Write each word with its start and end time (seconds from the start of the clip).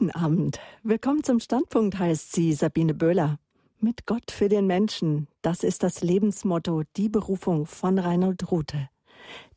Guten 0.00 0.12
Abend. 0.12 0.58
Willkommen 0.82 1.22
zum 1.24 1.40
Standpunkt, 1.40 1.98
heißt 1.98 2.32
sie 2.32 2.54
Sabine 2.54 2.94
Böhler. 2.94 3.38
Mit 3.80 4.06
Gott 4.06 4.30
für 4.30 4.48
den 4.48 4.66
Menschen, 4.66 5.28
das 5.42 5.62
ist 5.62 5.82
das 5.82 6.00
Lebensmotto, 6.00 6.84
die 6.96 7.10
Berufung 7.10 7.66
von 7.66 7.98
Reinhold 7.98 8.50
Rute. 8.50 8.88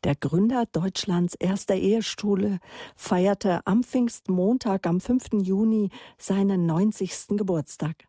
Der 0.04 0.14
Gründer 0.14 0.66
Deutschlands 0.70 1.34
erster 1.34 1.76
Eheschule 1.76 2.58
feierte 2.94 3.66
am 3.66 3.82
Pfingstmontag 3.82 4.86
am 4.86 5.00
5. 5.00 5.28
Juni 5.40 5.88
seinen 6.18 6.66
90. 6.66 7.38
Geburtstag. 7.38 8.04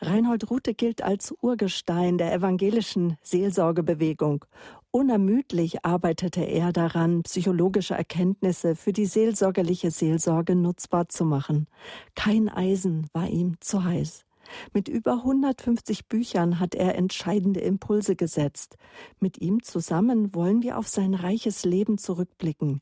Reinhold 0.00 0.50
Rute 0.50 0.74
gilt 0.74 1.02
als 1.02 1.32
Urgestein 1.40 2.18
der 2.18 2.32
evangelischen 2.32 3.16
Seelsorgebewegung. 3.22 4.44
Unermüdlich 4.92 5.84
arbeitete 5.84 6.42
er 6.42 6.72
daran, 6.72 7.22
psychologische 7.22 7.94
Erkenntnisse 7.94 8.74
für 8.74 8.92
die 8.92 9.06
seelsorgerliche 9.06 9.92
Seelsorge 9.92 10.56
nutzbar 10.56 11.08
zu 11.08 11.24
machen. 11.24 11.68
Kein 12.16 12.48
Eisen 12.48 13.06
war 13.12 13.28
ihm 13.28 13.54
zu 13.60 13.84
heiß. 13.84 14.24
Mit 14.72 14.88
über 14.88 15.12
150 15.12 16.08
Büchern 16.08 16.58
hat 16.58 16.74
er 16.74 16.96
entscheidende 16.96 17.60
Impulse 17.60 18.16
gesetzt. 18.16 18.78
Mit 19.20 19.40
ihm 19.40 19.62
zusammen 19.62 20.34
wollen 20.34 20.62
wir 20.62 20.76
auf 20.76 20.88
sein 20.88 21.14
reiches 21.14 21.64
Leben 21.64 21.96
zurückblicken. 21.96 22.80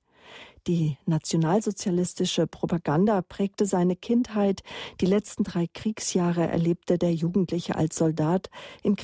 Die 0.67 0.97
nationalsozialistische 1.07 2.47
Propaganda 2.47 3.23
prägte 3.23 3.67
seine 3.67 3.97
Kindheit. 3.97 4.63
Die 5.01 5.07
letzten 5.07 5.45
drei 5.45 5.67
Kriegsjahre 5.67 6.47
erlebte 6.47 6.99
der 6.99 7.13
Jugendliche 7.15 7.77
als 7.77 7.97
Soldat 7.97 8.51
in 8.83 8.97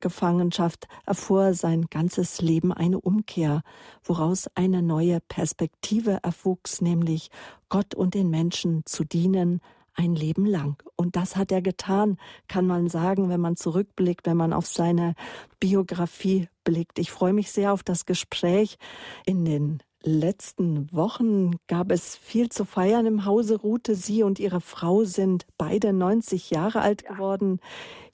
Kriegsgefangenschaft, 0.00 0.88
erfuhr 1.06 1.54
sein 1.54 1.86
ganzes 1.90 2.40
Leben 2.40 2.72
eine 2.72 3.00
Umkehr, 3.00 3.62
woraus 4.02 4.48
eine 4.54 4.82
neue 4.82 5.20
Perspektive 5.20 6.20
erwuchs, 6.22 6.80
nämlich 6.80 7.30
Gott 7.68 7.94
und 7.94 8.14
den 8.14 8.30
Menschen 8.30 8.82
zu 8.86 9.04
dienen, 9.04 9.60
ein 9.94 10.14
Leben 10.14 10.46
lang. 10.46 10.82
Und 10.96 11.16
das 11.16 11.36
hat 11.36 11.52
er 11.52 11.60
getan, 11.60 12.16
kann 12.48 12.66
man 12.66 12.88
sagen, 12.88 13.28
wenn 13.28 13.40
man 13.40 13.56
zurückblickt, 13.56 14.26
wenn 14.26 14.36
man 14.36 14.52
auf 14.52 14.66
seine 14.66 15.14
Biografie 15.58 16.48
blickt. 16.64 16.98
Ich 16.98 17.10
freue 17.10 17.32
mich 17.32 17.50
sehr 17.50 17.72
auf 17.72 17.82
das 17.82 18.06
Gespräch 18.06 18.78
in 19.26 19.44
den 19.44 19.82
letzten 20.02 20.90
Wochen 20.92 21.56
gab 21.66 21.90
es 21.90 22.16
viel 22.16 22.48
zu 22.48 22.64
feiern 22.64 23.04
im 23.06 23.24
Hause 23.26 23.60
Rute. 23.60 23.94
Sie 23.94 24.22
und 24.22 24.38
ihre 24.38 24.60
Frau 24.60 25.04
sind 25.04 25.46
beide 25.58 25.92
90 25.92 26.50
Jahre 26.50 26.80
alt 26.80 27.04
geworden. 27.06 27.60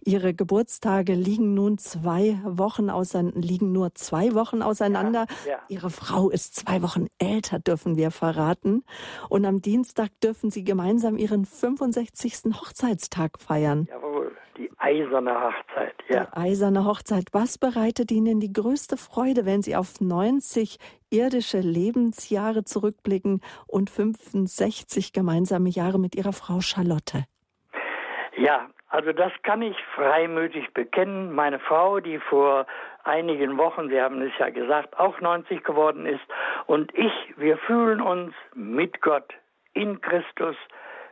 Ihre 0.06 0.34
Geburtstage 0.34 1.14
liegen 1.14 1.54
nun 1.54 1.78
zwei 1.78 2.38
Wochen 2.44 2.90
auseinander, 2.90 3.40
liegen 3.40 3.72
nur 3.72 3.92
zwei 3.96 4.34
Wochen 4.34 4.62
auseinander. 4.62 5.26
Ja, 5.44 5.50
ja. 5.50 5.58
Ihre 5.66 5.90
Frau 5.90 6.30
ist 6.30 6.54
zwei 6.54 6.80
Wochen 6.82 7.08
älter, 7.18 7.58
dürfen 7.58 7.96
wir 7.96 8.12
verraten. 8.12 8.84
Und 9.28 9.44
am 9.44 9.60
Dienstag 9.60 10.10
dürfen 10.22 10.50
sie 10.50 10.62
gemeinsam 10.62 11.18
ihren 11.18 11.44
65. 11.44 12.54
Hochzeitstag 12.54 13.40
feiern. 13.40 13.88
Jawohl, 13.90 14.30
die 14.56 14.70
eiserne 14.78 15.34
Hochzeit, 15.34 15.96
ja. 16.08 16.26
Die 16.26 16.36
eiserne 16.36 16.84
Hochzeit. 16.84 17.24
Was 17.32 17.58
bereitet 17.58 18.12
Ihnen 18.12 18.38
die 18.38 18.52
größte 18.52 18.96
Freude, 18.96 19.44
wenn 19.44 19.62
Sie 19.62 19.74
auf 19.74 20.00
90 20.00 20.78
irdische 21.10 21.58
Lebensjahre 21.58 22.62
zurückblicken 22.62 23.40
und 23.66 23.90
65 23.90 25.12
gemeinsame 25.12 25.68
Jahre 25.68 25.98
mit 25.98 26.14
Ihrer 26.14 26.32
Frau 26.32 26.60
Charlotte? 26.60 27.24
Ja, 28.38 28.68
also 28.96 29.12
das 29.12 29.30
kann 29.42 29.60
ich 29.60 29.76
freimütig 29.94 30.72
bekennen. 30.72 31.34
Meine 31.34 31.58
Frau, 31.58 32.00
die 32.00 32.18
vor 32.18 32.64
einigen 33.04 33.58
Wochen, 33.58 33.90
Sie 33.90 34.00
haben 34.00 34.22
es 34.22 34.32
ja 34.38 34.48
gesagt, 34.48 34.98
auch 34.98 35.20
90 35.20 35.62
geworden 35.62 36.06
ist, 36.06 36.24
und 36.64 36.96
ich, 36.96 37.12
wir 37.36 37.58
fühlen 37.58 38.00
uns 38.00 38.34
mit 38.54 39.02
Gott 39.02 39.34
in 39.74 40.00
Christus 40.00 40.56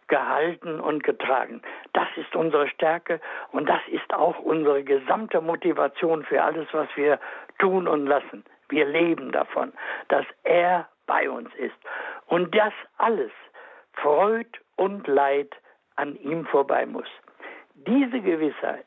gehalten 0.08 0.80
und 0.80 1.04
getragen. 1.04 1.60
Das 1.92 2.08
ist 2.16 2.34
unsere 2.34 2.68
Stärke 2.68 3.20
und 3.52 3.68
das 3.68 3.82
ist 3.88 4.14
auch 4.14 4.38
unsere 4.38 4.82
gesamte 4.82 5.42
Motivation 5.42 6.24
für 6.24 6.42
alles, 6.42 6.66
was 6.72 6.88
wir 6.94 7.20
tun 7.58 7.86
und 7.86 8.06
lassen. 8.06 8.46
Wir 8.70 8.86
leben 8.86 9.30
davon, 9.30 9.74
dass 10.08 10.24
er 10.44 10.88
bei 11.06 11.28
uns 11.28 11.54
ist. 11.56 11.76
Und 12.28 12.54
das 12.54 12.72
alles, 12.96 13.32
Freud 13.92 14.48
und 14.76 15.06
Leid, 15.06 15.54
an 15.96 16.16
ihm 16.16 16.46
vorbei 16.46 16.86
muss. 16.86 17.08
Diese 17.86 18.20
Gewissheit, 18.20 18.86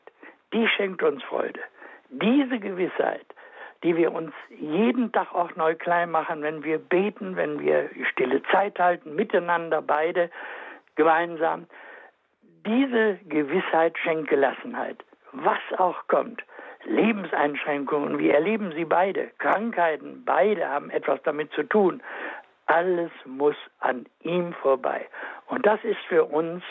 die 0.52 0.66
schenkt 0.68 1.02
uns 1.02 1.22
Freude. 1.24 1.60
Diese 2.10 2.58
Gewissheit, 2.58 3.26
die 3.82 3.96
wir 3.96 4.12
uns 4.12 4.32
jeden 4.48 5.12
Tag 5.12 5.34
auch 5.34 5.54
neu 5.56 5.74
klein 5.74 6.10
machen, 6.10 6.42
wenn 6.42 6.64
wir 6.64 6.78
beten, 6.78 7.36
wenn 7.36 7.60
wir 7.60 7.90
stille 8.10 8.42
Zeit 8.50 8.78
halten, 8.78 9.14
miteinander 9.14 9.82
beide 9.82 10.30
gemeinsam. 10.96 11.66
Diese 12.66 13.18
Gewissheit 13.28 13.96
schenkt 13.98 14.28
Gelassenheit. 14.28 15.04
Was 15.32 15.60
auch 15.76 16.06
kommt, 16.08 16.42
Lebenseinschränkungen, 16.84 18.18
wir 18.18 18.34
erleben 18.34 18.72
sie 18.72 18.84
beide, 18.84 19.30
Krankheiten, 19.38 20.22
beide 20.24 20.68
haben 20.68 20.90
etwas 20.90 21.22
damit 21.22 21.52
zu 21.52 21.62
tun. 21.62 22.02
Alles 22.66 23.10
muss 23.24 23.56
an 23.80 24.06
ihm 24.22 24.52
vorbei. 24.54 25.06
Und 25.46 25.66
das 25.66 25.82
ist 25.84 26.00
für 26.08 26.24
uns 26.24 26.62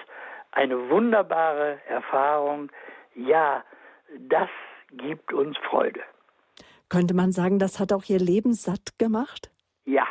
eine 0.57 0.89
wunderbare 0.89 1.79
Erfahrung. 1.87 2.71
Ja, 3.13 3.63
das 4.17 4.49
gibt 4.91 5.31
uns 5.31 5.55
Freude. 5.69 6.01
Könnte 6.89 7.13
man 7.13 7.31
sagen, 7.31 7.59
das 7.59 7.79
hat 7.79 7.93
auch 7.93 8.03
Ihr 8.07 8.19
Leben 8.19 8.53
satt 8.53 8.97
gemacht? 8.97 9.51
Ja, 9.85 10.07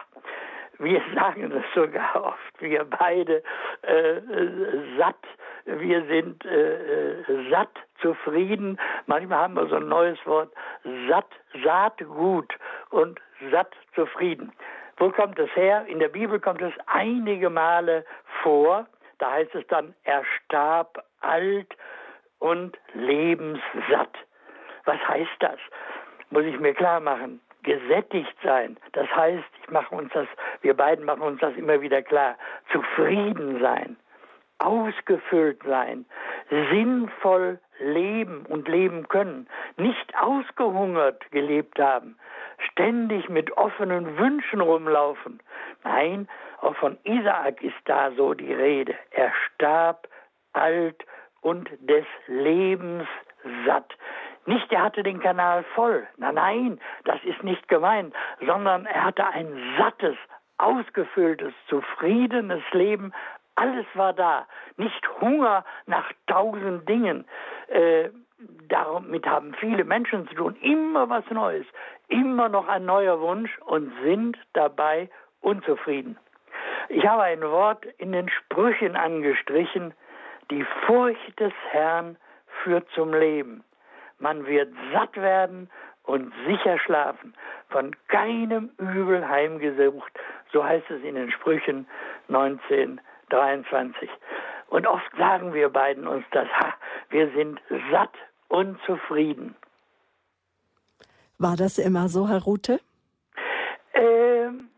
wir 0.79 1.03
sagen 1.15 1.51
es 1.51 1.65
sogar 1.75 2.25
oft, 2.25 2.61
wir 2.61 2.84
beide 2.84 3.43
äh, 3.83 4.21
satt, 4.99 5.25
wir 5.65 6.07
sind 6.07 6.45
äh, 6.45 7.23
äh, 7.23 7.51
satt, 7.51 7.77
zufrieden. 8.01 8.78
Manchmal 9.07 9.39
haben 9.39 9.55
wir 9.55 9.67
so 9.67 9.77
ein 9.77 9.89
neues 9.89 10.19
Wort, 10.27 10.53
satt, 11.09 11.31
saatgut 11.65 12.53
und 12.91 13.21
satt, 13.51 13.75
zufrieden. 13.95 14.53
Wo 14.99 15.11
kommt 15.11 15.39
es 15.39 15.51
her? 15.57 15.87
In 15.87 15.99
der 15.99 16.09
Bibel 16.09 16.39
kommt 16.39 16.63
es 16.63 16.73
einige 16.87 17.51
Male 17.51 18.05
vor. 18.43 18.87
Da 19.19 19.32
heißt 19.32 19.54
es 19.54 19.66
dann, 19.69 19.94
er 20.04 20.25
starb 20.25 21.03
alt 21.21 21.75
und 22.38 22.77
lebenssatt. 22.94 24.16
Was 24.84 24.99
heißt 25.09 25.37
das? 25.41 25.59
Muss 26.31 26.44
ich 26.44 26.59
mir 26.59 26.75
klar 26.75 27.00
machen. 27.00 27.41
Gesättigt 27.62 28.37
sein. 28.43 28.77
Das 28.93 29.09
heißt, 29.09 29.44
ich 29.62 29.71
mache 29.71 29.94
uns 29.94 30.12
das, 30.12 30.28
wir 30.60 30.75
beiden 30.75 31.04
machen 31.04 31.22
uns 31.22 31.41
das 31.41 31.54
immer 31.56 31.81
wieder 31.81 32.03
klar. 32.03 32.37
Zufrieden 32.71 33.60
sein. 33.60 33.97
Ausgefüllt 34.59 35.60
sein. 35.65 36.06
Sinnvoll 36.50 37.59
leben 37.78 38.47
und 38.47 38.69
leben 38.69 39.09
können. 39.09 39.48
Nicht 39.76 40.14
ausgehungert 40.19 41.31
gelebt 41.31 41.78
haben. 41.78 42.16
Ständig 42.70 43.28
mit 43.28 43.56
offenen 43.56 44.19
Wünschen 44.19 44.60
rumlaufen. 44.60 45.41
Nein, 45.84 46.28
auch 46.60 46.75
von 46.76 46.98
Isaak 47.04 47.62
ist 47.62 47.76
da 47.84 48.10
so 48.12 48.34
die 48.34 48.53
Rede. 48.53 48.94
Er 49.10 49.32
starb 49.54 50.09
alt 50.53 51.04
und 51.42 51.69
des 51.81 52.06
Lebens 52.26 53.06
satt. 53.66 53.94
Nicht, 54.47 54.72
er 54.72 54.84
hatte 54.84 55.03
den 55.03 55.20
Kanal 55.20 55.65
voll. 55.75 56.06
Nein, 56.16 56.34
nein, 56.36 56.81
das 57.04 57.22
ist 57.25 57.42
nicht 57.42 57.69
gemeint, 57.69 58.15
sondern 58.44 58.86
er 58.86 59.04
hatte 59.04 59.26
ein 59.26 59.75
sattes, 59.78 60.16
ausgefülltes, 60.59 61.53
zufriedenes 61.69 62.62
Leben. 62.72 63.12
Alles 63.56 63.86
war 63.94 64.12
da. 64.12 64.47
Nicht 64.76 65.03
Hunger 65.20 65.65
nach 65.86 66.10
tausend 66.26 66.88
Dingen. 66.88 67.25
Äh, 67.69 68.10
damit 68.69 69.27
haben 69.27 69.54
viele 69.54 69.84
Menschen 69.84 70.28
zu 70.28 70.34
tun. 70.34 70.56
Immer 70.60 71.09
was 71.09 71.25
Neues. 71.31 71.66
Immer 72.09 72.49
noch 72.49 72.69
ein 72.69 72.84
neuer 72.84 73.21
Wunsch 73.21 73.59
und 73.65 73.93
sind 74.03 74.37
dabei 74.53 75.09
unzufrieden. 75.41 76.19
Ich 76.88 77.06
habe 77.06 77.22
ein 77.22 77.43
Wort 77.43 77.84
in 77.99 78.12
den 78.12 78.28
Sprüchen 78.28 78.94
angestrichen. 78.97 79.95
Die 80.51 80.65
Furcht 80.86 81.41
des 81.41 81.53
Herrn 81.71 82.16
führt 82.63 82.89
zum 82.91 83.13
Leben. 83.13 83.65
Man 84.18 84.47
wird 84.47 84.72
satt 84.92 85.16
werden 85.16 85.68
und 86.04 86.33
sicher 86.47 86.78
schlafen, 86.78 87.34
von 87.68 87.95
keinem 88.09 88.71
Übel 88.78 89.28
heimgesucht. 89.28 90.13
So 90.53 90.65
heißt 90.65 90.89
es 90.91 91.03
in 91.03 91.16
den 91.16 91.30
Sprüchen 91.33 91.86
1923. 92.28 94.09
Und 94.68 94.86
oft 94.86 95.10
sagen 95.16 95.54
wir 95.54 95.68
beiden 95.68 96.07
uns 96.07 96.24
das, 96.33 96.48
ha, 96.48 96.74
wir 97.10 97.30
sind 97.33 97.60
satt 97.91 98.15
und 98.48 98.78
zufrieden. 98.84 99.54
War 101.39 101.57
das 101.57 101.78
immer 101.78 102.09
so, 102.09 102.28
Herr 102.28 102.42
Rute? 102.42 102.80
Ähm, 103.95 104.68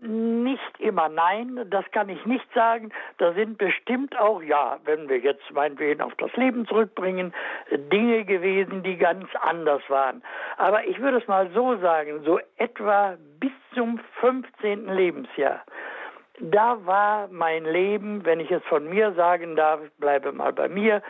nicht 0.00 0.78
immer 0.78 1.08
nein, 1.08 1.66
das 1.70 1.84
kann 1.90 2.08
ich 2.08 2.24
nicht 2.24 2.46
sagen. 2.54 2.92
Da 3.18 3.32
sind 3.32 3.58
bestimmt 3.58 4.16
auch, 4.18 4.42
ja, 4.42 4.78
wenn 4.84 5.08
wir 5.08 5.18
jetzt 5.18 5.50
meinetwegen 5.52 6.00
auf 6.00 6.14
das 6.16 6.32
Leben 6.36 6.66
zurückbringen, 6.66 7.34
Dinge 7.70 8.24
gewesen, 8.24 8.82
die 8.82 8.96
ganz 8.96 9.28
anders 9.40 9.82
waren. 9.88 10.22
Aber 10.56 10.86
ich 10.86 11.00
würde 11.00 11.18
es 11.18 11.26
mal 11.26 11.50
so 11.52 11.76
sagen, 11.78 12.22
so 12.24 12.38
etwa 12.56 13.16
bis 13.40 13.52
zum 13.74 13.98
15. 14.20 14.86
Lebensjahr 14.86 15.62
da 16.40 16.84
war 16.84 17.28
mein 17.28 17.64
Leben, 17.64 18.24
wenn 18.24 18.40
ich 18.40 18.50
es 18.50 18.62
von 18.64 18.88
mir 18.88 19.12
sagen 19.14 19.56
darf, 19.56 19.80
bleibe 19.98 20.32
mal 20.32 20.52
bei 20.52 20.68
mir, 20.68 21.02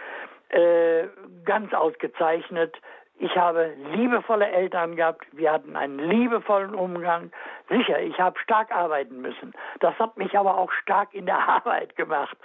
äh, 0.50 1.05
ganz 1.44 1.73
ausgezeichnet. 1.75 2.76
Ich 3.19 3.34
habe 3.37 3.73
liebevolle 3.93 4.46
Eltern 4.46 4.94
gehabt, 4.94 5.26
wir 5.32 5.50
hatten 5.50 5.75
einen 5.75 5.99
liebevollen 5.99 6.75
Umgang. 6.75 7.32
Sicher, 7.70 7.99
ich 8.00 8.20
habe 8.20 8.38
stark 8.40 8.70
arbeiten 8.70 9.23
müssen. 9.23 9.55
Das 9.81 9.99
hat 9.99 10.19
mich 10.19 10.38
aber 10.38 10.58
auch 10.58 10.70
stark 10.70 11.14
in 11.14 11.25
der 11.25 11.38
Arbeit 11.49 11.96
gemacht. 11.96 12.37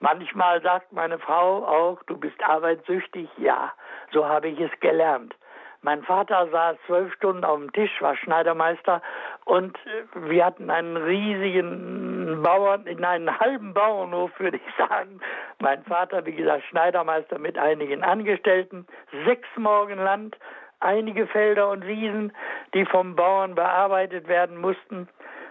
Manchmal 0.00 0.60
sagt 0.62 0.92
meine 0.92 1.18
Frau 1.18 1.64
auch, 1.64 2.02
du 2.04 2.16
bist 2.18 2.42
arbeitssüchtig. 2.44 3.28
Ja, 3.38 3.72
so 4.12 4.28
habe 4.28 4.48
ich 4.48 4.60
es 4.60 4.70
gelernt. 4.80 5.34
Mein 5.82 6.02
Vater 6.02 6.48
saß 6.50 6.76
zwölf 6.86 7.12
Stunden 7.14 7.44
auf 7.44 7.58
dem 7.58 7.72
Tisch, 7.72 7.90
war 8.00 8.16
Schneidermeister 8.16 9.00
und 9.44 9.76
äh, 9.86 10.28
wir 10.28 10.44
hatten 10.44 10.70
einen 10.70 10.96
riesigen 10.96 12.42
Bauern, 12.42 12.86
in 12.86 13.04
einen 13.04 13.38
halben 13.38 13.74
Bauernhof, 13.74 14.30
würde 14.38 14.56
ich 14.56 14.88
sagen. 14.88 15.20
Mein 15.60 15.84
Vater, 15.84 16.26
wie 16.26 16.32
gesagt, 16.32 16.64
Schneidermeister 16.64 17.38
mit 17.38 17.56
einigen 17.58 18.02
Angestellten, 18.02 18.86
sechs 19.24 19.48
Morgen 19.56 19.98
Land, 19.98 20.36
einige 20.80 21.26
Felder 21.26 21.70
und 21.70 21.86
Wiesen, 21.86 22.32
die 22.74 22.84
vom 22.84 23.14
Bauern 23.14 23.54
bearbeitet 23.54 24.26
werden 24.26 24.60
mussten, 24.60 25.08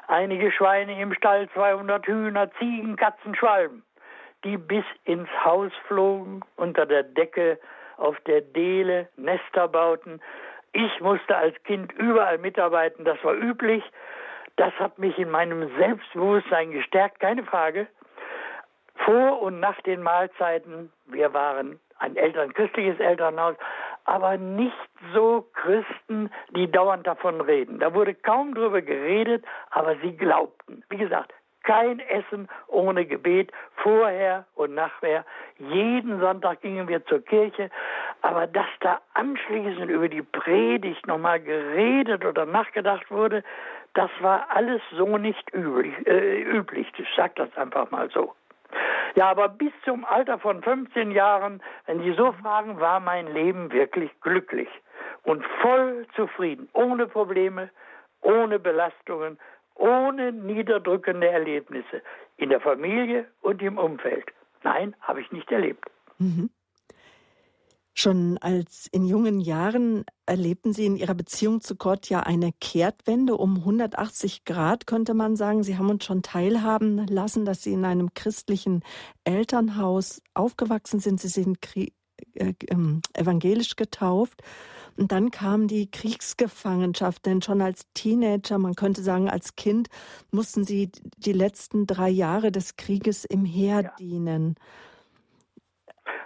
einige 0.08 0.52
Schweine 0.52 1.02
im 1.02 1.14
Stall, 1.14 1.50
200 1.54 2.06
Hühner, 2.06 2.52
Ziegen, 2.60 2.98
Katzen, 2.98 3.36
Schwalben, 3.36 3.84
die 4.44 4.58
bis 4.58 4.86
ins 5.06 5.30
Haus 5.44 5.72
flogen, 5.88 6.42
unter 6.58 6.86
der 6.86 7.04
Decke 7.04 7.60
auf 7.98 8.20
der 8.22 8.42
Dele 8.42 9.10
Nester 9.18 9.68
bauten. 9.68 10.22
Ich 10.74 11.00
musste 11.02 11.36
als 11.36 11.56
Kind 11.64 11.92
überall 11.94 12.38
mitarbeiten, 12.38 13.06
das 13.06 13.24
war 13.24 13.34
üblich. 13.34 13.84
Das 14.56 14.74
hat 14.80 14.98
mich 14.98 15.18
in 15.18 15.30
meinem 15.30 15.70
Selbstbewusstsein 15.78 16.72
gestärkt, 16.72 17.20
keine 17.20 17.44
Frage. 17.44 17.88
Vor 19.06 19.42
und 19.42 19.60
nach 19.60 19.80
den 19.82 20.02
Mahlzeiten, 20.02 20.92
wir 21.06 21.34
waren 21.34 21.80
ein 22.00 22.16
Eltern, 22.16 22.54
christliches 22.54 23.00
Elternhaus, 23.00 23.56
aber 24.06 24.38
nicht 24.38 24.74
so 25.14 25.46
Christen, 25.54 26.32
die 26.56 26.72
dauernd 26.72 27.06
davon 27.06 27.42
reden. 27.42 27.80
Da 27.80 27.94
wurde 27.94 28.16
kaum 28.16 28.56
drüber 28.56 28.82
geredet, 28.82 29.46
aber 29.70 29.96
sie 29.98 30.16
glaubten. 30.16 30.84
Wie 30.90 30.98
gesagt, 30.98 31.34
kein 31.68 32.00
Essen 32.00 32.48
ohne 32.68 33.06
Gebet, 33.06 33.52
vorher 33.76 34.46
und 34.56 34.74
nachher. 34.74 35.26
Jeden 35.60 36.20
Sonntag 36.22 36.62
gingen 36.62 36.88
wir 36.88 37.06
zur 37.06 37.24
Kirche, 37.24 37.70
aber 38.22 38.48
dass 38.48 38.68
da 38.80 39.02
anschließend 39.16 39.92
über 39.92 40.08
die 40.08 40.22
Predigt 40.22 41.06
nochmal 41.08 41.42
geredet 41.42 42.24
oder 42.24 42.46
nachgedacht 42.46 43.12
wurde, 43.12 43.44
das 43.96 44.10
war 44.22 44.48
alles 44.50 44.82
so 44.92 45.18
nicht 45.18 45.54
üblich. 45.54 45.94
Äh, 46.08 46.42
üblich. 46.44 46.88
Ich 46.98 47.10
sage 47.16 47.34
das 47.36 47.56
einfach 47.58 47.92
mal 47.92 48.10
so. 48.12 48.34
Ja, 49.16 49.30
aber 49.30 49.50
bis 49.50 49.74
zum 49.84 50.06
Alter 50.06 50.40
von 50.40 50.62
15 50.62 51.12
Jahren, 51.12 51.62
wenn 51.86 52.02
Sie 52.02 52.14
so 52.14 52.32
fragen, 52.32 52.80
war 52.80 53.02
mein 53.02 53.28
Leben 53.34 53.72
wirklich 53.74 54.12
glücklich 54.22 54.70
und 55.24 55.44
voll 55.62 56.06
zufrieden, 56.16 56.70
ohne 56.74 57.08
Probleme, 57.08 57.70
ohne 58.22 58.60
Belastungen, 58.60 59.38
ohne 59.78 60.32
niederdrückende 60.32 61.28
Erlebnisse 61.28 62.02
in 62.38 62.50
der 62.50 62.62
Familie 62.62 63.26
und 63.42 63.62
im 63.62 63.78
Umfeld. 63.78 64.26
Nein, 64.64 64.96
habe 65.02 65.22
ich 65.22 65.32
nicht 65.32 65.52
erlebt. 65.52 65.86
Mhm. 66.18 66.50
Schon 68.00 68.38
als 68.38 68.88
in 68.92 69.06
jungen 69.06 69.40
Jahren 69.40 70.06
erlebten 70.28 70.72
Sie 70.72 70.86
in 70.86 70.98
Ihrer 70.98 71.16
Beziehung 71.16 71.62
zu 71.62 71.76
Gott 71.76 72.10
ja 72.10 72.20
eine 72.20 72.52
Kehrtwende 72.62 73.36
um 73.36 73.58
180 73.58 74.46
Grad, 74.46 74.86
könnte 74.86 75.16
man 75.16 75.36
sagen. 75.36 75.64
Sie 75.64 75.80
haben 75.80 75.90
uns 75.90 76.06
schon 76.06 76.22
teilhaben 76.22 77.08
lassen, 77.08 77.44
dass 77.44 77.64
Sie 77.64 77.74
in 77.74 77.86
einem 77.86 78.14
christlichen 78.14 78.84
Elternhaus 79.24 80.22
aufgewachsen 80.36 81.00
sind. 81.00 81.20
Sie 81.20 81.28
sind 81.28 81.60
äh, 82.36 82.54
ähm, 82.70 83.02
evangelisch 83.14 83.76
getauft. 83.76 84.42
Und 84.98 85.12
dann 85.12 85.30
kam 85.30 85.68
die 85.68 85.92
Kriegsgefangenschaft, 85.92 87.26
denn 87.26 87.42
schon 87.42 87.62
als 87.62 87.92
Teenager, 87.94 88.58
man 88.58 88.74
könnte 88.74 89.02
sagen 89.02 89.30
als 89.30 89.56
Kind, 89.56 89.90
mussten 90.32 90.64
sie 90.64 90.92
die 91.18 91.34
letzten 91.34 91.86
drei 91.86 92.10
Jahre 92.10 92.52
des 92.52 92.78
Krieges 92.78 93.24
im 93.24 93.46
Heer 93.46 93.82
ja. 93.82 93.92
dienen. 94.00 94.56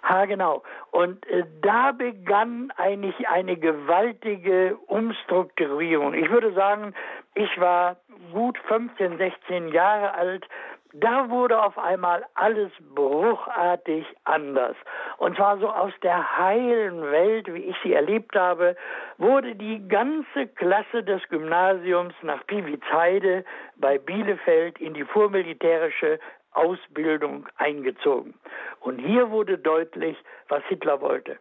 Ha, 0.03 0.25
genau. 0.25 0.63
Und 0.91 1.25
äh, 1.27 1.43
da 1.61 1.91
begann 1.91 2.71
eigentlich 2.77 3.27
eine 3.27 3.57
gewaltige 3.57 4.77
Umstrukturierung. 4.87 6.13
Ich 6.13 6.29
würde 6.29 6.53
sagen, 6.53 6.93
ich 7.35 7.59
war 7.59 7.97
gut 8.33 8.57
15, 8.67 9.17
16 9.17 9.67
Jahre 9.69 10.13
alt, 10.13 10.47
da 10.93 11.29
wurde 11.29 11.61
auf 11.61 11.77
einmal 11.77 12.25
alles 12.33 12.71
bruchartig 12.93 14.05
anders. 14.25 14.75
Und 15.17 15.37
zwar 15.37 15.57
so 15.59 15.69
aus 15.69 15.93
der 16.03 16.37
heilen 16.37 17.01
Welt, 17.03 17.53
wie 17.53 17.63
ich 17.63 17.75
sie 17.83 17.93
erlebt 17.93 18.35
habe, 18.35 18.75
wurde 19.17 19.55
die 19.55 19.87
ganze 19.87 20.47
Klasse 20.55 21.03
des 21.03 21.21
Gymnasiums 21.29 22.13
nach 22.21 22.45
Pivitzheide 22.47 23.45
bei 23.77 23.97
Bielefeld 23.97 24.79
in 24.79 24.93
die 24.93 25.05
vormilitärische 25.05 26.19
Ausbildung 26.53 27.47
eingezogen. 27.57 28.33
Und 28.81 28.99
hier 28.99 29.29
wurde 29.31 29.57
deutlich, 29.57 30.17
was 30.49 30.63
Hitler 30.65 30.99
wollte. 30.99 31.37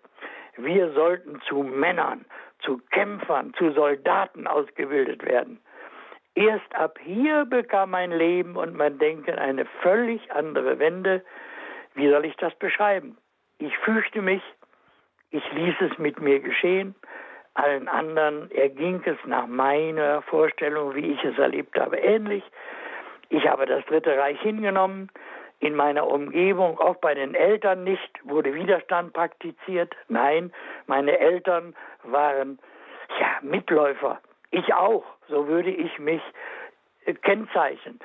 Wir 0.56 0.93
sollten 0.93 1.41
zu 1.49 1.62
Männern, 1.62 2.25
zu 2.61 2.81
Kämpfern, 2.91 3.53
zu 3.55 3.73
Soldaten 3.73 4.46
ausgebildet 4.46 5.25
werden. 5.25 5.61
Erst 6.35 6.75
ab 6.75 6.99
hier 7.03 7.44
bekam 7.44 7.91
mein 7.91 8.12
Leben 8.12 8.56
und 8.56 8.75
mein 8.75 8.99
Denken 8.99 9.38
eine 9.38 9.67
völlig 9.82 10.31
andere 10.32 10.79
Wende. 10.79 11.25
Wie 11.94 12.09
soll 12.09 12.25
ich 12.25 12.37
das 12.37 12.55
beschreiben? 12.55 13.19
Ich 13.59 13.77
fürchte 13.79 14.23
mich, 14.23 14.43
ich 15.31 15.43
ließ 15.53 15.75
es 15.81 15.99
mit 15.99 16.21
mir 16.21 16.41
geschehen, 16.41 16.94
allen 17.55 17.88
anderen 17.88 18.50
erging 18.53 19.03
es 19.05 19.19
nach 19.27 19.47
meiner 19.47 20.23
Vorstellung, 20.23 20.94
wie 20.94 21.12
ich 21.12 21.25
es 21.25 21.37
erlebt 21.37 21.79
habe, 21.79 21.99
ähnlich. 21.99 22.44
Ich 23.29 23.47
habe 23.47 23.67
das 23.67 23.85
Dritte 23.87 24.17
Reich 24.17 24.41
hingenommen, 24.41 25.11
in 25.59 25.75
meiner 25.75 26.06
Umgebung, 26.06 26.79
auch 26.79 26.97
bei 26.97 27.15
den 27.15 27.35
Eltern 27.35 27.85
nicht, 27.85 28.19
wurde 28.25 28.55
Widerstand 28.55 29.12
praktiziert. 29.12 29.94
Nein, 30.09 30.53
meine 30.87 31.19
Eltern 31.19 31.75
waren 32.05 32.59
ja 33.19 33.38
Mitläufer 33.43 34.21
ich 34.50 34.75
auch, 34.75 35.05
so 35.29 35.47
würde 35.47 35.70
ich 35.70 35.99
mich 35.99 36.23
äh, 37.05 37.14
kennzeichnen. 37.14 38.00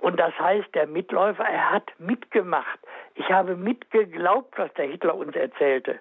Und 0.00 0.18
das 0.20 0.38
heißt, 0.38 0.74
der 0.74 0.86
Mitläufer, 0.86 1.44
er 1.44 1.70
hat 1.70 1.90
mitgemacht. 1.98 2.78
Ich 3.14 3.30
habe 3.30 3.56
mitgeglaubt, 3.56 4.56
was 4.56 4.72
der 4.74 4.86
Hitler 4.86 5.16
uns 5.16 5.34
erzählte. 5.34 5.98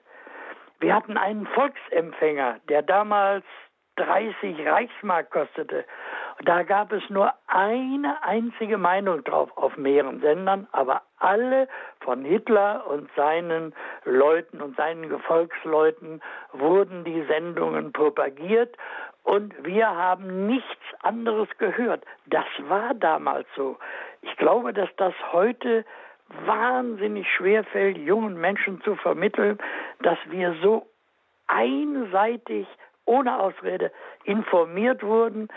Wir 0.79 0.93
hatten 0.93 1.17
einen 1.17 1.48
Volksempfänger, 1.48 2.60
der 2.69 2.83
damals 2.83 3.43
30 3.95 4.65
Reichsmark 4.67 5.31
kostete. 5.31 5.83
Da 6.45 6.62
gab 6.62 6.91
es 6.91 7.01
nur 7.10 7.33
eine 7.48 8.22
einzige 8.22 8.77
Meinung 8.77 9.24
drauf 9.24 9.50
auf 9.57 9.75
mehreren 9.75 10.22
Sendern, 10.22 10.67
aber 10.72 11.01
alle 11.17 11.67
von 12.01 12.24
Hitler 12.24 12.86
und 12.88 13.10
seinen 13.15 13.74
Leuten 14.05 14.62
und 14.62 14.77
seinen 14.77 15.10
Gefolgsleuten 15.10 16.22
wurden 16.53 17.03
die 17.05 17.24
Sendungen 17.24 17.91
propagiert 17.91 18.77
und 19.27 19.53
wir 19.65 19.88
haben 19.89 20.48
nichts 20.48 20.86
anderes 21.01 21.50
gehört. 21.57 22.01
Das 22.27 22.46
war 22.69 22.93
damals 22.93 23.46
so. 23.57 23.77
Ich 24.22 24.34
glaube, 24.38 24.72
dass 24.72 24.88
das 24.96 25.13
heute 25.34 25.84
wahnsinnig 26.46 27.27
schwer 27.36 27.65
fällt, 27.65 27.98
jungen 27.98 28.39
Menschen 28.39 28.79
zu 28.84 28.96
vermitteln, 28.96 29.57
dass 30.01 30.17
wir 30.29 30.55
so 30.63 30.88
einseitig, 31.48 32.67
ohne 33.03 33.38
Ausrede, 33.38 33.91
informiert 34.24 35.03
wurden. 35.03 35.50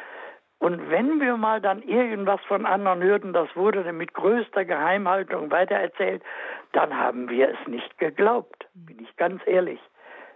Und 0.58 0.90
wenn 0.90 1.20
wir 1.20 1.36
mal 1.36 1.60
dann 1.60 1.80
irgendwas 1.84 2.40
von 2.48 2.66
anderen 2.66 3.04
hörten, 3.04 3.32
das 3.32 3.54
wurde 3.54 3.84
dann 3.84 3.98
mit 3.98 4.14
größter 4.14 4.64
Geheimhaltung 4.64 5.52
weitererzählt, 5.52 6.24
dann 6.72 6.98
haben 6.98 7.30
wir 7.30 7.50
es 7.50 7.68
nicht 7.68 7.98
geglaubt, 7.98 8.66
bin 8.74 8.98
ich 9.00 9.16
ganz 9.16 9.40
ehrlich. 9.46 9.78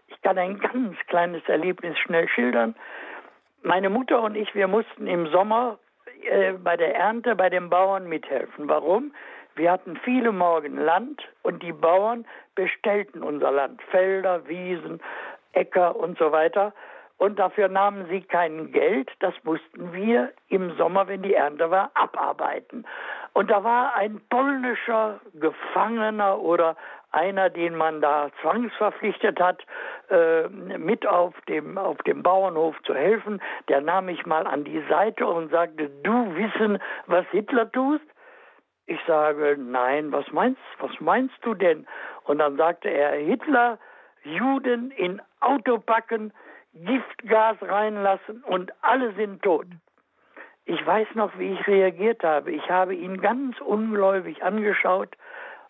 Ich 0.07 0.23
kann 0.23 0.39
ein 0.39 0.61
ganz 0.61 0.97
kleines 1.09 1.43
Erlebnis 1.49 1.99
schnell 1.99 2.29
schildern. 2.29 2.77
Meine 3.67 3.89
Mutter 3.89 4.21
und 4.21 4.37
ich, 4.37 4.55
wir 4.55 4.69
mussten 4.69 5.07
im 5.07 5.27
Sommer 5.29 5.79
äh, 6.31 6.53
bei 6.53 6.77
der 6.77 6.95
Ernte 6.97 7.35
bei 7.35 7.49
den 7.49 7.71
Bauern 7.71 8.07
mithelfen. 8.07 8.69
Warum? 8.69 9.15
Wir 9.57 9.73
hatten 9.73 9.97
viele 10.05 10.33
Morgen 10.33 10.77
Land 10.77 11.23
und 11.43 11.63
die 11.63 11.73
Bauern 11.73 12.27
bestellten 12.55 13.23
unser 13.23 13.51
Land, 13.51 13.81
Felder, 13.85 14.47
Wiesen, 14.47 15.01
Äcker 15.53 15.97
und 15.97 16.19
so 16.19 16.31
weiter. 16.31 16.75
Und 17.17 17.39
dafür 17.39 17.69
nahmen 17.69 18.07
sie 18.11 18.21
kein 18.21 18.71
Geld, 18.71 19.11
das 19.21 19.33
mussten 19.45 19.95
wir 19.95 20.35
im 20.49 20.77
Sommer, 20.77 21.09
wenn 21.09 21.23
die 21.23 21.33
Ernte 21.33 21.71
war, 21.71 21.91
abarbeiten. 21.95 22.85
Und 23.33 23.51
da 23.51 23.65
war 23.65 23.95
ein 23.95 24.21
polnischer 24.29 25.21
Gefangener 25.33 26.39
oder 26.39 26.77
einer, 27.15 27.51
den 27.51 27.77
man 27.77 28.01
da 28.01 28.31
zwangsverpflichtet 28.43 29.41
hat, 29.41 29.65
äh, 30.11 30.49
mit 30.49 31.07
auf 31.07 31.35
dem, 31.49 31.79
auf 31.79 31.99
dem 31.99 32.23
Bauernhof 32.23 32.77
zu 32.83 32.95
helfen, 32.95 33.41
der 33.69 33.81
nahm 33.81 34.07
mich 34.07 34.27
mal 34.27 34.47
an 34.47 34.65
die 34.65 34.83
Seite 34.89 35.27
und 35.27 35.51
sagte, 35.51 35.91
du 36.03 36.35
wissen, 36.37 36.79
was 37.07 37.27
Hitler 37.31 37.71
tust? 37.71 38.05
Ich 38.87 39.01
sage, 39.07 39.57
nein, 39.59 40.13
was 40.13 40.31
meinst, 40.33 40.61
was 40.79 40.93
meinst 41.01 41.37
du 41.43 41.55
denn? 41.55 41.87
Und 42.25 42.39
dann 42.39 42.57
sagte 42.57 42.89
er, 42.89 43.13
Hitler, 43.13 43.79
Juden 44.25 44.91
in 44.91 45.23
Auto 45.41 45.79
packen, 45.79 46.33
Giftgas 46.75 47.57
reinlassen 47.63 48.43
und 48.45 48.73
alle 48.83 49.13
sind 49.15 49.43
tot. 49.43 49.67
Ich 50.67 50.85
weiß 50.85 51.09
noch, 51.15 51.39
wie 51.39 51.53
ich 51.53 51.67
reagiert 51.67 52.25
habe. 52.25 52.51
Ich 52.51 52.69
habe 52.71 52.95
ihn 52.95 53.21
ganz 53.21 53.61
ungläubig 53.61 54.43
angeschaut 54.43 55.17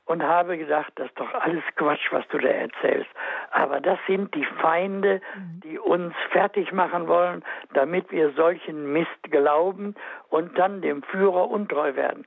und 0.07 0.23
habe 0.23 0.59
gedacht, 0.59 0.93
das 0.97 1.07
ist 1.07 1.19
doch 1.19 1.33
alles 1.33 1.63
Quatsch, 1.77 2.13
was 2.13 2.27
du 2.29 2.39
da 2.39 2.49
erzählst. 2.49 3.11
Aber 3.51 3.81
das 3.81 3.99
sind 4.07 4.35
die 4.35 4.47
Feinde, 4.61 5.21
mhm. 5.37 5.61
die 5.61 5.79
uns 5.79 6.15
fertig 6.31 6.73
machen 6.73 7.09
wollen, 7.09 7.45
damit 7.73 8.11
wir 8.11 8.33
solchen 8.33 8.93
Mist 8.93 9.23
glauben 9.23 9.95
und 10.29 10.59
dann 10.59 10.83
dem 10.83 11.03
Führer 11.03 11.49
untreu 11.51 11.95
werden. 11.95 12.25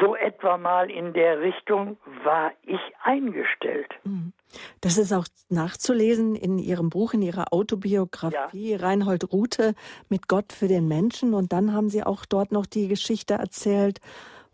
So 0.00 0.16
etwa 0.16 0.56
mal 0.56 0.90
in 0.90 1.12
der 1.12 1.40
Richtung 1.40 1.98
war 2.24 2.52
ich 2.62 2.80
eingestellt. 3.02 3.92
Mhm. 4.04 4.32
Das 4.80 4.98
ist 4.98 5.12
auch 5.12 5.26
nachzulesen 5.50 6.34
in 6.34 6.58
Ihrem 6.58 6.88
Buch, 6.88 7.12
in 7.12 7.22
Ihrer 7.22 7.52
Autobiografie 7.52 8.72
ja. 8.72 8.78
Reinhold 8.78 9.30
Rute 9.30 9.74
mit 10.08 10.26
Gott 10.26 10.52
für 10.52 10.68
den 10.68 10.88
Menschen. 10.88 11.34
Und 11.34 11.52
dann 11.52 11.72
haben 11.72 11.90
Sie 11.90 12.02
auch 12.02 12.24
dort 12.24 12.50
noch 12.50 12.66
die 12.66 12.88
Geschichte 12.88 13.34
erzählt 13.34 14.00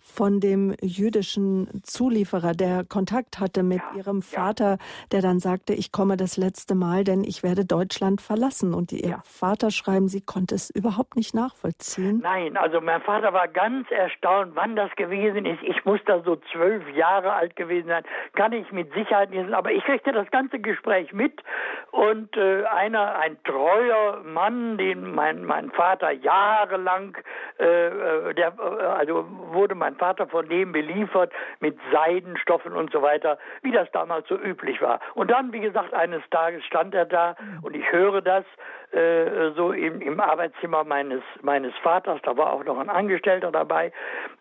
von 0.06 0.40
dem 0.40 0.74
jüdischen 0.80 1.82
Zulieferer, 1.82 2.52
der 2.52 2.84
Kontakt 2.84 3.40
hatte 3.40 3.62
mit 3.62 3.78
ja, 3.78 3.98
ihrem 3.98 4.22
Vater, 4.22 4.70
ja. 4.70 4.76
der 5.12 5.20
dann 5.20 5.40
sagte, 5.40 5.74
ich 5.74 5.92
komme 5.92 6.16
das 6.16 6.36
letzte 6.36 6.74
Mal, 6.74 7.04
denn 7.04 7.24
ich 7.24 7.42
werde 7.42 7.64
Deutschland 7.64 8.20
verlassen. 8.20 8.72
Und 8.72 8.92
ihr 8.92 9.08
ja. 9.08 9.20
Vater, 9.24 9.70
schreiben 9.70 10.08
Sie, 10.08 10.20
konnte 10.20 10.54
es 10.54 10.70
überhaupt 10.70 11.16
nicht 11.16 11.34
nachvollziehen. 11.34 12.20
Nein, 12.22 12.56
also 12.56 12.80
mein 12.80 13.02
Vater 13.02 13.32
war 13.32 13.48
ganz 13.48 13.90
erstaunt, 13.90 14.52
wann 14.54 14.76
das 14.76 14.90
gewesen 14.96 15.44
ist. 15.44 15.62
Ich 15.62 15.84
muss 15.84 16.00
da 16.06 16.22
so 16.22 16.36
zwölf 16.52 16.88
Jahre 16.94 17.32
alt 17.32 17.56
gewesen 17.56 17.88
sein, 17.88 18.04
kann 18.34 18.52
ich 18.52 18.70
mit 18.72 18.92
Sicherheit 18.94 19.30
nicht 19.30 19.40
sagen. 19.42 19.54
Aber 19.54 19.72
ich 19.72 19.84
kriegte 19.84 20.12
das 20.12 20.30
ganze 20.30 20.60
Gespräch 20.60 21.12
mit 21.12 21.42
und 21.90 22.36
äh, 22.36 22.64
einer, 22.64 23.18
ein 23.18 23.36
treuer 23.44 24.22
Mann, 24.24 24.78
den 24.78 25.14
mein, 25.14 25.44
mein 25.44 25.70
Vater 25.72 26.12
jahrelang, 26.12 27.16
äh, 27.58 27.64
äh 27.64 28.34
der, 28.34 28.52
äh, 28.58 28.84
also 28.84 29.26
wurde 29.52 29.74
mein 29.74 29.95
Vater 29.96 30.26
von 30.26 30.48
dem 30.48 30.72
beliefert 30.72 31.32
mit 31.60 31.78
Seidenstoffen 31.92 32.72
und 32.72 32.92
so 32.92 33.02
weiter, 33.02 33.38
wie 33.62 33.72
das 33.72 33.90
damals 33.92 34.28
so 34.28 34.36
üblich 34.36 34.80
war. 34.80 35.00
Und 35.14 35.30
dann, 35.30 35.52
wie 35.52 35.60
gesagt, 35.60 35.94
eines 35.94 36.22
Tages 36.30 36.64
stand 36.64 36.94
er 36.94 37.06
da 37.06 37.36
und 37.62 37.74
ich 37.74 37.90
höre 37.90 38.22
das 38.22 38.44
äh, 38.92 39.50
so 39.56 39.72
im, 39.72 40.00
im 40.00 40.20
Arbeitszimmer 40.20 40.84
meines, 40.84 41.22
meines 41.42 41.74
Vaters, 41.82 42.20
da 42.22 42.36
war 42.36 42.52
auch 42.52 42.64
noch 42.64 42.78
ein 42.78 42.88
Angestellter 42.88 43.50
dabei. 43.50 43.92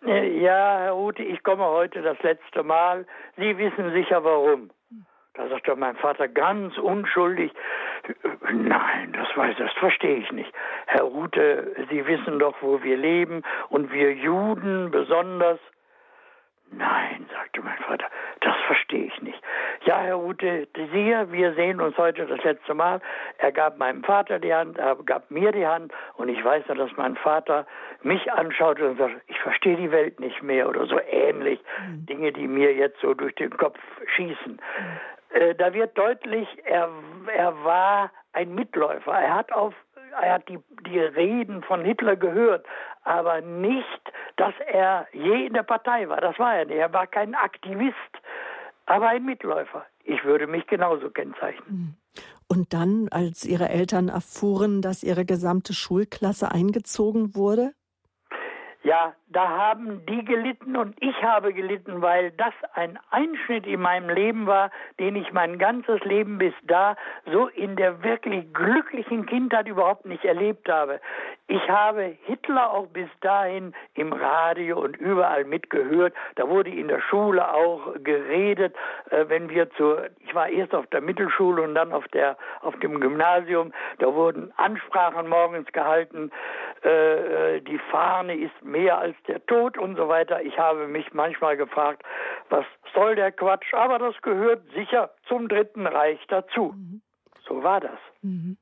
Äh, 0.06 0.40
ja, 0.40 0.80
Herr 0.80 0.96
Ute, 0.96 1.24
ich 1.24 1.44
komme 1.44 1.66
heute 1.66 2.02
das 2.02 2.22
letzte 2.22 2.64
Mal. 2.64 3.06
Sie 3.38 3.58
wissen 3.58 3.92
sicher 3.92 4.24
warum. 4.24 4.70
Da 5.38 5.50
sagte 5.50 5.76
mein 5.76 5.96
Vater 5.98 6.28
ganz 6.28 6.78
unschuldig, 6.78 7.52
nein, 8.54 9.14
das 9.14 9.28
weiß, 9.36 9.56
das 9.58 9.72
verstehe 9.74 10.18
ich 10.18 10.32
nicht. 10.32 10.52
Herr 10.86 11.04
Rute, 11.04 11.76
Sie 11.90 12.06
wissen 12.08 12.40
doch, 12.40 12.56
wo 12.62 12.82
wir 12.84 12.96
leben 12.96 13.44
und 13.70 13.92
wir 13.92 14.14
Juden 14.14 14.92
besonders. 14.92 15.60
Nein, 16.72 17.26
sagte 17.32 17.62
mein 17.62 17.78
Vater, 17.80 18.08
das 18.42 18.56
verstehe 18.66 19.06
ich 19.06 19.22
nicht. 19.22 19.42
Ja, 19.86 20.00
Herr 20.00 20.16
Rute, 20.16 20.68
Sie, 20.74 21.16
wir 21.32 21.54
sehen 21.54 21.80
uns 21.80 21.98
heute 21.98 22.26
das 22.26 22.44
letzte 22.44 22.74
Mal. 22.74 23.02
Er 23.38 23.52
gab 23.52 23.78
meinem 23.78 24.04
Vater 24.04 24.40
die 24.40 24.54
Hand, 24.54 24.78
er 24.78 24.96
gab 25.06 25.30
mir 25.30 25.52
die 25.52 25.68
Hand 25.68 25.94
und 26.16 26.30
ich 26.30 26.44
weiß 26.44 26.68
noch, 26.70 26.78
dass 26.78 26.92
mein 26.96 27.16
Vater 27.18 27.68
mich 28.02 28.32
anschaut 28.32 28.80
und 28.80 28.98
sagt, 28.98 29.16
ich 29.28 29.40
verstehe 29.40 29.76
die 29.76 29.92
Welt 29.92 30.20
nicht 30.20 30.42
mehr 30.42 30.68
oder 30.68 30.86
so 30.86 31.00
ähnlich. 31.00 31.60
Mhm. 31.88 32.06
Dinge, 32.06 32.32
die 32.32 32.48
mir 32.48 32.74
jetzt 32.74 33.00
so 33.02 33.14
durch 33.14 33.36
den 33.36 33.56
Kopf 33.58 33.80
schießen. 34.16 34.54
Mhm. 34.54 35.15
Äh, 35.36 35.54
da 35.56 35.74
wird 35.74 35.98
deutlich, 35.98 36.48
er, 36.64 36.90
er 37.36 37.64
war 37.64 38.12
ein 38.32 38.56
Mitläufer. 38.56 39.12
Er 39.12 39.36
hat 39.36 39.52
auf 39.52 39.74
er 40.22 40.36
hat 40.36 40.48
die, 40.48 40.60
die 40.88 40.98
Reden 40.98 41.62
von 41.62 41.84
Hitler 41.84 42.16
gehört, 42.16 42.66
aber 43.04 43.42
nicht, 43.42 43.86
dass 44.38 44.54
er 44.66 45.08
je 45.12 45.48
in 45.48 45.54
der 45.54 45.64
Partei 45.64 46.08
war. 46.08 46.22
Das 46.22 46.40
war 46.40 46.56
er 46.56 46.64
nicht. 46.64 46.78
Er 46.78 46.94
war 46.94 47.06
kein 47.06 47.36
Aktivist, 47.36 47.98
aber 48.86 49.10
ein 49.10 49.26
Mitläufer. 49.26 49.86
Ich 50.06 50.24
würde 50.24 50.48
mich 50.48 50.68
genauso 50.68 51.10
kennzeichnen. 51.10 51.66
Mhm. 51.68 51.96
Und 52.48 52.74
dann, 52.74 53.10
als 53.12 53.44
Ihre 53.44 53.68
Eltern 53.68 54.08
erfuhren, 54.08 54.82
dass 54.82 55.04
Ihre 55.04 55.26
gesamte 55.26 55.74
Schulklasse 55.74 56.50
eingezogen 56.50 57.36
wurde? 57.36 57.74
Ja, 58.86 59.16
da 59.30 59.50
haben 59.50 60.06
die 60.06 60.24
gelitten 60.24 60.78
und 60.78 60.96
ich 61.02 61.24
habe 61.24 61.54
gelitten, 61.54 62.04
weil 62.04 62.30
das 62.30 62.54
ein 62.76 63.00
Einschnitt 63.10 63.66
in 63.66 63.82
meinem 63.82 64.12
Leben 64.12 64.46
war, 64.46 64.70
den 65.00 65.16
ich 65.16 65.34
mein 65.34 65.58
ganzes 65.58 66.00
Leben 66.04 66.38
bis 66.38 66.54
da 66.62 66.96
so 67.26 67.48
in 67.48 67.76
der 67.78 68.04
wirklich 68.04 68.54
glücklichen 68.54 69.26
Kindheit 69.26 69.68
überhaupt 69.68 70.06
nicht 70.06 70.24
erlebt 70.24 70.70
habe. 70.70 71.02
Ich 71.48 71.70
habe 71.70 72.18
Hitler 72.24 72.72
auch 72.72 72.88
bis 72.88 73.08
dahin 73.22 73.76
im 73.94 74.14
Radio 74.14 74.80
und 74.80 74.98
überall 74.98 75.46
mitgehört. 75.46 76.16
Da 76.36 76.50
wurde 76.50 76.72
in 76.72 76.88
der 76.88 77.02
Schule 77.02 77.54
auch 77.54 77.94
geredet, 78.04 78.76
äh, 79.12 79.26
wenn 79.28 79.50
wir 79.50 79.70
zur, 79.72 80.10
ich 80.22 80.34
war 80.34 80.50
erst 80.50 80.74
auf 80.74 80.88
der 80.88 81.02
Mittelschule 81.02 81.62
und 81.62 81.76
dann 81.76 81.94
auf 81.94 82.08
der, 82.08 82.36
auf 82.62 82.76
dem 82.80 83.00
Gymnasium. 83.00 83.74
Da 84.00 84.12
wurden 84.12 84.52
Ansprachen 84.58 85.28
morgens 85.28 85.72
gehalten. 85.72 86.32
Äh, 86.84 87.58
äh 87.58 87.62
die 87.62 87.80
Fahne 87.92 88.36
ist 88.36 88.64
mehr 88.64 88.98
als 88.98 89.16
der 89.28 89.46
Tod 89.46 89.78
und 89.78 89.98
so 89.98 90.08
weiter. 90.08 90.42
Ich 90.42 90.58
habe 90.58 90.88
mich 90.88 91.14
manchmal 91.14 91.58
gefragt, 91.58 92.04
was 92.50 92.66
soll 92.96 93.16
der 93.16 93.32
Quatsch? 93.32 93.72
Aber 93.76 94.00
das 94.00 94.20
gehört 94.24 94.64
sicher 94.74 95.12
zum 95.28 95.48
Dritten 95.48 95.86
Reich 95.86 96.20
dazu. 96.28 96.74
Mhm. 96.76 97.02
So 97.48 97.62
war 97.62 97.82
das. 97.82 98.00
Mhm. 98.24 98.58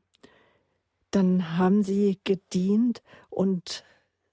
Dann 1.13 1.57
haben 1.57 1.83
Sie 1.83 2.19
gedient 2.23 3.03
und 3.29 3.85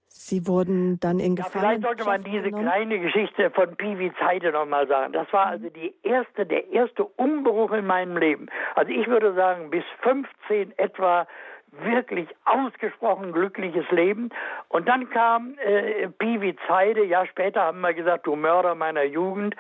Sie 0.09 0.47
wurden 0.47 1.01
dann 1.01 1.19
in 1.19 1.35
Gefangenschaft 1.35 1.55
ja, 1.55 1.61
Vielleicht 1.61 1.83
sollte 1.83 2.05
man 2.05 2.25
diese 2.25 2.51
kleine 2.51 3.01
Geschichte 3.01 3.51
von 3.51 3.75
Piwitz 3.77 4.15
Heide 4.21 4.53
nochmal 4.53 4.87
sagen. 4.87 5.13
Das 5.13 5.33
war 5.33 5.47
also 5.47 5.69
die 5.71 5.95
erste, 6.03 6.45
der 6.47 6.69
erste 6.71 7.05
Umbruch 7.05 7.73
in 7.73 7.87
meinem 7.87 8.17
Leben. 8.17 8.49
Also 8.75 8.93
ich 8.93 9.07
würde 9.07 9.35
sagen, 9.35 9.71
bis 9.71 9.85
15 10.03 10.79
etwa 10.79 11.27
wirklich 11.73 12.29
ausgesprochen 12.45 13.33
glückliches 13.33 13.89
Leben. 13.91 14.31
Und 14.69 14.89
dann 14.89 15.09
kam 15.11 15.57
äh, 15.59 16.09
Piwi 16.09 16.57
Zeide, 16.67 17.05
ja 17.05 17.27
später 17.27 17.63
haben 17.63 17.81
wir 17.81 17.95
gesagt, 17.95 18.27
du 18.27 18.37
Mörder 18.37 18.75
meiner 18.75 19.05
Jugend, 19.05 19.55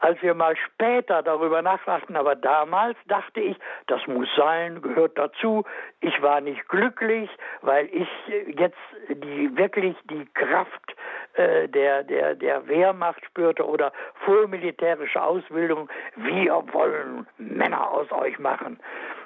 als 0.00 0.20
wir 0.22 0.34
mal 0.34 0.56
später 0.56 1.22
darüber 1.22 1.62
nachdachten, 1.62 2.16
aber 2.16 2.34
damals 2.34 2.96
dachte 3.06 3.40
ich, 3.40 3.56
das 3.86 4.06
muss 4.06 4.28
sein, 4.36 4.80
gehört 4.82 5.18
dazu. 5.18 5.64
Ich 6.00 6.20
war 6.22 6.40
nicht 6.40 6.68
glücklich, 6.68 7.30
weil 7.62 7.88
ich 7.92 8.08
jetzt 8.58 8.76
die 9.08 9.56
wirklich 9.56 9.96
die 10.10 10.26
Kraft 10.34 10.94
äh, 11.34 11.68
der, 11.68 12.02
der, 12.04 12.34
der 12.34 12.66
Wehrmacht 12.68 13.24
spürte 13.24 13.66
oder 13.66 13.92
vormilitärische 14.24 15.22
Ausbildung. 15.22 15.88
Wir 16.16 16.62
wollen 16.72 17.26
Männer 17.38 17.90
aus 17.90 18.10
euch 18.12 18.38
machen. 18.38 18.78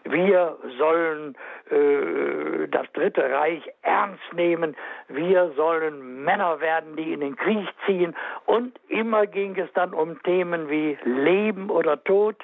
Wir 0.04 0.56
sollen 0.78 1.36
äh, 1.70 2.68
das 2.68 2.90
Dritte 2.92 3.30
Reich 3.30 3.62
ernst 3.82 4.32
nehmen. 4.32 4.76
Wir 5.08 5.52
sollen 5.56 6.24
Männer 6.24 6.60
werden, 6.60 6.96
die 6.96 7.12
in 7.12 7.20
den 7.20 7.36
Krieg 7.36 7.68
ziehen. 7.86 8.16
Und 8.46 8.78
immer 8.88 9.26
ging 9.26 9.56
es 9.58 9.72
dann 9.74 9.92
um 9.92 10.22
Themen 10.22 10.68
wie 10.68 10.98
Leben 11.04 11.70
oder 11.70 12.02
Tod. 12.02 12.36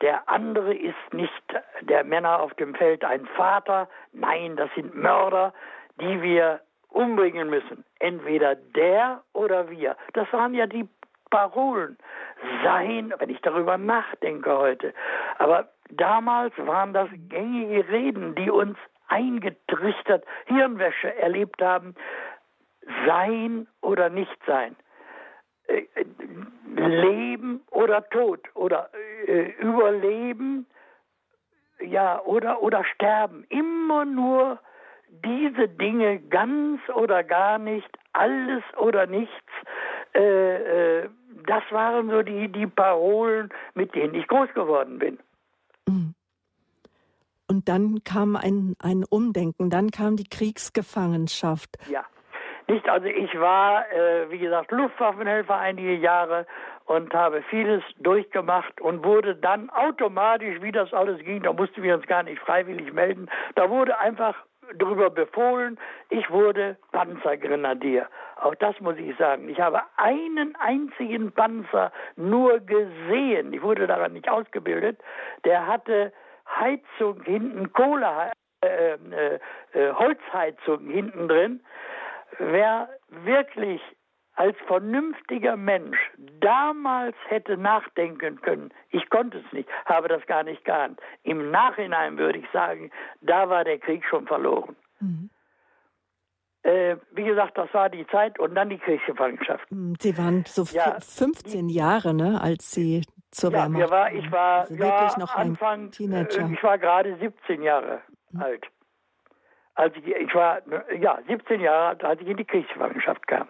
Der 0.00 0.28
andere 0.28 0.74
ist 0.74 1.12
nicht 1.12 1.32
der 1.82 2.04
Männer 2.04 2.40
auf 2.40 2.54
dem 2.54 2.74
Feld 2.74 3.04
ein 3.04 3.26
Vater. 3.36 3.88
Nein, 4.12 4.56
das 4.56 4.70
sind 4.74 4.94
Mörder, 4.94 5.52
die 6.00 6.20
wir 6.22 6.60
umbringen 6.88 7.50
müssen. 7.50 7.84
Entweder 7.98 8.54
der 8.54 9.22
oder 9.32 9.70
wir. 9.70 9.96
Das 10.14 10.32
waren 10.32 10.54
ja 10.54 10.66
die 10.66 10.88
Parolen. 11.30 11.98
Sein, 12.62 13.12
wenn 13.18 13.30
ich 13.30 13.40
darüber 13.40 13.78
nachdenke 13.78 14.56
heute. 14.56 14.94
Aber 15.38 15.68
Damals 15.90 16.54
waren 16.58 16.92
das 16.92 17.08
gängige 17.28 17.88
Reden, 17.88 18.34
die 18.34 18.50
uns 18.50 18.76
eingetrichtert, 19.08 20.24
Hirnwäsche 20.46 21.14
erlebt 21.16 21.62
haben. 21.62 21.94
Sein 23.06 23.66
oder 23.80 24.10
nicht 24.10 24.38
sein. 24.46 24.76
Äh, 25.66 25.84
Leben 26.76 27.62
oder 27.70 28.08
Tod 28.10 28.40
oder 28.54 28.90
äh, 29.26 29.52
Überleben, 29.58 30.66
ja, 31.80 32.20
oder, 32.22 32.62
oder 32.62 32.84
Sterben. 32.84 33.44
Immer 33.48 34.04
nur 34.04 34.58
diese 35.24 35.68
Dinge 35.68 36.18
ganz 36.20 36.80
oder 36.94 37.22
gar 37.22 37.58
nicht, 37.58 37.88
alles 38.12 38.62
oder 38.76 39.06
nichts. 39.06 39.52
Äh, 40.14 41.00
äh, 41.02 41.08
das 41.46 41.62
waren 41.70 42.10
so 42.10 42.22
die, 42.22 42.48
die 42.48 42.66
Parolen, 42.66 43.50
mit 43.74 43.94
denen 43.94 44.14
ich 44.14 44.26
groß 44.26 44.52
geworden 44.54 44.98
bin. 44.98 45.18
Dann 47.64 48.02
kam 48.04 48.36
ein, 48.36 48.74
ein 48.78 49.04
Umdenken, 49.08 49.70
dann 49.70 49.90
kam 49.90 50.16
die 50.16 50.28
Kriegsgefangenschaft. 50.28 51.76
Ja, 51.90 52.04
Nicht, 52.66 52.88
also 52.88 53.06
ich 53.06 53.38
war, 53.38 53.90
äh, 53.92 54.30
wie 54.30 54.38
gesagt, 54.38 54.70
Luftwaffenhelfer 54.70 55.56
einige 55.56 55.94
Jahre 55.94 56.46
und 56.86 57.12
habe 57.14 57.42
vieles 57.50 57.82
durchgemacht 57.98 58.80
und 58.80 59.04
wurde 59.04 59.36
dann 59.36 59.70
automatisch, 59.70 60.60
wie 60.62 60.72
das 60.72 60.92
alles 60.92 61.18
ging, 61.20 61.42
da 61.42 61.52
mussten 61.52 61.82
wir 61.82 61.94
uns 61.94 62.06
gar 62.06 62.22
nicht 62.22 62.40
freiwillig 62.40 62.92
melden, 62.92 63.28
da 63.54 63.68
wurde 63.68 63.98
einfach 63.98 64.34
darüber 64.76 65.10
befohlen, 65.10 65.78
ich 66.10 66.30
wurde 66.30 66.76
Panzergrenadier. 66.92 68.06
Auch 68.36 68.54
das 68.54 68.78
muss 68.80 68.96
ich 68.96 69.16
sagen. 69.16 69.48
Ich 69.48 69.60
habe 69.60 69.80
einen 69.96 70.54
einzigen 70.56 71.32
Panzer 71.32 71.92
nur 72.16 72.60
gesehen. 72.60 73.52
Ich 73.52 73.62
wurde 73.62 73.86
daran 73.86 74.12
nicht 74.12 74.28
ausgebildet. 74.28 74.98
Der 75.44 75.66
hatte 75.66 76.12
Heizung 76.46 77.22
hinten, 77.22 77.72
Kohle, 77.72 78.32
äh, 78.62 78.94
äh, 78.94 79.38
äh, 79.72 79.92
Holzheizung 79.92 80.88
hinten 80.88 81.28
drin. 81.28 81.60
Wer 82.38 82.88
wirklich 83.08 83.80
als 84.36 84.56
vernünftiger 84.66 85.56
Mensch 85.56 85.98
damals 86.40 87.16
hätte 87.28 87.56
nachdenken 87.56 88.40
können, 88.40 88.72
ich 88.90 89.08
konnte 89.10 89.38
es 89.38 89.52
nicht, 89.52 89.68
habe 89.84 90.08
das 90.08 90.26
gar 90.26 90.42
nicht 90.42 90.64
geahnt. 90.64 91.00
Im 91.22 91.50
Nachhinein 91.50 92.18
würde 92.18 92.40
ich 92.40 92.50
sagen, 92.52 92.90
da 93.20 93.48
war 93.48 93.64
der 93.64 93.78
Krieg 93.78 94.04
schon 94.04 94.26
verloren. 94.26 94.74
Mhm. 95.00 95.30
Äh, 96.64 96.96
wie 97.12 97.24
gesagt, 97.24 97.58
das 97.58 97.72
war 97.74 97.90
die 97.90 98.06
Zeit 98.06 98.38
und 98.38 98.54
dann 98.54 98.70
die 98.70 98.78
Kriegsgefangenschaft. 98.78 99.70
Mhm, 99.70 99.96
Sie 100.00 100.16
waren 100.16 100.44
so 100.46 100.64
ja, 100.74 100.98
15 100.98 101.68
die, 101.68 101.74
Jahre, 101.74 102.14
ne, 102.14 102.40
als 102.40 102.70
Sie 102.70 103.02
zur 103.34 103.52
ja, 103.52 103.64
Wehrmacht 103.64 103.90
war, 103.90 104.12
Ich 104.12 104.30
war 104.30 104.60
also 104.60 104.74
ja, 104.74 105.18
noch 105.18 105.34
Anfang, 105.34 105.90
Teenager. 105.90 106.42
Äh, 106.42 106.52
ich 106.52 106.62
war 106.62 106.78
gerade 106.78 107.16
17 107.16 107.62
Jahre 107.62 108.00
mhm. 108.30 108.42
alt. 108.42 108.66
Als 109.74 109.94
ich, 109.96 110.06
ich 110.06 110.34
war 110.34 110.60
ja 110.98 111.18
17 111.26 111.60
Jahre 111.60 111.88
alt, 111.88 112.04
als 112.04 112.20
ich 112.20 112.28
in 112.28 112.36
die 112.36 112.44
Kriegsgefangenschaft 112.44 113.26
kam. 113.26 113.48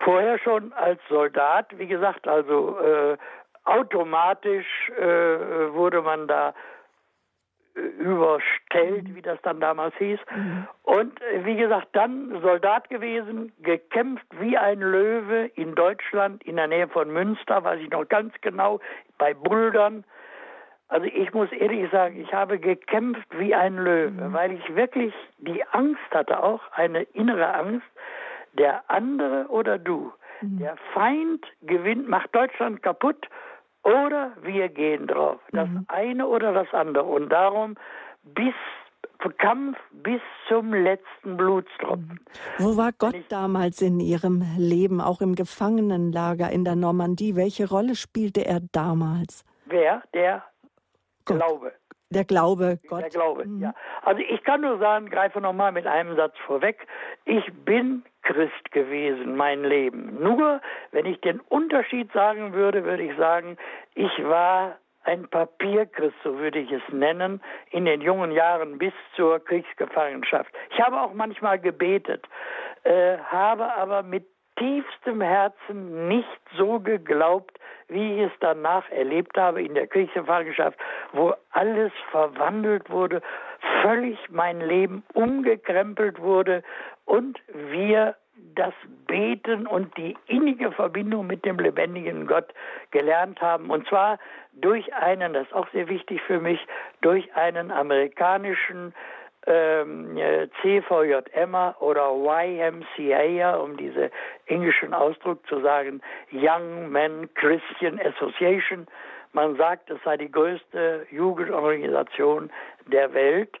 Vorher 0.00 0.38
schon 0.38 0.72
als 0.72 1.00
Soldat, 1.08 1.66
wie 1.78 1.86
gesagt, 1.86 2.26
also 2.26 2.78
äh, 2.80 3.18
automatisch 3.64 4.90
äh, 4.98 5.72
wurde 5.72 6.02
man 6.02 6.26
da 6.26 6.54
überstellt, 7.74 9.14
wie 9.14 9.22
das 9.22 9.40
dann 9.42 9.60
damals 9.60 9.94
hieß. 9.96 10.18
Mhm. 10.34 10.66
Und 10.82 11.20
äh, 11.22 11.44
wie 11.44 11.56
gesagt, 11.56 11.88
dann 11.92 12.40
Soldat 12.42 12.88
gewesen, 12.90 13.52
gekämpft 13.62 14.26
wie 14.40 14.56
ein 14.56 14.80
Löwe 14.80 15.50
in 15.54 15.74
Deutschland, 15.74 16.42
in 16.44 16.56
der 16.56 16.68
Nähe 16.68 16.88
von 16.88 17.10
Münster, 17.10 17.64
weiß 17.64 17.80
ich 17.80 17.90
noch 17.90 18.08
ganz 18.08 18.34
genau, 18.40 18.80
bei 19.18 19.34
Buldern. 19.34 20.04
Also 20.88 21.06
ich 21.06 21.32
muss 21.32 21.50
ehrlich 21.52 21.90
sagen, 21.90 22.20
ich 22.20 22.32
habe 22.34 22.58
gekämpft 22.58 23.26
wie 23.38 23.54
ein 23.54 23.76
Löwe, 23.76 24.10
mhm. 24.10 24.32
weil 24.32 24.52
ich 24.52 24.76
wirklich 24.76 25.14
die 25.38 25.64
Angst 25.68 26.00
hatte, 26.10 26.42
auch 26.42 26.60
eine 26.72 27.02
innere 27.02 27.54
Angst, 27.54 27.86
der 28.52 28.82
andere 28.88 29.46
oder 29.48 29.78
du. 29.78 30.12
Mhm. 30.42 30.58
Der 30.58 30.76
Feind 30.92 31.46
gewinnt, 31.62 32.08
macht 32.08 32.34
Deutschland 32.34 32.82
kaputt 32.82 33.28
oder 33.84 34.32
wir 34.42 34.68
gehen 34.68 35.06
drauf. 35.06 35.40
Das 35.52 35.68
mhm. 35.68 35.84
eine 35.88 36.26
oder 36.26 36.52
das 36.52 36.72
andere. 36.72 37.04
Und 37.04 37.30
darum 37.30 37.76
bis 38.22 38.54
Kampf 39.38 39.78
bis 39.92 40.20
zum 40.48 40.72
letzten 40.74 41.36
Blutstropfen. 41.36 42.20
Mhm. 42.58 42.64
Wo 42.64 42.76
war 42.76 42.92
Gott 42.92 43.14
ich, 43.14 43.28
damals 43.28 43.80
in 43.80 44.00
Ihrem 44.00 44.44
Leben, 44.58 45.00
auch 45.00 45.20
im 45.20 45.34
Gefangenenlager 45.34 46.50
in 46.50 46.64
der 46.64 46.76
Normandie? 46.76 47.36
Welche 47.36 47.68
Rolle 47.68 47.94
spielte 47.94 48.44
er 48.44 48.60
damals? 48.72 49.44
Wer? 49.66 50.02
Der 50.12 50.44
Gott. 51.24 51.36
Glaube. 51.36 51.72
Der 52.10 52.24
Glaube, 52.24 52.78
Gott. 52.88 53.02
Der 53.02 53.08
Glaube, 53.10 53.46
mhm. 53.46 53.62
ja. 53.62 53.74
Also 54.02 54.20
ich 54.20 54.42
kann 54.44 54.60
nur 54.60 54.78
sagen, 54.78 55.08
greife 55.08 55.40
nochmal 55.40 55.72
mit 55.72 55.86
einem 55.86 56.16
Satz 56.16 56.34
vorweg. 56.46 56.86
Ich 57.24 57.44
bin 57.64 58.04
Christ 58.22 58.70
gewesen, 58.72 59.36
mein 59.36 59.64
Leben. 59.64 60.22
Nur, 60.22 60.60
wenn 60.92 61.06
ich 61.06 61.20
den 61.20 61.40
Unterschied 61.40 62.12
sagen 62.12 62.52
würde, 62.52 62.84
würde 62.84 63.02
ich 63.02 63.16
sagen, 63.16 63.56
ich 63.94 64.12
war 64.24 64.78
ein 65.04 65.28
Papierchrist, 65.28 66.14
so 66.22 66.38
würde 66.38 66.60
ich 66.60 66.70
es 66.70 66.82
nennen, 66.92 67.40
in 67.70 67.84
den 67.84 68.00
jungen 68.00 68.30
Jahren 68.30 68.78
bis 68.78 68.92
zur 69.16 69.40
Kriegsgefangenschaft. 69.44 70.52
Ich 70.70 70.80
habe 70.80 71.00
auch 71.00 71.12
manchmal 71.12 71.58
gebetet, 71.58 72.24
äh, 72.84 73.18
habe 73.18 73.72
aber 73.74 74.02
mit 74.02 74.26
tiefstem 74.56 75.20
Herzen 75.20 76.08
nicht 76.08 76.28
so 76.56 76.78
geglaubt, 76.78 77.58
wie 77.88 78.20
ich 78.20 78.30
es 78.30 78.32
danach 78.40 78.88
erlebt 78.90 79.36
habe 79.36 79.62
in 79.62 79.74
der 79.74 79.86
Kriegsgefangenschaft, 79.86 80.78
wo 81.12 81.34
alles 81.50 81.92
verwandelt 82.10 82.88
wurde, 82.90 83.22
völlig 83.82 84.18
mein 84.30 84.60
Leben 84.60 85.02
umgekrempelt 85.14 86.20
wurde 86.20 86.62
und 87.04 87.38
wir 87.52 88.16
das 88.54 88.72
Beten 89.06 89.66
und 89.66 89.96
die 89.96 90.16
innige 90.26 90.72
Verbindung 90.72 91.26
mit 91.26 91.44
dem 91.44 91.58
lebendigen 91.58 92.26
Gott 92.26 92.52
gelernt 92.90 93.40
haben. 93.40 93.70
Und 93.70 93.86
zwar 93.88 94.18
durch 94.52 94.92
einen, 94.94 95.34
das 95.34 95.46
ist 95.46 95.54
auch 95.54 95.68
sehr 95.72 95.88
wichtig 95.88 96.20
für 96.22 96.40
mich, 96.40 96.60
durch 97.02 97.34
einen 97.34 97.70
amerikanischen 97.70 98.94
ähm, 99.46 100.16
äh, 100.16 100.48
CVJM 100.60 101.74
oder 101.80 102.12
YMCA, 102.12 103.56
um 103.56 103.76
diesen 103.76 104.10
englischen 104.46 104.94
Ausdruck 104.94 105.46
zu 105.48 105.60
sagen, 105.60 106.00
Young 106.32 106.90
Men 106.90 107.28
Christian 107.34 108.00
Association. 108.00 108.86
Man 109.32 109.56
sagt, 109.56 109.90
es 109.90 109.98
sei 110.04 110.16
die 110.16 110.30
größte 110.30 111.06
Jugendorganisation 111.10 112.50
der 112.86 113.12
Welt. 113.14 113.58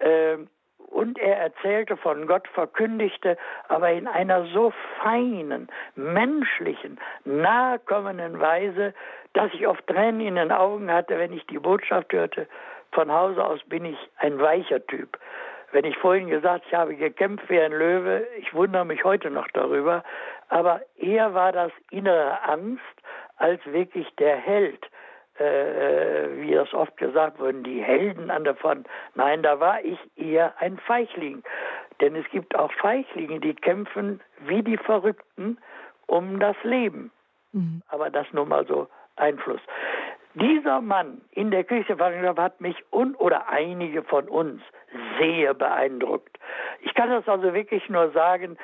Ähm, 0.00 0.48
und 0.90 1.18
er 1.18 1.38
erzählte 1.38 1.96
von 1.96 2.26
Gott, 2.26 2.46
verkündigte, 2.48 3.36
aber 3.68 3.90
in 3.90 4.06
einer 4.06 4.46
so 4.46 4.72
feinen, 5.02 5.68
menschlichen, 5.96 6.98
nahekommenden 7.24 8.40
Weise, 8.40 8.94
dass 9.32 9.52
ich 9.52 9.66
oft 9.66 9.86
Tränen 9.86 10.20
in 10.20 10.36
den 10.36 10.52
Augen 10.52 10.90
hatte, 10.90 11.18
wenn 11.18 11.32
ich 11.32 11.46
die 11.46 11.58
Botschaft 11.58 12.12
hörte, 12.12 12.46
von 12.92 13.10
Hause 13.12 13.44
aus 13.44 13.60
bin 13.66 13.84
ich 13.84 13.98
ein 14.18 14.38
weicher 14.38 14.84
Typ. 14.86 15.18
Wenn 15.72 15.84
ich 15.84 15.98
vorhin 15.98 16.28
gesagt, 16.28 16.64
ich 16.68 16.74
habe 16.74 16.94
gekämpft 16.94 17.50
wie 17.50 17.60
ein 17.60 17.72
Löwe, 17.72 18.24
ich 18.38 18.54
wundere 18.54 18.84
mich 18.84 19.02
heute 19.02 19.30
noch 19.30 19.48
darüber, 19.48 20.04
aber 20.48 20.82
eher 20.96 21.34
war 21.34 21.50
das 21.50 21.72
innere 21.90 22.40
Angst 22.44 22.82
als 23.36 23.60
wirklich 23.66 24.08
der 24.16 24.36
Held, 24.36 24.86
äh, 25.38 26.40
wie 26.40 26.52
das 26.52 26.72
oft 26.74 26.96
gesagt 26.96 27.38
wurde, 27.38 27.62
die 27.62 27.82
Helden 27.82 28.30
an 28.30 28.44
der 28.44 28.54
Front. 28.54 28.86
Nein, 29.14 29.42
da 29.42 29.60
war 29.60 29.84
ich 29.84 29.98
eher 30.16 30.54
ein 30.60 30.78
Feichling. 30.78 31.42
Denn 32.00 32.16
es 32.16 32.28
gibt 32.30 32.56
auch 32.56 32.72
Feichlinge, 32.72 33.40
die 33.40 33.54
kämpfen 33.54 34.20
wie 34.46 34.62
die 34.62 34.76
Verrückten 34.76 35.58
um 36.06 36.40
das 36.40 36.56
Leben. 36.62 37.10
Mhm. 37.52 37.82
Aber 37.88 38.10
das 38.10 38.26
nur 38.32 38.46
mal 38.46 38.66
so 38.66 38.88
Einfluss. 39.16 39.60
Dieser 40.34 40.80
Mann 40.80 41.20
in 41.30 41.52
der 41.52 41.62
Kriegsgefangenschaft 41.62 42.38
hat 42.38 42.60
mich 42.60 42.76
und 42.90 43.14
oder 43.16 43.48
einige 43.48 44.02
von 44.02 44.28
uns 44.28 44.60
sehr 45.18 45.54
beeindruckt. 45.54 46.38
Ich 46.80 46.92
kann 46.94 47.08
das 47.08 47.28
also 47.28 47.54
wirklich 47.54 47.88
nur 47.88 48.10
sagen, 48.10 48.56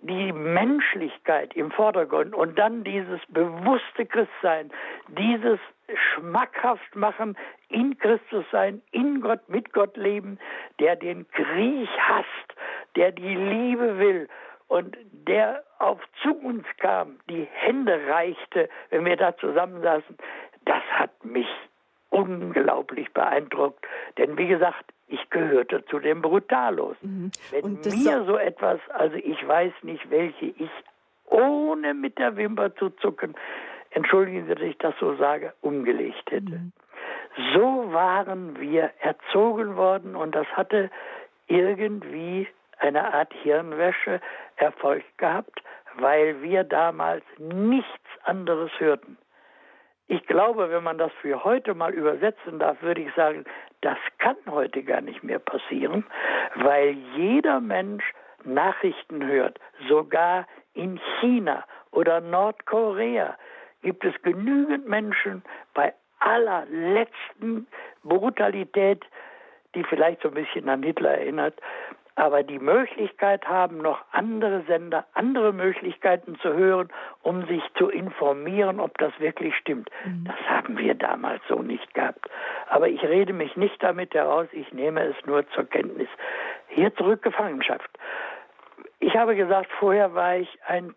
die 0.00 0.32
Menschlichkeit 0.32 1.54
im 1.54 1.70
Vordergrund 1.70 2.34
und 2.34 2.58
dann 2.58 2.82
dieses 2.82 3.20
bewusste 3.28 4.06
Christsein, 4.06 4.70
dieses 5.08 5.60
schmackhaft 5.96 6.94
machen, 6.94 7.36
in 7.68 7.98
Christus 7.98 8.44
sein, 8.50 8.82
in 8.90 9.20
Gott, 9.20 9.48
mit 9.48 9.72
Gott 9.72 9.96
leben, 9.96 10.38
der 10.78 10.96
den 10.96 11.28
Krieg 11.30 11.88
hasst, 11.98 12.54
der 12.96 13.12
die 13.12 13.34
Liebe 13.34 13.98
will 13.98 14.28
und 14.68 14.96
der 15.12 15.62
auf 15.78 16.00
zu 16.22 16.34
uns 16.34 16.64
kam, 16.78 17.18
die 17.28 17.46
Hände 17.52 18.00
reichte, 18.08 18.68
wenn 18.90 19.04
wir 19.04 19.16
da 19.16 19.36
zusammensaßen, 19.36 20.16
das 20.64 20.82
hat 20.92 21.24
mich 21.24 21.48
unglaublich 22.10 23.12
beeindruckt. 23.12 23.84
Denn 24.18 24.36
wie 24.38 24.46
gesagt, 24.46 24.84
ich 25.08 25.28
gehörte 25.30 25.84
zu 25.86 25.98
den 25.98 26.22
Brutalos. 26.22 26.96
Mhm. 27.02 27.30
Wenn 27.50 27.80
mir 27.80 28.24
so 28.24 28.36
etwas, 28.36 28.80
also 28.90 29.16
ich 29.16 29.46
weiß 29.46 29.72
nicht, 29.82 30.10
welche 30.10 30.46
ich 30.46 30.70
ohne 31.26 31.94
mit 31.94 32.18
der 32.18 32.36
Wimper 32.36 32.74
zu 32.76 32.90
zucken, 32.90 33.34
entschuldigen 33.94 34.46
Sie, 34.46 34.54
dass 34.54 34.62
ich 34.62 34.78
das 34.78 34.94
so 34.98 35.14
sage, 35.16 35.52
umgelegt 35.60 36.30
hätte. 36.30 36.52
Mhm. 36.52 36.72
So 37.54 37.92
waren 37.92 38.60
wir 38.60 38.90
erzogen 39.00 39.76
worden 39.76 40.16
und 40.16 40.34
das 40.34 40.46
hatte 40.48 40.90
irgendwie 41.46 42.48
eine 42.78 43.14
Art 43.14 43.32
Hirnwäsche 43.42 44.20
Erfolg 44.56 45.04
gehabt, 45.16 45.62
weil 45.96 46.42
wir 46.42 46.64
damals 46.64 47.24
nichts 47.38 48.08
anderes 48.24 48.70
hörten. 48.78 49.16
Ich 50.08 50.26
glaube, 50.26 50.70
wenn 50.70 50.82
man 50.82 50.98
das 50.98 51.12
für 51.22 51.42
heute 51.44 51.74
mal 51.74 51.92
übersetzen 51.92 52.58
darf, 52.58 52.82
würde 52.82 53.00
ich 53.00 53.14
sagen, 53.14 53.44
das 53.80 53.96
kann 54.18 54.36
heute 54.48 54.82
gar 54.82 55.00
nicht 55.00 55.22
mehr 55.22 55.38
passieren, 55.38 56.04
weil 56.56 56.96
jeder 57.16 57.60
Mensch 57.60 58.04
Nachrichten 58.44 59.26
hört, 59.26 59.58
sogar 59.88 60.46
in 60.74 61.00
China 61.20 61.64
oder 61.92 62.20
Nordkorea 62.20 63.36
gibt 63.82 64.04
es 64.04 64.14
genügend 64.22 64.88
Menschen 64.88 65.42
bei 65.74 65.92
aller 66.18 66.66
letzten 66.70 67.66
Brutalität, 68.04 69.04
die 69.74 69.84
vielleicht 69.84 70.22
so 70.22 70.28
ein 70.28 70.34
bisschen 70.34 70.68
an 70.68 70.82
Hitler 70.82 71.18
erinnert, 71.18 71.54
aber 72.14 72.42
die 72.42 72.58
Möglichkeit 72.58 73.48
haben, 73.48 73.78
noch 73.78 74.04
andere 74.12 74.62
Sender, 74.66 75.06
andere 75.14 75.52
Möglichkeiten 75.52 76.38
zu 76.40 76.52
hören, 76.52 76.88
um 77.22 77.46
sich 77.46 77.62
zu 77.76 77.88
informieren, 77.88 78.80
ob 78.80 78.98
das 78.98 79.18
wirklich 79.18 79.56
stimmt. 79.56 79.90
Mhm. 80.04 80.24
Das 80.26 80.36
haben 80.46 80.76
wir 80.76 80.94
damals 80.94 81.42
so 81.48 81.62
nicht 81.62 81.94
gehabt. 81.94 82.28
Aber 82.68 82.88
ich 82.88 83.02
rede 83.02 83.32
mich 83.32 83.56
nicht 83.56 83.82
damit 83.82 84.14
heraus, 84.14 84.46
ich 84.52 84.72
nehme 84.72 85.02
es 85.04 85.16
nur 85.26 85.48
zur 85.50 85.64
Kenntnis. 85.64 86.08
Hier 86.68 86.94
zurück 86.96 87.22
Gefangenschaft. 87.22 87.90
Ich 89.00 89.16
habe 89.16 89.34
gesagt, 89.34 89.70
vorher 89.78 90.14
war 90.14 90.36
ich 90.36 90.58
ein 90.66 90.94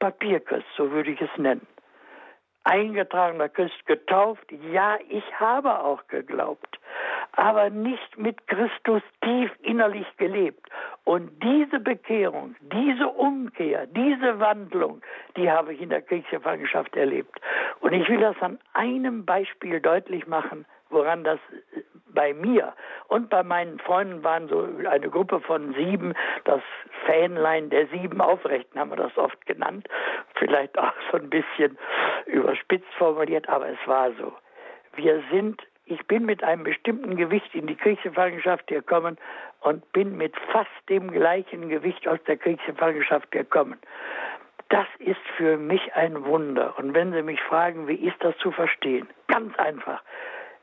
Papierchrist, 0.00 0.66
so 0.76 0.90
würde 0.90 1.12
ich 1.12 1.20
es 1.20 1.30
nennen 1.38 1.66
eingetragener 2.64 3.48
Christ 3.48 3.86
getauft. 3.86 4.44
Ja, 4.72 4.98
ich 5.08 5.24
habe 5.38 5.80
auch 5.80 6.06
geglaubt, 6.08 6.78
aber 7.32 7.70
nicht 7.70 8.18
mit 8.18 8.46
Christus 8.46 9.02
tief 9.22 9.50
innerlich 9.62 10.06
gelebt. 10.16 10.68
Und 11.04 11.30
diese 11.42 11.80
Bekehrung, 11.80 12.54
diese 12.60 13.08
Umkehr, 13.08 13.86
diese 13.86 14.38
Wandlung, 14.40 15.00
die 15.36 15.50
habe 15.50 15.72
ich 15.72 15.80
in 15.80 15.88
der 15.88 16.02
Kriegsgefangenschaft 16.02 16.94
erlebt. 16.96 17.40
Und 17.80 17.92
ich 17.92 18.08
will 18.08 18.20
das 18.20 18.36
an 18.40 18.58
einem 18.74 19.24
Beispiel 19.24 19.80
deutlich 19.80 20.26
machen, 20.26 20.66
woran 20.90 21.24
das 21.24 21.38
bei 22.14 22.34
mir 22.34 22.74
und 23.08 23.30
bei 23.30 23.42
meinen 23.42 23.78
Freunden 23.78 24.24
waren 24.24 24.48
so 24.48 24.68
eine 24.88 25.08
Gruppe 25.08 25.40
von 25.40 25.74
sieben, 25.74 26.14
das 26.44 26.60
Fähnlein 27.06 27.70
der 27.70 27.86
sieben 27.88 28.20
Aufrechten 28.20 28.78
haben 28.78 28.90
wir 28.90 28.96
das 28.96 29.16
oft 29.16 29.46
genannt, 29.46 29.88
vielleicht 30.34 30.78
auch 30.78 30.92
so 31.10 31.18
ein 31.18 31.30
bisschen 31.30 31.78
überspitzt 32.26 32.92
formuliert, 32.98 33.48
aber 33.48 33.68
es 33.68 33.78
war 33.86 34.10
so. 34.12 34.32
Wir 34.94 35.22
sind, 35.30 35.62
ich 35.84 36.04
bin 36.06 36.26
mit 36.26 36.42
einem 36.42 36.64
bestimmten 36.64 37.16
Gewicht 37.16 37.54
in 37.54 37.66
die 37.66 37.76
Kriegsgefangenschaft 37.76 38.66
gekommen 38.66 39.16
und 39.60 39.90
bin 39.92 40.16
mit 40.16 40.34
fast 40.50 40.70
dem 40.88 41.10
gleichen 41.10 41.68
Gewicht 41.68 42.08
aus 42.08 42.18
der 42.26 42.36
Kriegsgefangenschaft 42.36 43.30
gekommen. 43.30 43.78
Das 44.70 44.86
ist 44.98 45.20
für 45.36 45.56
mich 45.56 45.94
ein 45.94 46.24
Wunder. 46.26 46.74
Und 46.78 46.94
wenn 46.94 47.12
Sie 47.12 47.22
mich 47.22 47.40
fragen, 47.42 47.88
wie 47.88 47.94
ist 47.94 48.16
das 48.20 48.36
zu 48.38 48.50
verstehen? 48.50 49.08
Ganz 49.28 49.58
einfach. 49.58 50.02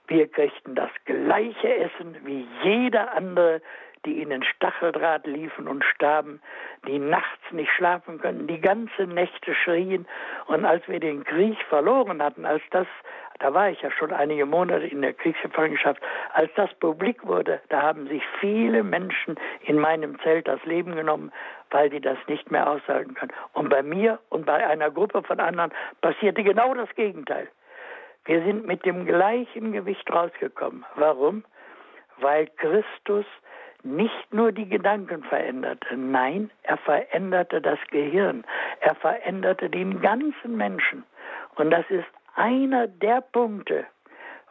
Wir 0.07 0.27
kriegten 0.27 0.75
das 0.75 0.91
gleiche 1.05 1.75
Essen 1.77 2.15
wie 2.25 2.47
jeder 2.63 3.13
andere, 3.13 3.61
die 4.05 4.21
in 4.21 4.29
den 4.29 4.43
Stacheldraht 4.43 5.25
liefen 5.25 5.67
und 5.67 5.83
starben, 5.83 6.39
die 6.87 6.99
nachts 6.99 7.51
nicht 7.51 7.71
schlafen 7.71 8.19
können, 8.19 8.47
die 8.47 8.61
ganze 8.61 9.03
Nächte 9.07 9.55
schrien. 9.55 10.05
Und 10.47 10.65
als 10.65 10.87
wir 10.87 10.99
den 10.99 11.23
Krieg 11.23 11.57
verloren 11.69 12.21
hatten, 12.21 12.45
als 12.45 12.61
das, 12.69 12.87
da 13.39 13.53
war 13.53 13.69
ich 13.69 13.81
ja 13.81 13.91
schon 13.91 14.13
einige 14.13 14.45
Monate 14.45 14.85
in 14.85 15.01
der 15.01 15.13
Kriegsgefangenschaft, 15.13 16.01
als 16.33 16.51
das 16.55 16.71
publik 16.75 17.25
wurde, 17.25 17.59
da 17.69 17.81
haben 17.81 18.07
sich 18.07 18.21
viele 18.39 18.83
Menschen 18.83 19.35
in 19.61 19.79
meinem 19.79 20.19
Zelt 20.19 20.47
das 20.47 20.63
Leben 20.65 20.95
genommen, 20.95 21.31
weil 21.71 21.89
die 21.89 21.99
das 22.01 22.17
nicht 22.27 22.51
mehr 22.51 22.69
aushalten 22.69 23.15
können. 23.15 23.33
Und 23.53 23.69
bei 23.69 23.81
mir 23.81 24.19
und 24.29 24.45
bei 24.45 24.65
einer 24.65 24.91
Gruppe 24.91 25.23
von 25.23 25.39
anderen 25.39 25.73
passierte 26.01 26.43
genau 26.43 26.73
das 26.75 26.93
Gegenteil. 26.95 27.49
Wir 28.25 28.43
sind 28.43 28.65
mit 28.65 28.85
dem 28.85 29.05
gleichen 29.05 29.71
Gewicht 29.71 30.11
rausgekommen. 30.11 30.83
Warum? 30.95 31.43
Weil 32.17 32.47
Christus 32.57 33.25
nicht 33.83 34.33
nur 34.33 34.51
die 34.51 34.67
Gedanken 34.67 35.23
veränderte, 35.23 35.95
nein, 35.95 36.49
er 36.63 36.77
veränderte 36.77 37.61
das 37.61 37.77
Gehirn, 37.91 38.43
er 38.79 38.95
veränderte 38.95 39.69
den 39.69 40.01
ganzen 40.01 40.57
Menschen. 40.57 41.03
Und 41.55 41.69
das 41.69 41.85
ist 41.89 42.07
einer 42.35 42.87
der 42.87 43.21
Punkte, 43.21 43.85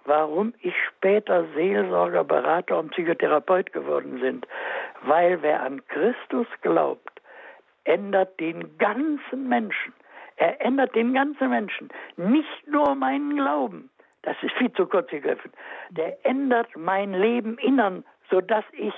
warum 0.04 0.54
ich 0.60 0.74
später 0.88 1.44
Seelsorger, 1.54 2.22
Berater 2.22 2.78
und 2.78 2.90
Psychotherapeut 2.92 3.72
geworden 3.72 4.20
bin. 4.20 4.42
Weil 5.02 5.42
wer 5.42 5.62
an 5.62 5.82
Christus 5.88 6.46
glaubt, 6.62 7.20
ändert 7.84 8.38
den 8.38 8.78
ganzen 8.78 9.48
Menschen. 9.48 9.92
Er 10.36 10.60
ändert 10.60 10.94
den 10.94 11.14
ganzen 11.14 11.50
Menschen, 11.50 11.88
nicht 12.16 12.66
nur 12.66 12.94
meinen 12.94 13.36
Glauben. 13.36 13.90
Das 14.22 14.36
ist 14.42 14.54
viel 14.54 14.72
zu 14.72 14.86
kurz 14.86 15.10
gegriffen. 15.10 15.52
Der 15.90 16.24
ändert 16.24 16.68
mein 16.76 17.12
Leben 17.12 17.58
innern, 17.58 18.04
sodass 18.30 18.64
ich, 18.72 18.94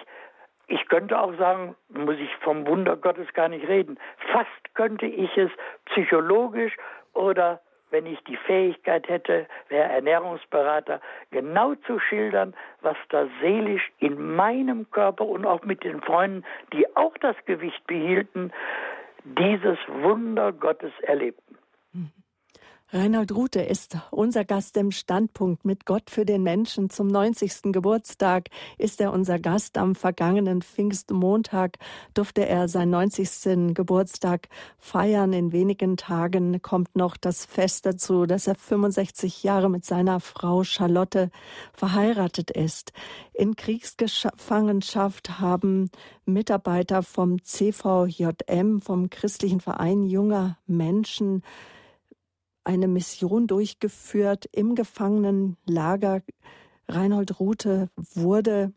ich 0.69 0.89
könnte 0.89 1.21
auch 1.21 1.37
sagen, 1.37 1.75
muss 1.89 2.17
ich 2.19 2.35
vom 2.37 2.67
Wunder 2.67 2.97
Gottes 2.97 3.33
gar 3.35 3.49
nicht 3.49 3.67
reden, 3.67 3.99
fast 4.33 4.75
könnte 4.75 5.07
ich 5.07 5.37
es 5.37 5.51
psychologisch 5.87 6.77
oder 7.13 7.61
wenn 7.91 8.07
ich 8.07 8.23
die 8.25 8.37
Fähigkeit 8.37 9.09
hätte, 9.09 9.47
wäre 9.69 9.89
Ernährungsberater, 9.91 11.01
genau 11.31 11.75
zu 11.87 11.99
schildern, 12.01 12.55
was 12.81 12.97
da 13.11 13.27
seelisch 13.41 13.93
in 13.99 14.35
meinem 14.35 14.91
Körper 14.91 15.25
und 15.25 15.47
auch 15.47 15.63
mit 15.63 15.85
den 15.85 16.01
Freunden, 16.03 16.45
die 16.73 16.85
auch 16.97 17.17
das 17.19 17.37
Gewicht 17.47 17.87
behielten, 17.87 18.53
dieses 19.39 19.79
Wunder 19.89 20.53
Gottes 20.53 20.93
erlebten. 21.03 21.57
Reinhold 22.91 23.35
Rute 23.35 23.63
ist 23.63 23.99
unser 24.13 24.45
Gast 24.45 24.77
im 24.77 24.93
Standpunkt 24.93 25.65
mit 25.65 25.87
Gott 25.87 26.09
für 26.09 26.25
den 26.25 26.45
Menschen. 26.45 26.89
Zum 26.89 27.09
90. 27.09 27.73
Geburtstag 27.73 28.49
ist 28.79 29.01
er 29.01 29.13
unser 29.13 29.41
Gast. 29.41 29.77
Am 29.77 29.97
vergangenen 29.97 30.63
Pfingstmontag 30.63 31.79
durfte 32.15 32.47
er 32.47 32.69
seinen 32.69 32.91
90. 32.91 33.75
Geburtstag 33.75 34.49
feiern. 34.79 35.33
In 35.33 35.51
wenigen 35.51 35.97
Tagen 35.97 36.63
kommt 36.63 36.95
noch 36.95 37.17
das 37.17 37.45
Fest 37.45 37.87
dazu, 37.87 38.25
dass 38.25 38.47
er 38.47 38.55
65 38.55 39.43
Jahre 39.43 39.69
mit 39.69 39.85
seiner 39.85 40.21
Frau 40.21 40.63
Charlotte 40.63 41.33
verheiratet 41.73 42.53
ist. 42.53 42.93
In 43.35 43.57
Kriegsgefangenschaft 43.57 45.41
haben 45.41 45.91
Mitarbeiter 46.25 47.03
vom 47.03 47.43
CVJM, 47.43 48.81
vom 48.81 49.11
Christlichen 49.11 49.61
Verein 49.61 50.05
junger 50.05 50.57
Menschen, 50.69 51.43
eine 52.67 52.89
Mission 52.89 53.47
durchgeführt 53.47 54.49
im 54.53 54.75
Gefangenenlager. 54.75 56.23
Reinhold 56.89 57.39
Rute 57.39 57.91
wurde 57.97 58.73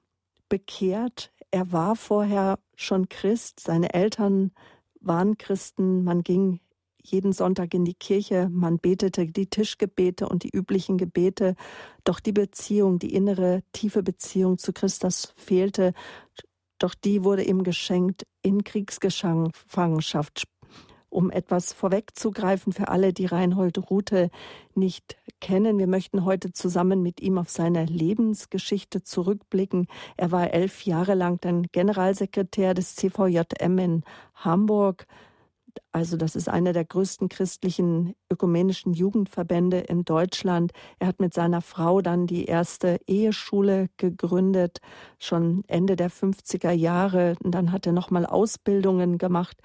bekehrt. 0.47 1.32
Er 1.52 1.71
war 1.71 1.95
vorher 1.95 2.60
schon 2.75 3.10
Christ. 3.10 3.60
Seine 3.60 3.93
Eltern 3.93 4.52
waren 5.02 5.38
Christen. 5.38 6.04
Man 6.04 6.23
ging 6.23 6.60
jeden 7.02 7.34
Sonntag 7.34 7.73
in 7.73 7.86
die 7.86 7.95
Kirche, 7.95 8.49
man 8.52 8.78
betete 8.78 9.25
die 9.25 9.47
Tischgebete 9.47 10.28
und 10.28 10.43
die 10.43 10.56
üblichen 10.56 10.97
Gebete, 10.97 11.56
doch 12.04 12.19
die 12.19 12.34
Beziehung, 12.34 12.99
die 12.99 13.15
innere, 13.15 13.63
tiefe 13.71 14.04
Beziehung 14.04 14.58
zu 14.58 14.73
Christus 14.73 15.34
fehlte, 15.36 15.93
doch 16.78 16.93
die 16.93 17.23
wurde 17.23 17.43
ihm 17.43 17.63
geschenkt 17.63 18.28
in 18.41 18.63
Kriegsgefangenschaft, 18.63 20.43
um 21.09 21.31
etwas 21.31 21.73
vorwegzugreifen 21.73 22.73
für 22.73 22.89
alle, 22.89 23.13
die 23.13 23.25
Reinhold 23.25 23.89
Rute 23.89 24.29
nicht 24.75 25.17
kennen. 25.39 25.79
Wir 25.79 25.87
möchten 25.87 26.25
heute 26.25 26.51
zusammen 26.51 27.01
mit 27.01 27.21
ihm 27.21 27.37
auf 27.37 27.49
seine 27.49 27.85
Lebensgeschichte 27.85 29.03
zurückblicken. 29.03 29.87
Er 30.17 30.31
war 30.31 30.53
elf 30.53 30.85
Jahre 30.85 31.15
lang 31.15 31.39
dann 31.41 31.63
Generalsekretär 31.71 32.73
des 32.73 32.95
CVJM 32.95 33.77
in 33.79 34.03
Hamburg. 34.35 35.07
Also 35.91 36.17
das 36.17 36.35
ist 36.35 36.49
einer 36.49 36.73
der 36.73 36.85
größten 36.85 37.29
christlichen 37.29 38.15
ökumenischen 38.31 38.93
Jugendverbände 38.93 39.79
in 39.79 40.03
Deutschland. 40.03 40.71
Er 40.99 41.07
hat 41.07 41.19
mit 41.19 41.33
seiner 41.33 41.61
Frau 41.61 42.01
dann 42.01 42.27
die 42.27 42.45
erste 42.45 42.99
Eheschule 43.07 43.89
gegründet, 43.97 44.81
schon 45.19 45.63
Ende 45.67 45.95
der 45.95 46.11
50er 46.11 46.71
Jahre. 46.71 47.35
Und 47.43 47.51
dann 47.51 47.71
hat 47.71 47.85
er 47.85 47.93
nochmal 47.93 48.25
Ausbildungen 48.25 49.17
gemacht 49.17 49.57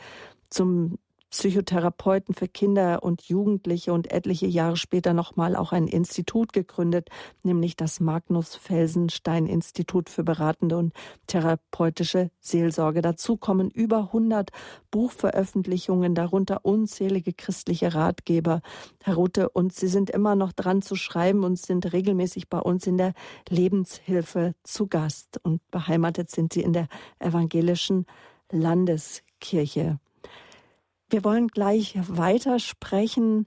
zum 0.50 0.98
Psychotherapeuten 1.34 2.32
für 2.32 2.46
Kinder 2.46 3.02
und 3.02 3.22
Jugendliche 3.22 3.92
und 3.92 4.12
etliche 4.12 4.46
Jahre 4.46 4.76
später 4.76 5.14
nochmal 5.14 5.56
auch 5.56 5.72
ein 5.72 5.88
Institut 5.88 6.52
gegründet, 6.52 7.08
nämlich 7.42 7.74
das 7.74 7.98
Magnus 7.98 8.54
Felsenstein 8.54 9.46
Institut 9.46 10.08
für 10.08 10.22
beratende 10.22 10.76
und 10.76 10.94
therapeutische 11.26 12.30
Seelsorge. 12.38 13.02
Dazu 13.02 13.36
kommen 13.36 13.68
über 13.68 14.12
100 14.12 14.50
Buchveröffentlichungen, 14.92 16.14
darunter 16.14 16.64
unzählige 16.64 17.32
christliche 17.32 17.94
Ratgeber, 17.94 18.62
Herr 19.02 19.16
Rute, 19.16 19.48
und 19.48 19.72
Sie 19.74 19.88
sind 19.88 20.10
immer 20.10 20.36
noch 20.36 20.52
dran 20.52 20.82
zu 20.82 20.94
schreiben 20.94 21.42
und 21.42 21.58
sind 21.58 21.92
regelmäßig 21.92 22.48
bei 22.48 22.60
uns 22.60 22.86
in 22.86 22.96
der 22.96 23.12
Lebenshilfe 23.48 24.54
zu 24.62 24.86
Gast 24.86 25.40
und 25.42 25.68
beheimatet 25.72 26.30
sind 26.30 26.52
Sie 26.52 26.62
in 26.62 26.72
der 26.72 26.86
evangelischen 27.18 28.06
Landeskirche. 28.52 29.98
Wir 31.14 31.22
wollen 31.22 31.46
gleich 31.46 31.94
weitersprechen. 32.08 33.46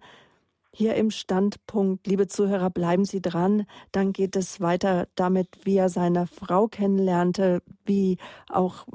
Hier 0.71 0.95
im 0.95 1.11
Standpunkt, 1.11 2.07
liebe 2.07 2.27
Zuhörer, 2.27 2.69
bleiben 2.69 3.03
Sie 3.03 3.21
dran. 3.21 3.65
Dann 3.91 4.13
geht 4.13 4.37
es 4.37 4.61
weiter 4.61 5.09
damit, 5.15 5.49
wie 5.65 5.75
er 5.75 5.89
seine 5.89 6.27
Frau 6.27 6.69
kennenlernte, 6.69 7.61
wie 7.83 8.19
auch 8.47 8.87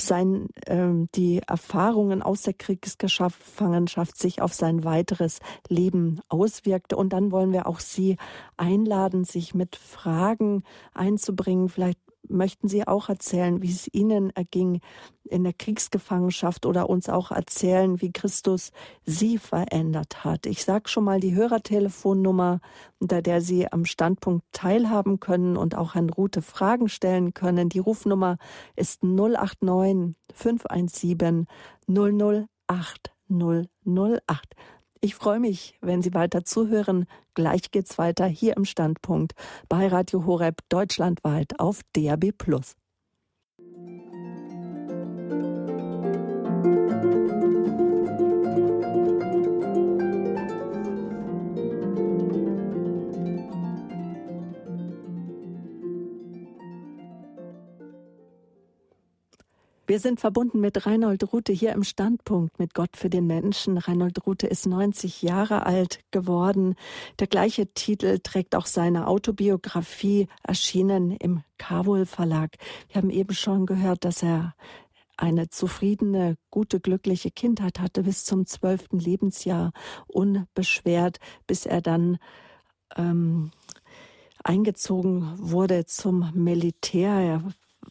sein, 0.00 0.48
äh, 0.64 0.88
die 1.14 1.42
Erfahrungen 1.46 2.22
aus 2.22 2.40
der 2.40 2.54
Kriegsgefangenschaft 2.54 4.16
sich 4.16 4.40
auf 4.40 4.54
sein 4.54 4.82
weiteres 4.82 5.40
Leben 5.68 6.20
auswirkte. 6.30 6.96
Und 6.96 7.12
dann 7.12 7.32
wollen 7.32 7.52
wir 7.52 7.66
auch 7.66 7.80
Sie 7.80 8.16
einladen, 8.56 9.24
sich 9.24 9.54
mit 9.54 9.76
Fragen 9.76 10.62
einzubringen, 10.94 11.68
vielleicht 11.68 12.00
möchten 12.28 12.68
Sie 12.68 12.86
auch 12.86 13.08
erzählen, 13.08 13.62
wie 13.62 13.70
es 13.70 13.88
Ihnen 13.92 14.30
erging 14.30 14.80
in 15.24 15.44
der 15.44 15.52
Kriegsgefangenschaft 15.52 16.66
oder 16.66 16.88
uns 16.88 17.08
auch 17.08 17.30
erzählen, 17.30 18.00
wie 18.00 18.12
Christus 18.12 18.72
Sie 19.04 19.38
verändert 19.38 20.24
hat. 20.24 20.46
Ich 20.46 20.64
sage 20.64 20.88
schon 20.88 21.04
mal 21.04 21.20
die 21.20 21.34
Hörertelefonnummer, 21.34 22.60
unter 22.98 23.22
der 23.22 23.40
Sie 23.40 23.70
am 23.70 23.84
Standpunkt 23.84 24.44
teilhaben 24.52 25.20
können 25.20 25.56
und 25.56 25.74
auch 25.74 25.94
Herrn 25.94 26.10
Rute 26.10 26.42
Fragen 26.42 26.88
stellen 26.88 27.34
können. 27.34 27.68
Die 27.68 27.78
Rufnummer 27.78 28.38
ist 28.76 29.02
089 29.02 30.14
517 30.32 31.46
008 31.88 33.12
008. 33.28 34.54
Ich 35.00 35.14
freue 35.14 35.40
mich, 35.40 35.76
wenn 35.80 36.02
Sie 36.02 36.14
weiter 36.14 36.44
zuhören. 36.44 37.06
Gleich 37.34 37.70
geht's 37.70 37.98
weiter 37.98 38.26
hier 38.26 38.56
im 38.56 38.64
Standpunkt 38.64 39.34
bei 39.68 39.88
Radio 39.88 40.24
Horeb 40.24 40.60
deutschlandweit 40.68 41.60
auf 41.60 41.80
DAB+. 41.94 42.32
Wir 59.88 60.00
sind 60.00 60.18
verbunden 60.18 60.58
mit 60.58 60.84
Reinhold 60.84 61.32
Rute 61.32 61.52
hier 61.52 61.72
im 61.72 61.84
Standpunkt 61.84 62.58
mit 62.58 62.74
Gott 62.74 62.96
für 62.96 63.08
den 63.08 63.28
Menschen. 63.28 63.78
Reinhold 63.78 64.26
Rute 64.26 64.48
ist 64.48 64.66
90 64.66 65.22
Jahre 65.22 65.64
alt 65.64 66.00
geworden. 66.10 66.74
Der 67.20 67.28
gleiche 67.28 67.72
Titel 67.72 68.18
trägt 68.18 68.56
auch 68.56 68.66
seine 68.66 69.06
Autobiografie, 69.06 70.26
erschienen 70.42 71.12
im 71.12 71.44
Kabul 71.56 72.04
Verlag. 72.04 72.56
Wir 72.88 73.00
haben 73.00 73.10
eben 73.10 73.32
schon 73.32 73.64
gehört, 73.64 74.04
dass 74.04 74.24
er 74.24 74.56
eine 75.16 75.50
zufriedene, 75.50 76.36
gute, 76.50 76.80
glückliche 76.80 77.30
Kindheit 77.30 77.78
hatte 77.78 78.02
bis 78.02 78.24
zum 78.24 78.44
zwölften 78.44 78.98
Lebensjahr, 78.98 79.70
unbeschwert, 80.08 81.18
bis 81.46 81.64
er 81.64 81.80
dann 81.80 82.18
ähm, 82.96 83.52
eingezogen 84.42 85.32
wurde 85.36 85.86
zum 85.86 86.32
Militär. 86.34 87.12
Er 87.20 87.42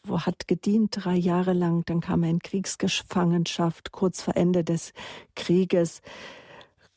hat 0.09 0.47
gedient 0.47 0.95
drei 0.95 1.15
Jahre 1.15 1.53
lang, 1.53 1.83
dann 1.85 2.01
kam 2.01 2.23
er 2.23 2.29
in 2.29 2.39
Kriegsgefangenschaft 2.39 3.91
kurz 3.91 4.21
vor 4.21 4.35
Ende 4.35 4.63
des 4.63 4.93
Krieges. 5.35 6.01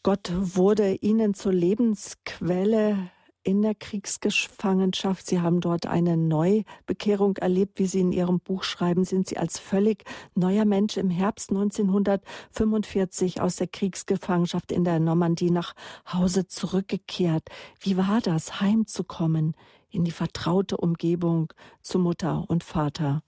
Gott 0.03 0.33
wurde 0.35 0.95
ihnen 0.95 1.35
zur 1.35 1.53
Lebensquelle 1.53 3.11
in 3.49 3.63
der 3.63 3.75
Kriegsgefangenschaft. 3.75 5.27
Sie 5.27 5.41
haben 5.41 5.61
dort 5.61 5.87
eine 5.87 6.19
Neubekehrung 6.19 7.39
erlebt, 7.39 7.79
wie 7.79 7.87
Sie 7.87 8.01
in 8.01 8.13
Ihrem 8.13 8.41
Buch 8.41 8.63
schreiben, 8.63 9.05
sind 9.05 9.27
Sie 9.27 9.39
als 9.39 9.59
völlig 9.59 10.05
neuer 10.35 10.67
Mensch 10.67 10.99
im 10.99 11.09
Herbst 11.09 11.49
1945 11.51 13.41
aus 13.41 13.57
der 13.57 13.69
Kriegsgefangenschaft 13.69 14.71
in 14.71 14.85
der 14.85 15.01
Normandie 15.01 15.51
nach 15.51 15.73
Hause 16.13 16.47
zurückgekehrt. 16.47 17.49
Wie 17.81 17.97
war 17.97 18.21
das, 18.23 18.61
heimzukommen? 18.61 19.55
in 19.91 20.05
die 20.05 20.11
vertraute 20.11 20.77
Umgebung 20.77 21.51
zu 21.81 21.99
Mutter 21.99 22.45
und 22.49 22.63
Vater? 22.63 23.23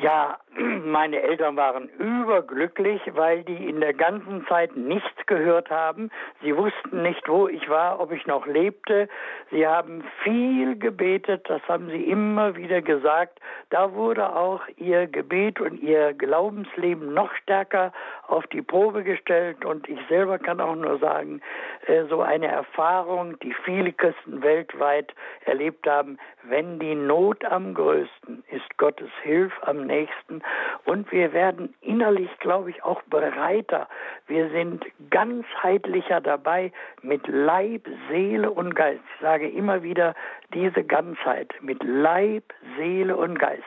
Ja, 0.00 0.38
meine 0.84 1.22
Eltern 1.22 1.56
waren 1.56 1.88
überglücklich, 1.98 3.00
weil 3.14 3.42
die 3.44 3.68
in 3.68 3.80
der 3.80 3.94
ganzen 3.94 4.46
Zeit 4.46 4.76
nichts 4.76 5.26
gehört 5.26 5.70
haben. 5.70 6.10
Sie 6.42 6.56
wussten 6.56 7.02
nicht, 7.02 7.28
wo 7.28 7.48
ich 7.48 7.68
war, 7.68 8.00
ob 8.00 8.12
ich 8.12 8.26
noch 8.26 8.46
lebte. 8.46 9.08
Sie 9.50 9.66
haben 9.66 10.04
viel 10.22 10.78
gebetet, 10.78 11.48
das 11.48 11.62
haben 11.68 11.88
sie 11.88 12.04
immer 12.04 12.56
wieder 12.56 12.82
gesagt. 12.82 13.40
Da 13.70 13.92
wurde 13.94 14.34
auch 14.34 14.60
ihr 14.76 15.06
Gebet 15.06 15.60
und 15.60 15.80
ihr 15.80 16.12
Glaubensleben 16.12 17.14
noch 17.14 17.32
stärker 17.36 17.92
auf 18.26 18.46
die 18.48 18.62
Probe 18.62 19.02
gestellt. 19.04 19.64
Und 19.64 19.88
ich 19.88 19.98
selber 20.08 20.38
kann 20.38 20.60
auch 20.60 20.76
nur 20.76 20.98
sagen, 20.98 21.40
äh, 21.86 22.04
so 22.08 22.20
eine 22.20 22.48
Erfahrung, 22.48 23.38
die 23.40 23.54
viele 23.64 23.92
Christen 23.92 24.42
weltweit 24.42 25.14
erlebt 25.46 25.86
haben, 25.86 26.18
wenn 26.44 26.78
die 26.78 26.94
Not 26.94 27.44
am 27.44 27.74
größten 27.74 28.44
ist, 28.50 28.76
Gottes 28.76 29.10
Hilfe 29.22 29.66
am 29.66 29.86
nächsten 29.86 30.41
und 30.84 31.10
wir 31.12 31.32
werden 31.32 31.74
innerlich, 31.80 32.30
glaube 32.38 32.70
ich, 32.70 32.82
auch 32.82 33.02
bereiter. 33.02 33.88
Wir 34.26 34.50
sind 34.50 34.84
ganzheitlicher 35.10 36.20
dabei 36.20 36.72
mit 37.02 37.26
Leib, 37.28 37.88
Seele 38.08 38.50
und 38.50 38.74
Geist. 38.74 39.02
Ich 39.14 39.20
sage 39.20 39.48
immer 39.48 39.82
wieder 39.82 40.14
diese 40.54 40.84
Ganzheit 40.84 41.52
mit 41.60 41.82
Leib, 41.82 42.44
Seele 42.76 43.16
und 43.16 43.38
Geist, 43.38 43.62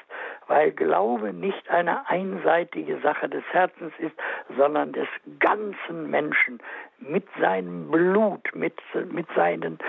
weil 0.48 0.72
Glaube 0.72 1.34
nicht 1.34 1.70
eine 1.70 2.08
einseitige 2.10 3.00
Sache 3.00 3.30
des 3.30 3.44
Herzens 3.52 3.94
ist, 4.00 4.16
sondern 4.58 4.94
des 4.94 5.08
ganzen 5.40 6.10
Menschen 6.10 6.60
mit 7.00 7.26
seinem 7.40 7.90
Blut, 7.90 8.54
mit, 8.54 8.76
mit 9.12 9.28
seinen 9.36 9.80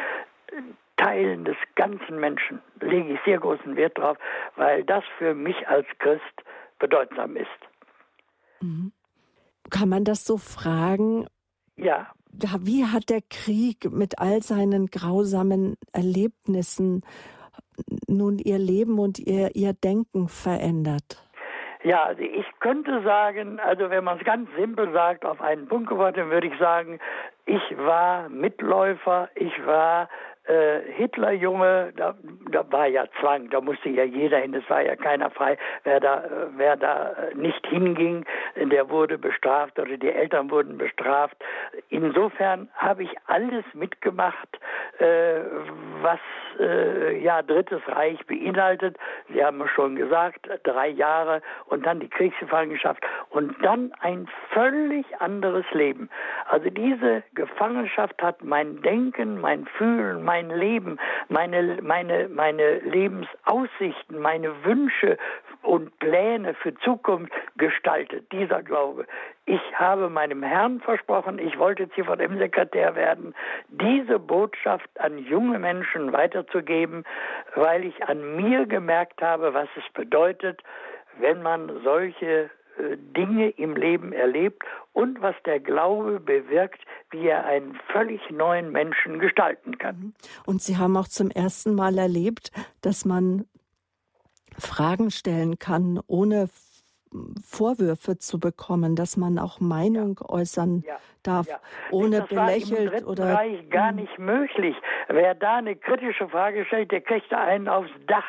Teilen 0.97 1.45
des 1.45 1.57
ganzen 1.75 2.19
Menschen 2.19 2.63
lege 2.81 3.15
ich 3.15 3.21
sehr 3.25 3.39
großen 3.39 3.77
Wert 3.77 3.99
drauf, 3.99 4.17
weil 4.57 4.83
das 4.85 5.05
für 5.19 5.35
mich 5.35 5.69
als 5.69 5.87
Christ 5.99 6.23
bedeutsam 6.79 7.37
ist. 7.37 7.47
Mhm. 8.61 8.93
Kann 9.71 9.89
man 9.89 10.05
das 10.05 10.25
so 10.25 10.39
fragen? 10.39 11.27
Ja. 11.77 12.13
Wie 12.61 12.85
hat 12.85 13.09
der 13.09 13.23
Krieg 13.31 13.91
mit 13.91 14.19
all 14.19 14.43
seinen 14.43 14.87
grausamen 14.87 15.77
Erlebnissen 15.93 17.03
nun 18.07 18.39
ihr 18.39 18.59
Leben 18.59 18.99
und 18.99 19.19
ihr, 19.19 19.55
ihr 19.55 19.73
Denken 19.73 20.29
verändert? 20.29 21.23
Ja, 21.83 22.05
also 22.05 22.23
ich 22.23 22.47
könnte 22.59 23.03
sagen, 23.05 23.61
also 23.61 23.91
wenn 23.91 24.03
man 24.03 24.19
es 24.19 24.25
ganz 24.25 24.49
simpel 24.57 24.93
sagt, 24.93 25.25
auf 25.25 25.41
einen 25.41 25.69
Punkt 25.69 25.89
geworfen, 25.89 26.31
würde 26.31 26.49
ich 26.49 26.59
sagen, 26.59 26.99
ich 27.45 27.63
war 27.77 28.29
Mitläufer, 28.29 29.29
ich 29.37 29.53
war 29.65 30.09
äh, 30.47 30.81
Hitlerjunge, 30.93 31.93
da, 31.97 32.15
da 32.51 32.65
war 32.71 32.87
ja 32.87 33.05
Zwang, 33.21 33.51
da 33.51 33.61
musste 33.61 33.89
ja 33.89 34.05
jeder 34.05 34.39
hin, 34.39 34.55
es 34.55 34.69
war 34.71 34.83
ja 34.83 34.97
keiner 34.97 35.31
frei. 35.31 35.57
Wer 35.85 36.01
da, 36.01 36.25
wer 36.57 36.77
da 36.77 37.15
nicht 37.35 37.67
hinging, 37.67 38.25
der 38.57 38.89
wurde 38.89 39.19
bestraft 39.19 39.79
oder 39.79 39.97
die 39.97 40.11
Eltern 40.11 40.51
wurden 40.51 40.79
bestraft. 40.79 41.37
Insofern 41.89 42.69
habe 42.75 43.05
ich 43.05 43.11
alles 43.27 43.65
mitgemacht, 43.75 44.61
äh, 44.99 45.41
was 46.07 46.21
äh, 46.61 47.19
ja 47.19 47.43
Drittes 47.43 47.83
Reich 47.89 48.25
beinhaltet. 48.27 48.97
Sie 49.29 49.45
haben 49.45 49.61
es 49.61 49.71
schon 49.71 49.97
gesagt, 49.97 50.49
drei 50.63 50.89
Jahre 50.89 51.43
und 51.67 51.85
dann 51.85 51.99
die 51.99 52.09
Kriegsgefangenschaft 52.09 53.03
und 53.31 53.53
dann 53.63 53.93
ein 54.01 54.29
völlig 54.51 55.05
anderes 55.21 55.67
Leben. 55.73 56.09
Also 56.49 56.71
diese 56.71 57.25
Gefangenschaft 57.35 58.23
hat 58.23 58.45
mein 58.45 58.81
Denken, 58.83 59.41
mein 59.41 59.67
Fühlen, 59.67 60.23
mein 60.23 60.49
Leben, 60.51 60.99
meine, 61.29 61.79
meine, 61.83 62.29
meine 62.29 62.79
Lebensaussichten, 62.79 64.21
meine 64.21 64.65
Wünsche 64.65 65.19
und 65.67 65.99
Pläne 65.99 66.55
für 66.55 66.75
Zukunft 66.77 67.33
gestaltet, 67.57 68.31
dieser 68.31 68.63
Glaube. 68.63 69.07
Ich 69.47 69.61
habe 69.75 70.09
meinem 70.09 70.43
Herrn 70.43 70.81
versprochen, 70.81 71.39
ich 71.39 71.59
wollte 71.59 71.91
CVM-Sekretär 71.91 72.95
werden, 72.95 73.35
diese 73.69 74.19
Botschaft 74.19 74.89
an 74.99 75.19
junge 75.19 75.59
Menschen 75.59 76.13
weiterzugeben, 76.13 77.05
weil 77.55 77.85
ich 77.85 78.05
an 78.05 78.37
mir 78.37 78.67
gemerkt 78.67 79.21
habe, 79.21 79.55
was 79.55 79.69
es 79.77 79.93
bedeutet, 79.93 80.63
wenn 81.19 81.43
man 81.43 81.81
solche 81.83 82.51
äh, 82.79 82.97
Dinge 83.17 83.51
im 83.51 83.75
Leben 83.75 84.13
erlebt 84.13 84.63
und 84.93 85.21
was 85.21 85.35
der 85.45 85.59
Glaube 85.59 86.21
bewirkt, 86.21 86.81
wie 87.11 87.27
er 87.27 87.45
einen 87.45 87.79
völlig 87.93 88.21
neuen 88.31 88.71
Menschen 88.71 89.19
gestalten 89.19 89.79
kann. 89.79 90.15
Und 90.45 90.63
Sie 90.63 90.77
haben 90.77 90.97
auch 90.97 91.09
zum 91.09 91.31
ersten 91.31 91.75
Mal 91.75 91.99
erlebt, 91.99 92.53
dass 92.83 93.05
man 93.05 93.47
Fragen 94.59 95.11
stellen 95.11 95.59
kann, 95.59 96.01
ohne 96.07 96.49
Vorwürfe 97.43 98.19
zu 98.19 98.39
bekommen, 98.39 98.97
dass 98.97 99.17
man 99.17 99.39
auch 99.39 99.61
Meinung 99.61 100.19
ja. 100.21 100.29
äußern 100.29 100.83
ja. 100.87 100.99
Darf, 101.27 101.49
ja. 101.49 101.59
ohne 101.91 102.21
das 102.21 102.29
belächelt 102.29 102.93
war 102.93 102.99
im 103.01 103.07
oder 103.07 103.25
Bereich 103.27 103.71
gar 103.71 103.93
mhm. 103.93 104.01
nicht 104.01 104.19
möglich. 104.19 104.77
Wer 105.09 105.35
da 105.35 105.57
eine 105.57 105.77
kritische 105.77 106.29
Frage 106.29 106.65
stellt, 106.67 106.93
der 106.93 107.01
kriegt 107.01 107.33
einen 107.33 107.69
aufs 107.69 107.91
Dach 108.07 108.25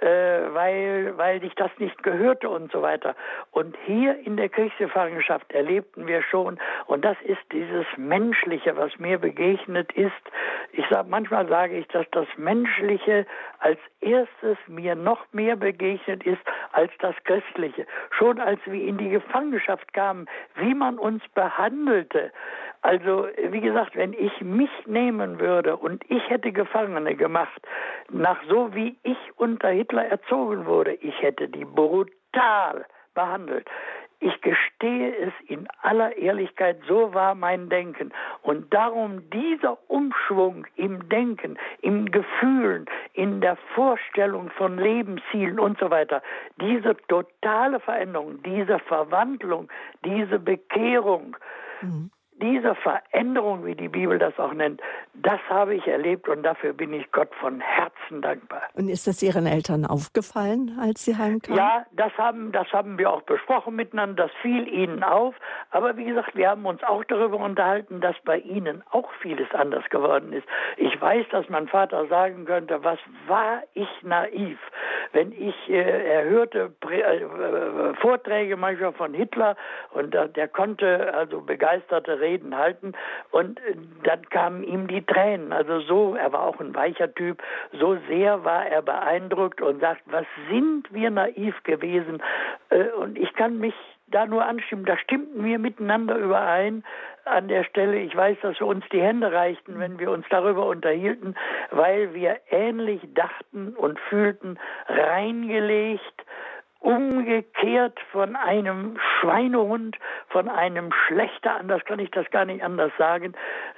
äh, 0.00 0.52
weil, 0.52 1.16
weil 1.16 1.40
sich 1.40 1.54
das 1.54 1.70
nicht 1.78 2.02
gehörte 2.02 2.48
und 2.48 2.70
so 2.72 2.82
weiter. 2.82 3.14
Und 3.52 3.76
hier 3.86 4.18
in 4.18 4.36
der 4.36 4.48
Kriegsgefangenschaft 4.48 5.50
erlebten 5.52 6.06
wir 6.06 6.22
schon, 6.22 6.58
und 6.86 7.04
das 7.04 7.16
ist 7.24 7.40
dieses 7.52 7.86
Menschliche, 7.96 8.76
was 8.76 8.98
mir 8.98 9.18
begegnet 9.18 9.92
ist. 9.92 10.12
Ich 10.72 10.84
sag, 10.90 11.08
manchmal 11.08 11.48
sage 11.48 11.78
ich, 11.78 11.86
dass 11.88 12.06
das 12.10 12.26
Menschliche 12.36 13.26
als 13.60 13.78
erstes 14.00 14.58
mir 14.66 14.94
noch 14.94 15.24
mehr 15.32 15.56
begegnet 15.56 16.24
ist 16.24 16.42
als 16.72 16.92
das 16.98 17.14
Christliche. 17.24 17.86
Schon 18.10 18.40
als 18.40 18.60
wir 18.66 18.82
in 18.82 18.98
die 18.98 19.08
Gefangenschaft 19.08 19.92
kamen, 19.94 20.26
wie 20.56 20.74
man 20.74 20.98
uns 20.98 21.22
behandelte, 21.34 22.32
Also, 22.84 23.28
wie 23.48 23.62
gesagt, 23.62 23.96
wenn 23.96 24.12
ich 24.12 24.42
mich 24.42 24.68
nehmen 24.84 25.40
würde 25.40 25.74
und 25.74 26.04
ich 26.10 26.28
hätte 26.28 26.52
Gefangene 26.52 27.14
gemacht, 27.14 27.62
nach 28.10 28.36
so 28.46 28.74
wie 28.74 28.98
ich 29.02 29.16
unter 29.36 29.70
Hitler 29.70 30.04
erzogen 30.04 30.66
wurde, 30.66 30.92
ich 30.92 31.22
hätte 31.22 31.48
die 31.48 31.64
brutal 31.64 32.84
behandelt. 33.14 33.66
Ich 34.20 34.38
gestehe 34.42 35.16
es 35.16 35.32
in 35.48 35.66
aller 35.80 36.14
Ehrlichkeit, 36.16 36.78
so 36.86 37.14
war 37.14 37.34
mein 37.34 37.70
Denken. 37.70 38.12
Und 38.42 38.72
darum 38.74 39.30
dieser 39.30 39.78
Umschwung 39.88 40.66
im 40.76 41.08
Denken, 41.08 41.58
im 41.80 42.10
Gefühlen, 42.10 42.84
in 43.14 43.40
der 43.40 43.56
Vorstellung 43.74 44.50
von 44.50 44.76
Lebenszielen 44.76 45.58
und 45.58 45.78
so 45.78 45.90
weiter, 45.90 46.22
diese 46.60 46.96
totale 47.08 47.80
Veränderung, 47.80 48.42
diese 48.42 48.78
Verwandlung, 48.78 49.68
diese 50.04 50.38
Bekehrung, 50.38 51.34
mhm 51.80 52.10
diese 52.40 52.74
Veränderung, 52.74 53.64
wie 53.64 53.74
die 53.74 53.88
Bibel 53.88 54.18
das 54.18 54.38
auch 54.38 54.52
nennt, 54.52 54.80
das 55.14 55.40
habe 55.48 55.74
ich 55.74 55.86
erlebt 55.86 56.28
und 56.28 56.42
dafür 56.42 56.72
bin 56.72 56.92
ich 56.92 57.10
Gott 57.12 57.32
von 57.40 57.60
Herzen 57.60 58.22
dankbar. 58.22 58.62
Und 58.74 58.88
ist 58.88 59.06
das 59.06 59.22
Ihren 59.22 59.46
Eltern 59.46 59.86
aufgefallen, 59.86 60.76
als 60.80 61.04
Sie 61.04 61.16
heimkamen? 61.16 61.56
Ja, 61.56 61.86
das 61.92 62.12
haben, 62.18 62.50
das 62.52 62.66
haben 62.72 62.98
wir 62.98 63.10
auch 63.10 63.22
besprochen 63.22 63.76
miteinander, 63.76 64.24
das 64.24 64.32
fiel 64.42 64.66
ihnen 64.68 65.02
auf. 65.04 65.34
Aber 65.70 65.96
wie 65.96 66.04
gesagt, 66.04 66.34
wir 66.34 66.50
haben 66.50 66.66
uns 66.66 66.82
auch 66.82 67.04
darüber 67.04 67.38
unterhalten, 67.38 68.00
dass 68.00 68.16
bei 68.24 68.38
ihnen 68.38 68.82
auch 68.90 69.10
vieles 69.20 69.50
anders 69.52 69.84
geworden 69.90 70.32
ist. 70.32 70.46
Ich 70.76 71.00
weiß, 71.00 71.26
dass 71.30 71.48
mein 71.48 71.68
Vater 71.68 72.06
sagen 72.08 72.46
könnte, 72.46 72.82
was 72.82 72.98
war 73.28 73.62
ich 73.74 73.88
naiv, 74.02 74.58
wenn 75.12 75.32
ich, 75.32 75.54
äh, 75.68 76.14
er 76.14 76.24
hörte 76.24 76.70
Prä 76.80 77.00
äh, 77.00 77.94
Vorträge 78.00 78.56
manchmal 78.56 78.92
von 78.92 79.14
Hitler 79.14 79.56
und 79.92 80.14
äh, 80.14 80.28
der 80.28 80.48
konnte 80.48 81.14
also 81.14 81.40
begeisterte 81.40 82.20
Reden 82.24 82.56
halten 82.56 82.92
und 83.30 83.60
äh, 83.60 83.76
dann 84.02 84.28
kamen 84.30 84.64
ihm 84.64 84.88
die 84.88 85.02
Tränen. 85.02 85.52
Also 85.52 85.80
so, 85.80 86.14
er 86.16 86.32
war 86.32 86.42
auch 86.42 86.58
ein 86.60 86.74
weicher 86.74 87.14
Typ, 87.14 87.42
so 87.72 87.96
sehr 88.08 88.44
war 88.44 88.66
er 88.66 88.82
beeindruckt 88.82 89.60
und 89.60 89.80
sagt, 89.80 90.02
was 90.06 90.26
sind 90.50 90.92
wir 90.92 91.10
naiv 91.10 91.62
gewesen. 91.64 92.22
Äh, 92.70 92.88
und 92.98 93.18
ich 93.18 93.32
kann 93.34 93.58
mich 93.58 93.74
da 94.08 94.26
nur 94.26 94.44
anstimmen. 94.44 94.84
Da 94.84 94.96
stimmten 94.96 95.44
wir 95.44 95.58
miteinander 95.58 96.16
überein 96.16 96.84
an 97.24 97.48
der 97.48 97.64
Stelle. 97.64 97.98
Ich 97.98 98.14
weiß, 98.14 98.36
dass 98.42 98.58
wir 98.60 98.66
uns 98.66 98.84
die 98.92 99.00
Hände 99.00 99.32
reichten, 99.32 99.78
wenn 99.78 99.98
wir 99.98 100.10
uns 100.10 100.26
darüber 100.30 100.66
unterhielten, 100.66 101.34
weil 101.70 102.14
wir 102.14 102.38
ähnlich 102.50 103.00
dachten 103.14 103.74
und 103.76 103.98
fühlten, 103.98 104.58
reingelegt, 104.88 106.23
umgekehrt 106.84 107.98
von 108.12 108.36
einem 108.36 108.98
Schweinehund, 108.98 109.96
von 110.28 110.50
einem 110.50 110.92
Schlechter, 110.92 111.56
anders 111.56 111.82
kann 111.86 111.98
ich 111.98 112.10
das 112.10 112.30
gar 112.30 112.44
nicht 112.44 112.62
anders 112.62 112.92
sagen, 112.98 113.32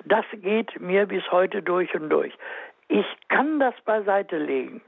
das 0.05 0.25
geht 0.33 0.81
mir 0.81 1.07
bis 1.07 1.23
heute 1.31 1.63
durch 1.63 1.95
und 1.95 2.11
durch. 2.11 2.37
Ich 2.89 3.07
kann 3.29 3.61
das 3.61 3.75
beiseite 3.85 4.39
legen. 4.39 4.83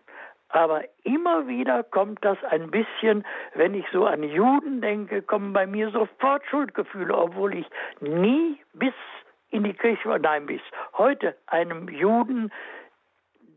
Aber 0.48 0.82
immer 1.04 1.46
wieder 1.46 1.84
kommt 1.84 2.24
das 2.24 2.38
ein 2.50 2.70
bisschen, 2.70 3.24
wenn 3.54 3.74
ich 3.74 3.84
so 3.92 4.06
an 4.06 4.24
Juden 4.24 4.80
denke, 4.80 5.22
kommen 5.22 5.52
bei 5.52 5.66
mir 5.66 5.90
sofort 5.90 6.44
Schuldgefühle, 6.46 7.16
obwohl 7.16 7.54
ich 7.54 7.66
nie 8.00 8.58
bis 8.72 8.94
in 9.50 9.62
die 9.62 9.74
Kirche, 9.74 10.18
nein, 10.20 10.46
bis 10.46 10.60
heute 10.96 11.36
einem 11.46 11.88
Juden 11.88 12.50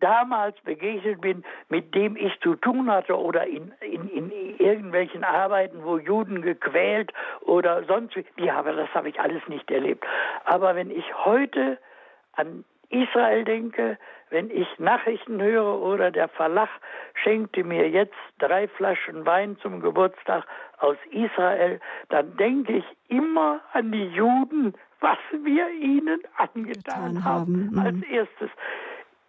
damals 0.02 0.60
begegnet 0.62 1.22
bin, 1.22 1.44
mit 1.70 1.96
dem 1.96 2.16
ich 2.16 2.40
zu 2.42 2.56
tun 2.56 2.92
hatte 2.92 3.18
oder 3.18 3.48
in, 3.48 3.72
in, 3.82 4.10
in 4.10 4.58
irgendwelchen 4.58 5.24
Arbeiten, 5.24 5.84
wo 5.84 5.98
Juden 5.98 6.42
gequält 6.42 7.14
oder 7.42 7.84
sonst 7.86 8.16
wie, 8.16 8.26
die 8.38 8.52
habe, 8.52 8.74
das 8.74 8.90
habe 8.94 9.10
ich 9.10 9.20
alles 9.20 9.42
nicht 9.48 9.70
erlebt. 9.72 10.04
Aber 10.46 10.76
wenn 10.76 10.92
ich 10.92 11.06
heute 11.26 11.78
an 12.34 12.66
Israel 12.90 13.44
denke, 13.46 13.98
wenn 14.30 14.50
ich 14.50 14.68
Nachrichten 14.80 15.42
höre 15.42 15.82
oder 15.82 16.12
der 16.12 16.28
Verlag 16.30 16.70
schenkte 17.14 17.64
mir 17.64 17.90
jetzt 17.90 18.16
drei 18.40 18.68
Flaschen 18.68 19.26
Wein 19.26 19.58
zum 19.62 19.82
Geburtstag 19.82 20.46
aus 20.80 20.98
Israel, 21.12 21.80
dann 22.10 22.36
denke 22.38 22.78
ich 22.78 22.86
immer 23.08 23.62
an 23.74 23.92
die 23.92 24.08
Juden, 24.08 24.74
was 25.00 25.18
wir 25.44 25.70
ihnen 25.70 26.22
angetan 26.38 27.24
haben. 27.24 27.78
Als 27.78 27.96
mhm. 27.96 28.06
erstes. 28.10 28.50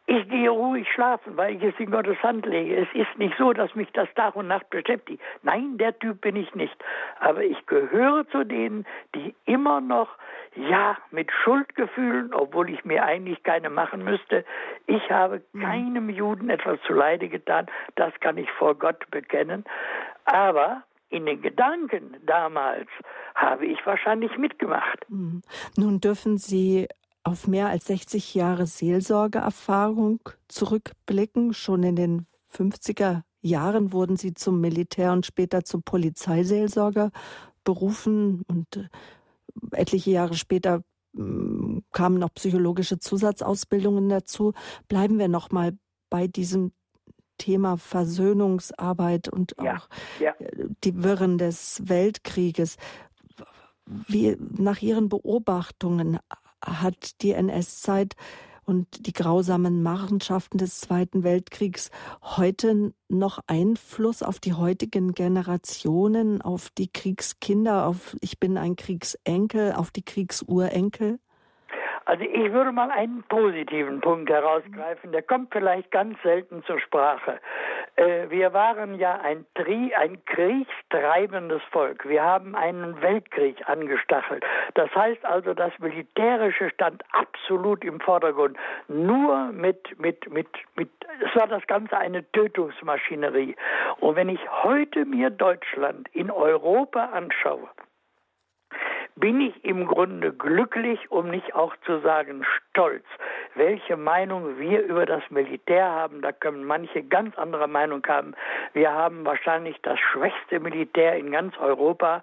Ich 0.06 0.28
gehe 0.28 0.50
ruhig 0.50 0.88
schlafen, 0.92 1.36
weil 1.36 1.56
ich 1.56 1.62
es 1.62 1.78
in 1.78 1.90
Gottes 1.90 2.20
Hand 2.22 2.44
lege. 2.44 2.76
Es 2.76 2.88
ist 2.92 3.18
nicht 3.18 3.34
so, 3.38 3.52
dass 3.52 3.74
mich 3.76 3.88
das 3.92 4.08
Tag 4.14 4.34
und 4.34 4.48
Nacht 4.48 4.68
beschäftigt. 4.68 5.22
Nein, 5.42 5.78
der 5.78 5.96
Typ 5.98 6.20
bin 6.20 6.34
ich 6.34 6.52
nicht. 6.56 6.76
Aber 7.20 7.42
ich 7.44 7.64
gehöre 7.66 8.28
zu 8.28 8.44
denen, 8.44 8.84
die 9.14 9.34
immer 9.44 9.80
noch, 9.80 10.08
ja, 10.56 10.98
mit 11.12 11.30
Schuldgefühlen, 11.30 12.34
obwohl 12.34 12.68
ich 12.70 12.84
mir 12.84 13.04
eigentlich 13.04 13.42
keine 13.44 13.70
machen 13.70 14.02
müsste, 14.04 14.44
ich 14.86 15.08
habe 15.10 15.42
mhm. 15.52 15.60
keinem 15.62 16.10
Juden 16.10 16.50
etwas 16.50 16.80
zuleide 16.86 17.28
getan. 17.28 17.66
Das 17.94 18.12
kann 18.20 18.36
ich 18.38 18.50
vor 18.50 18.74
Gott 18.74 19.08
bekennen. 19.10 19.64
Aber 20.24 20.82
in 21.10 21.26
den 21.26 21.42
Gedanken 21.42 22.16
damals 22.26 22.88
habe 23.34 23.66
ich 23.66 23.84
wahrscheinlich 23.86 24.36
mitgemacht. 24.36 24.98
Mhm. 25.08 25.42
Nun 25.76 26.00
dürfen 26.00 26.38
Sie 26.38 26.88
auf 27.24 27.46
mehr 27.46 27.68
als 27.68 27.86
60 27.86 28.34
Jahre 28.34 28.66
Seelsorgeerfahrung 28.66 30.20
zurückblicken. 30.48 31.54
Schon 31.54 31.82
in 31.82 31.96
den 31.96 32.26
50er 32.52 33.22
Jahren 33.40 33.92
wurden 33.92 34.16
Sie 34.16 34.34
zum 34.34 34.60
Militär 34.60 35.12
und 35.12 35.26
später 35.26 35.64
zum 35.64 35.82
Polizeiseelsorger 35.82 37.10
berufen 37.64 38.42
und 38.48 38.76
äh, 38.76 38.88
etliche 39.72 40.10
Jahre 40.10 40.34
später 40.34 40.82
mm, 41.12 41.78
kamen 41.92 42.18
noch 42.18 42.34
psychologische 42.34 42.98
Zusatzausbildungen 42.98 44.08
dazu. 44.08 44.52
Bleiben 44.88 45.18
wir 45.18 45.28
noch 45.28 45.50
mal 45.50 45.76
bei 46.10 46.26
diesem 46.26 46.72
Thema 47.38 47.76
Versöhnungsarbeit 47.76 49.28
und 49.28 49.58
auch 49.58 49.64
ja, 49.64 49.82
ja. 50.20 50.34
die 50.84 51.02
Wirren 51.02 51.38
des 51.38 51.82
Weltkrieges. 51.84 52.76
Wie 53.84 54.36
nach 54.38 54.80
Ihren 54.80 55.08
Beobachtungen 55.08 56.18
hat 56.64 57.22
die 57.22 57.32
NS-Zeit 57.32 58.16
und 58.64 59.06
die 59.06 59.12
grausamen 59.12 59.82
Machenschaften 59.82 60.58
des 60.58 60.80
Zweiten 60.80 61.24
Weltkriegs 61.24 61.90
heute 62.22 62.94
noch 63.08 63.40
Einfluss 63.46 64.22
auf 64.22 64.38
die 64.38 64.54
heutigen 64.54 65.14
Generationen, 65.14 66.40
auf 66.40 66.70
die 66.70 66.88
Kriegskinder, 66.88 67.86
auf 67.86 68.16
ich 68.20 68.38
bin 68.38 68.56
ein 68.56 68.76
Kriegsenkel, 68.76 69.72
auf 69.72 69.90
die 69.90 70.04
Kriegsurenkel? 70.04 71.18
Also 72.04 72.24
ich 72.24 72.52
würde 72.52 72.72
mal 72.72 72.90
einen 72.90 73.22
positiven 73.28 74.00
Punkt 74.00 74.28
herausgreifen, 74.28 75.12
der 75.12 75.22
kommt 75.22 75.52
vielleicht 75.52 75.90
ganz 75.90 76.20
selten 76.22 76.62
zur 76.64 76.80
Sprache. 76.80 77.38
Äh, 77.96 78.28
wir 78.30 78.52
waren 78.52 78.98
ja 78.98 79.20
ein, 79.20 79.46
Tri 79.54 79.94
ein 79.94 80.24
kriegstreibendes 80.24 81.62
Volk. 81.70 82.08
Wir 82.08 82.22
haben 82.22 82.54
einen 82.54 83.00
Weltkrieg 83.02 83.56
angestachelt. 83.68 84.44
Das 84.74 84.92
heißt 84.94 85.24
also, 85.24 85.54
das 85.54 85.72
Militärische 85.78 86.70
stand 86.70 87.02
absolut 87.12 87.84
im 87.84 88.00
Vordergrund. 88.00 88.56
Nur 88.88 89.52
mit, 89.52 89.98
mit, 90.00 90.30
mit, 90.32 90.48
mit, 90.76 90.90
es 91.24 91.34
war 91.36 91.46
das 91.46 91.66
Ganze 91.66 91.96
eine 91.96 92.30
Tötungsmaschinerie. 92.32 93.54
Und 94.00 94.16
wenn 94.16 94.28
ich 94.28 94.40
heute 94.62 95.04
mir 95.04 95.30
Deutschland 95.30 96.08
in 96.12 96.30
Europa 96.30 97.06
anschaue, 97.06 97.68
bin 99.16 99.40
ich 99.40 99.64
im 99.64 99.86
Grunde 99.86 100.32
glücklich, 100.32 101.10
um 101.10 101.30
nicht 101.30 101.54
auch 101.54 101.74
zu 101.84 102.00
sagen 102.00 102.44
stolz. 102.70 103.04
Welche 103.54 103.96
Meinung 103.96 104.58
wir 104.58 104.82
über 104.82 105.06
das 105.06 105.22
Militär 105.30 105.84
haben, 105.86 106.22
da 106.22 106.32
können 106.32 106.64
manche 106.64 107.02
ganz 107.02 107.36
andere 107.36 107.68
Meinung 107.68 108.02
haben. 108.06 108.34
Wir 108.72 108.92
haben 108.92 109.24
wahrscheinlich 109.24 109.76
das 109.82 109.98
schwächste 109.98 110.60
Militär 110.60 111.16
in 111.16 111.30
ganz 111.30 111.56
Europa. 111.58 112.22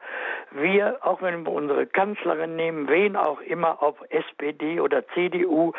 Wir, 0.51 0.97
auch 1.01 1.21
wenn 1.21 1.45
wir 1.45 1.51
unsere 1.51 1.85
Kanzlerin 1.85 2.55
nehmen, 2.55 2.87
wen 2.87 3.15
auch 3.15 3.41
immer, 3.41 3.81
ob 3.81 4.03
SPD 4.09 4.79
oder 4.79 5.07
CDU, 5.09 5.73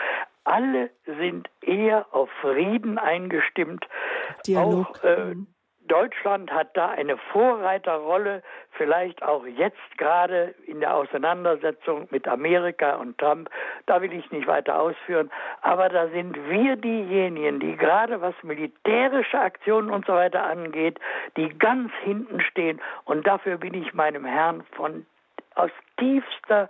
alle 0.44 0.90
sind 1.05 1.49
eher 1.61 2.07
auf 2.12 2.31
Frieden 2.40 2.99
eingestimmt. 2.99 3.87
Dialog. 4.46 4.88
Auch, 4.88 5.05
äh, 5.05 5.35
mhm. 5.35 5.46
Deutschland 5.90 6.53
hat 6.53 6.76
da 6.76 6.90
eine 6.90 7.16
Vorreiterrolle, 7.16 8.43
vielleicht 8.72 9.22
auch 9.24 9.45
jetzt 9.45 9.99
gerade 9.99 10.55
in 10.66 10.78
der 10.78 10.95
Auseinandersetzung 10.95 12.07
mit 12.12 12.28
Amerika 12.28 12.95
und 12.95 13.18
Trump. 13.18 13.51
Da 13.86 14.01
will 14.01 14.12
ich 14.12 14.30
nicht 14.30 14.47
weiter 14.47 14.80
ausführen. 14.80 15.30
Aber 15.62 15.88
da 15.88 16.07
sind 16.09 16.36
wir 16.49 16.76
diejenigen, 16.76 17.59
die 17.59 17.76
gerade 17.76 18.20
was 18.20 18.34
militärische 18.43 19.41
Aktionen 19.41 19.91
und 19.91 20.07
so 20.07 20.12
weiter 20.12 20.45
angeht, 20.45 21.01
die 21.36 21.49
ganz 21.59 21.93
hinten 22.05 22.41
stehen. 22.41 22.80
Und 23.05 23.26
dafür 23.26 23.59
bin 23.59 23.74
ich 23.74 23.93
meinem 23.93 24.24
Herrn 24.24 24.62
von 24.76 25.05
aus 25.57 25.70
tiefster 25.99 26.68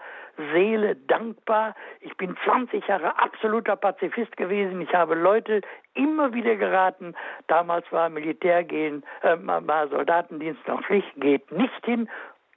Seele 0.52 0.96
dankbar. 0.96 1.74
Ich 2.00 2.16
bin 2.16 2.36
20 2.44 2.86
Jahre 2.86 3.18
absoluter 3.18 3.76
Pazifist 3.76 4.36
gewesen. 4.36 4.80
Ich 4.80 4.92
habe 4.94 5.14
Leute 5.14 5.60
immer 5.94 6.32
wieder 6.32 6.56
geraten. 6.56 7.14
Damals 7.46 7.90
war 7.92 8.08
Militärgehen, 8.08 9.04
äh, 9.22 9.36
war 9.40 9.88
Soldatendienst 9.88 10.66
noch 10.66 10.82
Pflicht. 10.82 11.08
Geht 11.16 11.50
nicht 11.52 11.84
hin. 11.84 12.08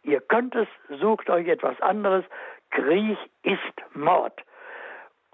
Ihr 0.04 0.22
könnt 0.22 0.56
es, 0.56 0.68
sucht 1.00 1.30
euch 1.30 1.48
etwas 1.48 1.80
anderes. 1.82 2.26
Krieg 2.72 3.18
ist 3.44 3.96
Mord. 3.96 4.42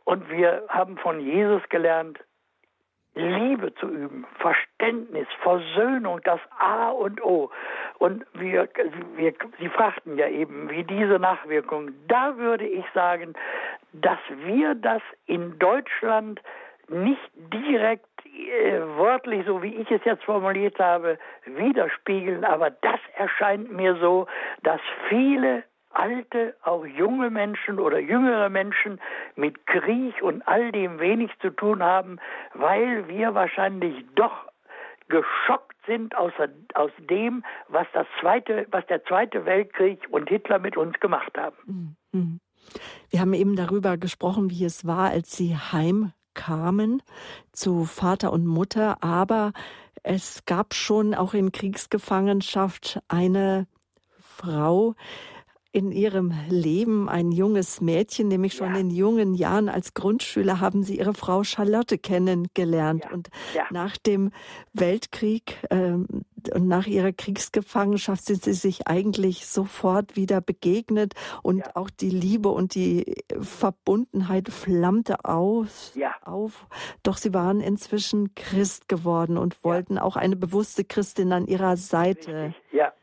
Und 0.05 0.29
wir 0.29 0.63
haben 0.69 0.97
von 0.97 1.19
Jesus 1.19 1.61
gelernt, 1.69 2.19
Liebe 3.15 3.73
zu 3.75 3.87
üben, 3.87 4.25
Verständnis, 4.39 5.27
Versöhnung, 5.41 6.21
das 6.23 6.39
A 6.57 6.89
und 6.89 7.21
O. 7.23 7.49
Und 7.97 8.25
wir, 8.33 8.69
wir, 9.15 9.33
Sie 9.59 9.69
fragten 9.69 10.17
ja 10.17 10.27
eben, 10.27 10.69
wie 10.69 10.83
diese 10.83 11.19
Nachwirkungen, 11.19 11.93
da 12.07 12.37
würde 12.37 12.67
ich 12.67 12.85
sagen, 12.93 13.33
dass 13.93 14.19
wir 14.45 14.75
das 14.75 15.01
in 15.25 15.57
Deutschland 15.59 16.39
nicht 16.87 17.31
direkt 17.35 18.07
äh, 18.25 18.79
wörtlich, 18.97 19.45
so 19.45 19.61
wie 19.61 19.75
ich 19.75 19.89
es 19.91 20.03
jetzt 20.05 20.23
formuliert 20.23 20.79
habe, 20.79 21.17
widerspiegeln, 21.45 22.43
aber 22.43 22.69
das 22.69 22.99
erscheint 23.15 23.71
mir 23.71 23.95
so, 23.95 24.27
dass 24.63 24.81
viele 25.07 25.63
alte, 25.99 26.55
auch 26.63 26.85
junge 26.85 27.29
Menschen 27.29 27.79
oder 27.79 27.99
jüngere 27.99 28.49
Menschen 28.49 28.99
mit 29.35 29.67
Krieg 29.67 30.21
und 30.21 30.47
all 30.47 30.71
dem 30.71 30.99
wenig 30.99 31.29
zu 31.41 31.49
tun 31.49 31.83
haben, 31.83 32.19
weil 32.53 33.07
wir 33.07 33.35
wahrscheinlich 33.35 34.05
doch 34.15 34.47
geschockt 35.09 35.75
sind 35.85 36.15
aus, 36.15 36.31
aus 36.75 36.91
dem, 37.09 37.43
was, 37.67 37.87
das 37.93 38.07
zweite, 38.21 38.67
was 38.71 38.85
der 38.87 39.03
Zweite 39.03 39.45
Weltkrieg 39.45 39.99
und 40.09 40.29
Hitler 40.29 40.59
mit 40.59 40.77
uns 40.77 40.97
gemacht 40.99 41.37
haben. 41.37 41.97
Mhm. 42.11 42.39
Wir 43.09 43.19
haben 43.19 43.33
eben 43.33 43.55
darüber 43.55 43.97
gesprochen, 43.97 44.49
wie 44.51 44.63
es 44.63 44.85
war, 44.85 45.09
als 45.09 45.35
Sie 45.35 45.55
heimkamen 45.55 47.01
zu 47.51 47.85
Vater 47.85 48.31
und 48.31 48.45
Mutter, 48.45 49.03
aber 49.03 49.53
es 50.03 50.45
gab 50.45 50.73
schon 50.73 51.13
auch 51.13 51.33
in 51.33 51.51
Kriegsgefangenschaft 51.51 52.99
eine 53.07 53.67
Frau, 54.19 54.95
in 55.71 55.91
ihrem 55.91 56.33
Leben 56.49 57.07
ein 57.09 57.31
junges 57.31 57.79
Mädchen, 57.79 58.27
nämlich 58.27 58.53
schon 58.53 58.73
ja. 58.73 58.79
in 58.79 58.89
jungen 58.89 59.35
Jahren 59.35 59.69
als 59.69 59.93
Grundschüler 59.93 60.59
haben 60.59 60.83
sie 60.83 60.97
ihre 60.97 61.13
Frau 61.13 61.43
Charlotte 61.43 61.97
kennengelernt. 61.97 63.03
Ja. 63.05 63.11
Und 63.11 63.29
ja. 63.53 63.63
nach 63.69 63.97
dem 63.97 64.31
Weltkrieg 64.73 65.57
ähm, 65.69 66.07
und 66.53 66.67
nach 66.67 66.87
ihrer 66.87 67.11
Kriegsgefangenschaft 67.11 68.25
sind 68.25 68.43
sie 68.43 68.53
sich 68.53 68.87
eigentlich 68.87 69.45
sofort 69.45 70.15
wieder 70.15 70.41
begegnet 70.41 71.13
und 71.43 71.75
auch 71.75 71.89
die 71.89 72.09
Liebe 72.09 72.49
und 72.49 72.75
die 72.75 73.23
Verbundenheit 73.39 74.49
flammte 74.49 75.25
aus, 75.25 75.93
auf. 76.23 76.67
Doch 77.03 77.17
sie 77.17 77.33
waren 77.33 77.59
inzwischen 77.59 78.33
Christ 78.35 78.87
geworden 78.87 79.37
und 79.37 79.63
wollten 79.63 79.97
auch 79.97 80.15
eine 80.15 80.35
bewusste 80.35 80.83
Christin 80.83 81.33
an 81.33 81.47
ihrer 81.47 81.77
Seite. 81.77 82.45
Richtig. 82.45 82.63
Ja. 82.71 82.93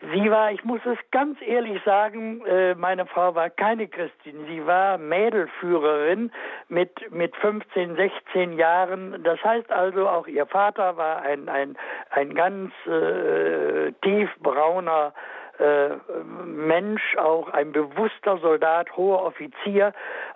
Sie 0.00 0.30
war, 0.30 0.52
ich 0.52 0.64
muss 0.64 0.80
es 0.84 0.98
ganz 1.10 1.38
ehrlich 1.42 1.82
sagen, 1.84 2.44
äh, 2.46 2.76
meine 2.76 3.04
Frau 3.06 3.34
war 3.34 3.50
keine 3.50 3.88
Christin. 3.88 4.46
Sie 4.46 4.64
war 4.64 4.96
Mädelführerin 4.96 6.30
mit, 6.68 7.10
mit 7.10 7.34
15, 7.36 7.96
16 7.96 8.52
Jahren. 8.58 9.20
Das 9.24 9.42
heißt 9.42 9.72
also, 9.72 10.08
auch 10.08 10.28
ihr 10.28 10.46
Vater 10.46 10.96
war 10.96 11.22
ein, 11.22 11.48
ein, 11.48 11.76
ein 12.10 12.32
ganz 12.34 12.72
äh, 12.86 13.90
tiefbrauner 14.02 15.14
äh, 15.58 15.96
Mensch, 16.44 17.16
auch 17.16 17.48
ein 17.48 17.72
bewusster 17.72 18.38
Soldat, 18.38 18.96
hoher 18.96 19.24
Offizier. 19.24 19.92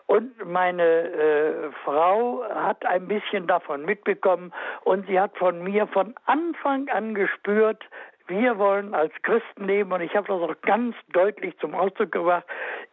Und 0.07 0.45
meine 0.45 0.83
äh, 0.83 1.71
Frau 1.85 2.43
hat 2.53 2.85
ein 2.85 3.07
bisschen 3.07 3.47
davon 3.47 3.85
mitbekommen 3.85 4.53
und 4.83 5.07
sie 5.07 5.21
hat 5.21 5.39
von 5.39 5.63
mir 5.63 5.87
von 5.87 6.15
Anfang 6.27 6.89
an 6.89 7.15
gespürt, 7.15 7.85
wir 8.33 8.59
wollen 8.59 8.95
als 8.95 9.12
Christen 9.22 9.66
leben 9.66 9.93
und 9.93 10.01
ich 10.01 10.16
habe 10.16 10.26
das 10.26 10.41
auch 10.41 10.61
ganz 10.62 10.97
deutlich 11.12 11.57
zum 11.59 11.74
Ausdruck 11.74 12.12
gebracht. 12.12 12.45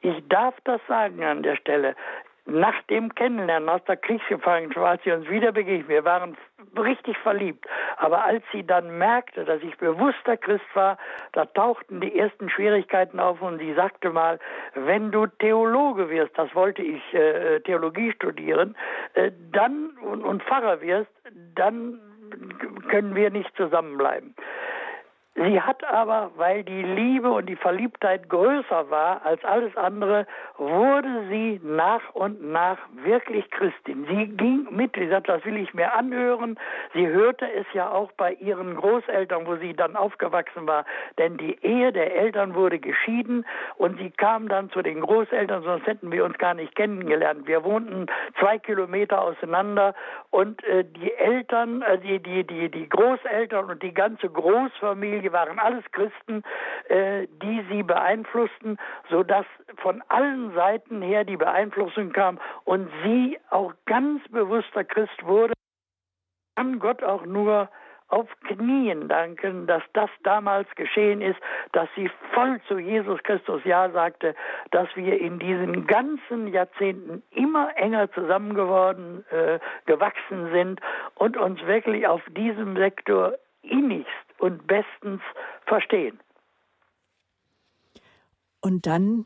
Ich 0.02 0.28
darf 0.28 0.54
das 0.66 0.82
sagen 0.88 1.24
an 1.24 1.44
der 1.44 1.56
Stelle. 1.56 1.96
Nach 2.46 2.82
dem 2.90 3.14
Kennenlernen 3.16 3.70
aus 3.70 3.84
der 3.86 3.96
Kriegsgefangenschaft, 3.96 4.86
als 4.86 5.04
sie 5.04 5.12
uns 5.12 5.30
wieder 5.30 5.52
begegnet, 5.52 5.88
wir 5.88 6.04
waren 6.04 6.36
richtig 6.78 7.18
verliebt. 7.20 7.66
Aber 7.98 8.26
als 8.26 8.44
sie 8.52 8.66
dann 8.66 8.98
merkte, 8.98 9.46
dass 9.46 9.62
ich 9.62 9.78
bewusster 9.78 10.36
Christ 10.36 10.66
war, 10.74 10.98
da 11.32 11.46
tauchten 11.46 12.02
die 12.02 12.18
ersten 12.18 12.50
Schwierigkeiten 12.50 13.20
auf 13.20 13.42
und 13.42 13.60
sie 13.60 13.74
sagte 13.76 14.10
mal, 14.10 14.40
wenn 14.74 15.12
du 15.12 15.28
Theologe 15.28 16.10
wirst, 16.10 16.38
das 16.38 16.54
wollte 16.54 16.82
ich 16.82 17.14
äh, 17.14 17.62
Theologie 17.62 18.12
studieren, 18.12 18.76
äh, 19.14 19.32
dann 19.54 19.92
und, 20.02 20.24
und 20.24 20.44
Pfarrer 20.44 20.82
wirst, 20.82 21.12
dann 21.56 22.00
können 22.90 23.16
wir 23.16 23.30
nicht 23.30 23.56
zusammenbleiben. 23.56 24.36
Sie 25.36 25.62
hat 25.62 25.84
aber, 25.86 26.32
weil 26.38 26.64
die 26.64 26.82
Liebe 26.82 27.30
und 27.32 27.46
die 27.46 27.56
Verliebtheit 27.56 28.28
größer 28.30 28.90
war 28.90 29.26
als 29.26 29.44
alles 29.46 29.76
andere, 29.78 30.26
wurde 30.58 31.28
sie 31.30 31.62
nach 31.64 32.02
und 32.14 32.42
nach 32.52 32.78
wirklich 33.04 33.50
Christin. 33.52 34.06
Sie 34.10 34.28
ging 34.28 34.68
mit, 34.72 34.96
sie 34.96 35.08
sagt, 35.08 35.30
das 35.30 35.46
will 35.46 35.58
ich 35.58 35.74
mir 35.74 35.94
anhören. 35.94 36.60
Sie 36.94 37.08
hörte 37.08 37.50
es 37.54 37.66
ja 37.74 37.90
auch 37.90 38.12
bei 38.14 38.34
ihren 38.34 38.76
Großeltern, 38.76 39.46
wo 39.46 39.56
sie 39.58 39.74
dann 39.74 39.96
aufgewachsen 39.96 40.68
war, 40.68 40.84
denn 41.20 41.38
die 41.38 41.58
Ehe 41.64 41.94
der 41.94 42.16
Eltern 42.16 42.56
wurde 42.56 42.80
geschieden 42.80 43.46
und 43.78 43.98
sie 44.00 44.10
kam 44.10 44.50
dann 44.50 44.72
zu 44.72 44.82
den 44.82 45.00
Großeltern, 45.00 45.64
sonst 45.64 45.86
hätten 45.86 46.12
wir 46.12 46.26
uns 46.26 46.38
gar 46.40 46.56
nicht 46.56 46.76
kennengelernt. 46.76 47.48
Wir 47.48 47.64
wohnten 47.64 48.08
zwei 48.40 48.58
Kilometer 48.58 49.22
auseinander 49.22 49.94
und 50.32 50.64
äh, 50.64 50.84
die 50.84 51.14
Eltern, 51.14 51.84
äh, 51.84 52.00
die, 52.00 52.20
die, 52.20 52.46
die, 52.46 52.70
die 52.70 52.90
Großeltern 52.90 53.70
und 53.70 53.84
die 53.84 53.94
ganze 53.94 54.28
Großfamilie 54.28 55.19
die 55.22 55.32
waren 55.32 55.60
alles 55.60 55.84
Christen, 55.92 56.44
äh, 56.88 57.28
die 57.42 57.66
sie 57.70 57.84
beeinflussten, 57.84 58.78
sodass 59.10 59.46
von 59.78 60.02
allen 60.08 60.54
Seiten 60.54 61.02
her 61.02 61.24
die 61.24 61.38
Beeinflussung 61.38 62.12
kam 62.12 62.40
und 62.66 62.90
sie 63.04 63.40
auch 63.50 63.74
ganz 63.86 64.28
bewusster 64.30 64.84
Christ 64.84 65.24
wurde. 65.24 65.54
Kann 66.56 66.80
Gott 66.80 67.04
auch 67.04 67.26
nur 67.26 67.70
auf 68.10 68.28
Knien 68.48 69.08
danken, 69.08 69.68
dass 69.68 69.84
das 69.94 70.10
damals 70.24 70.68
geschehen 70.76 71.22
ist, 71.22 71.40
dass 71.74 71.88
sie 71.96 72.10
voll 72.34 72.60
zu 72.68 72.80
Jesus 72.80 73.22
Christus 73.24 73.62
Ja 73.66 73.90
sagte, 73.92 74.36
dass 74.72 74.88
wir 74.96 75.20
in 75.20 75.40
diesen 75.40 75.86
ganzen 75.86 76.48
Jahrzehnten 76.48 77.24
immer 77.32 77.76
enger 77.78 78.12
zusammengeworden, 78.12 79.24
äh, 79.30 79.60
gewachsen 79.86 80.52
sind 80.52 80.82
und 81.16 81.38
uns 81.38 81.64
wirklich 81.66 82.08
auf 82.08 82.22
diesem 82.32 82.76
Sektor 82.76 83.36
innigst 83.62 84.29
und 84.40 84.68
bestens 84.68 85.22
verstehen. 85.66 86.20
Und 88.62 88.86
dann 88.86 89.26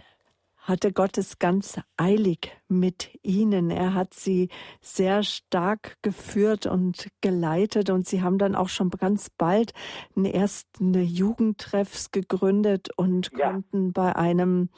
hatte 0.63 0.93
Gott 0.93 1.17
es 1.17 1.39
ganz 1.39 1.79
eilig 1.97 2.55
mit 2.69 3.19
ihnen. 3.21 3.69
Er 3.69 3.93
hat 3.93 4.13
sie 4.13 4.49
sehr 4.79 5.23
stark 5.23 5.97
geführt 6.01 6.65
und 6.65 7.09
geleitet 7.21 7.89
und 7.89 8.07
sie 8.07 8.21
haben 8.21 8.37
dann 8.37 8.55
auch 8.55 8.69
schon 8.69 8.89
ganz 8.89 9.29
bald 9.29 9.73
einen 10.15 10.25
ersten 10.25 10.93
Jugendtreffs 10.93 12.11
gegründet 12.11 12.89
und 12.95 13.31
ja. 13.37 13.51
konnten 13.51 13.91
bei 13.91 14.15
einem 14.15 14.69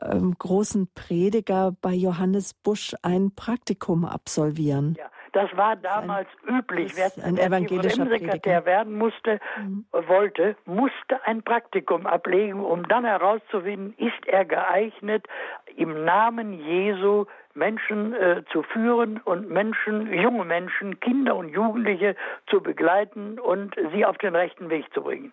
ähm, 0.00 0.36
großen 0.38 0.88
Prediger 0.94 1.74
bei 1.80 1.94
Johannes 1.94 2.54
Busch 2.54 2.94
ein 3.02 3.34
Praktikum 3.34 4.04
absolvieren. 4.04 4.94
Ja. 4.98 5.10
Das 5.38 5.56
war 5.56 5.76
damals 5.76 6.26
ein, 6.48 6.56
üblich. 6.56 6.96
Wer, 6.96 7.12
ein 7.24 7.38
evangelischer 7.38 8.06
Sekretär 8.06 8.66
werden 8.66 8.98
musste, 8.98 9.38
mhm. 9.56 9.84
wollte, 9.92 10.56
musste 10.64 11.24
ein 11.24 11.44
Praktikum 11.44 12.06
ablegen, 12.06 12.64
um 12.64 12.88
dann 12.88 13.04
herauszufinden, 13.04 13.94
ist 13.98 14.26
er 14.26 14.44
geeignet, 14.44 15.28
im 15.76 16.04
Namen 16.04 16.54
Jesu 16.54 17.26
Menschen 17.54 18.14
äh, 18.14 18.42
zu 18.50 18.64
führen 18.64 19.18
und 19.18 19.48
Menschen, 19.48 20.12
junge 20.12 20.44
Menschen, 20.44 20.98
Kinder 20.98 21.36
und 21.36 21.50
Jugendliche 21.50 22.16
zu 22.48 22.60
begleiten 22.60 23.38
und 23.38 23.76
sie 23.92 24.04
auf 24.04 24.18
den 24.18 24.34
rechten 24.34 24.70
Weg 24.70 24.92
zu 24.92 25.02
bringen. 25.02 25.32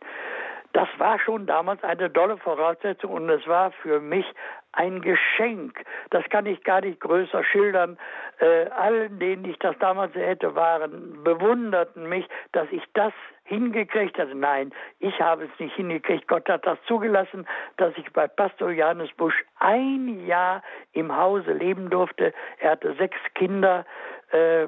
Das 0.76 0.90
war 0.98 1.18
schon 1.20 1.46
damals 1.46 1.82
eine 1.86 2.12
tolle 2.12 2.36
Voraussetzung 2.36 3.12
und 3.14 3.30
es 3.30 3.48
war 3.48 3.72
für 3.72 4.02
mich 4.02 4.26
ein 4.74 5.02
Geschenk. 5.02 5.82
Das 6.10 6.26
kann 6.30 6.46
ich 6.46 6.66
gar 6.66 6.82
nicht 6.82 7.00
größer 7.00 7.46
schildern. 7.46 7.98
Äh, 8.40 8.66
allen, 8.72 9.18
denen 9.18 9.46
ich 9.46 9.58
das 9.60 9.78
damals 9.80 10.14
hätte, 10.16 10.54
waren, 10.54 11.24
bewunderten 11.24 12.10
mich, 12.10 12.28
dass 12.52 12.68
ich 12.72 12.84
das 12.94 13.14
hingekriegt 13.46 14.20
hatte. 14.20 14.36
Nein, 14.36 14.74
ich 15.00 15.18
habe 15.22 15.46
es 15.46 15.60
nicht 15.62 15.78
hingekriegt. 15.78 16.28
Gott 16.28 16.50
hat 16.50 16.68
das 16.68 16.78
zugelassen, 16.88 17.48
dass 17.78 17.94
ich 17.96 18.12
bei 18.12 18.28
Pastor 18.28 18.70
Johannes 18.72 19.14
Busch 19.16 19.46
ein 19.60 20.28
Jahr 20.28 20.62
im 20.92 21.16
Hause 21.16 21.54
leben 21.54 21.90
durfte. 21.90 22.34
Er 22.60 22.72
hatte 22.72 22.94
sechs 22.96 23.18
Kinder. 23.34 23.86
Äh, 24.32 24.68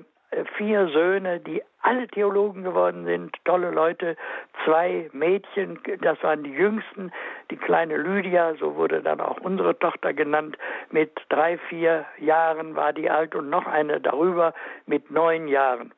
vier 0.57 0.87
Söhne, 0.89 1.39
die 1.39 1.63
alle 1.81 2.07
Theologen 2.07 2.63
geworden 2.63 3.05
sind, 3.05 3.35
tolle 3.45 3.71
Leute, 3.71 4.17
zwei 4.65 5.09
Mädchen, 5.13 5.79
das 6.01 6.21
waren 6.21 6.43
die 6.43 6.51
jüngsten, 6.51 7.11
die 7.49 7.55
kleine 7.57 7.97
Lydia, 7.97 8.55
so 8.55 8.75
wurde 8.75 9.01
dann 9.01 9.21
auch 9.21 9.39
unsere 9.39 9.77
Tochter 9.79 10.13
genannt, 10.13 10.57
mit 10.91 11.11
drei, 11.29 11.57
vier 11.69 12.05
Jahren 12.19 12.75
war 12.75 12.91
die 12.91 13.09
alt 13.09 13.35
und 13.35 13.49
noch 13.49 13.65
eine 13.65 14.01
darüber. 14.01 14.53
Mit 14.85 15.11
neun 15.11 15.47
Jahren. 15.47 15.93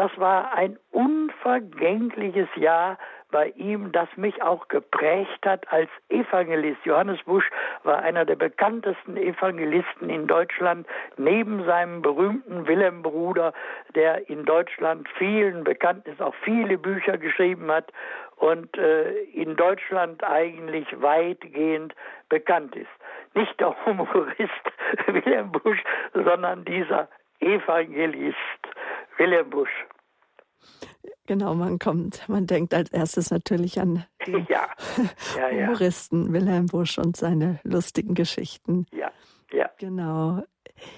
Das 0.00 0.16
war 0.16 0.54
ein 0.54 0.78
unvergängliches 0.92 2.48
Jahr, 2.56 2.96
bei 3.30 3.48
ihm, 3.50 3.92
das 3.92 4.08
mich 4.16 4.42
auch 4.42 4.68
geprägt 4.68 5.44
hat 5.44 5.70
als 5.70 5.90
Evangelist. 6.08 6.78
Johannes 6.86 7.22
Busch 7.24 7.44
war 7.82 7.98
einer 7.98 8.24
der 8.24 8.36
bekanntesten 8.36 9.18
Evangelisten 9.18 10.08
in 10.08 10.26
Deutschland, 10.26 10.86
neben 11.18 11.66
seinem 11.66 12.00
berühmten 12.00 12.66
Wilhelm 12.66 13.02
Bruder, 13.02 13.52
der 13.94 14.30
in 14.30 14.46
Deutschland 14.46 15.06
vielen 15.18 15.64
bekannt 15.64 16.06
ist, 16.06 16.22
auch 16.22 16.34
viele 16.44 16.78
Bücher 16.78 17.18
geschrieben 17.18 17.70
hat 17.70 17.92
und 18.36 18.78
äh, 18.78 19.12
in 19.34 19.54
Deutschland 19.54 20.24
eigentlich 20.24 20.86
weitgehend 21.02 21.94
bekannt 22.30 22.74
ist. 22.74 22.88
Nicht 23.34 23.60
der 23.60 23.76
Humorist 23.84 24.64
Wilhelm 25.08 25.52
Busch, 25.52 25.84
sondern 26.14 26.64
dieser 26.64 27.06
Evangelist 27.40 28.36
Wilhelm 29.20 29.50
Busch. 29.50 29.86
Genau, 31.26 31.54
man 31.54 31.78
kommt, 31.78 32.28
man 32.28 32.46
denkt 32.46 32.74
als 32.74 32.90
erstes 32.90 33.30
natürlich 33.30 33.78
an 33.80 34.04
den 34.26 34.46
ja. 34.48 34.66
Ja, 35.36 35.50
Humoristen 35.50 36.32
Wilhelm 36.32 36.66
Busch 36.66 36.98
und 36.98 37.16
seine 37.16 37.60
lustigen 37.62 38.14
Geschichten. 38.14 38.86
Ja, 38.92 39.12
ja. 39.52 39.70
Genau. 39.78 40.42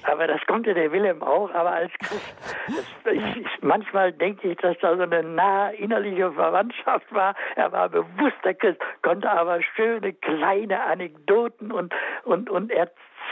Aber 0.04 0.26
das 0.26 0.40
konnte 0.46 0.74
der 0.74 0.92
Wilhelm 0.92 1.22
auch, 1.22 1.50
aber 1.50 1.72
als 1.72 1.92
Christ. 1.98 2.34
Das, 3.04 3.12
ich, 3.12 3.36
ich, 3.36 3.62
manchmal 3.62 4.12
denke 4.12 4.52
ich, 4.52 4.58
dass 4.58 4.76
da 4.80 4.96
so 4.96 5.02
eine 5.02 5.22
nahe 5.22 5.74
innerliche 5.74 6.32
Verwandtschaft 6.32 7.12
war. 7.12 7.34
Er 7.56 7.72
war 7.72 7.88
bewusster 7.88 8.54
Christ, 8.54 8.80
konnte 9.02 9.30
aber 9.30 9.60
schöne 9.62 10.12
kleine 10.12 10.82
Anekdoten 10.84 11.72
und, 11.72 11.92
und, 12.24 12.48
und 12.48 12.70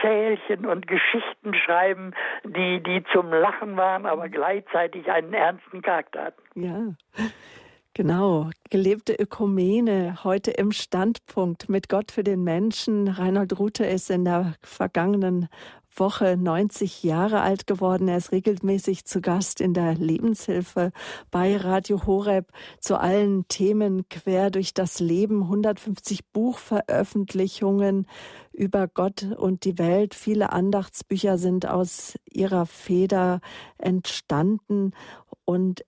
Erzählchen 0.03 0.67
und 0.67 0.87
Geschichten 0.87 1.55
schreiben, 1.55 2.13
die, 2.45 2.83
die 2.83 3.05
zum 3.13 3.31
Lachen 3.33 3.77
waren, 3.77 4.07
aber 4.07 4.29
gleichzeitig 4.29 5.11
einen 5.11 5.33
ernsten 5.33 5.83
Charakter 5.83 6.25
hatten. 6.25 6.61
Ja. 6.61 6.95
Genau, 7.95 8.51
gelebte 8.71 9.15
Ökumene, 9.15 10.17
heute 10.23 10.53
im 10.53 10.71
Standpunkt 10.71 11.69
mit 11.69 11.89
Gott 11.89 12.13
für 12.13 12.23
den 12.23 12.45
Menschen. 12.45 13.09
Reinhold 13.09 13.59
Rute 13.59 13.85
ist 13.85 14.11
in 14.11 14.25
der 14.25 14.55
vergangenen 14.63 15.49
Woche 15.95 16.37
90 16.37 17.03
Jahre 17.03 17.41
alt 17.41 17.67
geworden. 17.67 18.09
Er 18.09 18.17
ist 18.17 18.33
regelmäßig 18.33 19.05
zu 19.05 19.21
Gast 19.21 19.61
in 19.61 19.75
der 19.75 19.95
Lebenshilfe 19.95 20.93
bei 21.31 21.57
Radio 21.57 22.07
Horeb 22.07 22.53
zu 22.81 22.99
allen 22.99 23.47
Themen 23.49 24.09
quer 24.09 24.51
durch 24.51 24.75
das 24.75 25.01
Leben. 25.01 25.43
150 25.43 26.27
Buchveröffentlichungen 26.33 28.07
über 28.53 28.89
Gott 28.89 29.27
und 29.37 29.65
die 29.65 29.79
Welt. 29.79 30.15
Viele 30.15 30.53
Andachtsbücher 30.53 31.39
sind 31.39 31.67
aus 31.67 32.15
ihrer 32.31 32.67
Feder 32.67 33.41
entstanden 33.79 34.93
und 35.45 35.85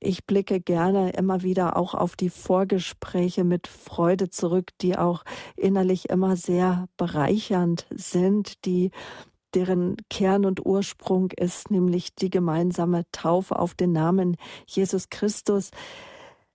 ich 0.00 0.26
blicke 0.26 0.60
gerne 0.60 1.10
immer 1.10 1.42
wieder 1.42 1.76
auch 1.76 1.94
auf 1.94 2.16
die 2.16 2.30
Vorgespräche 2.30 3.44
mit 3.44 3.66
Freude 3.66 4.28
zurück, 4.28 4.70
die 4.80 4.96
auch 4.98 5.24
innerlich 5.56 6.10
immer 6.10 6.36
sehr 6.36 6.88
bereichernd 6.96 7.86
sind, 7.90 8.64
die 8.66 8.90
deren 9.54 9.96
Kern 10.10 10.44
und 10.44 10.66
Ursprung 10.66 11.30
ist, 11.32 11.70
nämlich 11.70 12.14
die 12.14 12.30
gemeinsame 12.30 13.04
Taufe 13.12 13.58
auf 13.58 13.74
den 13.74 13.92
Namen 13.92 14.36
Jesus 14.66 15.08
Christus. 15.10 15.70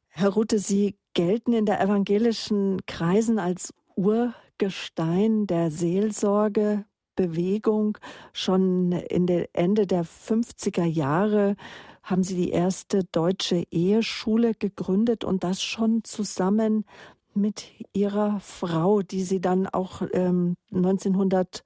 Herr 0.08 0.30
Rute, 0.30 0.60
Sie 0.60 0.96
gelten 1.14 1.54
in 1.54 1.66
der 1.66 1.82
evangelischen 1.82 2.86
Kreisen 2.86 3.40
als 3.40 3.74
Urgestein 3.96 5.48
der 5.48 5.72
Seelsorgebewegung. 5.72 7.98
Schon 8.34 8.92
in 8.92 9.26
der 9.28 9.50
Ende 9.54 9.88
der 9.88 10.06
50er 10.06 10.86
Jahre 10.86 11.56
haben 12.04 12.24
Sie 12.24 12.36
die 12.36 12.52
erste 12.52 13.04
deutsche 13.04 13.64
Eheschule 13.72 14.54
gegründet 14.56 15.24
und 15.24 15.44
das 15.44 15.62
schon 15.62 16.04
zusammen 16.04 16.86
mit 17.34 17.66
Ihrer 17.94 18.40
Frau, 18.40 19.02
die 19.02 19.24
Sie 19.24 19.42
dann 19.42 19.68
auch 19.68 20.02
ähm, 20.14 20.56
1900 20.74 21.64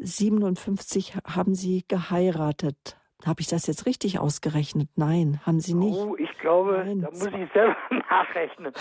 57 0.00 1.16
haben 1.26 1.54
Sie 1.54 1.84
geheiratet. 1.88 2.98
Habe 3.26 3.40
ich 3.40 3.48
das 3.48 3.66
jetzt 3.66 3.84
richtig 3.84 4.20
ausgerechnet? 4.20 4.88
Nein, 4.94 5.40
haben 5.44 5.58
Sie 5.58 5.74
nicht. 5.74 5.98
Oh, 5.98 6.14
ich 6.16 6.30
glaube, 6.38 6.84
nein, 6.86 7.00
da 7.00 7.10
muss 7.10 7.26
ich 7.26 7.52
selber 7.52 7.76
nachrechnen. 7.90 8.72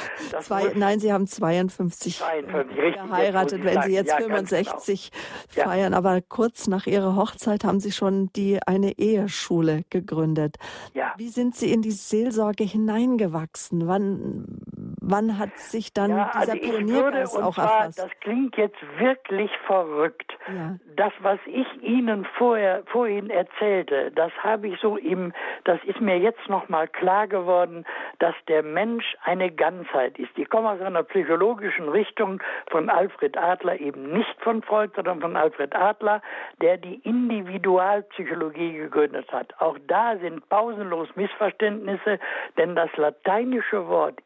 Zwei, 0.41 0.73
nein, 0.75 0.99
Sie 0.99 1.11
haben 1.11 1.25
52, 1.25 2.19
52 2.19 2.77
richtig, 2.77 3.01
geheiratet, 3.01 3.63
wenn 3.63 3.81
Sie 3.81 3.93
jetzt 3.93 4.11
ja, 4.11 4.17
65 4.17 5.11
genau. 5.55 5.67
feiern. 5.67 5.93
Ja. 5.93 5.97
Aber 5.97 6.21
kurz 6.21 6.67
nach 6.67 6.85
Ihrer 6.85 7.15
Hochzeit 7.15 7.63
haben 7.63 7.79
Sie 7.79 7.91
schon 7.91 8.31
die 8.35 8.59
eine 8.61 8.99
Eheschule 8.99 9.81
gegründet. 9.89 10.57
Ja. 10.93 11.15
Wie 11.17 11.29
sind 11.29 11.55
Sie 11.55 11.73
in 11.73 11.81
die 11.81 11.89
Seelsorge 11.89 12.63
hineingewachsen? 12.63 13.87
Wann, 13.87 14.59
wann 15.07 15.39
hat 15.39 15.57
sich 15.57 15.93
dann 15.93 16.11
ja, 16.11 16.31
dieser 16.33 16.53
also 16.53 16.69
Pioniergeist 16.69 17.33
würde, 17.33 17.47
auch 17.47 17.55
zwar, 17.55 17.77
erfasst? 17.79 17.99
Das 17.99 18.11
klingt 18.21 18.57
jetzt 18.57 18.77
wirklich 18.99 19.51
verrückt. 19.65 20.37
Ja. 20.47 20.75
Das, 20.95 21.13
was 21.19 21.39
ich 21.45 21.67
Ihnen 21.81 22.25
vorher, 22.37 22.83
vorhin 22.87 23.29
erzählte, 23.29 24.11
das 24.11 24.31
habe 24.43 24.67
ich 24.67 24.79
so 24.79 24.97
im, 24.97 25.33
das 25.63 25.79
ist 25.85 26.01
mir 26.01 26.17
jetzt 26.19 26.47
nochmal 26.49 26.87
klar 26.87 27.27
geworden, 27.27 27.85
dass 28.19 28.35
der 28.47 28.63
Mensch 28.63 29.15
eine 29.23 29.51
Ganzheit 29.51 30.17
ist. 30.19 30.31
Ich 30.37 30.49
komme 30.49 30.69
aus 30.69 30.81
einer 30.81 31.03
psychologischen 31.03 31.89
Richtung 31.89 32.41
von 32.69 32.89
Alfred 32.89 33.37
Adler, 33.37 33.79
eben 33.79 34.11
nicht 34.11 34.35
von 34.41 34.61
Freud, 34.61 34.91
sondern 34.95 35.21
von 35.21 35.35
Alfred 35.35 35.75
Adler, 35.75 36.21
der 36.61 36.77
die 36.77 36.95
Individualpsychologie 37.03 38.73
gegründet 38.73 39.31
hat. 39.31 39.53
Auch 39.59 39.77
da 39.87 40.17
sind 40.17 40.47
pausenlos 40.49 41.09
Missverständnisse, 41.15 42.19
denn 42.57 42.75
das 42.75 42.89
lateinische 42.97 43.87
Wort 43.87 44.19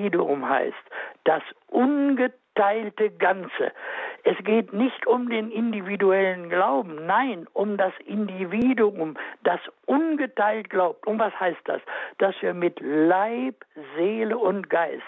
Individuum 0.00 0.48
heißt 0.48 0.74
das 1.24 1.42
ungeteilte 1.68 3.10
Ganze. 3.18 3.72
Es 4.24 4.36
geht 4.44 4.72
nicht 4.72 5.06
um 5.06 5.28
den 5.28 5.50
individuellen 5.50 6.48
Glauben, 6.48 7.06
nein, 7.06 7.46
um 7.52 7.76
das 7.76 7.92
Individuum, 8.06 9.16
das 9.44 9.60
ungeteilt 9.86 10.70
glaubt. 10.70 11.06
Und 11.06 11.18
was 11.18 11.38
heißt 11.38 11.60
das? 11.64 11.80
Dass 12.18 12.34
wir 12.40 12.54
mit 12.54 12.80
Leib, 12.80 13.64
Seele 13.96 14.36
und 14.36 14.68
Geist 14.70 15.04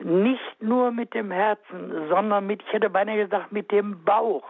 nicht 0.00 0.60
nur 0.62 0.90
mit 0.90 1.14
dem 1.14 1.30
Herzen, 1.30 2.08
sondern 2.08 2.46
mit, 2.46 2.62
ich 2.62 2.72
hätte 2.72 2.90
beinahe 2.90 3.24
gesagt, 3.24 3.52
mit 3.52 3.70
dem 3.70 4.04
Bauch, 4.04 4.44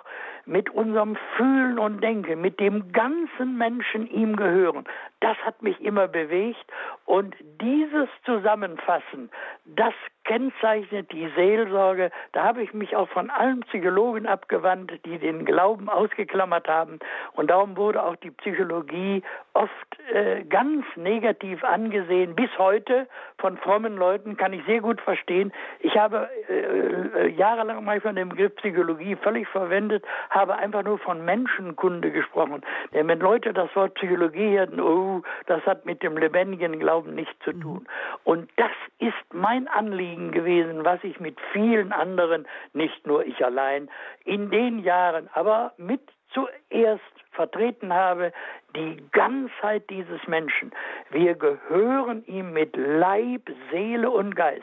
mit 0.46 0.70
unserem 0.70 1.16
Fühlen 1.36 1.78
und 1.78 2.02
Denken, 2.02 2.40
mit 2.40 2.60
dem 2.60 2.92
ganzen 2.92 3.56
Menschen 3.56 4.06
ihm 4.10 4.36
gehören. 4.36 4.84
Das 5.20 5.36
hat 5.38 5.62
mich 5.62 5.80
immer 5.80 6.08
bewegt 6.08 6.64
und 7.06 7.34
dieses 7.60 8.08
Zusammenfassen, 8.24 9.30
das 9.64 9.94
kennzeichnet 10.24 11.12
die 11.12 11.30
Seelsorge. 11.36 12.10
Da 12.32 12.44
habe 12.44 12.62
ich 12.62 12.72
mich 12.72 12.96
auch 12.96 13.08
von 13.10 13.30
allen 13.30 13.60
Psychologen 13.60 14.26
abgewandt, 14.26 14.92
die 15.04 15.18
den 15.18 15.44
Glauben 15.44 15.88
ausgeklammert 15.88 16.66
haben. 16.66 16.98
Und 17.32 17.50
darum 17.50 17.76
wurde 17.76 18.02
auch 18.02 18.16
die 18.16 18.30
Psychologie 18.30 19.22
oft 19.52 19.70
äh, 20.12 20.42
ganz 20.44 20.84
negativ 20.96 21.62
angesehen. 21.62 22.34
Bis 22.34 22.50
heute 22.58 23.06
von 23.38 23.56
frommen 23.58 23.96
Leuten 23.96 24.36
kann 24.36 24.52
ich 24.52 24.64
sehr 24.64 24.80
gut 24.80 25.00
verstehen. 25.00 25.52
Ich 25.80 25.96
habe 25.96 26.28
äh, 26.48 26.54
äh 26.54 27.28
jahrelang 27.28 27.84
mal 27.84 28.00
von 28.00 28.16
dem 28.16 28.30
Begriff 28.30 28.54
Psychologie 28.56 29.16
völlig 29.16 29.46
verwendet, 29.48 30.04
habe 30.34 30.56
einfach 30.56 30.82
nur 30.82 30.98
von 30.98 31.24
Menschenkunde 31.24 32.10
gesprochen. 32.10 32.62
Denn 32.92 33.08
wenn 33.08 33.20
Leute 33.20 33.52
das 33.52 33.74
Wort 33.76 33.94
Psychologie 33.94 34.58
hatten, 34.58 34.80
oh, 34.80 35.22
das 35.46 35.64
hat 35.64 35.86
mit 35.86 36.02
dem 36.02 36.16
lebendigen 36.16 36.78
Glauben 36.78 37.14
nichts 37.14 37.34
zu 37.44 37.52
tun. 37.52 37.80
Mhm. 37.80 37.86
Und 38.24 38.50
das 38.56 38.72
ist 38.98 39.14
mein 39.32 39.68
Anliegen 39.68 40.32
gewesen, 40.32 40.84
was 40.84 41.02
ich 41.04 41.20
mit 41.20 41.38
vielen 41.52 41.92
anderen, 41.92 42.46
nicht 42.72 43.06
nur 43.06 43.24
ich 43.24 43.44
allein, 43.44 43.88
in 44.24 44.50
den 44.50 44.80
Jahren, 44.80 45.28
aber 45.32 45.72
mit 45.76 46.00
zuerst 46.32 47.02
vertreten 47.30 47.92
habe, 47.92 48.32
die 48.76 49.02
Ganzheit 49.12 49.88
dieses 49.90 50.26
Menschen. 50.26 50.72
Wir 51.10 51.34
gehören 51.34 52.24
ihm 52.26 52.52
mit 52.52 52.76
Leib, 52.76 53.50
Seele 53.70 54.10
und 54.10 54.34
Geist. 54.34 54.62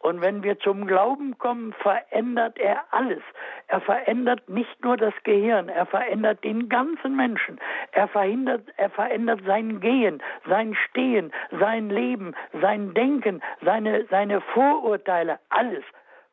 Und 0.00 0.22
wenn 0.22 0.42
wir 0.42 0.58
zum 0.58 0.86
Glauben 0.86 1.36
kommen, 1.38 1.74
verändert 1.74 2.58
er 2.58 2.84
alles. 2.90 3.22
Er 3.68 3.82
verändert 3.82 4.48
nicht 4.48 4.82
nur 4.82 4.96
das 4.96 5.12
Gehirn, 5.24 5.68
er 5.68 5.84
verändert 5.84 6.42
den 6.42 6.70
ganzen 6.70 7.16
Menschen. 7.16 7.60
Er, 7.92 8.08
verhindert, 8.08 8.62
er 8.78 8.88
verändert 8.90 9.42
sein 9.46 9.80
Gehen, 9.80 10.22
sein 10.48 10.74
Stehen, 10.88 11.32
sein 11.50 11.90
Leben, 11.90 12.34
sein 12.62 12.94
Denken, 12.94 13.42
seine, 13.62 14.06
seine 14.06 14.40
Vorurteile, 14.40 15.38
alles 15.50 15.84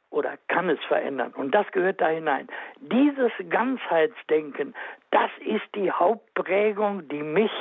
oder 0.10 0.38
kann 0.48 0.70
es 0.70 0.80
verändern. 0.86 1.34
Und 1.34 1.54
das 1.54 1.70
gehört 1.72 2.00
da 2.00 2.08
hinein. 2.08 2.48
Dieses 2.80 3.32
Ganzheitsdenken, 3.50 4.74
das 5.12 5.30
ist 5.40 5.64
die 5.76 5.92
Hauptprägung, 5.92 7.08
die 7.08 7.24
mich 7.24 7.52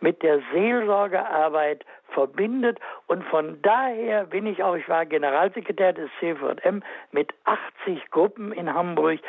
mit 0.00 0.22
der 0.22 0.40
Seelsorgearbeit 0.52 1.84
verbindet. 2.08 2.78
Und 3.06 3.24
von 3.24 3.60
daher 3.62 4.24
bin 4.24 4.46
ich 4.46 4.62
auch, 4.62 4.74
ich 4.74 4.88
war 4.88 5.04
Generalsekretär 5.04 5.92
des 5.92 6.10
CVM 6.18 6.82
mit 7.12 7.34
80 7.44 8.10
Gruppen 8.10 8.52
in 8.52 8.72
Hamburg. 8.72 9.20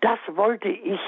Das 0.00 0.18
wollte 0.28 0.68
ich 0.68 1.00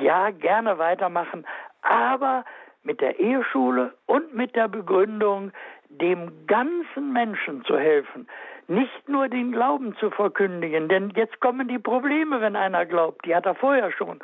ja 0.00 0.30
gerne 0.30 0.78
weitermachen, 0.78 1.44
aber 1.82 2.44
mit 2.84 3.00
der 3.00 3.18
Eheschule 3.18 3.94
und 4.06 4.34
mit 4.34 4.54
der 4.54 4.68
Begründung, 4.68 5.52
dem 5.88 6.46
ganzen 6.46 7.12
Menschen 7.12 7.64
zu 7.64 7.78
helfen, 7.78 8.28
nicht 8.68 9.08
nur 9.08 9.28
den 9.28 9.52
Glauben 9.52 9.96
zu 9.96 10.10
verkündigen, 10.10 10.88
denn 10.88 11.10
jetzt 11.16 11.40
kommen 11.40 11.68
die 11.68 11.78
Probleme, 11.78 12.40
wenn 12.40 12.54
einer 12.54 12.84
glaubt, 12.84 13.24
die 13.24 13.34
hat 13.34 13.46
er 13.46 13.54
vorher 13.54 13.90
schon. 13.90 14.20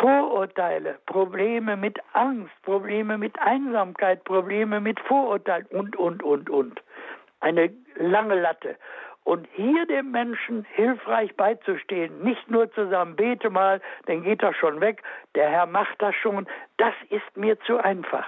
Vorurteile, 0.00 0.98
Probleme 1.06 1.76
mit 1.76 1.98
Angst, 2.12 2.52
Probleme 2.62 3.18
mit 3.18 3.38
Einsamkeit, 3.38 4.24
Probleme 4.24 4.80
mit 4.80 4.98
Vorurteilen 5.00 5.66
und, 5.70 5.96
und, 5.96 6.22
und, 6.22 6.50
und. 6.50 6.82
Eine 7.40 7.70
lange 7.96 8.40
Latte. 8.40 8.76
Und 9.24 9.48
hier 9.54 9.86
dem 9.86 10.10
Menschen 10.10 10.66
hilfreich 10.74 11.34
beizustehen, 11.36 12.22
nicht 12.22 12.50
nur 12.50 12.70
zusammen, 12.72 13.16
bete 13.16 13.48
mal, 13.48 13.80
dann 14.06 14.22
geht 14.22 14.42
das 14.42 14.54
schon 14.56 14.80
weg, 14.80 15.02
der 15.34 15.48
Herr 15.50 15.66
macht 15.66 16.00
das 16.02 16.14
schon, 16.14 16.46
das 16.76 16.92
ist 17.08 17.36
mir 17.36 17.58
zu 17.60 17.78
einfach. 17.78 18.26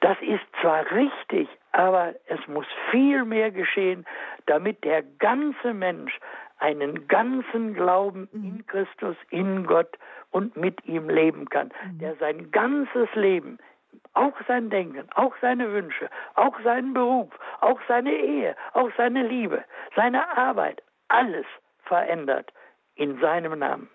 Das 0.00 0.18
ist 0.20 0.44
zwar 0.60 0.90
richtig, 0.90 1.48
aber 1.72 2.14
es 2.26 2.46
muss 2.46 2.66
viel 2.90 3.24
mehr 3.24 3.50
geschehen, 3.50 4.04
damit 4.46 4.84
der 4.84 5.02
ganze 5.02 5.72
Mensch 5.72 6.18
einen 6.62 7.08
ganzen 7.08 7.74
Glauben 7.74 8.28
mhm. 8.32 8.44
in 8.44 8.66
Christus, 8.66 9.16
in 9.30 9.66
Gott 9.66 9.98
und 10.30 10.56
mit 10.56 10.84
ihm 10.86 11.10
leben 11.10 11.48
kann, 11.48 11.70
mhm. 11.84 11.98
der 11.98 12.16
sein 12.16 12.50
ganzes 12.50 13.12
Leben 13.14 13.58
auch 14.14 14.34
sein 14.46 14.70
Denken, 14.70 15.08
auch 15.14 15.34
seine 15.40 15.72
Wünsche, 15.72 16.08
auch 16.34 16.58
seinen 16.62 16.92
Beruf, 16.92 17.30
auch 17.60 17.80
seine 17.88 18.12
Ehe, 18.12 18.54
auch 18.74 18.90
seine 18.96 19.26
Liebe, 19.26 19.64
seine 19.96 20.36
Arbeit, 20.36 20.82
alles 21.08 21.46
verändert 21.84 22.52
in 22.94 23.18
seinem 23.20 23.58
Namen. 23.58 23.88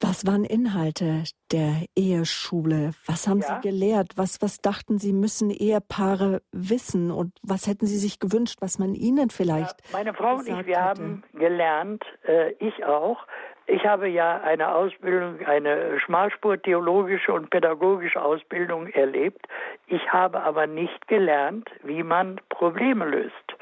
Was 0.00 0.26
waren 0.26 0.44
Inhalte 0.44 1.24
der 1.52 1.86
Eheschule? 1.96 2.92
Was 3.06 3.26
haben 3.26 3.40
ja. 3.40 3.46
Sie 3.46 3.68
gelehrt? 3.68 4.12
Was, 4.16 4.42
was 4.42 4.58
dachten 4.58 4.98
Sie, 4.98 5.12
müssen 5.12 5.50
Ehepaare 5.50 6.42
wissen? 6.52 7.10
Und 7.10 7.32
was 7.42 7.66
hätten 7.66 7.86
Sie 7.86 7.98
sich 7.98 8.18
gewünscht, 8.18 8.58
was 8.60 8.78
man 8.78 8.94
Ihnen 8.94 9.30
vielleicht. 9.30 9.80
Ja, 9.90 9.98
meine 9.98 10.14
Frau 10.14 10.36
und 10.36 10.48
ich, 10.48 10.66
wir 10.66 10.76
hätte? 10.76 10.80
haben 10.80 11.22
gelernt, 11.32 12.04
äh, 12.26 12.52
ich 12.58 12.84
auch, 12.84 13.26
ich 13.66 13.84
habe 13.86 14.08
ja 14.08 14.40
eine 14.42 14.74
Ausbildung, 14.74 15.40
eine 15.46 15.98
Schmalspur-theologische 16.00 17.32
und 17.32 17.48
pädagogische 17.48 18.20
Ausbildung 18.20 18.88
erlebt. 18.88 19.46
Ich 19.86 20.06
habe 20.12 20.42
aber 20.42 20.66
nicht 20.66 21.08
gelernt, 21.08 21.70
wie 21.82 22.02
man 22.02 22.40
Probleme 22.50 23.06
löst. 23.06 23.56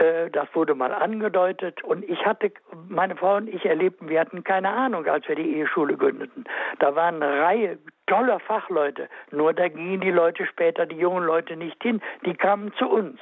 Äh, 0.00 0.30
das 0.30 0.48
wurde 0.54 0.74
mal 0.74 0.92
angedeutet 0.92 1.84
und 1.84 2.08
ich 2.08 2.24
hatte, 2.24 2.50
meine 2.88 3.16
Frau 3.16 3.36
und 3.36 3.48
ich 3.48 3.64
erlebten, 3.66 4.08
wir 4.08 4.20
hatten 4.20 4.42
keine 4.44 4.70
Ahnung, 4.70 5.06
als 5.06 5.28
wir 5.28 5.36
die 5.36 5.56
Eheschule 5.56 5.96
gründeten. 5.96 6.44
Da 6.78 6.94
waren 6.96 7.22
eine 7.22 7.42
Reihe 7.42 7.78
toller 8.06 8.40
Fachleute, 8.40 9.08
nur 9.30 9.52
da 9.52 9.68
gingen 9.68 10.00
die 10.00 10.10
Leute 10.10 10.46
später, 10.46 10.86
die 10.86 10.96
jungen 10.96 11.24
Leute 11.24 11.54
nicht 11.56 11.80
hin, 11.82 12.00
die 12.24 12.34
kamen 12.34 12.72
zu 12.74 12.88
uns. 12.88 13.20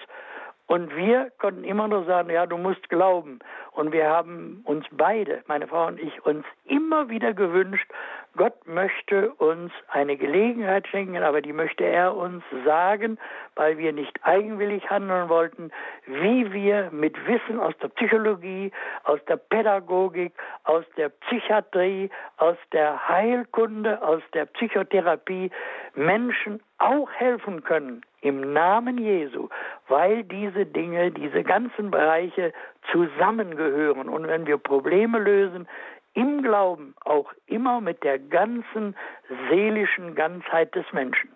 Und 0.69 0.95
wir 0.95 1.33
konnten 1.39 1.65
immer 1.65 1.89
nur 1.89 2.05
sagen, 2.05 2.29
ja, 2.29 2.45
du 2.45 2.59
musst 2.59 2.91
glauben. 2.91 3.39
Und 3.73 3.91
wir 3.91 4.07
haben 4.07 4.61
uns 4.65 4.85
beide, 4.93 5.43
meine 5.47 5.67
Frau 5.67 5.87
und 5.87 5.99
ich, 5.99 6.27
uns 6.27 6.45
immer 6.67 7.09
wieder 7.09 7.33
gewünscht, 7.33 7.91
Gott 8.37 8.67
möchte 8.67 9.33
uns 9.33 9.73
eine 9.89 10.19
Gelegenheit 10.19 10.87
schenken, 10.87 11.17
aber 11.23 11.41
die 11.41 11.55
möchte 11.55 11.85
er 11.85 12.15
uns 12.15 12.45
sagen, 12.67 13.19
weil 13.55 13.79
wir 13.79 13.95
nicht 13.95 14.15
eigenwillig 14.25 14.91
handeln 14.91 15.31
wollten, 15.31 15.71
wie 16.07 16.53
wir 16.53 16.91
mit 16.93 17.17
Wissen 17.27 17.59
aus 17.59 17.75
der 17.83 17.89
Psychologie, 17.89 18.71
aus 19.05 19.21
der 19.27 19.39
Pädagogik, 19.39 20.35
aus 20.65 20.85
der 20.99 21.09
Psychiatrie, 21.09 22.11
aus 22.37 22.59
der 22.73 23.09
Heilkunde, 23.09 24.03
aus 24.03 24.23
der 24.35 24.45
Psychotherapie 24.45 25.51
Menschen 25.95 26.61
auch 26.77 27.11
helfen 27.11 27.65
können 27.65 28.03
im 28.21 28.53
Namen 28.53 28.99
Jesu, 28.99 29.49
weil 29.89 30.25
diese 30.25 30.67
Dinge, 30.67 31.11
diese 31.11 31.45
ganzen 31.45 31.91
Bereiche 31.91 32.53
zusammengehören. 32.91 34.09
Und 34.09 34.27
wenn 34.27 34.47
wir 34.47 34.59
Probleme 34.59 35.19
lösen, 35.19 35.69
im 36.15 36.43
Glauben 36.43 36.95
auch 37.05 37.33
immer 37.47 37.81
mit 37.81 38.03
der 38.03 38.19
ganzen 38.19 38.97
seelischen 39.51 40.15
Ganzheit 40.15 40.75
des 40.75 40.85
Menschen. 40.93 41.31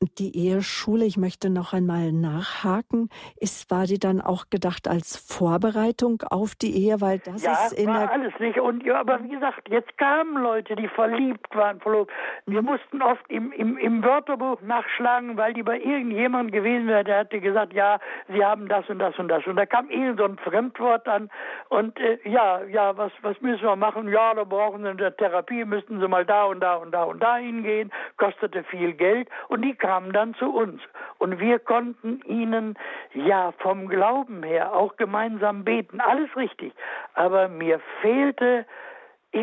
Die 0.00 0.46
Eheschule, 0.46 1.04
ich 1.04 1.16
möchte 1.16 1.50
noch 1.50 1.72
einmal 1.72 2.12
nachhaken, 2.12 3.08
ist, 3.34 3.68
war 3.68 3.84
die 3.84 3.98
dann 3.98 4.20
auch 4.20 4.44
gedacht 4.48 4.86
als 4.86 5.16
Vorbereitung 5.16 6.22
auf 6.30 6.54
die 6.54 6.86
Ehe, 6.86 7.00
weil 7.00 7.18
das 7.18 7.42
ja, 7.42 7.66
ist 7.66 7.72
in 7.72 7.88
war 7.88 8.06
der 8.06 8.12
alles 8.12 8.32
nicht. 8.38 8.60
Und 8.60 8.84
ja, 8.84 9.00
aber 9.00 9.24
wie 9.24 9.30
gesagt, 9.30 9.68
jetzt 9.68 9.98
kamen 9.98 10.40
Leute, 10.40 10.76
die 10.76 10.86
verliebt 10.86 11.52
waren, 11.52 11.80
verlobt. 11.80 12.12
Wir 12.46 12.62
mhm. 12.62 12.68
mussten 12.68 13.02
oft 13.02 13.28
im, 13.28 13.50
im, 13.50 13.76
im 13.76 14.04
Wörterbuch 14.04 14.60
nachschlagen, 14.62 15.36
weil 15.36 15.52
die 15.52 15.64
bei 15.64 15.80
irgendjemandem 15.80 16.52
gewesen 16.52 16.86
wäre, 16.86 17.02
der 17.02 17.18
hatte 17.18 17.40
gesagt, 17.40 17.72
ja, 17.72 17.98
sie 18.28 18.44
haben 18.44 18.68
das 18.68 18.88
und 18.88 19.00
das 19.00 19.18
und 19.18 19.26
das. 19.26 19.44
Und 19.48 19.56
da 19.56 19.66
kam 19.66 19.90
ihnen 19.90 20.16
so 20.16 20.26
ein 20.26 20.38
Fremdwort 20.38 21.08
an 21.08 21.28
und 21.70 21.98
äh, 21.98 22.20
ja, 22.22 22.62
ja, 22.62 22.96
was, 22.96 23.10
was 23.22 23.40
müssen 23.40 23.64
wir 23.64 23.74
machen? 23.74 24.12
Ja, 24.12 24.32
da 24.32 24.44
brauchen 24.44 24.82
sie 24.82 24.90
eine 24.90 25.16
Therapie, 25.16 25.64
müssten 25.64 25.98
sie 25.98 26.06
mal 26.06 26.24
da 26.24 26.44
und 26.44 26.60
da 26.60 26.76
und 26.76 26.92
da 26.92 27.02
und 27.02 27.20
da 27.20 27.38
hingehen, 27.38 27.90
kostete 28.16 28.62
viel 28.62 28.92
Geld 28.92 29.28
und 29.48 29.62
die 29.62 29.74
kamen 29.74 29.87
dann 30.12 30.34
zu 30.34 30.54
uns. 30.54 30.80
Und 31.18 31.40
wir 31.40 31.58
konnten 31.58 32.20
ihnen 32.26 32.76
ja 33.14 33.52
vom 33.58 33.88
Glauben 33.88 34.42
her 34.42 34.74
auch 34.74 34.96
gemeinsam 34.96 35.64
beten. 35.64 36.00
Alles 36.00 36.34
richtig. 36.36 36.72
Aber 37.14 37.48
mir 37.48 37.80
fehlte 38.00 38.66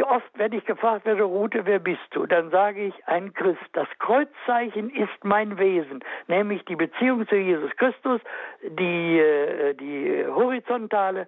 oft, 0.03 0.29
wenn 0.35 0.53
ich 0.53 0.65
gefragt 0.65 1.05
werde, 1.05 1.23
Rute, 1.23 1.65
wer 1.65 1.79
bist 1.79 2.01
du? 2.11 2.25
Dann 2.25 2.49
sage 2.49 2.85
ich, 2.85 3.07
ein 3.07 3.33
Christ. 3.33 3.61
Das 3.73 3.87
Kreuzzeichen 3.99 4.89
ist 4.89 5.23
mein 5.23 5.57
Wesen, 5.57 6.03
nämlich 6.27 6.63
die 6.65 6.75
Beziehung 6.75 7.27
zu 7.27 7.35
Jesus 7.35 7.71
Christus, 7.77 8.21
die, 8.63 9.19
äh, 9.19 9.73
die 9.75 10.25
horizontale, 10.27 11.27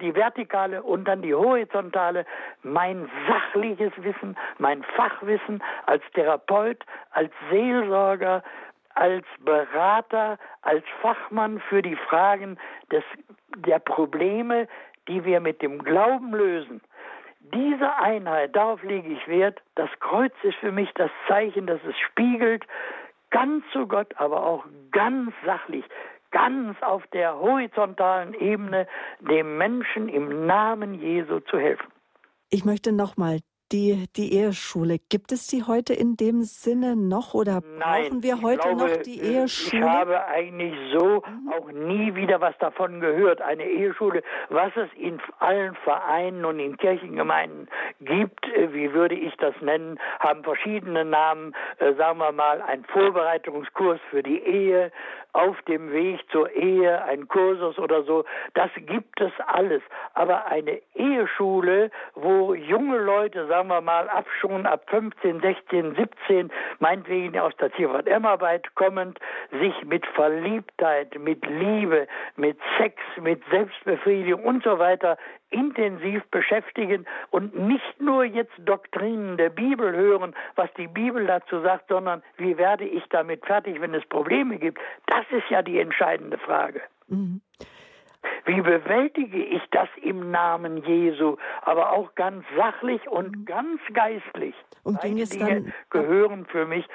die 0.00 0.14
vertikale 0.14 0.82
und 0.82 1.06
dann 1.06 1.22
die 1.22 1.34
horizontale, 1.34 2.26
mein 2.62 3.08
sachliches 3.28 3.92
Wissen, 3.98 4.36
mein 4.58 4.82
Fachwissen 4.82 5.62
als 5.86 6.02
Therapeut, 6.14 6.84
als 7.10 7.30
Seelsorger, 7.50 8.42
als 8.94 9.24
Berater, 9.40 10.38
als 10.62 10.84
Fachmann 11.00 11.60
für 11.68 11.82
die 11.82 11.96
Fragen 11.96 12.58
des, 12.90 13.04
der 13.56 13.78
Probleme, 13.78 14.68
die 15.06 15.24
wir 15.24 15.40
mit 15.40 15.62
dem 15.62 15.82
Glauben 15.84 16.34
lösen. 16.34 16.80
Diese 17.54 17.94
Einheit, 17.96 18.56
darauf 18.56 18.82
lege 18.82 19.08
ich 19.08 19.28
Wert. 19.28 19.62
Das 19.76 19.90
Kreuz 20.00 20.32
ist 20.42 20.56
für 20.56 20.72
mich 20.72 20.90
das 20.94 21.10
Zeichen, 21.28 21.66
dass 21.66 21.80
es 21.88 21.96
spiegelt, 21.98 22.64
ganz 23.30 23.64
zu 23.72 23.86
Gott, 23.86 24.14
aber 24.16 24.44
auch 24.44 24.64
ganz 24.90 25.32
sachlich, 25.44 25.84
ganz 26.36 26.76
auf 26.82 27.02
der 27.14 27.38
horizontalen 27.38 28.34
Ebene 28.34 28.86
dem 29.20 29.56
Menschen 29.56 30.08
im 30.10 30.46
Namen 30.46 30.92
Jesu 31.00 31.40
zu 31.40 31.58
helfen. 31.58 31.90
Ich 32.50 32.64
möchte 32.66 32.92
nochmal 32.92 33.40
die, 33.72 34.06
die 34.16 34.34
Eheschule. 34.34 34.98
Gibt 35.08 35.32
es 35.32 35.46
die 35.46 35.64
heute 35.64 35.92
in 35.92 36.16
dem 36.16 36.42
Sinne 36.42 36.96
noch 36.96 37.34
oder 37.34 37.60
brauchen 37.60 37.78
Nein, 37.78 38.22
wir 38.22 38.42
heute 38.42 38.68
glaube, 38.68 38.88
noch 38.88 38.96
die 38.98 39.20
Eheschule? 39.20 39.82
Ich 39.82 39.88
habe 39.88 40.26
eigentlich 40.26 40.74
so 40.96 41.22
mhm. 41.26 41.52
auch 41.52 41.70
nie 41.72 42.14
wieder 42.14 42.40
was 42.40 42.56
davon 42.58 43.00
gehört. 43.00 43.40
Eine 43.40 43.64
Eheschule, 43.64 44.22
was 44.48 44.72
es 44.76 44.88
in 44.98 45.20
allen 45.38 45.74
Vereinen 45.76 46.44
und 46.44 46.60
in 46.60 46.76
Kirchengemeinden 46.76 47.68
gibt, 48.00 48.46
äh, 48.54 48.72
wie 48.72 48.92
würde 48.92 49.14
ich 49.14 49.34
das 49.36 49.54
nennen, 49.60 49.98
haben 50.20 50.44
verschiedene 50.44 51.04
Namen. 51.04 51.54
Äh, 51.78 51.94
sagen 51.94 52.18
wir 52.18 52.32
mal, 52.32 52.62
ein 52.62 52.84
Vorbereitungskurs 52.84 54.00
für 54.10 54.22
die 54.22 54.38
Ehe, 54.38 54.92
auf 55.36 55.60
dem 55.68 55.92
Weg 55.92 56.20
zur 56.30 56.50
Ehe, 56.50 57.04
ein 57.04 57.28
Kursus 57.28 57.78
oder 57.78 58.04
so. 58.04 58.24
Das 58.54 58.70
gibt 58.74 59.20
es 59.20 59.32
alles. 59.46 59.82
Aber 60.14 60.46
eine 60.46 60.80
Eheschule, 60.94 61.90
wo 62.14 62.54
junge 62.54 62.96
Leute, 62.96 63.46
sagen 63.46 63.55
wir 63.64 63.80
mal, 63.80 64.08
ab 64.08 64.26
schon 64.40 64.66
ab 64.66 64.84
15, 64.90 65.40
16, 65.40 65.94
17, 65.94 66.50
meinetwegen 66.78 67.38
aus 67.38 67.56
der 67.56 67.70
Tierfahrt 67.72 68.06
Emmarbeit 68.06 68.74
kommend, 68.74 69.18
sich 69.50 69.84
mit 69.84 70.06
Verliebtheit, 70.06 71.18
mit 71.18 71.44
Liebe, 71.46 72.06
mit 72.36 72.58
Sex, 72.78 72.96
mit 73.20 73.42
Selbstbefriedigung 73.50 74.44
und 74.44 74.64
so 74.64 74.78
weiter 74.78 75.16
intensiv 75.50 76.22
beschäftigen 76.30 77.06
und 77.30 77.56
nicht 77.56 78.00
nur 78.00 78.24
jetzt 78.24 78.54
Doktrinen 78.58 79.36
der 79.36 79.50
Bibel 79.50 79.94
hören, 79.94 80.34
was 80.56 80.68
die 80.76 80.88
Bibel 80.88 81.26
dazu 81.26 81.60
sagt, 81.60 81.88
sondern 81.88 82.22
wie 82.36 82.58
werde 82.58 82.84
ich 82.84 83.04
damit 83.10 83.46
fertig, 83.46 83.80
wenn 83.80 83.94
es 83.94 84.04
Probleme 84.06 84.58
gibt. 84.58 84.78
Das 85.06 85.24
ist 85.30 85.48
ja 85.48 85.62
die 85.62 85.78
entscheidende 85.78 86.38
Frage. 86.38 86.82
Mhm. 87.08 87.40
Wie 88.44 88.60
bewältige 88.60 89.42
ich 89.42 89.62
das 89.70 89.88
im 90.02 90.30
Namen 90.30 90.84
Jesu, 90.84 91.36
aber 91.62 91.92
auch 91.92 92.14
ganz 92.14 92.44
sachlich 92.56 93.06
und 93.08 93.36
mhm. 93.36 93.44
ganz 93.44 93.80
geistlich? 93.92 94.54
Und 94.84 95.00
ging 95.00 95.18
es 95.18 95.30
Dinge 95.30 95.46
dann 95.46 95.72
gehören 95.90 96.46
für 96.46 96.66
mich 96.66 96.86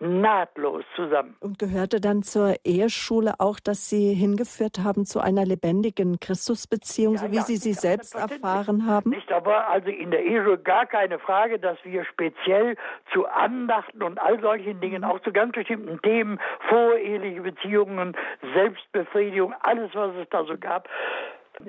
nahtlos 0.00 0.84
zusammen. 0.96 1.36
Und 1.40 1.58
gehörte 1.58 2.00
dann 2.00 2.22
zur 2.22 2.54
Eheschule 2.64 3.34
auch, 3.38 3.60
dass 3.60 3.88
Sie 3.88 4.14
hingeführt 4.14 4.80
haben 4.82 5.04
zu 5.04 5.20
einer 5.20 5.44
lebendigen 5.44 6.18
Christusbeziehung, 6.18 7.14
ja, 7.14 7.20
so 7.20 7.30
wie 7.30 7.36
ja, 7.36 7.42
Sie 7.42 7.56
sie 7.56 7.74
selbst 7.74 8.14
erfahren 8.14 8.86
haben? 8.86 9.10
Nicht, 9.10 9.30
aber 9.30 9.68
also 9.68 9.88
in 9.88 10.10
der 10.10 10.24
Eheschule 10.24 10.58
gar 10.58 10.86
keine 10.86 11.18
Frage, 11.18 11.58
dass 11.58 11.78
wir 11.84 12.04
speziell 12.04 12.76
zu 13.12 13.26
Andachten 13.26 14.02
und 14.02 14.18
all 14.18 14.40
solchen 14.40 14.80
Dingen, 14.80 15.02
mhm. 15.02 15.08
auch 15.08 15.20
zu 15.20 15.32
ganz 15.32 15.52
bestimmten 15.52 16.00
Themen, 16.02 16.40
voreheliche 16.68 17.42
Beziehungen, 17.42 18.16
Selbstbefriedigung, 18.54 19.54
alles, 19.60 19.90
was 19.94 20.14
es 20.16 20.28
da 20.30 20.44
so 20.44 20.56
gab, 20.58 20.88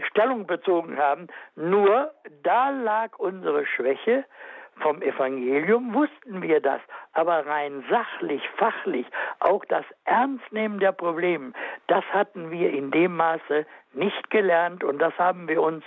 Stellung 0.10 0.48
bezogen 0.48 0.98
haben. 0.98 1.28
Nur 1.56 2.12
da 2.44 2.70
lag 2.70 3.20
unsere 3.20 3.66
Schwäche, 3.66 4.26
vom 4.82 5.02
Evangelium 5.02 5.94
wussten 5.94 6.42
wir 6.42 6.60
das, 6.60 6.82
aber 7.14 7.46
rein 7.46 7.84
sachlich, 7.90 8.42
fachlich, 8.58 9.06
auch 9.40 9.64
das 9.66 9.86
Ernstnehmen 10.06 10.80
der 10.80 10.92
Probleme, 10.92 11.54
das 11.88 12.04
hatten 12.12 12.52
wir 12.52 12.72
in 12.72 12.92
dem 12.92 13.16
Maße 13.16 13.66
nicht 13.94 14.30
gelernt 14.30 14.84
und 14.84 15.00
das 15.00 15.18
haben 15.18 15.48
wir 15.48 15.62
uns 15.62 15.84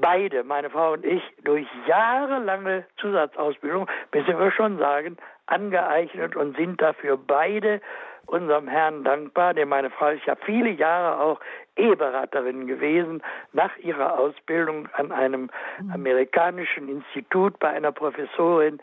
beide, 0.00 0.44
meine 0.44 0.70
Frau 0.70 0.92
und 0.92 1.04
ich, 1.04 1.22
durch 1.44 1.66
jahrelange 1.86 2.84
Zusatzausbildung, 2.98 3.86
müssen 4.12 4.38
wir 4.38 4.50
schon 4.52 4.78
sagen, 4.78 5.16
angeeignet 5.46 6.36
und 6.36 6.56
sind 6.56 6.80
dafür 6.80 7.16
beide 7.16 7.80
unserem 8.26 8.68
Herrn 8.68 9.04
dankbar, 9.04 9.54
denn 9.54 9.68
meine 9.68 9.90
Frau 9.90 10.08
ist 10.08 10.24
ja 10.26 10.34
viele 10.44 10.70
Jahre 10.70 11.20
auch 11.20 11.40
Eheberaterin 11.76 12.66
gewesen, 12.66 13.22
nach 13.52 13.76
ihrer 13.78 14.18
Ausbildung 14.18 14.88
an 14.94 15.12
einem 15.12 15.50
mhm. 15.80 15.92
amerikanischen 15.92 16.88
Institut 16.88 17.58
bei 17.58 17.68
einer 17.68 17.92
Professorin, 17.92 18.80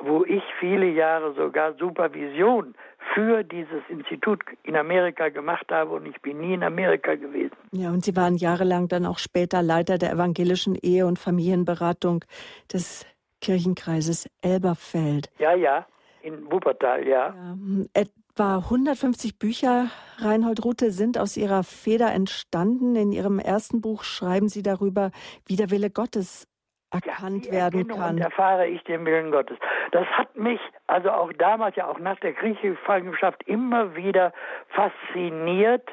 wo 0.00 0.24
ich 0.24 0.42
viele 0.58 0.90
Jahre 0.90 1.34
sogar 1.34 1.74
Supervision 1.74 2.74
für 3.14 3.44
dieses 3.44 3.82
Institut 3.88 4.40
in 4.62 4.76
Amerika 4.76 5.28
gemacht 5.28 5.66
habe 5.70 5.92
und 5.92 6.06
ich 6.06 6.20
bin 6.20 6.40
nie 6.40 6.54
in 6.54 6.62
Amerika 6.62 7.14
gewesen. 7.14 7.56
Ja, 7.72 7.90
und 7.90 8.04
Sie 8.04 8.16
waren 8.16 8.36
jahrelang 8.36 8.88
dann 8.88 9.06
auch 9.06 9.18
später 9.18 9.62
Leiter 9.62 9.98
der 9.98 10.12
evangelischen 10.12 10.74
Ehe- 10.74 11.06
und 11.06 11.18
Familienberatung 11.18 12.24
des 12.72 13.06
Kirchenkreises 13.40 14.28
Elberfeld. 14.42 15.30
Ja, 15.38 15.54
ja, 15.54 15.86
in 16.22 16.50
Wuppertal, 16.50 17.06
ja. 17.06 17.28
ja. 17.28 17.52
Hm, 17.52 17.88
Etwa 17.92 18.56
150 18.56 19.38
Bücher, 19.38 19.90
Reinhold 20.18 20.64
Rute, 20.64 20.90
sind 20.90 21.18
aus 21.18 21.36
Ihrer 21.36 21.62
Feder 21.62 22.12
entstanden. 22.12 22.96
In 22.96 23.12
Ihrem 23.12 23.38
ersten 23.38 23.80
Buch 23.80 24.02
schreiben 24.02 24.48
Sie 24.48 24.62
darüber, 24.62 25.10
wie 25.46 25.56
der 25.56 25.70
Wille 25.70 25.90
Gottes 25.90 26.48
erkannt 26.94 27.46
ja, 27.46 27.52
werden 27.52 27.88
kann. 27.88 28.18
erfahre 28.18 28.66
ich 28.66 28.82
den 28.84 29.04
Willen 29.04 29.30
Gottes. 29.30 29.58
Das 29.92 30.06
hat 30.06 30.36
mich 30.36 30.60
also 30.86 31.10
auch 31.10 31.32
damals, 31.34 31.76
ja 31.76 31.86
auch 31.86 31.98
nach 31.98 32.18
der 32.20 32.32
griechischen 32.32 32.70
Gefangenschaft 32.70 33.42
immer 33.44 33.94
wieder 33.96 34.32
fasziniert 34.68 35.88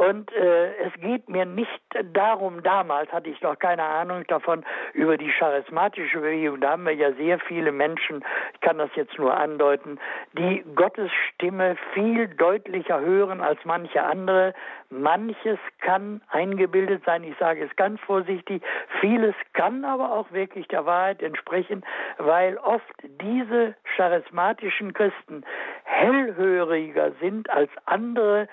und 0.00 0.32
äh, 0.32 0.72
es 0.78 0.94
geht 1.02 1.28
mir 1.28 1.44
nicht 1.44 1.68
darum, 2.14 2.62
damals 2.62 3.12
hatte 3.12 3.28
ich 3.28 3.42
noch 3.42 3.58
keine 3.58 3.82
Ahnung 3.82 4.24
davon, 4.28 4.64
über 4.94 5.18
die 5.18 5.30
charismatische 5.30 6.20
Bewegung, 6.20 6.58
da 6.62 6.70
haben 6.70 6.84
wir 6.84 6.94
ja 6.94 7.12
sehr 7.12 7.38
viele 7.38 7.70
Menschen, 7.70 8.24
ich 8.54 8.60
kann 8.62 8.78
das 8.78 8.88
jetzt 8.94 9.18
nur 9.18 9.36
andeuten, 9.36 9.98
die 10.32 10.64
Gottes 10.74 11.10
Stimme 11.34 11.76
viel 11.92 12.28
deutlicher 12.28 12.98
hören 13.00 13.42
als 13.42 13.60
manche 13.64 14.02
andere. 14.02 14.54
Manches 14.88 15.58
kann 15.80 16.22
eingebildet 16.30 17.02
sein, 17.04 17.22
ich 17.22 17.36
sage 17.36 17.62
es 17.62 17.76
ganz 17.76 18.00
vorsichtig, 18.00 18.62
vieles 19.02 19.34
kann 19.52 19.84
aber 19.84 20.12
auch 20.12 20.32
wirklich 20.32 20.66
der 20.68 20.86
Wahrheit 20.86 21.22
entsprechen, 21.22 21.84
weil 22.16 22.56
oft 22.56 22.82
diese 23.20 23.76
charismatischen 23.96 24.94
Christen 24.94 25.44
hellhöriger 25.84 27.12
sind 27.20 27.50
als 27.50 27.70
andere 27.84 28.48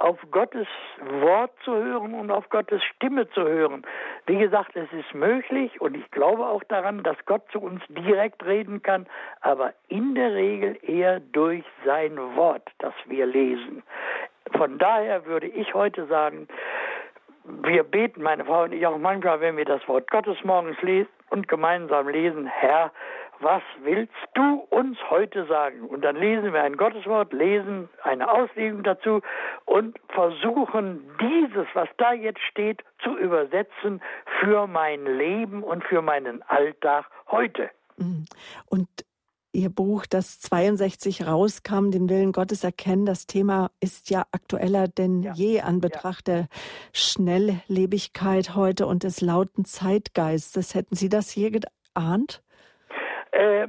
auf 0.00 0.18
Gottes 0.30 0.66
Wort 1.20 1.52
zu 1.62 1.74
hören 1.74 2.14
und 2.14 2.30
auf 2.30 2.48
Gottes 2.48 2.82
Stimme 2.96 3.28
zu 3.30 3.42
hören. 3.42 3.82
Wie 4.26 4.38
gesagt, 4.38 4.74
es 4.74 4.90
ist 4.92 5.14
möglich 5.14 5.78
und 5.80 5.94
ich 5.94 6.10
glaube 6.10 6.46
auch 6.46 6.64
daran, 6.64 7.02
dass 7.02 7.16
Gott 7.26 7.42
zu 7.52 7.60
uns 7.60 7.82
direkt 7.88 8.44
reden 8.44 8.82
kann, 8.82 9.06
aber 9.42 9.74
in 9.88 10.14
der 10.14 10.34
Regel 10.34 10.78
eher 10.82 11.20
durch 11.20 11.64
sein 11.84 12.16
Wort, 12.34 12.66
das 12.78 12.94
wir 13.06 13.26
lesen. 13.26 13.82
Von 14.56 14.78
daher 14.78 15.26
würde 15.26 15.48
ich 15.48 15.74
heute 15.74 16.06
sagen, 16.06 16.48
wir 17.44 17.84
beten, 17.84 18.22
meine 18.22 18.46
Frau 18.46 18.62
und 18.62 18.72
ich 18.72 18.86
auch 18.86 18.96
manchmal, 18.96 19.40
wenn 19.40 19.58
wir 19.58 19.66
das 19.66 19.86
Wort 19.86 20.10
Gottes 20.10 20.42
morgens 20.44 20.80
lesen 20.80 21.10
und 21.28 21.46
gemeinsam 21.46 22.08
lesen, 22.08 22.46
Herr, 22.46 22.90
was 23.40 23.62
willst 23.82 24.12
du 24.34 24.66
uns 24.70 24.98
heute 25.08 25.46
sagen? 25.46 25.82
Und 25.82 26.02
dann 26.02 26.16
lesen 26.16 26.52
wir 26.52 26.62
ein 26.62 26.76
Gotteswort, 26.76 27.32
lesen 27.32 27.88
eine 28.02 28.30
Auslegung 28.30 28.82
dazu 28.82 29.20
und 29.64 29.98
versuchen 30.08 31.10
dieses, 31.20 31.66
was 31.74 31.88
da 31.96 32.12
jetzt 32.12 32.42
steht, 32.50 32.82
zu 33.02 33.16
übersetzen 33.16 34.00
für 34.40 34.66
mein 34.66 35.04
Leben 35.04 35.62
und 35.62 35.84
für 35.84 36.02
meinen 36.02 36.42
Alltag 36.42 37.06
heute. 37.30 37.70
Mhm. 37.96 38.26
Und 38.66 38.88
Ihr 39.52 39.68
Buch, 39.68 40.06
das 40.06 40.38
62 40.40 41.26
rauskam, 41.26 41.90
den 41.90 42.08
Willen 42.08 42.30
Gottes 42.30 42.62
erkennen, 42.62 43.04
das 43.04 43.26
Thema 43.26 43.72
ist 43.80 44.08
ja 44.08 44.24
aktueller 44.30 44.86
denn 44.86 45.24
ja. 45.24 45.32
je 45.32 45.60
an 45.62 45.80
Betracht 45.80 46.28
ja. 46.28 46.34
der 46.34 46.48
Schnelllebigkeit 46.92 48.54
heute 48.54 48.86
und 48.86 49.02
des 49.02 49.20
lauten 49.20 49.64
Zeitgeistes. 49.64 50.76
Hätten 50.76 50.94
Sie 50.94 51.08
das 51.08 51.34
je 51.34 51.50
geahnt? 51.50 52.44
Äh, 53.32 53.68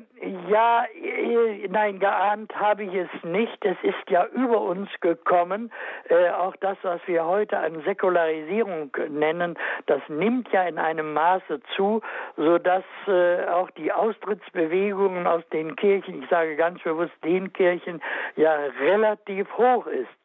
ja, 0.49 0.85
äh, 0.85 1.67
nein, 1.69 1.99
geahnt 1.99 2.55
habe 2.55 2.83
ich 2.83 2.93
es 2.95 3.23
nicht. 3.23 3.63
Es 3.63 3.77
ist 3.83 4.09
ja 4.09 4.25
über 4.27 4.59
uns 4.61 4.89
gekommen. 5.01 5.71
Äh, 6.09 6.31
auch 6.31 6.55
das, 6.57 6.77
was 6.81 6.99
wir 7.05 7.25
heute 7.25 7.57
an 7.57 7.81
Säkularisierung 7.83 8.91
nennen, 9.09 9.57
das 9.85 10.01
nimmt 10.07 10.51
ja 10.51 10.63
in 10.63 10.79
einem 10.79 11.13
Maße 11.13 11.61
zu, 11.75 12.01
sodass 12.37 12.83
äh, 13.07 13.45
auch 13.45 13.69
die 13.71 13.91
Austrittsbewegungen 13.91 15.27
aus 15.27 15.43
den 15.53 15.75
Kirchen, 15.75 16.23
ich 16.23 16.29
sage 16.29 16.55
ganz 16.55 16.81
bewusst 16.81 17.13
den 17.23 17.53
Kirchen, 17.53 18.01
ja 18.35 18.55
relativ 18.79 19.47
hoch 19.57 19.85
ist 19.85 20.20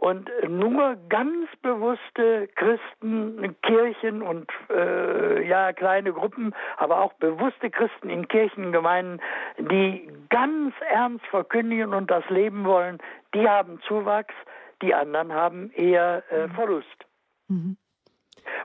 und 0.00 0.30
nur 0.48 0.96
ganz 1.10 1.46
bewusste 1.60 2.48
Christen, 2.54 3.54
Kirchen 3.60 4.22
und 4.22 4.50
äh, 4.70 5.46
ja 5.46 5.74
kleine 5.74 6.14
Gruppen, 6.14 6.54
aber 6.78 7.02
auch 7.02 7.12
bewusste 7.14 7.70
Christen 7.70 8.08
in 8.08 8.26
Kirchengemeinden, 8.26 9.20
die 9.58 10.10
ganz 10.30 10.74
ernst 10.88 11.26
verkündigen 11.26 11.92
und 11.92 12.10
das 12.10 12.24
leben 12.30 12.64
wollen, 12.64 12.96
die 13.34 13.46
haben 13.46 13.78
Zuwachs, 13.86 14.32
die 14.80 14.94
anderen 14.94 15.34
haben 15.34 15.70
eher 15.72 16.22
äh, 16.30 16.46
mhm. 16.46 16.52
Verlust. 16.52 17.06
Mhm. 17.48 17.76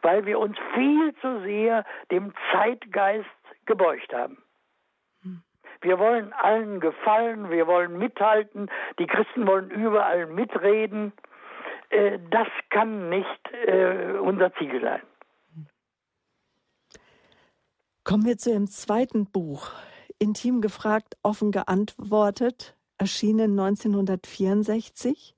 Weil 0.03 0.25
wir 0.25 0.39
uns 0.39 0.57
viel 0.73 1.13
zu 1.15 1.41
sehr 1.41 1.83
dem 2.11 2.33
Zeitgeist 2.53 3.27
gebeugt 3.65 4.13
haben. 4.13 4.38
Wir 5.82 5.99
wollen 5.99 6.34
allen 6.34 6.80
gefallen, 6.80 7.49
wir 7.49 7.67
wollen 7.67 7.97
mithalten, 7.97 8.69
die 8.99 9.07
Christen 9.07 9.47
wollen 9.47 9.69
überall 9.69 10.28
mitreden. 10.28 11.13
Äh, 11.89 12.19
das 12.30 12.47
kann 12.69 13.09
nicht 13.09 13.51
äh, 13.67 14.17
unser 14.19 14.53
Ziel 14.55 14.82
sein. 14.82 15.01
Kommen 18.03 18.26
wir 18.26 18.38
zu 18.38 18.51
Ihrem 18.51 18.67
zweiten 18.67 19.26
Buch. 19.26 19.71
Intim 20.19 20.61
gefragt, 20.61 21.17
offen 21.23 21.51
geantwortet, 21.51 22.76
erschienen 22.97 23.59
1964. 23.59 25.36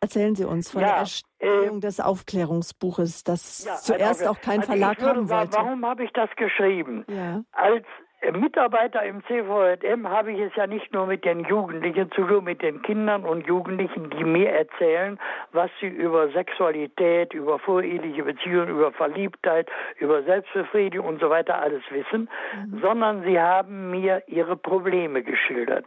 Erzählen 0.00 0.36
Sie 0.36 0.44
uns 0.44 0.70
von 0.70 0.82
ja, 0.82 0.88
der 0.88 0.96
Erstellung 0.98 1.78
äh, 1.78 1.80
des 1.80 1.98
Aufklärungsbuches, 1.98 3.24
das 3.24 3.64
ja, 3.64 3.74
zuerst 3.76 4.20
also, 4.20 4.30
auch 4.30 4.40
kein 4.40 4.60
also 4.60 4.72
Verlag 4.72 5.00
würde, 5.00 5.10
haben 5.10 5.28
wollte. 5.30 5.52
Warum 5.56 5.84
habe 5.84 6.04
ich 6.04 6.12
das 6.12 6.30
geschrieben? 6.36 7.04
Ja. 7.08 7.42
Als 7.50 7.84
Mitarbeiter 8.32 9.02
im 9.04 9.22
CVJM 9.24 10.08
habe 10.08 10.32
ich 10.32 10.40
es 10.40 10.54
ja 10.56 10.66
nicht 10.66 10.92
nur 10.92 11.06
mit 11.06 11.24
den 11.24 11.44
Jugendlichen 11.44 12.10
zu 12.10 12.24
tun, 12.24 12.44
mit 12.44 12.62
den 12.62 12.82
Kindern 12.82 13.24
und 13.24 13.46
Jugendlichen, 13.46 14.10
die 14.10 14.24
mir 14.24 14.50
erzählen, 14.50 15.18
was 15.52 15.70
sie 15.80 15.86
über 15.86 16.28
Sexualität, 16.30 17.32
über 17.32 17.58
voreheliche 17.58 18.24
Beziehungen, 18.24 18.68
über 18.68 18.92
Verliebtheit, 18.92 19.68
über 19.98 20.22
Selbstbefriedigung 20.24 21.06
und 21.06 21.20
so 21.20 21.30
weiter 21.30 21.60
alles 21.60 21.82
wissen, 21.90 22.28
mhm. 22.54 22.80
sondern 22.80 23.22
sie 23.22 23.40
haben 23.40 23.90
mir 23.90 24.22
ihre 24.26 24.56
Probleme 24.56 25.22
geschildert. 25.22 25.86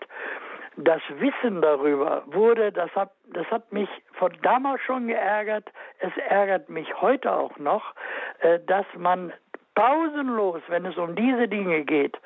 Das 0.78 1.02
Wissen 1.20 1.62
darüber 1.62 2.24
wurde, 2.28 2.72
das 2.72 2.90
hat, 2.96 3.12
das 3.34 3.46
hat 3.52 3.74
mich 3.74 3.90
von 4.14 4.32
damals 4.42 4.82
schon 4.82 5.08
geärgert, 5.08 5.70
es 6.00 6.14
ärgert 6.30 6.70
mich 6.70 7.02
heute 7.02 7.34
auch 7.34 7.58
noch, 7.58 7.94
äh, 8.40 8.60
dass 8.66 8.86
man 8.98 9.34
pausenlos, 9.76 10.62
wenn 10.68 10.86
es 10.86 10.98
um 10.98 11.16
diese 11.16 11.48
Dinge 11.48 11.84
geht, 11.84 12.18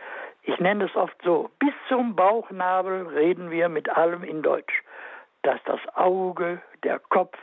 ich 0.47 0.59
nenne 0.59 0.85
es 0.85 0.95
oft 0.95 1.15
so, 1.23 1.49
bis 1.59 1.73
zum 1.89 2.15
Bauchnabel 2.15 3.07
reden 3.07 3.49
wir 3.49 3.67
mit 3.67 3.89
allem 3.89 4.23
in 4.23 4.43
Deutsch. 4.43 4.83
Dass 5.41 5.59
das 5.65 5.79
Auge, 5.95 6.61
der 6.83 6.99
Kopf, 6.99 7.37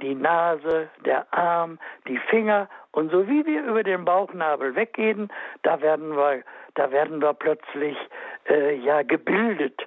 die 0.00 0.14
Nase, 0.14 0.88
der 1.04 1.32
Arm, 1.32 1.78
die 2.06 2.18
Finger 2.18 2.68
und 2.92 3.10
so 3.10 3.28
wie 3.28 3.46
wir 3.46 3.64
über 3.64 3.82
den 3.82 4.04
Bauchnabel 4.04 4.74
weggehen, 4.74 5.28
da 5.62 5.80
werden 5.80 6.16
wir, 6.16 6.42
da 6.74 6.90
werden 6.90 7.20
wir 7.20 7.32
plötzlich 7.34 7.96
äh, 8.48 8.74
ja 8.76 9.02
gebildet. 9.02 9.86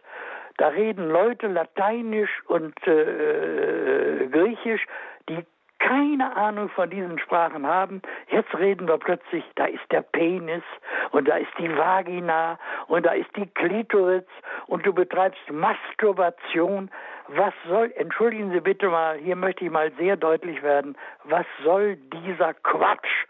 Da 0.57 0.69
reden 0.69 1.09
Leute 1.09 1.47
Lateinisch 1.47 2.41
und 2.47 2.76
äh, 2.88 4.28
Griechisch, 4.28 4.86
die 5.28 5.45
keine 5.91 6.33
Ahnung 6.37 6.69
von 6.69 6.89
diesen 6.89 7.19
Sprachen 7.19 7.67
haben. 7.67 8.01
Jetzt 8.29 8.57
reden 8.57 8.87
wir 8.87 8.97
plötzlich, 8.97 9.43
da 9.55 9.65
ist 9.65 9.83
der 9.91 10.01
Penis 10.01 10.63
und 11.11 11.27
da 11.27 11.35
ist 11.35 11.51
die 11.59 11.69
Vagina 11.69 12.57
und 12.87 13.05
da 13.05 13.11
ist 13.11 13.29
die 13.35 13.45
Klitoris 13.45 14.23
und 14.67 14.85
du 14.85 14.93
betreibst 14.93 15.41
Masturbation. 15.51 16.89
Was 17.27 17.53
soll, 17.67 17.91
entschuldigen 17.97 18.51
Sie 18.51 18.61
bitte 18.61 18.87
mal, 18.87 19.17
hier 19.17 19.35
möchte 19.35 19.65
ich 19.65 19.71
mal 19.71 19.91
sehr 19.99 20.15
deutlich 20.15 20.63
werden, 20.63 20.95
was 21.25 21.45
soll 21.61 21.97
dieser 21.97 22.53
Quatsch, 22.53 23.25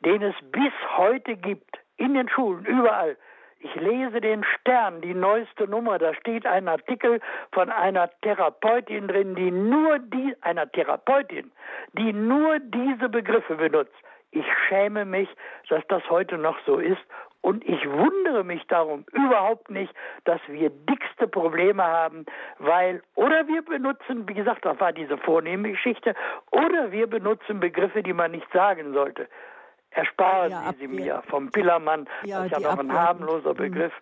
den 0.00 0.22
es 0.22 0.34
bis 0.52 0.72
heute 0.96 1.36
gibt, 1.36 1.78
in 1.98 2.14
den 2.14 2.30
Schulen, 2.30 2.64
überall, 2.64 3.18
ich 3.66 3.74
lese 3.80 4.20
den 4.20 4.44
Stern, 4.44 5.00
die 5.00 5.14
neueste 5.14 5.66
Nummer, 5.66 5.98
da 5.98 6.14
steht 6.14 6.46
ein 6.46 6.68
Artikel 6.68 7.20
von 7.52 7.70
einer 7.70 8.08
Therapeutin 8.22 9.08
drin, 9.08 9.34
die 9.34 9.50
nur 9.50 9.98
die, 9.98 10.36
einer 10.42 10.70
Therapeutin, 10.70 11.50
die 11.94 12.12
nur 12.12 12.60
diese 12.60 13.08
Begriffe 13.08 13.56
benutzt. 13.56 13.94
Ich 14.30 14.46
schäme 14.68 15.04
mich, 15.04 15.28
dass 15.68 15.82
das 15.88 16.08
heute 16.10 16.38
noch 16.38 16.56
so 16.64 16.78
ist 16.78 17.00
und 17.40 17.64
ich 17.66 17.84
wundere 17.90 18.44
mich 18.44 18.64
darum 18.68 19.04
überhaupt 19.12 19.70
nicht, 19.70 19.92
dass 20.24 20.40
wir 20.46 20.70
dickste 20.70 21.26
Probleme 21.26 21.82
haben, 21.82 22.24
weil 22.58 23.02
oder 23.14 23.48
wir 23.48 23.62
benutzen, 23.62 24.28
wie 24.28 24.34
gesagt, 24.34 24.64
das 24.64 24.78
war 24.78 24.92
diese 24.92 25.16
vornehme 25.18 25.70
Geschichte, 25.70 26.14
oder 26.52 26.92
wir 26.92 27.08
benutzen 27.08 27.58
Begriffe, 27.58 28.02
die 28.02 28.12
man 28.12 28.30
nicht 28.30 28.50
sagen 28.52 28.92
sollte. 28.92 29.28
Ersparen 29.96 30.50
ja, 30.50 30.72
Sie 30.72 30.80
sie 30.80 30.88
mir 30.88 31.22
vom 31.28 31.50
Pillermann, 31.50 32.06
ja, 32.22 32.42
das 32.42 32.46
ist 32.46 32.60
ja 32.60 32.70
noch 32.70 32.78
ein 32.78 32.92
harmloser 32.92 33.54
mhm. 33.54 33.56
Begriff, 33.56 33.92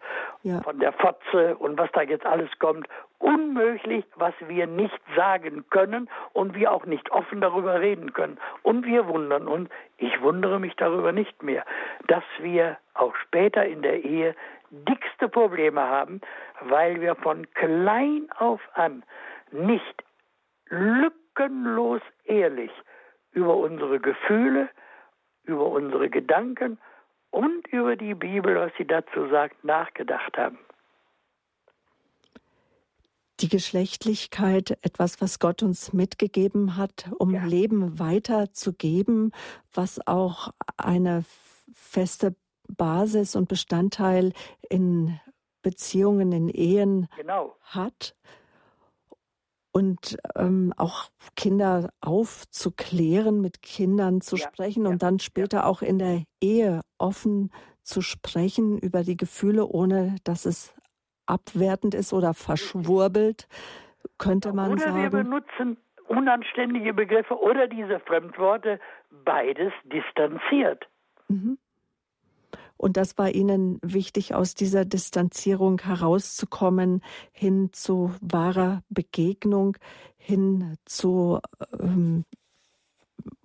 ja. 0.43 0.61
von 0.63 0.81
der 0.81 0.93
Fotze 0.93 1.57
und 1.57 1.79
was 1.79 1.91
da 1.93 2.03
jetzt 2.03 2.27
alles 2.27 2.51
kommt. 2.59 2.89
Unmöglich, 3.19 4.05
was 4.17 4.35
wir 4.47 4.67
nicht 4.67 5.01
sagen 5.17 5.65
können 5.71 6.11
und 6.33 6.55
wir 6.57 6.73
auch 6.73 6.85
nicht 6.85 7.11
offen 7.13 7.41
darüber 7.41 7.81
reden 7.81 8.13
können. 8.13 8.39
Und 8.63 8.85
wir 8.85 9.07
wundern 9.07 9.47
uns, 9.47 9.71
ich 9.97 10.21
wundere 10.21 10.59
mich 10.59 10.75
darüber 10.77 11.13
nicht 11.13 11.43
mehr, 11.43 11.65
dass 12.09 12.25
wir 12.41 12.77
auch 12.95 13.15
später 13.17 13.65
in 13.65 13.83
der 13.83 14.05
Ehe 14.05 14.35
dickste 14.71 15.29
Probleme 15.29 15.81
haben, 15.81 16.21
weil 16.61 17.01
wir 17.01 17.15
von 17.15 17.47
klein 17.55 18.27
auf 18.37 18.61
an 18.75 19.05
nicht 19.53 20.05
lückenlos 20.69 22.03
ehrlich 22.25 22.73
über 23.33 23.57
unsere 23.57 24.01
Gefühle, 24.01 24.69
über 25.45 25.67
unsere 25.67 26.11
Gedanken 26.11 26.79
und 27.31 27.67
über 27.69 27.97
die 27.97 28.15
Bibel, 28.15 28.57
was 28.57 28.73
sie 28.79 28.87
dazu 28.87 29.29
sagt, 29.29 29.65
nachgedacht 29.65 30.37
haben. 30.37 30.59
Die 33.41 33.49
Geschlechtlichkeit, 33.49 34.79
etwas, 34.83 35.21
was 35.21 35.41
Gott 35.41 35.63
uns 35.63 35.93
mitgegeben 35.93 36.77
hat, 36.77 37.11
um 37.19 37.33
ja. 37.35 37.45
Leben 37.45 37.99
weiterzugeben, 37.99 39.33
was 39.73 40.07
auch 40.07 40.51
eine 40.77 41.25
feste 41.73 42.37
Basis 42.69 43.35
und 43.35 43.49
Bestandteil 43.49 44.33
in 44.71 45.19
Beziehungen, 45.63 46.31
in 46.31 46.49
Ehen 46.49 47.09
genau. 47.17 47.57
hat 47.63 48.15
und 49.75 50.17
ähm, 50.37 50.73
auch 50.77 51.09
Kinder 51.37 51.91
aufzuklären, 52.01 53.41
mit 53.41 53.61
Kindern 53.61 54.21
zu 54.21 54.37
ja, 54.37 54.47
sprechen 54.47 54.85
ja, 54.85 54.91
und 54.91 55.03
dann 55.03 55.19
später 55.19 55.59
ja. 55.59 55.65
auch 55.65 55.83
in 55.83 55.99
der 55.99 56.23
Ehe 56.41 56.81
offen 56.97 57.51
zu 57.83 58.01
sprechen 58.01 58.79
über 58.79 59.03
die 59.03 59.17
Gefühle, 59.17 59.67
ohne 59.67 60.15
dass 60.23 60.47
es 60.47 60.75
abwertend 61.27 61.95
ist 61.95 62.13
oder 62.13 62.35
verschwurbelt, 62.35 63.49
könnte 64.17 64.53
man 64.53 64.73
oder 64.73 64.83
sagen. 64.83 64.95
Oder 64.95 65.13
wir 65.13 65.23
benutzen 65.25 65.77
unanständige 66.07 66.95
Begriffe 66.95 67.37
oder 67.39 67.67
diese 67.67 67.99
Fremdworte, 68.01 68.79
beides 69.25 69.73
distanziert. 69.85 70.87
Mhm. 71.29 71.59
Und 72.77 72.97
das 72.97 73.17
war 73.19 73.31
Ihnen 73.31 73.79
wichtig, 73.83 74.35
aus 74.35 74.55
dieser 74.55 74.85
Distanzierung 74.85 75.81
herauszukommen, 75.81 77.03
hin 77.33 77.71
zu 77.73 78.13
wahrer 78.21 78.83
Begegnung, 78.89 79.77
hin 80.17 80.77
zu 80.85 81.41
ähm, 81.79 82.25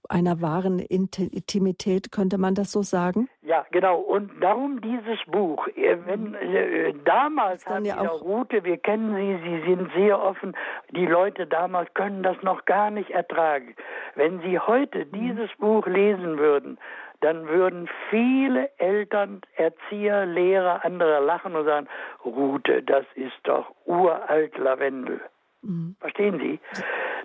einer 0.10 0.42
wahren 0.42 0.80
Intimität, 0.80 2.12
könnte 2.12 2.38
man 2.38 2.56
das 2.56 2.72
so 2.72 2.82
sagen? 2.82 3.30
Ja, 3.44 3.66
genau. 3.72 4.00
Und 4.00 4.32
darum 4.42 4.82
dieses 4.82 5.20
Buch. 5.28 5.68
Äh, 5.76 5.98
wenn, 6.06 6.34
äh, 6.34 6.94
damals 7.06 7.66
haben 7.68 7.86
ja 7.86 8.00
auch 8.00 8.22
Rute, 8.22 8.64
wir 8.64 8.78
kennen 8.78 9.16
sie, 9.16 9.50
sie 9.50 9.70
sind 9.70 9.92
sehr 9.94 10.22
offen. 10.22 10.56
Die 10.96 11.06
Leute 11.06 11.46
damals 11.46 11.94
können 11.94 12.24
das 12.24 12.42
noch 12.42 12.66
gar 12.66 12.90
nicht 12.90 13.12
ertragen. 13.12 13.76
Wenn 14.16 14.42
sie 14.42 14.60
heute 14.60 15.06
mhm. 15.06 15.12
dieses 15.12 15.50
Buch 15.58 15.86
lesen 15.86 16.40
würden, 16.40 16.80
dann 17.22 17.48
würden 17.48 17.90
viele 18.10 18.70
Eltern, 18.78 19.42
Erzieher, 19.56 20.26
Lehrer, 20.26 20.86
andere 20.86 21.20
lachen 21.24 21.56
und 21.56 21.66
sagen, 21.66 21.88
Rute, 22.24 22.82
das 22.84 23.06
ist 23.16 23.40
doch 23.44 23.66
uralt 23.86 24.58
Lavendel. 24.58 25.20
Mhm. 25.62 25.96
Verstehen 26.00 26.40
Sie? 26.40 26.60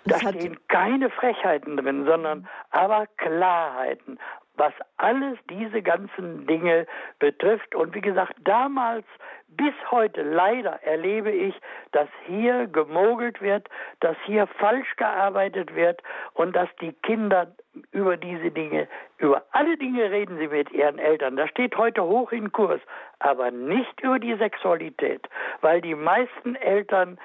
Da 0.06 0.18
stehen 0.18 0.58
keine 0.68 1.08
Frechheiten 1.10 1.76
drin, 1.76 2.04
sondern 2.04 2.48
aber 2.70 3.06
Klarheiten, 3.16 4.18
was 4.56 4.72
alles 4.98 5.38
diese 5.50 5.82
ganzen 5.82 6.46
Dinge 6.46 6.86
betrifft. 7.18 7.74
Und 7.74 7.94
wie 7.94 8.00
gesagt, 8.00 8.34
damals 8.44 9.04
bis 9.48 9.74
heute 9.90 10.22
leider 10.22 10.82
erlebe 10.82 11.30
ich, 11.30 11.54
dass 11.92 12.08
hier 12.26 12.66
gemogelt 12.66 13.40
wird, 13.40 13.68
dass 14.00 14.16
hier 14.24 14.46
falsch 14.46 14.96
gearbeitet 14.96 15.74
wird 15.74 16.02
und 16.34 16.54
dass 16.56 16.68
die 16.80 16.92
Kinder 16.92 17.52
über 17.92 18.16
diese 18.16 18.50
Dinge, 18.50 18.88
über 19.18 19.44
alle 19.52 19.76
Dinge 19.76 20.10
reden 20.10 20.38
sie 20.38 20.48
mit 20.48 20.70
ihren 20.72 20.98
Eltern. 20.98 21.36
Das 21.36 21.50
steht 21.50 21.76
heute 21.76 22.04
hoch 22.04 22.32
in 22.32 22.52
Kurs, 22.52 22.80
aber 23.18 23.50
nicht 23.50 24.00
über 24.00 24.18
die 24.18 24.34
Sexualität, 24.36 25.28
weil 25.60 25.80
die 25.80 25.94
meisten 25.94 26.54
Eltern 26.56 27.18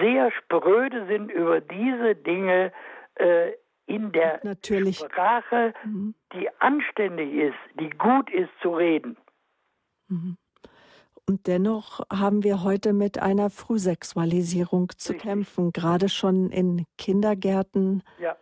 sehr 0.00 0.30
spröde 0.32 1.06
sind 1.06 1.30
über 1.30 1.60
diese 1.60 2.14
Dinge 2.14 2.72
äh, 3.16 3.52
in 3.86 4.12
der 4.12 4.40
Natürlich. 4.42 4.98
Sprache, 4.98 5.74
mhm. 5.84 6.14
die 6.32 6.48
anständig 6.58 7.32
ist, 7.32 7.80
die 7.80 7.90
gut 7.90 8.30
ist 8.30 8.50
zu 8.62 8.74
reden. 8.74 9.16
Mhm. 10.08 10.36
Und 11.26 11.46
dennoch 11.46 12.00
haben 12.12 12.44
wir 12.44 12.62
heute 12.62 12.92
mit 12.92 13.18
einer 13.18 13.48
Frühsexualisierung 13.48 14.90
zu 14.96 15.12
Richtig. 15.12 15.28
kämpfen, 15.28 15.72
gerade 15.72 16.10
schon 16.10 16.50
in 16.50 16.84
Kindergärten. 16.98 18.02
Ja. 18.18 18.36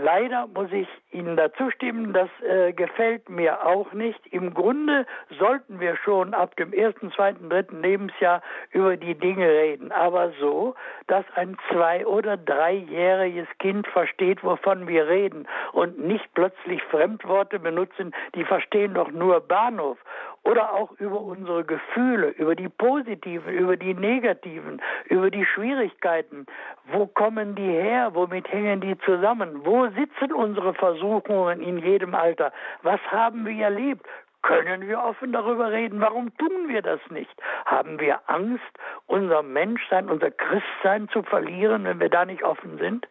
Leider 0.00 0.46
muss 0.46 0.70
ich 0.70 0.86
Ihnen 1.10 1.36
dazu 1.36 1.70
stimmen, 1.72 2.12
das 2.12 2.28
äh, 2.48 2.72
gefällt 2.72 3.28
mir 3.28 3.66
auch 3.66 3.92
nicht. 3.92 4.24
Im 4.28 4.54
Grunde 4.54 5.06
sollten 5.40 5.80
wir 5.80 5.96
schon 5.96 6.34
ab 6.34 6.54
dem 6.54 6.72
ersten, 6.72 7.10
zweiten, 7.10 7.50
dritten 7.50 7.82
Lebensjahr 7.82 8.40
über 8.70 8.96
die 8.96 9.16
Dinge 9.16 9.48
reden, 9.48 9.90
aber 9.90 10.30
so, 10.40 10.76
dass 11.08 11.24
ein 11.34 11.56
zwei- 11.68 12.06
oder 12.06 12.36
dreijähriges 12.36 13.48
Kind 13.58 13.88
versteht, 13.88 14.44
wovon 14.44 14.86
wir 14.86 15.08
reden 15.08 15.48
und 15.72 15.98
nicht 15.98 16.32
plötzlich 16.34 16.80
Fremdworte 16.84 17.58
benutzen, 17.58 18.14
die 18.36 18.44
verstehen 18.44 18.94
doch 18.94 19.10
nur 19.10 19.40
Bahnhof 19.40 19.98
oder 20.44 20.72
auch 20.72 20.92
über 20.98 21.20
unsere 21.20 21.64
Gefühle, 21.64 22.28
über 22.30 22.54
die 22.54 22.68
positiven, 22.68 23.52
über 23.52 23.76
die 23.76 23.94
negativen, 23.94 24.80
über 25.06 25.30
die 25.30 25.44
Schwierigkeiten. 25.44 26.46
Wo 26.92 27.06
kommen 27.06 27.54
die 27.54 27.62
her? 27.62 28.10
Womit 28.14 28.50
hängen 28.50 28.80
die 28.80 28.96
zusammen? 28.98 29.64
Wo 29.64 29.88
sitzen 29.88 30.32
unsere 30.32 30.74
Versuchungen 30.74 31.60
in 31.60 31.78
jedem 31.78 32.14
Alter? 32.14 32.52
Was 32.82 33.00
haben 33.10 33.46
wir 33.46 33.64
erlebt? 33.64 34.06
Können 34.42 34.86
wir 34.86 35.02
offen 35.02 35.32
darüber 35.32 35.72
reden? 35.72 36.00
Warum 36.00 36.34
tun 36.38 36.68
wir 36.68 36.80
das 36.80 37.00
nicht? 37.10 37.34
Haben 37.66 37.98
wir 37.98 38.20
Angst, 38.28 38.62
unser 39.06 39.42
Menschsein, 39.42 40.08
unser 40.08 40.30
Christsein 40.30 41.08
zu 41.08 41.22
verlieren, 41.22 41.84
wenn 41.84 42.00
wir 42.00 42.08
da 42.08 42.24
nicht 42.24 42.44
offen 42.44 42.78
sind? 42.78 43.08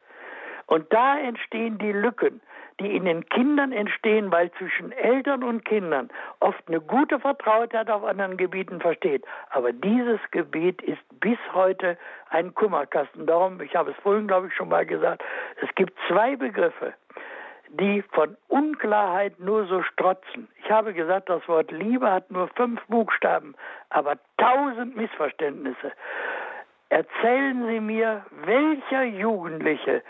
Und 0.68 0.92
da 0.92 1.20
entstehen 1.20 1.78
die 1.78 1.92
Lücken 1.92 2.42
die 2.80 2.96
in 2.96 3.06
den 3.06 3.28
Kindern 3.30 3.72
entstehen, 3.72 4.32
weil 4.32 4.52
zwischen 4.52 4.92
Eltern 4.92 5.44
und 5.44 5.66
Kindern 5.66 6.10
oft 6.40 6.62
eine 6.68 6.80
gute 6.80 7.20
Vertrautheit 7.20 7.90
auf 7.90 8.04
anderen 8.04 8.38
Gebieten 8.38 8.80
versteht. 8.80 9.26
Aber 9.50 9.74
dieses 9.74 10.20
Gebiet 10.32 10.82
ist 10.84 11.02
bis 11.20 11.40
heute 11.54 11.98
ein 12.30 12.54
Kummerkasten. 12.54 13.26
Darum, 13.26 13.62
ich 13.62 13.76
habe 13.76 13.92
es 13.92 13.98
vorhin, 13.98 14.28
glaube 14.28 14.48
ich, 14.48 14.54
schon 14.54 14.70
mal 14.70 14.86
gesagt, 14.86 15.24
es 15.62 15.74
gibt 15.76 15.98
zwei 16.08 16.36
Begriffe, 16.36 16.94
die 17.70 18.04
von 18.14 18.38
Unklarheit 18.48 19.40
nur 19.40 19.66
so 19.66 19.82
strotzen. 19.84 20.48
Ich 20.64 20.70
habe 20.70 20.94
gesagt, 20.94 21.30
das 21.30 21.48
Wort 21.48 21.72
Liebe 21.72 22.12
hat 22.12 22.30
nur 22.32 22.48
fünf 22.50 22.80
Buchstaben, 22.88 23.56
aber 23.90 24.18
tausend 24.38 24.96
Missverständnisse. 24.96 25.92
Erzählen 26.90 27.68
Sie 27.68 27.80
mir, 27.82 28.26
welcher 28.46 29.04
Jugendliche 29.04 30.04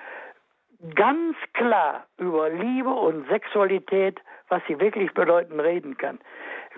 ganz 0.95 1.35
klar 1.53 2.05
über 2.17 2.49
Liebe 2.49 2.89
und 2.89 3.27
Sexualität, 3.29 4.19
was 4.49 4.61
sie 4.67 4.79
wirklich 4.79 5.13
bedeuten, 5.13 5.59
reden 5.59 5.97
kann. 5.97 6.19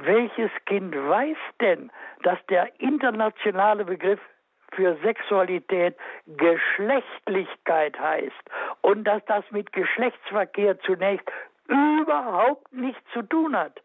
welches 0.02 0.52
Kind 0.66 0.96
weiß 0.96 1.38
denn, 1.60 1.92
dass 2.24 2.40
der 2.48 2.70
internationale 2.80 3.86
Begriff 3.86 4.20
für 4.72 4.96
Sexualität 5.04 5.96
Geschlechtlichkeit 6.26 8.00
heißt 8.00 8.50
und 8.82 9.04
dass 9.04 9.24
das 9.26 9.44
mit 9.52 9.74
Geschlechtsverkehr 9.74 10.80
zunächst 10.82 11.28
überhaupt 11.68 12.72
nichts 12.72 13.02
zu 13.14 13.24
tun 13.24 13.56
hat. 13.58 13.82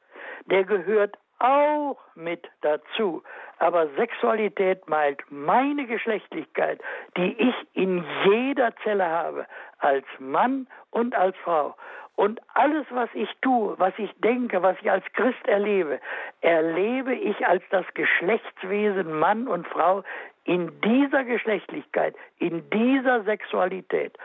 Der 0.46 0.64
gehört 0.64 1.16
auch 1.38 1.98
mit 2.14 2.48
dazu. 2.62 3.22
Aber 3.58 3.88
Sexualität 3.96 4.88
meint 4.88 5.20
meine 5.30 5.86
Geschlechtlichkeit, 5.86 6.80
die 7.16 7.34
ich 7.38 7.54
in 7.74 8.04
jeder 8.24 8.74
Zelle 8.82 9.06
habe, 9.06 9.46
als 9.78 10.04
Mann 10.18 10.66
und 10.90 11.14
als 11.14 11.36
Frau. 11.38 11.74
Und 12.16 12.40
alles, 12.54 12.86
was 12.90 13.08
ich 13.14 13.28
tue, 13.40 13.74
was 13.78 13.92
ich 13.98 14.10
denke, 14.20 14.62
was 14.62 14.76
ich 14.80 14.90
als 14.90 15.04
Christ 15.14 15.46
erlebe, 15.46 16.00
erlebe 16.42 17.14
ich 17.14 17.46
als 17.46 17.62
das 17.70 17.84
Geschlechtswesen 17.94 19.18
Mann 19.18 19.48
und 19.48 19.66
Frau 19.66 20.04
in 20.44 20.80
dieser 20.82 21.24
Geschlechtlichkeit, 21.24 22.14
in 22.38 22.68
dieser 22.70 23.24
Sexualität. 23.24 24.16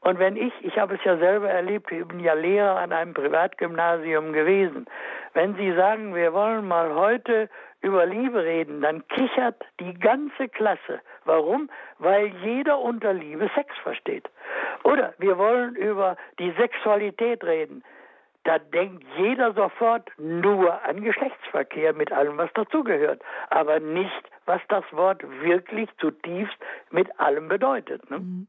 Und 0.00 0.18
wenn 0.18 0.36
ich, 0.36 0.52
ich 0.62 0.78
habe 0.78 0.94
es 0.94 1.04
ja 1.04 1.16
selber 1.18 1.50
erlebt, 1.50 1.90
ich 1.90 2.06
bin 2.06 2.20
ja 2.20 2.34
Lehrer 2.34 2.76
an 2.76 2.92
einem 2.92 3.14
Privatgymnasium 3.14 4.32
gewesen, 4.32 4.86
wenn 5.34 5.56
Sie 5.56 5.72
sagen, 5.74 6.14
wir 6.14 6.32
wollen 6.32 6.66
mal 6.66 6.94
heute 6.94 7.48
über 7.80 8.06
Liebe 8.06 8.42
reden, 8.42 8.80
dann 8.80 9.06
kichert 9.08 9.62
die 9.80 9.94
ganze 9.94 10.48
Klasse. 10.48 11.00
Warum? 11.24 11.68
Weil 11.98 12.28
jeder 12.44 12.78
unter 12.78 13.12
Liebe 13.12 13.50
Sex 13.54 13.74
versteht. 13.82 14.28
Oder 14.84 15.14
wir 15.18 15.38
wollen 15.38 15.74
über 15.76 16.16
die 16.38 16.52
Sexualität 16.52 17.44
reden. 17.44 17.82
Da 18.44 18.58
denkt 18.58 19.04
jeder 19.16 19.52
sofort 19.52 20.10
nur 20.16 20.82
an 20.84 21.02
Geschlechtsverkehr 21.02 21.92
mit 21.92 22.12
allem, 22.12 22.38
was 22.38 22.50
dazugehört, 22.54 23.20
aber 23.50 23.78
nicht, 23.78 24.30
was 24.46 24.60
das 24.68 24.84
Wort 24.92 25.22
wirklich 25.42 25.90
zutiefst 25.98 26.56
mit 26.90 27.20
allem 27.20 27.48
bedeutet. 27.48 28.08
Ne? 28.10 28.20
Mhm. 28.20 28.48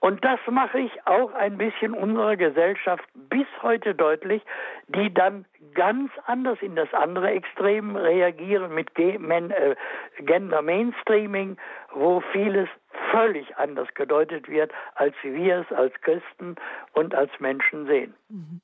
Und 0.00 0.24
das 0.24 0.38
mache 0.48 0.78
ich 0.78 1.06
auch 1.06 1.32
ein 1.34 1.58
bisschen 1.58 1.92
unserer 1.92 2.36
Gesellschaft 2.36 3.04
bis 3.14 3.46
heute 3.62 3.94
deutlich, 3.94 4.42
die 4.86 5.12
dann 5.12 5.44
ganz 5.74 6.12
anders 6.26 6.58
in 6.62 6.76
das 6.76 6.92
andere 6.94 7.30
Extrem 7.30 7.96
reagieren 7.96 8.72
mit 8.74 8.96
äh, 8.96 9.74
Gender 10.20 10.62
Mainstreaming, 10.62 11.56
wo 11.92 12.20
vieles 12.32 12.68
völlig 13.10 13.56
anders 13.56 13.88
gedeutet 13.94 14.48
wird, 14.48 14.70
als 14.94 15.14
wir 15.22 15.66
es 15.68 15.76
als 15.76 15.92
Christen 16.02 16.54
und 16.92 17.14
als 17.14 17.30
Menschen 17.40 17.86
sehen. 17.86 18.14
Mhm. 18.28 18.60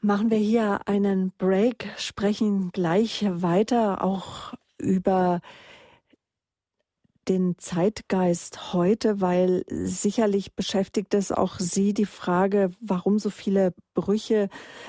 Machen 0.00 0.30
wir 0.30 0.38
hier 0.38 0.80
einen 0.86 1.32
Break, 1.36 1.88
sprechen 1.96 2.70
gleich 2.72 3.26
weiter 3.28 4.04
auch 4.04 4.54
über 4.78 5.40
den 7.28 7.56
Zeitgeist 7.58 8.72
heute, 8.72 9.20
weil 9.20 9.64
sicherlich 9.68 10.54
beschäftigt 10.54 11.14
es 11.14 11.32
auch 11.32 11.58
Sie 11.58 11.94
die 11.94 12.06
Frage, 12.06 12.70
warum 12.80 13.18
so 13.18 13.30
viele 13.30 13.74
Brüche, 13.94 14.48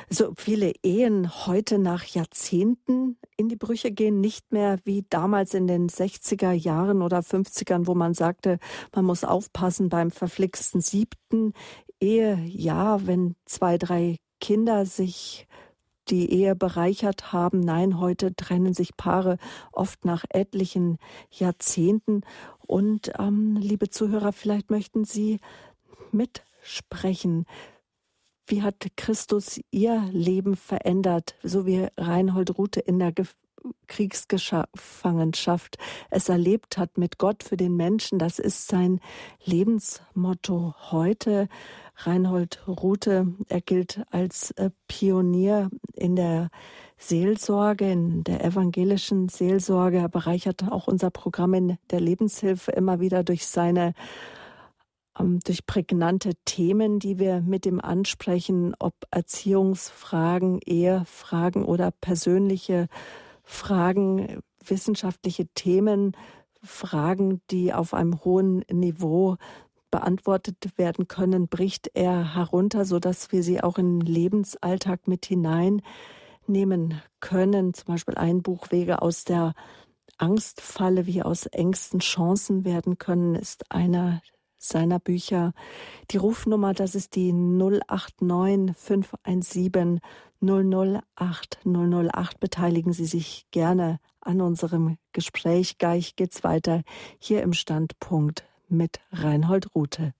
so 0.10 0.34
viele 0.38 0.74
Ehen 0.84 1.46
heute 1.46 1.80
nach 1.80 2.06
Jahrzehnten 2.06 3.18
in 3.38 3.50
die 3.50 3.56
Brüche 3.56 3.92
gehen, 3.92 4.20
nicht 4.20 4.52
mehr 4.52 4.78
wie 4.84 5.06
damals 5.10 5.54
in 5.54 5.68
den 5.68 5.90
60er 5.90 6.52
Jahren 6.52 7.02
oder 7.02 7.20
50ern, 7.20 7.88
wo 7.88 7.96
man 7.96 8.14
sagte, 8.14 8.60
man 8.94 9.06
muss 9.06 9.24
aufpassen 9.24 9.90
beim 9.90 10.12
verflixten 10.12 10.82
siebten 10.82 11.54
Ehejahr, 12.00 13.08
wenn 13.08 13.36
zwei, 13.46 13.78
drei 13.78 14.18
Kinder 14.40 14.86
sich 14.86 15.48
die 16.10 16.32
Ehe 16.32 16.56
bereichert 16.56 17.34
haben. 17.34 17.60
Nein, 17.60 18.00
heute 18.00 18.36
trennen 18.36 18.74
sich 18.74 18.98
Paare 18.98 19.38
oft 19.72 20.06
nach 20.06 20.26
etlichen 20.30 20.98
Jahrzehnten. 21.32 22.22
Und 22.60 23.12
ähm, 23.20 23.58
liebe 23.58 23.90
Zuhörer, 23.90 24.34
vielleicht 24.34 24.72
möchten 24.72 25.06
Sie 25.06 25.40
mitsprechen. 26.12 27.46
Wie 28.46 28.62
hat 28.62 28.88
Christus 28.96 29.60
Ihr 29.72 30.02
Leben 30.12 30.56
verändert, 30.56 31.36
so 31.44 31.66
wie 31.66 31.88
Reinhold 31.98 32.58
Rute 32.58 32.80
in 32.80 33.00
der 33.00 33.12
Kriegsgefangenschaft 33.88 35.78
es 36.10 36.30
erlebt 36.30 36.78
hat 36.78 36.98
mit 36.98 37.18
Gott 37.18 37.44
für 37.44 37.58
den 37.58 37.76
Menschen? 37.76 38.20
Das 38.20 38.40
ist 38.40 38.68
sein 38.68 39.00
Lebensmotto 39.44 40.76
heute. 40.92 41.48
Reinhold 41.96 42.68
Rute. 42.68 43.34
Er 43.50 43.62
gilt 43.62 44.04
als 44.12 44.52
äh, 44.52 44.70
Pionier 44.88 45.70
in 45.94 46.16
der 46.16 46.50
Seelsorge, 46.98 47.92
in 47.92 48.24
der 48.24 48.44
evangelischen 48.44 49.30
Seelsorge. 49.30 49.98
Er 49.98 50.10
bereichert 50.10 50.64
auch 50.70 50.88
unser 50.88 51.10
Programm 51.10 51.54
in 51.56 51.78
der 51.90 52.00
Lebenshilfe 52.00 52.72
immer 52.72 53.00
wieder 53.00 53.24
durch 53.24 53.48
seine 53.48 53.94
ähm, 55.20 55.40
durch 55.46 55.66
prägnante 55.66 56.34
Themen, 56.46 57.00
die 57.00 57.20
wir 57.20 57.42
mit 57.42 57.66
ihm 57.66 57.80
ansprechen, 57.80 58.76
ob 58.80 58.94
Erziehungsfragen, 59.12 60.60
Ehefragen 60.66 61.66
oder 61.66 61.92
persönliche 61.92 62.88
Fragen, 63.50 64.42
wissenschaftliche 64.64 65.48
Themen, 65.48 66.18
Fragen, 66.62 67.42
die 67.50 67.74
auf 67.74 67.94
einem 67.94 68.24
hohen 68.26 68.66
Niveau 68.70 69.38
beantwortet 69.90 70.58
werden 70.76 71.08
können, 71.08 71.48
bricht 71.48 71.90
er 71.94 72.36
herunter, 72.36 72.84
sodass 72.84 73.32
wir 73.32 73.44
sie 73.44 73.64
auch 73.64 73.78
in 73.78 74.02
den 74.02 74.06
Lebensalltag 74.06 75.08
mit 75.08 75.26
hineinnehmen 75.26 77.02
können. 77.22 77.74
Zum 77.74 77.86
Beispiel 77.86 78.16
ein 78.16 78.42
Buch 78.42 78.70
Wege 78.72 79.02
aus 79.02 79.24
der 79.24 79.54
Angstfalle, 80.18 81.06
wie 81.06 81.24
aus 81.24 81.46
Ängsten 81.46 82.02
Chancen 82.02 82.66
werden 82.66 82.98
können, 82.98 83.34
ist 83.34 83.72
einer 83.72 84.22
seiner 84.58 85.00
Bücher. 85.00 85.54
Die 86.12 86.18
Rufnummer, 86.18 86.74
das 86.74 86.96
ist 86.96 87.16
die 87.16 87.32
089 87.32 88.76
517 88.76 90.02
008 90.42 91.60
008. 91.66 92.40
Beteiligen 92.40 92.94
Sie 92.94 93.06
sich 93.06 93.46
gerne 93.52 94.00
an 94.22 94.42
unserem 94.42 94.98
Gespräch. 95.12 95.78
Gleich 95.78 96.16
geht's 96.16 96.44
weiter 96.44 96.84
hier 97.20 97.44
im 97.44 97.54
Standpunkt 97.54 98.46
mit 98.68 99.00
Reinhold 99.12 99.74
Rute. 99.74 100.14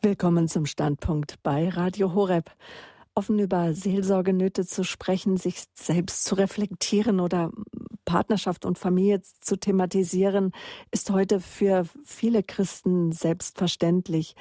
Willkommen 0.00 0.48
zum 0.48 0.66
Standpunkt 0.66 1.42
bei 1.42 1.68
Radio 1.70 2.14
Horeb 2.14 2.50
offen 3.14 3.38
über 3.38 3.74
Seelsorgenöte 3.74 4.66
zu 4.66 4.84
sprechen, 4.84 5.36
sich 5.36 5.64
selbst 5.74 6.24
zu 6.24 6.34
reflektieren 6.34 7.20
oder 7.20 7.50
Partnerschaft 8.04 8.64
und 8.64 8.78
Familie 8.78 9.22
zu 9.40 9.56
thematisieren, 9.56 10.52
ist 10.90 11.10
heute 11.10 11.40
für 11.40 11.84
viele 12.04 12.42
Christen 12.42 13.12
selbstverständlich. 13.12 14.34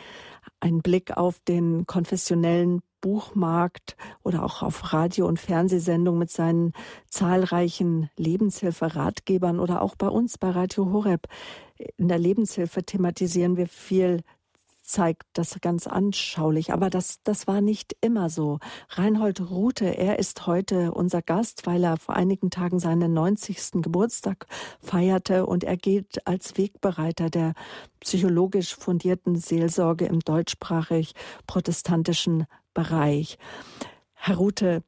Ein 0.59 0.81
Blick 0.81 1.15
auf 1.15 1.39
den 1.47 1.85
konfessionellen 1.85 2.81
Buchmarkt 3.01 3.97
oder 4.23 4.43
auch 4.43 4.63
auf 4.63 4.93
Radio- 4.93 5.27
und 5.27 5.39
Fernsehsendungen 5.39 6.19
mit 6.19 6.31
seinen 6.31 6.71
zahlreichen 7.09 8.09
Lebenshilfe-Ratgebern 8.17 9.59
oder 9.59 9.81
auch 9.81 9.95
bei 9.95 10.07
uns 10.07 10.37
bei 10.37 10.49
Radio 10.49 10.91
Horeb. 10.91 11.27
In 11.97 12.07
der 12.07 12.17
Lebenshilfe 12.17 12.83
thematisieren 12.83 13.57
wir 13.57 13.67
viel 13.67 14.21
zeigt 14.83 15.23
das 15.33 15.59
ganz 15.61 15.87
anschaulich. 15.87 16.73
Aber 16.73 16.89
das, 16.89 17.23
das 17.23 17.47
war 17.47 17.61
nicht 17.61 17.95
immer 18.01 18.29
so. 18.29 18.59
Reinhold 18.89 19.49
Rute, 19.49 19.85
er 19.85 20.19
ist 20.19 20.45
heute 20.45 20.91
unser 20.91 21.21
Gast, 21.21 21.65
weil 21.65 21.83
er 21.83 21.97
vor 21.97 22.15
einigen 22.15 22.49
Tagen 22.49 22.79
seinen 22.79 23.13
90. 23.13 23.81
Geburtstag 23.81 24.45
feierte 24.81 25.45
und 25.45 25.63
er 25.63 25.77
gilt 25.77 26.27
als 26.27 26.57
Wegbereiter 26.57 27.29
der 27.29 27.53
psychologisch 28.01 28.75
fundierten 28.75 29.35
Seelsorge 29.37 30.05
im 30.05 30.19
deutschsprachig 30.19 31.13
protestantischen 31.47 32.45
Bereich. 32.73 33.37
Herr 34.13 34.35
Rute, 34.37 34.83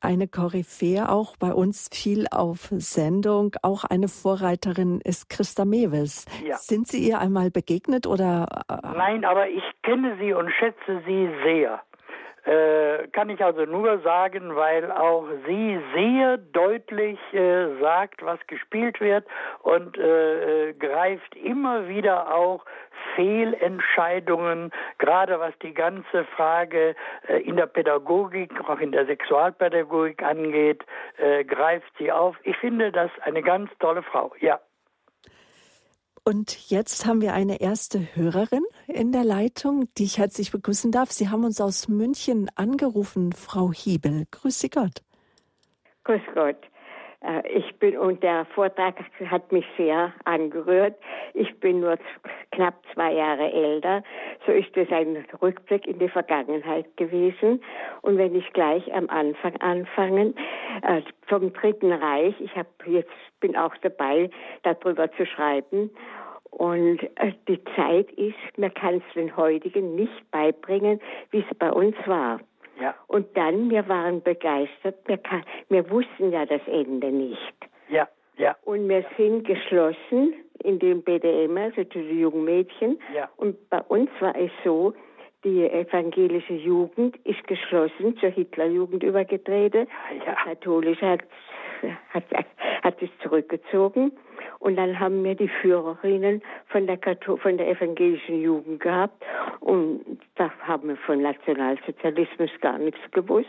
eine 0.00 0.28
Koryphäe 0.28 1.08
auch 1.08 1.36
bei 1.36 1.52
uns 1.52 1.88
viel 1.92 2.26
auf 2.30 2.68
Sendung. 2.70 3.54
Auch 3.62 3.84
eine 3.84 4.08
Vorreiterin 4.08 5.00
ist 5.02 5.28
Christa 5.28 5.64
Mewes. 5.64 6.26
Ja. 6.46 6.56
Sind 6.56 6.88
Sie 6.88 7.06
ihr 7.08 7.18
einmal 7.18 7.50
begegnet 7.50 8.06
oder? 8.06 8.46
Nein, 8.68 9.24
aber 9.24 9.48
ich 9.48 9.64
kenne 9.82 10.16
sie 10.20 10.32
und 10.32 10.50
schätze 10.50 11.02
sie 11.06 11.30
sehr. 11.44 11.80
Äh, 12.48 13.08
kann 13.08 13.28
ich 13.28 13.44
also 13.44 13.66
nur 13.66 13.98
sagen, 13.98 14.56
weil 14.56 14.90
auch 14.90 15.26
sie 15.46 15.78
sehr 15.94 16.38
deutlich 16.38 17.18
äh, 17.34 17.78
sagt, 17.78 18.24
was 18.24 18.38
gespielt 18.46 19.02
wird 19.02 19.26
und 19.60 19.98
äh, 19.98 20.70
äh 20.70 20.72
greift 20.72 21.36
immer 21.36 21.88
wieder 21.88 22.34
auch 22.34 22.64
Fehlentscheidungen, 23.14 24.70
gerade 24.96 25.38
was 25.38 25.52
die 25.58 25.74
ganze 25.74 26.24
Frage 26.36 26.96
äh, 27.28 27.42
in 27.42 27.56
der 27.56 27.66
Pädagogik, 27.66 28.50
auch 28.66 28.80
in 28.80 28.92
der 28.92 29.04
Sexualpädagogik 29.04 30.22
angeht, 30.22 30.84
greift 31.48 31.92
sie 31.98 32.10
auf. 32.12 32.36
Ich 32.44 32.56
finde 32.56 32.92
das 32.92 33.10
eine 33.22 33.42
ganz 33.42 33.70
tolle 33.78 34.02
Frau, 34.02 34.32
ja. 34.40 34.58
Und 36.24 36.70
jetzt 36.70 37.06
haben 37.06 37.20
wir 37.20 37.34
eine 37.34 37.60
erste 37.60 38.14
Hörerin 38.14 38.64
in 38.86 39.12
der 39.12 39.24
Leitung, 39.24 39.88
die 39.96 40.04
ich 40.04 40.18
herzlich 40.18 40.50
begrüßen 40.50 40.92
darf. 40.92 41.10
Sie 41.10 41.28
haben 41.28 41.44
uns 41.44 41.60
aus 41.60 41.88
München 41.88 42.50
angerufen, 42.54 43.32
Frau 43.32 43.72
Hiebel. 43.72 44.26
Grüß 44.30 44.60
Sie 44.60 44.70
Gott. 44.70 45.02
Grüß 46.04 46.22
Gott. 46.34 46.56
Äh, 47.20 47.46
ich 47.48 47.76
bin, 47.78 47.96
und 47.96 48.22
der 48.22 48.44
Vortrag 48.54 48.96
hat 49.26 49.50
mich 49.52 49.66
sehr 49.76 50.12
angerührt. 50.24 50.96
Ich 51.34 51.58
bin 51.60 51.80
nur 51.80 51.98
knapp 52.52 52.74
zwei 52.94 53.12
Jahre 53.12 53.52
älter. 53.52 54.02
So 54.46 54.52
ist 54.52 54.76
es 54.76 54.90
ein 54.90 55.24
Rückblick 55.42 55.86
in 55.86 55.98
die 55.98 56.08
Vergangenheit 56.08 56.96
gewesen. 56.96 57.62
Und 58.02 58.18
wenn 58.18 58.34
ich 58.34 58.52
gleich 58.52 58.92
am 58.94 59.08
Anfang 59.08 59.56
anfangen, 59.60 60.34
äh, 60.82 61.02
vom 61.26 61.52
Dritten 61.52 61.92
Reich, 61.92 62.34
ich 62.40 62.54
habe 62.56 62.68
jetzt, 62.86 63.10
bin 63.40 63.56
auch 63.56 63.76
dabei, 63.82 64.30
darüber 64.62 65.10
zu 65.12 65.26
schreiben. 65.26 65.90
Und 66.50 67.02
äh, 67.16 67.32
die 67.46 67.62
Zeit 67.76 68.10
ist, 68.12 68.36
man 68.56 68.72
kann 68.74 68.96
es 68.96 69.14
den 69.14 69.36
heutigen 69.36 69.94
nicht 69.94 70.30
beibringen, 70.30 71.00
wie 71.30 71.44
es 71.48 71.58
bei 71.58 71.70
uns 71.70 71.96
war. 72.06 72.40
Ja. 72.80 72.94
Und 73.06 73.36
dann, 73.36 73.70
wir 73.70 73.88
waren 73.88 74.22
begeistert, 74.22 74.96
wir, 75.06 75.18
kann, 75.18 75.42
wir 75.68 75.90
wussten 75.90 76.32
ja 76.32 76.46
das 76.46 76.60
Ende 76.66 77.10
nicht. 77.10 77.54
Ja, 77.88 78.08
ja. 78.36 78.56
Und 78.64 78.88
wir 78.88 79.04
sind 79.16 79.44
geschlossen 79.46 80.34
in 80.62 80.78
dem 80.78 81.02
BDM, 81.02 81.56
also 81.56 81.84
zu 81.84 81.98
den 81.98 82.18
jungen 82.18 82.44
Mädchen. 82.44 82.98
Ja. 83.14 83.28
Und 83.36 83.68
bei 83.70 83.80
uns 83.82 84.10
war 84.20 84.36
es 84.36 84.50
so, 84.64 84.94
die 85.44 85.64
evangelische 85.70 86.54
Jugend 86.54 87.16
ist 87.24 87.46
geschlossen 87.46 88.16
zur 88.18 88.30
Hitlerjugend 88.30 89.02
übergetreten. 89.02 89.86
Ja. 90.26 90.32
Die 90.32 90.48
katholische 90.50 91.06
hat, 91.06 91.20
hat, 92.10 92.24
hat 92.82 93.02
es 93.02 93.10
zurückgezogen. 93.22 94.12
Und 94.60 94.76
dann 94.76 94.98
haben 94.98 95.22
wir 95.24 95.34
die 95.34 95.48
Führerinnen 95.48 96.42
von 96.66 96.86
der, 96.86 96.98
von 97.42 97.56
der 97.56 97.68
evangelischen 97.68 98.40
Jugend 98.40 98.80
gehabt. 98.80 99.22
Und 99.60 100.20
da 100.36 100.50
haben 100.60 100.88
wir 100.88 100.96
von 100.96 101.22
Nationalsozialismus 101.22 102.50
gar 102.60 102.78
nichts 102.78 103.00
gewusst. 103.12 103.48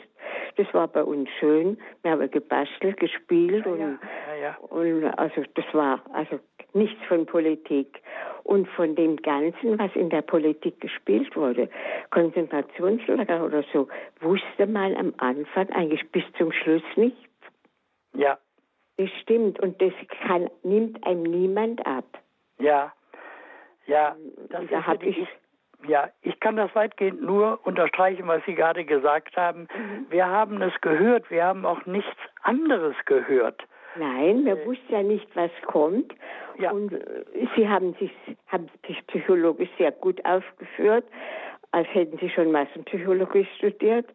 Das 0.57 0.71
war 0.73 0.87
bei 0.87 1.03
uns 1.03 1.29
schön. 1.39 1.77
Wir 2.03 2.11
haben 2.11 2.29
gebastelt, 2.29 2.97
gespielt 2.97 3.65
ja, 3.65 3.71
und, 3.71 3.79
ja, 3.79 4.35
ja, 4.41 4.57
und 4.69 5.05
also 5.17 5.43
das 5.55 5.65
war 5.73 6.01
also 6.13 6.39
nichts 6.73 7.01
von 7.07 7.25
Politik. 7.25 8.01
Und 8.43 8.67
von 8.69 8.95
dem 8.95 9.17
Ganzen, 9.17 9.77
was 9.77 9.95
in 9.95 10.09
der 10.09 10.23
Politik 10.23 10.81
gespielt 10.81 11.35
wurde, 11.35 11.69
Konzentrationslager 12.09 13.45
oder 13.45 13.63
so, 13.71 13.87
wusste 14.21 14.65
man 14.65 14.95
am 14.95 15.13
Anfang 15.17 15.69
eigentlich 15.69 16.09
bis 16.11 16.23
zum 16.37 16.51
Schluss 16.51 16.81
nichts. 16.95 17.28
Ja. 18.13 18.37
Das 18.97 19.09
stimmt 19.21 19.59
und 19.59 19.81
das 19.81 19.93
kann, 20.27 20.49
nimmt 20.63 21.05
einem 21.05 21.23
niemand 21.23 21.85
ab. 21.85 22.05
Ja, 22.59 22.93
ja, 23.89 24.15
das 24.49 24.65
da 24.69 24.85
habe 24.85 25.05
ich, 25.05 25.27
ja, 25.87 26.09
ich 26.21 26.39
kann 26.39 26.57
das 26.57 26.73
weitgehend 26.75 27.21
nur 27.21 27.59
unterstreichen, 27.63 28.27
was 28.27 28.43
Sie 28.45 28.53
gerade 28.53 28.85
gesagt 28.85 29.35
haben. 29.35 29.67
Mhm. 29.73 30.05
Wir 30.09 30.27
haben 30.27 30.61
es 30.61 30.73
gehört, 30.81 31.31
wir 31.31 31.43
haben 31.43 31.65
auch 31.65 31.85
nichts 31.85 32.17
anderes 32.43 32.95
gehört. 33.05 33.63
Nein, 33.95 34.45
wir 34.45 34.61
äh, 34.61 34.65
wussten 34.65 34.93
ja 34.93 35.01
nicht, 35.01 35.27
was 35.35 35.49
kommt. 35.65 36.13
Ja. 36.59 36.71
Und 36.71 36.93
äh, 36.93 37.47
Sie 37.55 37.67
haben 37.67 37.95
sich, 37.95 38.11
haben 38.47 38.69
sich 38.85 39.05
psychologisch 39.07 39.69
sehr 39.77 39.91
gut 39.91 40.23
aufgeführt, 40.25 41.05
als 41.71 41.87
hätten 41.93 42.17
Sie 42.17 42.29
schon 42.29 42.51
Massenpsychologie 42.51 43.47
studiert 43.57 44.07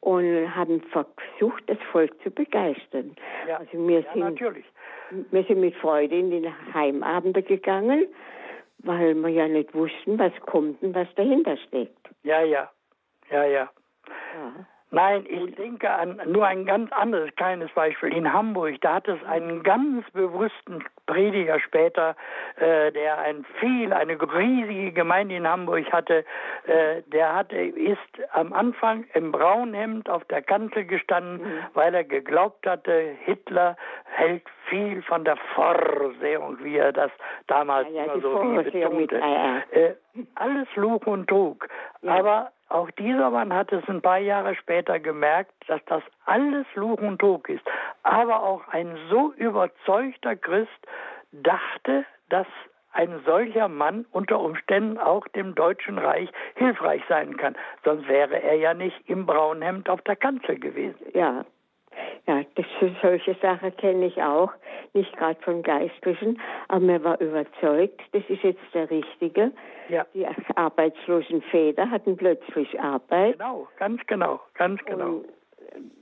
und 0.00 0.54
haben 0.54 0.80
versucht, 0.90 1.62
das 1.68 1.78
Volk 1.90 2.10
zu 2.22 2.30
begeistern. 2.30 3.14
Ja, 3.48 3.58
also 3.58 3.86
wir 3.86 4.00
ja, 4.00 4.12
sind, 4.12 4.20
natürlich. 4.20 4.64
Wir 5.30 5.44
sind 5.44 5.60
mit 5.60 5.74
Freude 5.76 6.18
in 6.18 6.30
die 6.30 6.50
Heimabende 6.74 7.42
gegangen, 7.42 8.06
weil 8.78 9.14
wir 9.14 9.28
ja 9.28 9.46
nicht 9.46 9.74
wussten, 9.74 10.18
was 10.18 10.32
kommt 10.46 10.82
und 10.82 10.94
was 10.94 11.08
dahinter 11.14 11.56
steckt. 11.68 12.08
Ja, 12.24 12.42
ja, 12.42 12.70
ja, 13.30 13.44
ja. 13.44 13.70
ja. 14.34 14.66
Nein, 14.94 15.24
ich 15.26 15.54
denke 15.54 15.90
an 15.90 16.20
nur 16.26 16.46
ein 16.46 16.66
ganz 16.66 16.92
anderes 16.92 17.34
kleines 17.36 17.70
Beispiel. 17.72 18.14
In 18.14 18.30
Hamburg, 18.30 18.78
da 18.82 18.96
hat 18.96 19.08
es 19.08 19.18
einen 19.24 19.62
ganz 19.62 20.08
bewussten 20.10 20.84
Prediger 21.06 21.58
später, 21.60 22.14
äh, 22.56 22.92
der 22.92 23.18
ein 23.18 23.46
viel, 23.58 23.94
eine 23.94 24.20
riesige 24.20 24.92
Gemeinde 24.92 25.36
in 25.36 25.48
Hamburg 25.48 25.90
hatte, 25.90 26.26
äh, 26.66 27.00
der 27.06 27.34
hatte, 27.34 27.56
ist 27.56 27.98
am 28.32 28.52
Anfang 28.52 29.06
im 29.14 29.32
Braunhemd 29.32 30.10
auf 30.10 30.26
der 30.26 30.42
Kanzel 30.42 30.84
gestanden, 30.84 31.38
mhm. 31.38 31.58
weil 31.72 31.94
er 31.94 32.04
geglaubt 32.04 32.66
hatte, 32.66 33.16
Hitler 33.24 33.78
hält 34.04 34.44
viel 34.68 35.00
von 35.02 35.24
der 35.24 35.38
Vorsehung, 35.54 36.58
wie 36.62 36.76
er 36.76 36.92
das 36.92 37.10
damals 37.46 37.88
ja, 37.88 38.04
ja, 38.04 38.12
immer 38.12 38.20
so 38.20 38.62
betonte. 38.62 39.16
Äh, 39.70 39.94
alles 40.34 40.68
Lug 40.76 41.06
und 41.06 41.28
Trug. 41.28 41.66
Ja. 42.02 42.18
Aber 42.18 42.52
auch 42.72 42.90
dieser 42.92 43.30
Mann 43.30 43.52
hat 43.52 43.72
es 43.72 43.86
ein 43.88 44.02
paar 44.02 44.18
Jahre 44.18 44.54
später 44.54 44.98
gemerkt, 44.98 45.52
dass 45.68 45.80
das 45.86 46.02
alles 46.24 46.66
Luch 46.74 47.00
und 47.00 47.18
Trug 47.18 47.48
ist. 47.48 47.64
Aber 48.02 48.42
auch 48.42 48.66
ein 48.68 48.96
so 49.10 49.32
überzeugter 49.34 50.36
Christ 50.36 50.70
dachte, 51.32 52.04
dass 52.28 52.46
ein 52.92 53.20
solcher 53.24 53.68
Mann 53.68 54.04
unter 54.10 54.38
Umständen 54.40 54.98
auch 54.98 55.26
dem 55.28 55.54
Deutschen 55.54 55.98
Reich 55.98 56.30
hilfreich 56.56 57.02
sein 57.08 57.36
kann. 57.36 57.56
Sonst 57.84 58.06
wäre 58.08 58.42
er 58.42 58.54
ja 58.54 58.74
nicht 58.74 59.08
im 59.08 59.26
braunen 59.26 59.62
Hemd 59.62 59.88
auf 59.88 60.02
der 60.02 60.16
Kanzel 60.16 60.58
gewesen. 60.58 61.00
Ja, 61.14 61.44
ja, 62.26 62.42
das, 62.54 62.66
solche 63.02 63.34
Sachen 63.42 63.76
kenne 63.76 64.06
ich 64.06 64.22
auch, 64.22 64.52
nicht 64.94 65.16
gerade 65.16 65.40
von 65.42 65.62
Geistlichen, 65.62 66.40
aber 66.68 66.80
mir 66.80 67.04
war 67.04 67.20
überzeugt, 67.20 68.00
das 68.12 68.22
ist 68.28 68.42
jetzt 68.42 68.62
der 68.74 68.90
Richtige. 68.90 69.52
Ja. 69.88 70.06
Die 70.14 70.26
arbeitslosen 70.56 71.42
Väter 71.42 71.90
hatten 71.90 72.16
plötzlich 72.16 72.78
Arbeit. 72.80 73.38
Genau, 73.38 73.68
ganz 73.78 74.00
genau, 74.06 74.40
ganz 74.54 74.82
genau. 74.84 75.06
Und, 75.06 75.26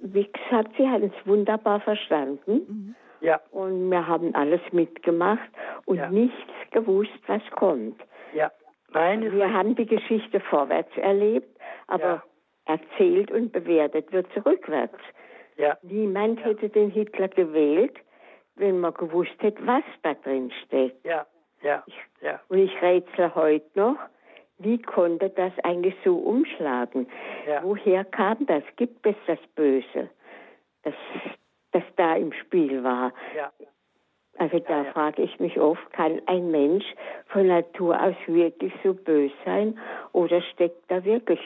wie 0.03 0.31
gesagt, 0.31 0.71
sie 0.77 0.89
hatten 0.89 1.13
es 1.17 1.27
wunderbar 1.27 1.81
verstanden. 1.81 2.53
Mhm. 2.69 2.95
Ja. 3.21 3.41
Und 3.51 3.91
wir 3.91 4.07
haben 4.07 4.35
alles 4.35 4.61
mitgemacht 4.73 5.49
und 5.85 5.99
ja. 5.99 6.11
nichts 6.11 6.37
gewusst, 6.71 7.21
was 7.27 7.43
kommt. 7.53 8.01
Ja. 8.35 8.51
Nein, 8.93 9.33
wir 9.33 9.53
haben 9.53 9.75
die 9.77 9.87
Geschichte 9.87 10.41
vorwärts 10.41 10.97
erlebt, 10.97 11.49
aber 11.87 12.23
ja. 12.67 12.75
erzählt 12.77 13.31
und 13.31 13.53
bewertet 13.53 14.11
wird 14.13 14.27
rückwärts. 14.45 14.99
Ja. 15.61 15.77
Niemand 15.83 16.41
ja. 16.41 16.47
hätte 16.47 16.69
den 16.69 16.91
Hitler 16.91 17.29
gewählt, 17.29 17.97
wenn 18.57 18.81
man 18.81 18.95
gewusst 18.95 19.37
hätte, 19.41 19.65
was 19.67 19.85
da 20.03 20.15
drin 20.15 20.51
steckt. 20.65 21.05
Ja, 21.05 21.27
ja, 21.63 21.85
ja. 22.21 22.41
Und 22.49 22.59
ich 22.59 22.83
rätsel 22.83 23.35
heute 23.35 23.67
noch, 23.75 23.99
wie 24.59 24.81
konnte 24.81 25.31
das 25.31 25.53
eigentlich 25.63 25.95
so 26.05 26.17
umschlagen? 26.17 27.07
Ja. 27.47 27.63
Woher 27.63 28.05
kam 28.05 28.47
das? 28.47 28.63
Gibt 28.77 29.07
es 29.07 29.17
das 29.27 29.39
Böse, 29.55 30.11
das, 30.83 30.95
das 31.73 31.83
da 31.97 32.17
im 32.17 32.33
Spiel 32.33 32.83
war? 32.83 33.13
Ja. 33.37 33.53
Also 34.41 34.59
da 34.59 34.79
ja, 34.79 34.83
ja. 34.85 34.93
frage 34.93 35.21
ich 35.21 35.39
mich 35.39 35.61
oft, 35.61 35.93
kann 35.93 36.19
ein 36.25 36.51
Mensch 36.51 36.85
von 37.27 37.47
Natur 37.47 38.01
aus 38.03 38.15
wirklich 38.27 38.73
so 38.83 38.95
böse 38.95 39.35
sein 39.45 39.79
oder 40.13 40.41
steckt 40.41 40.91
da 40.91 41.05
wirklich 41.05 41.41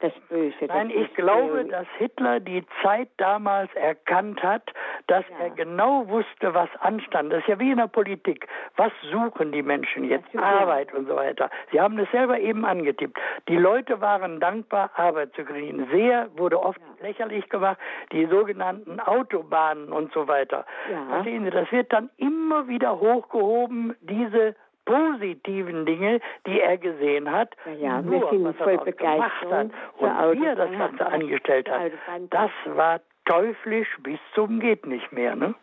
das 0.00 0.12
Böse? 0.28 0.56
Nein, 0.66 0.88
das 0.88 0.96
ich 0.96 1.14
glaube, 1.14 1.64
dass 1.66 1.86
Hitler 1.98 2.40
die 2.40 2.64
Zeit 2.82 3.08
damals 3.18 3.72
erkannt 3.76 4.42
hat, 4.42 4.68
dass 5.06 5.24
ja. 5.30 5.44
er 5.44 5.50
genau 5.50 6.08
wusste, 6.08 6.52
was 6.52 6.68
anstand. 6.80 7.32
Das 7.32 7.38
ist 7.42 7.48
ja 7.48 7.60
wie 7.60 7.70
in 7.70 7.76
der 7.76 7.86
Politik. 7.86 8.48
Was 8.74 8.90
suchen 9.12 9.52
die 9.52 9.62
Menschen 9.62 10.02
jetzt? 10.02 10.34
Arbeit 10.36 10.92
und 10.92 11.06
so 11.06 11.14
weiter. 11.14 11.50
Sie 11.70 11.80
haben 11.80 12.00
es 12.00 12.10
selber 12.10 12.40
eben 12.40 12.64
angetippt. 12.64 13.16
Die 13.48 13.56
Leute 13.56 14.00
waren 14.00 14.40
dankbar, 14.40 14.90
Arbeit 14.96 15.34
zu 15.34 15.44
kriegen. 15.44 15.86
Sehr 15.92 16.28
wurde 16.36 16.60
oft 16.60 16.80
lächerlich 17.00 17.48
gemacht, 17.48 17.78
die 18.10 18.26
sogenannten 18.26 18.98
Autobahnen 18.98 19.92
und 19.92 20.12
so 20.12 20.26
weiter. 20.26 20.66
Verstehen 21.10 21.44
Sie, 21.44 21.50
das 21.50 21.70
wird 21.70 21.92
dann 21.92 22.10
immer 22.16 22.39
immer 22.40 22.68
wieder 22.68 22.98
hochgehoben, 23.00 23.94
diese 24.00 24.54
positiven 24.84 25.86
Dinge, 25.86 26.20
die 26.46 26.60
er 26.60 26.76
gesehen 26.78 27.30
hat, 27.30 27.54
ja, 27.78 28.02
nur 28.02 28.22
wir 28.22 28.30
sind 28.30 28.44
was 28.44 28.56
voll 28.56 28.80
er 28.86 28.92
gemacht 28.92 29.46
hat 29.50 29.70
und 29.98 30.40
wie 30.40 30.46
er 30.46 30.56
das 30.56 30.70
Ganze 30.70 31.06
angestellt 31.06 31.70
hat, 31.70 31.92
das 32.30 32.50
war 32.66 33.00
teuflisch 33.26 33.88
bis 34.02 34.18
zum 34.34 34.58
geht 34.60 34.86
nicht 34.86 35.12
mehr. 35.12 35.36
Ne? 35.36 35.54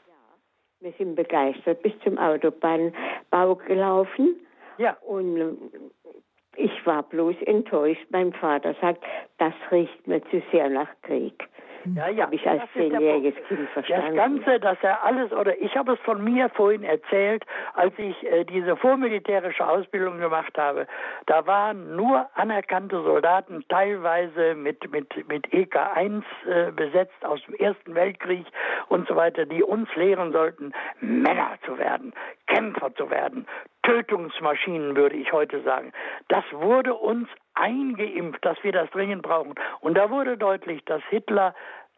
Wir 0.80 0.94
sind 0.94 1.16
begeistert 1.16 1.82
bis 1.82 1.94
zum 2.04 2.18
Autobahnbau 2.18 3.56
gelaufen. 3.56 4.36
Ja. 4.78 4.96
Und 5.02 5.58
Ich 6.56 6.86
war 6.86 7.04
bloß 7.04 7.36
enttäuscht. 7.46 8.06
Mein 8.10 8.34
Vater 8.34 8.76
sagt, 8.82 9.04
das 9.38 9.54
riecht 9.72 10.08
mir 10.08 10.22
zu 10.30 10.42
sehr 10.52 10.70
nach 10.70 10.90
Krieg. 11.04 11.48
Ja, 11.96 12.10
ja. 12.10 12.24
Habe 12.26 12.36
ich 12.36 12.48
als 12.48 12.62
zehnjähriges 12.74 13.36
Kind 13.48 13.70
verstanden. 13.70 14.08
Das 14.08 14.16
Ganze, 14.16 14.60
dass 14.60 14.78
er 14.82 15.04
alles, 15.04 15.32
oder 15.32 15.60
ich 15.62 15.76
habe 15.76 15.94
es 15.94 16.00
von 16.02 16.24
mir 16.24 16.50
vorhin 16.50 16.84
erzählt, 16.84 17.46
als 17.74 17.94
ich 17.98 18.24
äh, 18.26 18.44
diese 18.46 18.76
vormilitärische 18.76 19.68
Ausbildung 19.68 20.20
gemacht 20.20 20.58
habe, 20.58 20.88
da 21.26 21.46
waren 21.46 21.96
nur 21.96 22.28
anerkannte 22.36 23.02
Soldaten, 23.02 23.64
teilweise 23.70 24.56
mit, 24.56 24.92
mit, 24.92 25.28
mit 25.28 25.54
EK-1 25.54 26.24
äh, 26.48 26.72
besetzt 26.72 27.26
aus 27.26 27.42
dem 27.46 27.56
Ersten 27.56 27.96
Weltkrieg 27.96 28.46
und 28.90 29.08
so 29.08 29.16
weiter, 29.16 29.46
die 29.46 29.64
uns 29.64 29.94
lehren 29.96 30.32
sollten, 30.32 30.74
Männer 31.00 31.58
zu 31.66 31.78
werden, 31.78 32.14
Kämpfer 32.48 32.94
zu 32.96 33.10
werden, 33.10 33.46
Tötungsmaschinen, 33.84 34.96
würde 34.96 35.16
ich 35.16 35.32
heute 35.32 35.62
sagen. 35.64 35.92
Das 36.28 36.44
wurde 36.52 36.94
uns 36.94 37.30
eingeimpft, 37.60 38.44
dass 38.44 38.58
wir 38.64 38.72
das 38.72 38.90
dringend 38.92 39.24
brauchen. 39.24 39.56
Und 39.82 39.96
da 39.96 40.10
wurde 40.10 40.38
deutlich, 40.38 40.84
dass 40.86 41.02
Hitler 41.10 41.54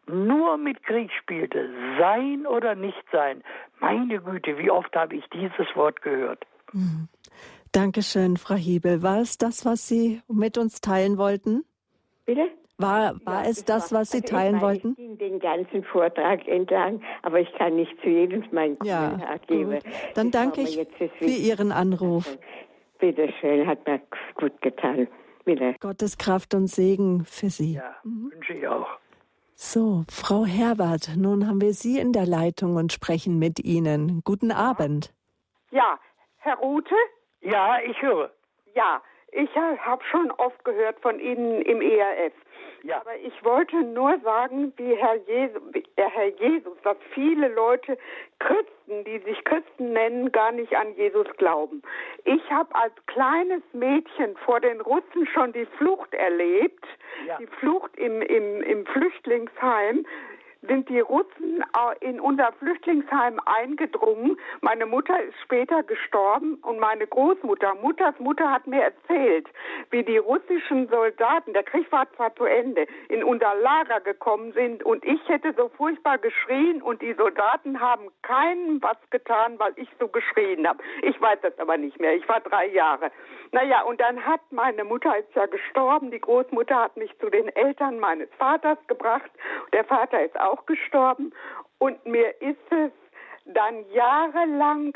nur 0.06 0.56
mit 0.56 0.82
Krieg 0.84 1.10
spielte, 1.12 1.68
sein 1.98 2.46
oder 2.46 2.74
nicht 2.74 3.04
sein. 3.12 3.42
Meine 3.78 4.20
Güte, 4.20 4.58
wie 4.58 4.70
oft 4.70 4.94
habe 4.96 5.16
ich 5.16 5.24
dieses 5.32 5.74
Wort 5.76 6.02
gehört. 6.02 6.44
Mhm. 6.72 7.08
Dankeschön, 7.72 8.36
Frau 8.36 8.54
Hiebel. 8.54 9.02
War 9.02 9.20
es 9.20 9.38
das, 9.38 9.64
was 9.64 9.86
Sie 9.86 10.20
mit 10.28 10.58
uns 10.58 10.80
teilen 10.80 11.18
wollten? 11.18 11.64
Bitte? 12.26 12.48
War, 12.78 13.14
war 13.24 13.44
ja, 13.44 13.50
es 13.50 13.64
das, 13.64 13.92
was 13.92 14.10
Sie 14.10 14.22
teilen 14.22 14.56
ich 14.56 14.62
wollten? 14.62 14.96
Ich 14.98 15.18
den 15.18 15.38
ganzen 15.38 15.84
Vortrag 15.84 16.48
entlang, 16.48 17.02
aber 17.22 17.38
ich 17.38 17.52
kann 17.52 17.76
nicht 17.76 17.92
zu 18.00 18.08
jedem 18.08 18.42
meinen 18.52 18.78
ja, 18.82 19.10
Kommentar 19.10 19.38
geben. 19.40 19.78
Dann 20.14 20.30
danke 20.30 20.62
ich 20.62 20.78
für 21.18 21.24
Ihren 21.26 21.72
Anruf. 21.72 22.38
Bitte 22.98 23.32
schön, 23.40 23.66
hat 23.66 23.86
mir 23.86 24.00
gut 24.34 24.60
getan. 24.62 25.08
Bitte. 25.44 25.74
Gottes 25.80 26.18
Kraft 26.18 26.54
und 26.54 26.66
Segen 26.68 27.24
für 27.24 27.50
Sie. 27.50 27.74
Ja, 27.74 27.96
mhm. 28.04 28.32
wünsche 28.32 28.52
ich 28.52 28.66
auch. 28.68 28.88
So, 29.54 30.04
Frau 30.10 30.46
Herbert, 30.46 31.16
nun 31.16 31.46
haben 31.46 31.60
wir 31.60 31.74
Sie 31.74 31.98
in 31.98 32.12
der 32.12 32.26
Leitung 32.26 32.76
und 32.76 32.92
sprechen 32.92 33.38
mit 33.38 33.60
Ihnen. 33.60 34.22
Guten 34.24 34.52
Abend. 34.52 35.12
Ja, 35.70 35.98
Herr 36.38 36.56
Rute? 36.56 36.94
Ja, 37.42 37.78
ich 37.80 38.00
höre. 38.00 38.30
Ja, 38.74 39.02
ich 39.32 39.50
habe 39.54 40.02
schon 40.10 40.30
oft 40.32 40.64
gehört 40.64 40.98
von 41.00 41.20
Ihnen 41.20 41.62
im 41.62 41.82
ERF. 41.82 42.32
Ja. 42.82 43.00
Aber 43.00 43.16
ich 43.16 43.44
wollte 43.44 43.76
nur 43.82 44.18
sagen, 44.20 44.72
wie 44.76 44.94
Herr, 44.96 45.16
Jesus, 45.26 45.62
der 45.96 46.08
Herr 46.08 46.28
Jesus, 46.28 46.76
dass 46.82 46.96
viele 47.12 47.48
Leute 47.48 47.98
Christen, 48.38 49.04
die 49.04 49.18
sich 49.20 49.42
Christen 49.44 49.92
nennen, 49.92 50.32
gar 50.32 50.52
nicht 50.52 50.74
an 50.74 50.94
Jesus 50.96 51.26
glauben. 51.36 51.82
Ich 52.24 52.50
habe 52.50 52.74
als 52.74 52.94
kleines 53.06 53.62
Mädchen 53.72 54.36
vor 54.44 54.60
den 54.60 54.80
Russen 54.80 55.26
schon 55.32 55.52
die 55.52 55.66
Flucht 55.78 56.12
erlebt, 56.14 56.84
ja. 57.26 57.38
die 57.38 57.46
Flucht 57.46 57.96
im, 57.96 58.22
im, 58.22 58.62
im 58.62 58.86
Flüchtlingsheim 58.86 60.06
sind 60.62 60.88
die 60.88 61.00
Russen 61.00 61.64
in 62.00 62.20
unser 62.20 62.52
Flüchtlingsheim 62.52 63.40
eingedrungen. 63.46 64.38
Meine 64.60 64.86
Mutter 64.86 65.22
ist 65.22 65.34
später 65.42 65.82
gestorben 65.82 66.54
und 66.62 66.78
meine 66.78 67.06
Großmutter, 67.06 67.74
Mutters 67.76 68.18
Mutter 68.18 68.50
hat 68.50 68.66
mir 68.66 68.82
erzählt, 68.82 69.48
wie 69.90 70.02
die 70.02 70.18
russischen 70.18 70.88
Soldaten, 70.88 71.52
der 71.52 71.62
Krieg 71.62 71.90
war 71.92 72.10
zwar 72.14 72.34
zu 72.36 72.44
Ende, 72.44 72.86
in 73.08 73.24
unser 73.24 73.54
Lager 73.56 74.00
gekommen 74.00 74.52
sind 74.52 74.82
und 74.82 75.04
ich 75.04 75.20
hätte 75.28 75.54
so 75.56 75.68
furchtbar 75.76 76.18
geschrien 76.18 76.82
und 76.82 77.00
die 77.00 77.14
Soldaten 77.14 77.80
haben 77.80 78.08
keinem 78.22 78.82
was 78.82 78.98
getan, 79.10 79.58
weil 79.58 79.72
ich 79.76 79.88
so 79.98 80.08
geschrien 80.08 80.66
habe. 80.66 80.82
Ich 81.02 81.20
weiß 81.20 81.38
das 81.42 81.58
aber 81.58 81.76
nicht 81.76 81.98
mehr. 82.00 82.14
Ich 82.14 82.28
war 82.28 82.40
drei 82.40 82.66
Jahre. 82.66 83.10
Naja, 83.52 83.82
und 83.82 84.00
dann 84.00 84.24
hat 84.24 84.40
meine 84.50 84.84
Mutter 84.84 85.16
ist 85.18 85.34
ja 85.34 85.46
gestorben. 85.46 86.10
Die 86.10 86.20
Großmutter 86.20 86.76
hat 86.76 86.96
mich 86.96 87.16
zu 87.18 87.30
den 87.30 87.48
Eltern 87.56 87.98
meines 87.98 88.28
Vaters 88.38 88.78
gebracht. 88.86 89.30
Der 89.72 89.84
Vater 89.84 90.24
ist 90.24 90.38
auch 90.38 90.49
gestorben. 90.66 91.32
Und 91.78 92.04
mir 92.06 92.40
ist 92.40 92.72
es 92.72 92.92
dann 93.46 93.84
jahrelang 93.92 94.94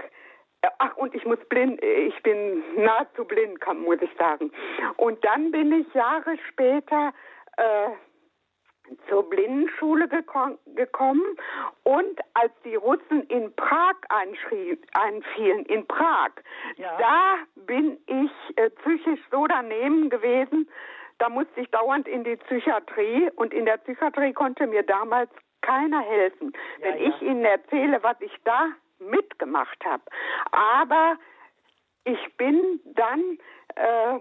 Ach, 0.78 0.97
und 0.97 1.14
ich 1.14 1.26
muss 1.26 1.39
blind, 1.51 1.82
ich 1.82 2.22
bin 2.22 2.62
nahezu 2.76 3.26
blind, 3.26 3.60
kann, 3.60 3.82
muss 3.82 4.01
ich 4.01 4.10
sagen. 4.16 4.51
Und 4.97 5.22
dann 5.24 5.51
bin 5.51 5.70
ich 5.72 5.93
Jahre 5.93 6.39
später 6.48 7.12
äh, 7.59 7.90
zur 9.09 9.28
Blindenschule 9.28 10.09
geko 10.09 10.59
gekommen 10.74 11.36
und 11.85 12.20
als 12.35 12.52
die 12.64 12.74
Russen 12.74 13.22
in 13.28 13.55
Prag 13.56 13.94
einfielen, 14.10 15.64
in 15.66 15.86
Prag, 15.86 16.31
ja. 16.76 16.97
da 16.98 17.36
bin 17.66 17.98
ich 18.06 18.31
äh, 18.56 18.70
psychisch 18.70 19.20
so 19.31 19.47
daneben 19.47 20.10
gewesen, 20.10 20.68
da 21.18 21.28
musste 21.28 21.60
ich 21.60 21.70
dauernd 21.70 22.09
in 22.09 22.24
die 22.24 22.36
Psychiatrie 22.36 23.31
und 23.36 23.55
in 23.55 23.64
der 23.64 23.78
Psychiatrie 23.78 24.32
konnte 24.32 24.66
mir 24.66 24.82
damals 24.82 25.31
keiner 25.65 26.01
helfen, 26.01 26.53
ja, 26.78 26.86
wenn 26.86 26.99
ja. 26.99 27.09
ich 27.09 27.23
Ihnen 27.23 27.45
erzähle, 27.45 28.03
was 28.03 28.20
ich 28.20 28.36
da 28.45 28.69
mitgemacht 28.99 29.85
habe. 29.85 30.03
Aber 30.53 31.16
ich 32.05 32.36
bin 32.36 32.81
dann 32.85 33.39
äh, 33.77 34.20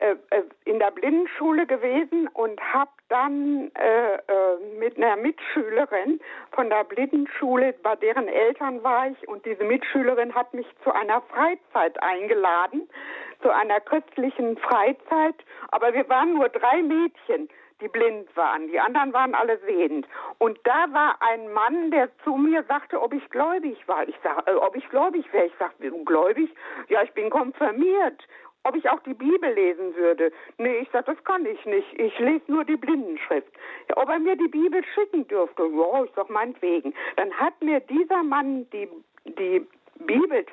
äh, 0.00 0.16
äh, 0.30 0.44
in 0.64 0.78
der 0.78 0.92
Blindenschule 0.92 1.66
gewesen 1.66 2.26
und 2.28 2.58
habe 2.72 2.90
dann 3.10 3.70
äh, 3.74 4.14
äh, 4.14 4.78
mit 4.78 4.96
einer 4.96 5.16
Mitschülerin 5.16 6.20
von 6.52 6.70
der 6.70 6.84
Blindenschule, 6.84 7.74
bei 7.82 7.96
deren 7.96 8.26
Eltern 8.26 8.82
war 8.82 9.08
ich, 9.08 9.28
und 9.28 9.44
diese 9.44 9.62
Mitschülerin 9.62 10.34
hat 10.34 10.54
mich 10.54 10.66
zu 10.84 10.90
einer 10.90 11.20
Freizeit 11.20 12.02
eingeladen, 12.02 12.88
zu 13.42 13.50
einer 13.50 13.78
christlichen 13.80 14.56
Freizeit. 14.56 15.36
Aber 15.70 15.92
wir 15.92 16.08
waren 16.08 16.32
nur 16.32 16.48
drei 16.48 16.80
Mädchen, 16.80 17.50
die 17.80 17.88
blind 17.88 18.34
waren. 18.36 18.68
Die 18.68 18.78
anderen 18.78 19.12
waren 19.12 19.34
alle 19.34 19.58
sehend. 19.66 20.06
Und 20.38 20.58
da 20.64 20.86
war 20.92 21.16
ein 21.20 21.52
Mann, 21.52 21.90
der 21.90 22.08
zu 22.24 22.36
mir 22.36 22.62
sagte, 22.64 23.00
ob 23.00 23.12
ich 23.12 23.28
gläubig 23.30 23.76
war. 23.86 24.08
Ich 24.08 24.16
sag, 24.22 24.46
äh, 24.48 24.52
ob 24.52 24.76
ich 24.76 24.88
gläubig 24.88 25.30
wäre. 25.32 25.46
Ich 25.46 25.54
sagte, 25.58 25.90
gläubig? 26.04 26.50
Ja, 26.88 27.02
ich 27.02 27.12
bin 27.12 27.30
konfirmiert 27.30 28.22
ob 28.64 28.76
ich 28.76 28.88
auch 28.88 29.00
die 29.00 29.14
Bibel 29.14 29.52
lesen 29.54 29.94
würde. 29.96 30.32
Nee, 30.58 30.80
ich 30.80 30.88
sag, 30.92 31.06
das 31.06 31.22
kann 31.24 31.46
ich 31.46 31.64
nicht. 31.64 31.98
Ich 31.98 32.18
lese 32.18 32.44
nur 32.48 32.64
die 32.64 32.76
Blindenschrift. 32.76 33.50
Ja, 33.88 33.96
ob 33.96 34.08
er 34.08 34.18
mir 34.18 34.36
die 34.36 34.48
Bibel 34.48 34.82
schicken 34.94 35.26
dürfte, 35.28 35.62
ja, 35.62 36.04
ich 36.04 36.10
sag 36.14 36.28
meinetwegen. 36.28 36.94
Dann 37.16 37.32
hat 37.32 37.54
mir 37.62 37.80
dieser 37.80 38.22
Mann 38.22 38.68
die, 38.70 38.88
die 39.24 39.66
Bibel 40.04 40.44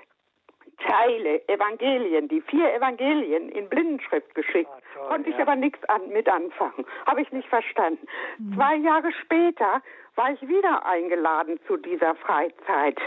Teile, 0.77 1.47
Evangelien, 1.47 2.27
die 2.27 2.41
vier 2.41 2.73
Evangelien 2.73 3.49
in 3.49 3.67
Blindenschrift 3.67 4.33
geschickt. 4.35 4.69
Ah, 4.71 4.79
toll, 4.93 5.07
Konnte 5.09 5.29
ich 5.31 5.37
aber 5.37 5.55
nichts 5.55 5.83
an, 5.89 6.07
mit 6.09 6.29
anfangen. 6.29 6.85
Habe 7.05 7.21
ich 7.21 7.31
nicht 7.31 7.47
verstanden. 7.47 8.07
Mhm. 8.37 8.53
Zwei 8.55 8.75
Jahre 8.75 9.11
später 9.11 9.81
war 10.15 10.31
ich 10.31 10.41
wieder 10.47 10.85
eingeladen 10.85 11.59
zu 11.67 11.77
dieser 11.77 12.15
Freizeit. 12.15 12.99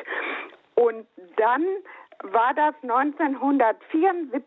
Und 0.74 1.06
dann 1.36 1.64
war 2.22 2.54
das 2.54 2.74
1974. 2.82 4.42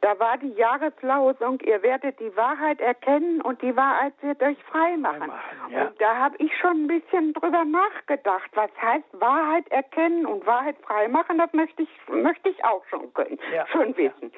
Da 0.00 0.18
war 0.18 0.38
die 0.38 0.52
Jahreslausung, 0.52 1.60
ihr 1.60 1.82
werdet 1.82 2.18
die 2.20 2.34
Wahrheit 2.34 2.80
erkennen 2.80 3.42
und 3.42 3.60
die 3.60 3.76
Wahrheit 3.76 4.14
wird 4.22 4.42
euch 4.42 4.56
frei 4.64 4.96
machen. 4.96 5.30
Ja. 5.68 5.82
Und 5.82 6.00
da 6.00 6.16
habe 6.16 6.36
ich 6.38 6.56
schon 6.58 6.84
ein 6.84 6.86
bisschen 6.86 7.34
drüber 7.34 7.64
nachgedacht. 7.66 8.50
Was 8.54 8.70
heißt 8.80 9.04
Wahrheit 9.12 9.68
erkennen 9.68 10.24
und 10.24 10.46
Wahrheit 10.46 10.76
frei 10.86 11.08
machen? 11.08 11.36
Das 11.36 11.52
möchte 11.52 11.82
ich, 11.82 11.90
möchte 12.08 12.48
ich 12.48 12.64
auch 12.64 12.82
schon 12.88 13.12
können, 13.12 13.38
ja. 13.52 13.66
schon 13.66 13.94
wissen. 13.96 14.32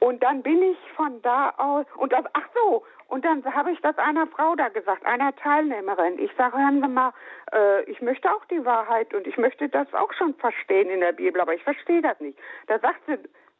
Und 0.00 0.22
dann 0.22 0.42
bin 0.42 0.62
ich 0.62 0.78
von 0.94 1.22
da 1.22 1.54
aus, 1.56 1.86
und 1.96 2.12
das, 2.12 2.24
ach 2.34 2.48
so, 2.54 2.84
und 3.08 3.24
dann 3.24 3.42
habe 3.54 3.70
ich 3.70 3.80
das 3.80 3.96
einer 3.98 4.26
Frau 4.26 4.54
da 4.56 4.68
gesagt, 4.68 5.06
einer 5.06 5.34
Teilnehmerin. 5.36 6.18
Ich 6.18 6.30
sage, 6.36 6.58
hören 6.58 6.82
Sie 6.82 6.88
mal, 6.88 7.12
äh, 7.52 7.82
ich 7.84 8.02
möchte 8.02 8.30
auch 8.30 8.44
die 8.46 8.64
Wahrheit 8.64 9.14
und 9.14 9.26
ich 9.26 9.36
möchte 9.38 9.68
das 9.68 9.92
auch 9.94 10.12
schon 10.12 10.34
verstehen 10.34 10.90
in 10.90 11.00
der 11.00 11.12
Bibel, 11.12 11.40
aber 11.40 11.54
ich 11.54 11.62
verstehe 11.62 12.02
das 12.02 12.18
nicht. 12.20 12.38
Da 12.66 12.78
sagt 12.80 13.00
sie, 13.06 13.16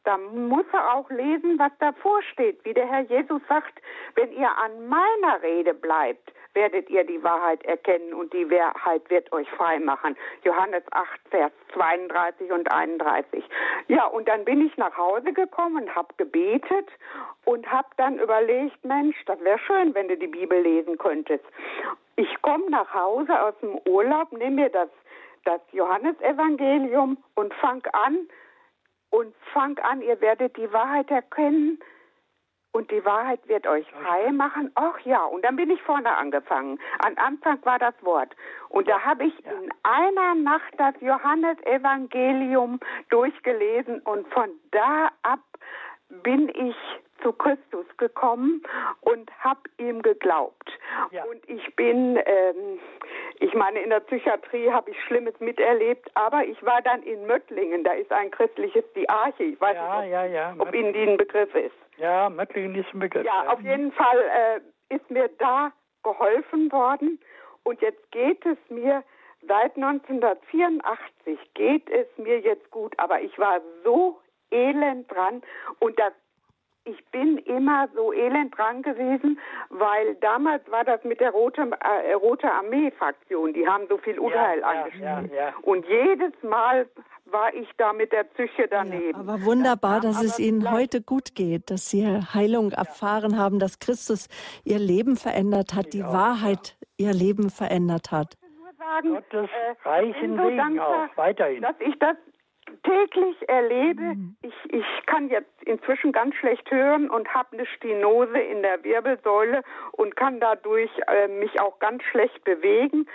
da 0.06 0.16
muss 0.18 0.64
er 0.72 0.94
auch 0.94 1.10
lesen, 1.10 1.58
was 1.58 1.72
davor 1.80 2.22
steht, 2.22 2.64
wie 2.64 2.72
der 2.72 2.86
Herr 2.86 3.02
Jesus 3.02 3.42
sagt, 3.48 3.82
wenn 4.14 4.32
ihr 4.32 4.48
an 4.56 4.88
meiner 4.88 5.42
Rede 5.42 5.74
bleibt, 5.74 6.32
werdet 6.54 6.88
ihr 6.88 7.04
die 7.04 7.22
Wahrheit 7.22 7.62
erkennen 7.64 8.14
und 8.14 8.32
die 8.32 8.48
Wahrheit 8.50 9.08
wird 9.10 9.30
euch 9.32 9.48
frei 9.50 9.78
machen. 9.78 10.16
Johannes 10.42 10.84
8, 10.92 11.08
Vers 11.30 11.52
32 11.74 12.50
und 12.50 12.70
31. 12.72 13.44
Ja, 13.88 14.06
und 14.06 14.26
dann 14.26 14.44
bin 14.44 14.66
ich 14.66 14.76
nach 14.76 14.96
Hause 14.96 15.32
gekommen 15.32 15.94
habe 15.94 16.08
gebetet 16.16 16.88
und 17.44 17.70
habe 17.70 17.88
dann 17.96 18.18
überlegt, 18.18 18.82
Mensch, 18.84 19.16
das 19.26 19.38
wäre 19.40 19.58
schön, 19.58 19.94
wenn 19.94 20.08
du 20.08 20.16
die 20.16 20.28
Bibel 20.28 20.60
lesen 20.60 20.96
könntest. 20.98 21.44
Ich 22.14 22.40
komme 22.42 22.70
nach 22.70 22.94
Hause 22.94 23.42
aus 23.42 23.54
dem 23.60 23.78
Urlaub, 23.84 24.32
nehme 24.32 24.62
mir 24.62 24.68
das, 24.70 24.88
das 25.44 25.60
Johannesevangelium 25.72 27.18
und 27.34 27.52
fang 27.54 27.82
an 27.92 28.28
und 29.10 29.34
fang 29.52 29.78
an, 29.78 30.02
ihr 30.02 30.20
werdet 30.20 30.56
die 30.56 30.72
Wahrheit 30.72 31.10
erkennen 31.10 31.78
und 32.76 32.90
die 32.90 33.04
Wahrheit 33.06 33.40
wird 33.48 33.66
euch 33.66 33.86
frei 33.90 34.30
machen. 34.32 34.70
Ach 34.74 34.98
ja, 35.00 35.24
und 35.24 35.42
dann 35.44 35.56
bin 35.56 35.70
ich 35.70 35.80
vorne 35.82 36.14
angefangen. 36.14 36.78
Am 36.98 37.14
Anfang 37.16 37.58
war 37.64 37.78
das 37.78 37.94
Wort. 38.02 38.36
Und 38.68 38.86
da 38.86 39.00
habe 39.00 39.24
ich 39.24 39.46
in 39.46 39.72
einer 39.82 40.34
Nacht 40.34 40.74
das 40.76 40.94
Johannesevangelium 41.00 42.78
durchgelesen 43.08 44.00
und 44.00 44.28
von 44.28 44.50
da 44.72 45.08
ab 45.22 45.40
bin 46.22 46.50
ich 46.50 46.76
zu 47.22 47.32
Christus 47.32 47.86
gekommen 47.96 48.62
und 49.00 49.30
habe 49.40 49.60
ihm 49.78 50.02
geglaubt. 50.02 50.70
Ja. 51.10 51.24
Und 51.24 51.48
ich 51.48 51.74
bin, 51.76 52.18
ähm, 52.24 52.78
ich 53.40 53.54
meine, 53.54 53.80
in 53.80 53.90
der 53.90 54.00
Psychiatrie 54.00 54.70
habe 54.70 54.90
ich 54.90 55.02
Schlimmes 55.04 55.38
miterlebt, 55.40 56.10
aber 56.14 56.44
ich 56.44 56.62
war 56.64 56.82
dann 56.82 57.02
in 57.02 57.26
Möttlingen, 57.26 57.84
da 57.84 57.92
ist 57.92 58.12
ein 58.12 58.30
christliches 58.30 58.84
Die 58.94 59.08
Arche. 59.08 59.44
Ich 59.44 59.60
weiß 59.60 59.76
ja, 59.76 60.02
nicht, 60.02 60.14
ob, 60.14 60.32
ja, 60.32 60.54
ob 60.58 60.74
Ihnen 60.74 60.92
die 60.92 61.02
ein 61.02 61.16
Begriff 61.16 61.54
ist. 61.54 61.76
Ja, 61.98 62.28
Möttlingen 62.28 62.74
ist 62.74 62.92
ein 62.92 63.00
Begriff. 63.00 63.24
Ja, 63.24 63.52
auf 63.52 63.60
jeden 63.60 63.92
Fall 63.92 64.18
äh, 64.18 64.94
ist 64.94 65.10
mir 65.10 65.28
da 65.38 65.72
geholfen 66.02 66.70
worden 66.70 67.18
und 67.64 67.80
jetzt 67.80 68.10
geht 68.12 68.44
es 68.46 68.58
mir 68.68 69.02
seit 69.48 69.76
1984 69.76 71.38
geht 71.54 71.88
es 71.90 72.06
mir 72.16 72.40
jetzt 72.40 72.70
gut, 72.70 72.94
aber 72.98 73.20
ich 73.20 73.38
war 73.38 73.60
so 73.84 74.20
elend 74.50 75.10
dran 75.10 75.42
und 75.80 75.98
das 75.98 76.12
ich 76.86 77.04
bin 77.06 77.38
immer 77.38 77.88
so 77.94 78.12
elend 78.12 78.56
dran 78.56 78.82
gewesen, 78.82 79.38
weil 79.70 80.14
damals 80.16 80.62
war 80.70 80.84
das 80.84 81.02
mit 81.04 81.20
der 81.20 81.30
Rote, 81.30 81.70
äh, 81.80 82.12
Rote 82.12 82.50
Armee-Fraktion. 82.50 83.52
Die 83.52 83.66
haben 83.66 83.86
so 83.88 83.98
viel 83.98 84.18
Unheil 84.18 84.60
ja, 84.60 84.66
angestellt. 84.66 85.32
Ja, 85.32 85.46
ja, 85.46 85.54
und 85.62 85.84
jedes 85.86 86.32
Mal 86.42 86.88
war 87.26 87.52
ich 87.54 87.68
da 87.76 87.92
mit 87.92 88.12
der 88.12 88.22
Psyche 88.24 88.68
daneben. 88.70 89.18
aber 89.18 89.44
wunderbar, 89.44 90.00
dass 90.00 90.22
es 90.22 90.38
Ihnen 90.38 90.70
heute 90.70 91.02
gut 91.02 91.34
geht, 91.34 91.70
dass 91.70 91.90
Sie 91.90 92.06
Heilung 92.06 92.70
erfahren 92.70 93.36
haben, 93.36 93.58
dass 93.58 93.80
Christus 93.80 94.28
Ihr 94.64 94.78
Leben 94.78 95.16
verändert 95.16 95.74
hat, 95.74 95.92
die 95.92 96.04
Wahrheit 96.04 96.76
Ihr 96.96 97.12
Leben 97.12 97.50
verändert 97.50 98.12
hat. 98.12 98.36
Ich 98.40 98.58
nur 98.58 98.72
sagen, 98.78 99.14
Gottes 99.14 99.50
äh, 99.50 99.88
reichen 99.88 100.36
so 100.36 100.48
Segen 100.48 100.80
auch 100.80 101.16
weiterhin. 101.16 101.62
Dass 101.62 101.74
ich 101.80 101.98
das 101.98 102.16
täglich 102.86 103.48
erlebe, 103.48 104.02
mhm. 104.02 104.36
ich, 104.42 104.54
ich 104.72 105.06
kann 105.06 105.28
jetzt 105.28 105.62
inzwischen 105.64 106.12
ganz 106.12 106.34
schlecht 106.36 106.70
hören 106.70 107.10
und 107.10 107.28
habe 107.34 107.56
eine 107.56 107.66
Stenose 107.66 108.38
in 108.38 108.62
der 108.62 108.82
Wirbelsäule 108.84 109.62
und 109.92 110.16
kann 110.16 110.40
dadurch 110.40 110.90
äh, 111.08 111.28
mich 111.28 111.60
auch 111.60 111.78
ganz 111.80 112.02
schlecht 112.04 112.44
bewegen. 112.44 113.06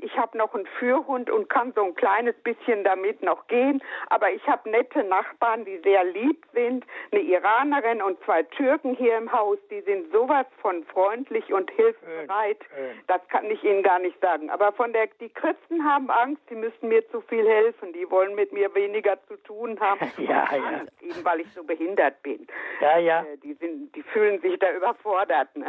Ich 0.00 0.16
habe 0.16 0.38
noch 0.38 0.54
einen 0.54 0.66
Führhund 0.78 1.30
und 1.30 1.50
kann 1.50 1.72
so 1.74 1.84
ein 1.84 1.94
kleines 1.94 2.34
bisschen 2.36 2.84
damit 2.84 3.22
noch 3.22 3.46
gehen. 3.48 3.82
Aber 4.08 4.32
ich 4.32 4.46
habe 4.48 4.70
nette 4.70 5.04
Nachbarn, 5.04 5.66
die 5.66 5.78
sehr 5.84 6.04
lieb 6.04 6.42
sind. 6.54 6.86
Eine 7.12 7.20
Iranerin 7.20 8.00
und 8.00 8.18
zwei 8.24 8.44
Türken 8.44 8.94
hier 8.94 9.18
im 9.18 9.30
Haus, 9.30 9.58
die 9.70 9.82
sind 9.82 10.10
sowas 10.10 10.46
von 10.62 10.84
freundlich 10.84 11.52
und 11.52 11.70
hilfsbereit. 11.72 12.60
Das 13.08 13.20
kann 13.28 13.44
ich 13.50 13.62
Ihnen 13.62 13.82
gar 13.82 13.98
nicht 13.98 14.18
sagen. 14.22 14.48
Aber 14.48 14.72
von 14.72 14.92
der, 14.94 15.08
die 15.20 15.28
Christen 15.28 15.84
haben 15.84 16.08
Angst, 16.10 16.40
sie 16.48 16.54
müssen 16.54 16.88
mir 16.88 17.06
zu 17.10 17.20
viel 17.20 17.46
helfen. 17.46 17.92
Die 17.92 18.10
wollen 18.10 18.34
mit 18.34 18.54
mir 18.54 18.74
weniger 19.04 19.22
zu 19.26 19.36
tun 19.42 19.78
haben. 19.80 20.10
ja, 20.18 20.46
ja. 20.54 20.82
eben 21.00 21.24
weil 21.24 21.40
ich 21.40 21.52
so 21.52 21.62
behindert 21.62 22.22
bin. 22.22 22.46
Ja, 22.80 22.98
ja. 22.98 23.20
Äh, 23.22 23.36
die 23.38 23.54
sind, 23.54 23.94
die 23.94 24.02
fühlen 24.02 24.40
sich 24.40 24.58
da 24.58 24.72
überfordert. 24.72 25.54
Ne? 25.56 25.68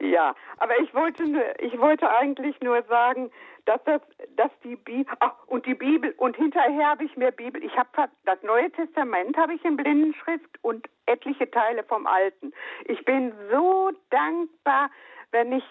ja, 0.00 0.34
aber 0.58 0.78
ich 0.80 0.92
wollte, 0.94 1.24
ich 1.58 1.78
wollte 1.78 2.10
eigentlich 2.10 2.60
nur 2.60 2.82
sagen, 2.82 3.00
sagen, 3.10 3.30
dass 3.64 3.82
das, 3.84 4.00
dass 4.36 4.50
die 4.64 4.76
Bibel, 4.76 5.12
ach, 5.20 5.34
und 5.46 5.66
die 5.66 5.74
Bibel, 5.74 6.14
und 6.16 6.36
hinterher 6.36 6.88
habe 6.88 7.04
ich 7.04 7.16
mir 7.16 7.30
Bibel, 7.30 7.62
ich 7.62 7.76
habe 7.76 7.88
das 8.24 8.42
Neue 8.42 8.70
Testament 8.72 9.36
habe 9.36 9.54
ich 9.54 9.64
in 9.64 9.76
Blindenschrift 9.76 10.58
und 10.62 10.88
etliche 11.06 11.50
Teile 11.50 11.82
vom 11.84 12.06
Alten. 12.06 12.52
Ich 12.86 13.04
bin 13.04 13.32
so 13.50 13.90
dankbar, 14.10 14.90
wenn 15.30 15.52
ich 15.52 15.64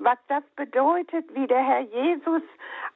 was 0.00 0.18
das 0.28 0.42
bedeutet, 0.56 1.24
wie 1.34 1.46
der 1.46 1.62
Herr 1.62 1.80
Jesus, 1.80 2.42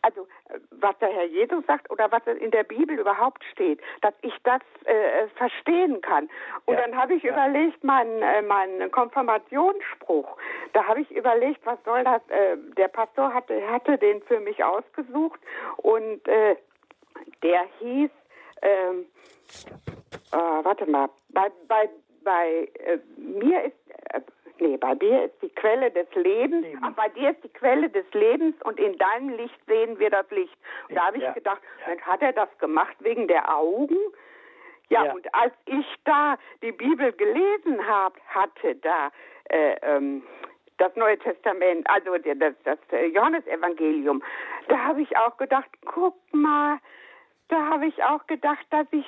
also 0.02 0.22
äh, 0.48 0.58
was 0.70 0.98
der 0.98 1.10
Herr 1.10 1.26
Jesus 1.26 1.64
sagt 1.66 1.90
oder 1.90 2.10
was 2.10 2.26
in 2.26 2.50
der 2.50 2.64
Bibel 2.64 2.98
überhaupt 2.98 3.44
steht, 3.52 3.80
dass 4.00 4.14
ich 4.22 4.34
das 4.42 4.62
äh, 4.84 5.28
verstehen 5.36 6.00
kann. 6.00 6.28
Und 6.64 6.74
ja, 6.74 6.82
dann 6.82 6.96
habe 6.96 7.14
ich 7.14 7.22
ja. 7.22 7.32
überlegt, 7.32 7.84
meinen 7.84 8.22
äh, 8.22 8.42
mein 8.42 8.90
Konfirmationsspruch, 8.90 10.36
da 10.72 10.84
habe 10.84 11.02
ich 11.02 11.10
überlegt, 11.10 11.64
was 11.64 11.78
soll 11.84 12.04
das, 12.04 12.22
äh, 12.28 12.56
der 12.76 12.88
Pastor 12.88 13.32
hatte, 13.32 13.60
hatte 13.70 13.98
den 13.98 14.22
für 14.22 14.40
mich 14.40 14.64
ausgesucht 14.64 15.40
und 15.76 16.26
äh, 16.26 16.56
der 17.42 17.62
hieß, 17.80 18.10
ähm, 18.62 19.06
äh, 20.32 20.36
warte 20.36 20.86
mal, 20.86 21.08
bei, 21.28 21.50
bei, 21.68 21.88
bei 22.24 22.68
mir 23.16 23.64
ist 23.64 23.83
Nee, 24.58 24.76
bei 24.76 24.94
dir 24.94 25.24
ist 25.24 25.42
die 25.42 25.48
Quelle 25.48 25.90
des 25.90 26.06
Lebens, 26.14 26.64
Leben. 26.64 26.94
bei 26.94 27.08
dir 27.08 27.30
ist 27.30 27.42
die 27.42 27.48
Quelle 27.48 27.90
des 27.90 28.06
Lebens 28.12 28.54
und 28.62 28.78
in 28.78 28.96
deinem 28.98 29.30
Licht 29.30 29.58
sehen 29.66 29.98
wir 29.98 30.10
das 30.10 30.30
Licht. 30.30 30.56
Und 30.88 30.94
da 30.94 31.06
habe 31.06 31.16
ich 31.16 31.24
ja. 31.24 31.32
gedacht, 31.32 31.60
ja. 31.86 32.00
hat 32.02 32.22
er 32.22 32.32
das 32.32 32.48
gemacht 32.58 32.94
wegen 33.00 33.26
der 33.26 33.52
Augen? 33.52 33.96
Ja, 34.90 35.06
ja, 35.06 35.12
und 35.12 35.34
als 35.34 35.54
ich 35.66 35.86
da 36.04 36.36
die 36.62 36.72
Bibel 36.72 37.12
gelesen 37.12 37.84
habe, 37.86 38.14
hatte 38.28 38.76
da 38.76 39.10
äh, 39.50 39.76
ähm, 39.82 40.22
das 40.78 40.94
Neue 40.96 41.18
Testament, 41.18 41.88
also 41.88 42.16
das, 42.18 42.54
das 42.64 42.78
Johannesevangelium, 43.12 44.22
da 44.68 44.78
habe 44.78 45.02
ich 45.02 45.16
auch 45.16 45.36
gedacht, 45.36 45.68
guck 45.84 46.16
mal, 46.32 46.78
da 47.48 47.70
habe 47.70 47.86
ich 47.86 48.02
auch 48.04 48.26
gedacht, 48.26 48.64
dass 48.70 48.86
ich, 48.90 49.06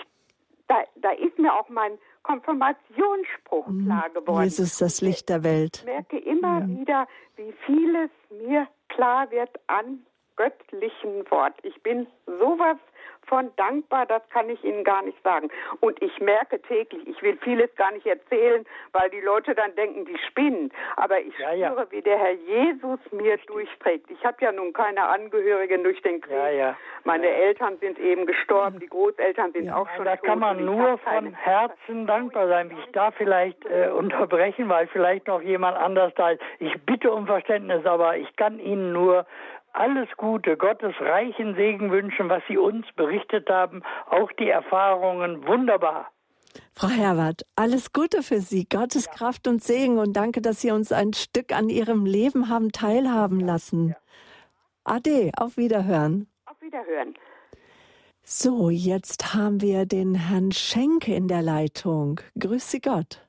da, 0.68 0.84
da 0.96 1.10
ist 1.12 1.38
mir 1.38 1.54
auch 1.54 1.68
mein 1.68 1.98
Konfirmationsspruch 2.26 3.68
mhm. 3.68 3.84
klar 3.84 4.10
geworden. 4.10 4.42
Jesus, 4.42 4.78
das 4.78 5.00
Licht 5.00 5.28
der 5.28 5.44
Welt. 5.44 5.78
Ich 5.78 5.84
merke 5.84 6.18
immer 6.18 6.60
ja. 6.60 6.66
wieder, 6.68 7.08
wie 7.36 7.52
vieles 7.64 8.10
mir 8.30 8.66
klar 8.88 9.30
wird 9.30 9.50
an 9.68 10.00
göttlichen 10.36 11.30
Wort. 11.30 11.54
Ich 11.62 11.82
bin 11.82 12.06
sowas 12.26 12.76
von 13.26 13.50
dankbar, 13.56 14.06
das 14.06 14.22
kann 14.30 14.48
ich 14.48 14.62
Ihnen 14.64 14.84
gar 14.84 15.02
nicht 15.02 15.20
sagen. 15.22 15.48
Und 15.80 16.00
ich 16.02 16.18
merke 16.20 16.60
täglich, 16.62 17.06
ich 17.06 17.20
will 17.22 17.36
vieles 17.42 17.74
gar 17.76 17.92
nicht 17.92 18.06
erzählen, 18.06 18.64
weil 18.92 19.10
die 19.10 19.20
Leute 19.20 19.54
dann 19.54 19.74
denken, 19.74 20.04
die 20.04 20.18
spinnen. 20.28 20.72
Aber 20.96 21.20
ich 21.20 21.36
ja, 21.38 21.48
spüre, 21.50 21.80
ja. 21.82 21.90
wie 21.90 22.02
der 22.02 22.18
Herr 22.18 22.32
Jesus 22.32 23.00
mir 23.10 23.32
Richtig. 23.32 23.46
durchträgt. 23.46 24.10
Ich 24.10 24.24
habe 24.24 24.36
ja 24.40 24.52
nun 24.52 24.72
keine 24.72 25.06
Angehörigen 25.08 25.82
durch 25.82 26.00
den 26.02 26.20
Krieg. 26.20 26.36
Ja, 26.36 26.76
Meine 27.04 27.28
Eltern 27.28 27.78
sind 27.78 27.98
eben 27.98 28.26
gestorben, 28.26 28.78
die 28.78 28.86
Großeltern 28.86 29.52
sind 29.52 29.70
auch 29.70 29.88
schon 29.96 30.04
Da 30.04 30.16
kann 30.16 30.38
man 30.38 30.64
nur 30.64 30.98
von 30.98 31.34
Herzen 31.34 32.06
dankbar 32.06 32.48
sein. 32.48 32.70
Ich 32.78 32.92
darf 32.92 33.14
vielleicht 33.16 33.64
äh, 33.66 33.88
unterbrechen, 33.88 34.68
weil 34.68 34.86
vielleicht 34.88 35.26
noch 35.26 35.42
jemand 35.42 35.76
anders 35.76 36.12
da 36.16 36.30
ist. 36.30 36.42
Ich 36.58 36.80
bitte 36.84 37.10
um 37.10 37.26
Verständnis, 37.26 37.84
aber 37.86 38.16
ich 38.16 38.36
kann 38.36 38.58
Ihnen 38.58 38.92
nur 38.92 39.26
alles 39.76 40.08
Gute, 40.16 40.56
Gottes 40.56 40.94
reichen 41.00 41.54
Segen 41.54 41.90
wünschen, 41.90 42.28
was 42.28 42.42
Sie 42.48 42.56
uns 42.56 42.86
berichtet 42.96 43.48
haben, 43.48 43.82
auch 44.10 44.32
die 44.32 44.48
Erfahrungen 44.48 45.46
wunderbar. 45.46 46.10
Frau 46.72 46.88
Herbert, 46.88 47.42
alles 47.54 47.92
Gute 47.92 48.22
für 48.22 48.40
Sie, 48.40 48.66
Gottes 48.68 49.06
ja. 49.06 49.12
Kraft 49.12 49.46
und 49.46 49.62
Segen 49.62 49.98
und 49.98 50.14
danke, 50.14 50.40
dass 50.40 50.60
Sie 50.60 50.70
uns 50.70 50.92
ein 50.92 51.12
Stück 51.12 51.52
an 51.52 51.68
Ihrem 51.68 52.06
Leben 52.06 52.48
haben 52.48 52.72
teilhaben 52.72 53.40
lassen. 53.40 53.90
Ja. 53.90 53.96
Ade, 54.84 55.30
auf 55.36 55.56
Wiederhören. 55.56 56.28
Auf 56.46 56.60
Wiederhören. 56.60 57.14
So, 58.22 58.70
jetzt 58.70 59.34
haben 59.34 59.60
wir 59.60 59.86
den 59.86 60.14
Herrn 60.14 60.52
Schenke 60.52 61.14
in 61.14 61.28
der 61.28 61.42
Leitung. 61.42 62.20
Grüß 62.38 62.70
Sie 62.70 62.80
Gott. 62.80 63.20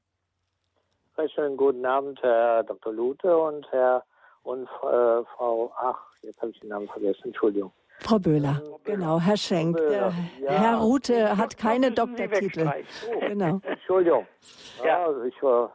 Schönen 1.34 1.58
guten 1.58 1.86
Abend, 1.86 2.22
Herr 2.22 2.64
Dr. 2.64 2.94
Lute 2.94 3.36
und 3.38 3.70
Herr 3.72 4.04
und 4.44 4.64
äh, 4.64 5.24
Frau, 5.36 5.72
ach, 5.76 6.07
jetzt 6.22 6.42
habe 6.42 6.52
ich 6.52 6.60
den 6.60 6.70
Namen 6.70 6.88
vergessen, 6.88 7.26
Entschuldigung. 7.26 7.72
Frau 8.00 8.20
Böhler, 8.20 8.62
genau, 8.84 9.20
Herr 9.20 9.38
Schenk. 9.38 9.80
Ja. 9.92 10.12
Herr 10.46 10.78
Rute 10.78 11.36
hat 11.36 11.58
keine 11.58 11.92
Doktortitel. 11.92 12.70
Oh, 13.12 13.20
genau. 13.20 13.60
Entschuldigung. 13.64 14.28
Ja, 14.84 15.06
also 15.06 15.24
ich 15.24 15.42
war, 15.42 15.74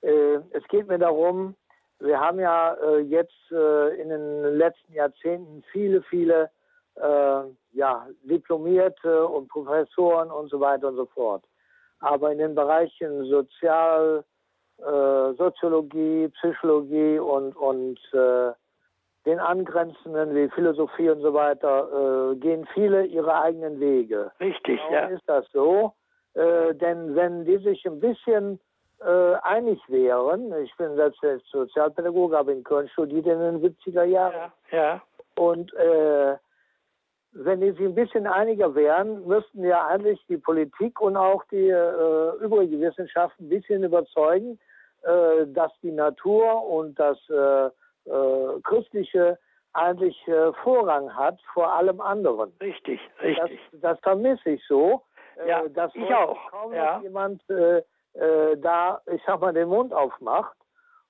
äh, 0.00 0.38
es 0.52 0.66
geht 0.68 0.88
mir 0.88 0.98
darum, 0.98 1.54
wir 2.00 2.18
haben 2.18 2.40
ja 2.40 2.74
äh, 2.74 3.00
jetzt 3.00 3.52
äh, 3.52 4.00
in 4.00 4.08
den 4.08 4.56
letzten 4.56 4.94
Jahrzehnten 4.94 5.62
viele, 5.70 6.02
viele 6.02 6.50
äh, 6.94 7.42
ja, 7.72 8.08
Diplomierte 8.22 9.26
und 9.26 9.48
Professoren 9.48 10.30
und 10.30 10.50
so 10.50 10.60
weiter 10.60 10.88
und 10.88 10.96
so 10.96 11.06
fort. 11.06 11.44
Aber 12.00 12.32
in 12.32 12.38
den 12.38 12.54
Bereichen 12.54 13.26
Sozial, 13.26 14.24
äh, 14.78 15.34
Soziologie, 15.34 16.28
Psychologie 16.28 17.18
und, 17.18 17.54
und 17.54 17.98
äh, 18.14 18.52
den 19.26 19.38
angrenzenden 19.38 20.34
wie 20.34 20.48
Philosophie 20.48 21.10
und 21.10 21.20
so 21.20 21.34
weiter, 21.34 22.32
äh, 22.32 22.36
gehen 22.36 22.66
viele 22.72 23.04
ihre 23.04 23.40
eigenen 23.40 23.78
Wege. 23.78 24.32
Richtig, 24.40 24.80
Warum 24.80 24.94
ja. 24.94 25.06
ist 25.08 25.24
das 25.26 25.46
so? 25.52 25.92
Äh, 26.34 26.74
denn 26.74 27.14
wenn 27.14 27.44
die 27.44 27.58
sich 27.58 27.84
ein 27.86 28.00
bisschen 28.00 28.60
äh, 29.00 29.34
einig 29.42 29.80
wären, 29.88 30.52
ich 30.62 30.74
bin 30.76 30.94
selbst 30.96 31.20
Sozialpädagoge, 31.50 32.36
habe 32.36 32.52
in 32.52 32.64
Köln 32.64 32.88
studiert 32.88 33.26
in 33.26 33.38
den 33.40 33.62
70er 33.62 34.04
Jahren. 34.04 34.52
Ja, 34.70 34.78
ja. 34.78 35.02
Und 35.36 35.72
äh, 35.74 36.36
wenn 37.32 37.60
die 37.60 37.70
sich 37.72 37.80
ein 37.80 37.94
bisschen 37.94 38.26
einiger 38.26 38.74
wären, 38.74 39.26
müssten 39.26 39.64
ja 39.64 39.86
eigentlich 39.86 40.20
die 40.28 40.36
Politik 40.36 41.00
und 41.00 41.16
auch 41.16 41.44
die 41.50 41.68
äh, 41.68 42.36
übrige 42.40 42.80
Wissenschaft 42.80 43.38
ein 43.40 43.48
bisschen 43.48 43.84
überzeugen, 43.84 44.58
äh, 45.02 45.46
dass 45.46 45.72
die 45.82 45.92
Natur 45.92 46.66
und 46.66 46.98
das 46.98 47.18
äh, 48.06 48.10
äh, 48.10 48.60
Christliche 48.62 49.38
eigentlich 49.72 50.16
äh, 50.26 50.52
Vorrang 50.64 51.14
hat 51.14 51.38
vor 51.54 51.72
allem 51.72 52.00
anderen. 52.00 52.52
Richtig, 52.60 53.00
richtig. 53.22 53.60
Das, 53.72 53.80
das 53.80 54.00
vermisse 54.00 54.50
ich 54.50 54.66
so. 54.66 55.02
Äh, 55.36 55.48
ja, 55.48 55.68
dass 55.68 55.94
ich 55.94 56.12
auch. 56.12 56.38
kaum 56.50 56.72
ja. 56.72 56.96
noch 56.96 57.02
jemand 57.02 57.48
äh, 57.50 57.82
äh, 58.14 58.56
da, 58.58 59.00
ich 59.06 59.22
sag 59.26 59.40
mal, 59.40 59.52
den 59.52 59.68
Mund 59.68 59.92
aufmacht. 59.92 60.56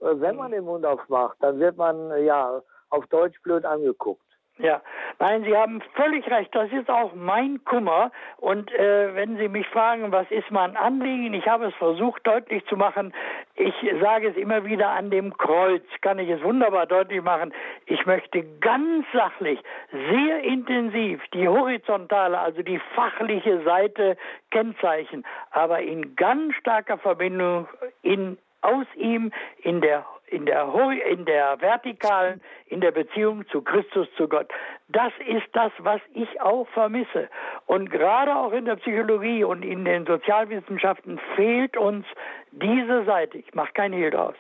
Äh, 0.01 0.21
wenn 0.21 0.37
man 0.37 0.53
den 0.53 0.65
Mund 0.65 0.85
aufmacht, 0.85 1.37
dann 1.41 1.59
wird 1.59 1.77
man 1.77 2.11
äh, 2.11 2.25
ja 2.25 2.61
auf 2.91 3.07
Deutsch 3.07 3.41
blöd 3.43 3.65
angeguckt. 3.65 4.25
Ja, 4.63 4.83
nein, 5.19 5.43
Sie 5.45 5.57
haben 5.57 5.81
völlig 5.95 6.31
recht. 6.31 6.55
Das 6.55 6.71
ist 6.71 6.91
auch 6.91 7.15
mein 7.15 7.65
Kummer. 7.65 8.11
Und 8.37 8.71
äh, 8.73 9.15
wenn 9.15 9.39
Sie 9.39 9.49
mich 9.49 9.67
fragen, 9.69 10.13
was 10.13 10.31
ist 10.31 10.51
mein 10.51 10.77
Anliegen, 10.77 11.33
ich 11.33 11.47
habe 11.47 11.67
es 11.67 11.75
versucht 11.75 12.27
deutlich 12.27 12.65
zu 12.67 12.77
machen. 12.77 13.15
Ich 13.55 13.75
sage 14.03 14.29
es 14.29 14.37
immer 14.37 14.65
wieder 14.65 14.91
an 14.91 15.11
dem 15.11 15.37
Kreuz, 15.37 15.83
kann 16.03 16.19
ich 16.19 16.29
es 16.29 16.43
wunderbar 16.43 16.87
deutlich 16.87 17.23
machen. 17.23 17.55
Ich 17.87 18.05
möchte 18.05 18.45
ganz 18.61 19.07
sachlich, 19.15 19.59
sehr 19.93 20.43
intensiv 20.43 21.23
die 21.33 21.49
horizontale, 21.49 22.39
also 22.39 22.63
die 22.63 22.81
fachliche 22.95 23.63
Seite 23.63 24.19
kennzeichnen, 24.51 25.25
aber 25.53 25.81
in 25.81 26.17
ganz 26.17 26.55
starker 26.57 26.99
Verbindung 26.99 27.67
in 28.03 28.37
aus 28.63 28.87
ihm 28.97 29.33
in 29.63 29.81
der 29.81 30.05
in 30.31 30.47
der, 30.47 30.73
in 31.09 31.25
der 31.25 31.61
vertikalen, 31.61 32.41
in 32.67 32.81
der 32.81 32.93
Beziehung 32.93 33.47
zu 33.49 33.63
Christus, 33.63 34.09
zu 34.17 34.29
Gott. 34.29 34.49
Das 34.89 35.13
ist 35.27 35.47
das, 35.53 35.73
was 35.79 36.01
ich 36.15 36.41
auch 36.41 36.69
vermisse. 36.69 37.29
Und 37.67 37.91
gerade 37.91 38.35
auch 38.37 38.53
in 38.53 38.65
der 38.65 38.77
Psychologie 38.77 39.45
und 39.45 39.65
in 39.65 39.85
den 39.85 40.07
Sozialwissenschaften 40.07 41.21
fehlt 41.37 41.77
uns 41.77 42.07
diese 42.53 43.05
Seite. 43.05 43.39
Ich 43.39 43.55
mache 43.55 43.73
kein 43.75 43.93
Hehl 43.93 44.11
draus. 44.11 44.37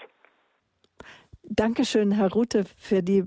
Dankeschön, 1.42 2.12
Herr 2.12 2.32
Rute, 2.32 2.64
für 2.78 3.02
die 3.02 3.24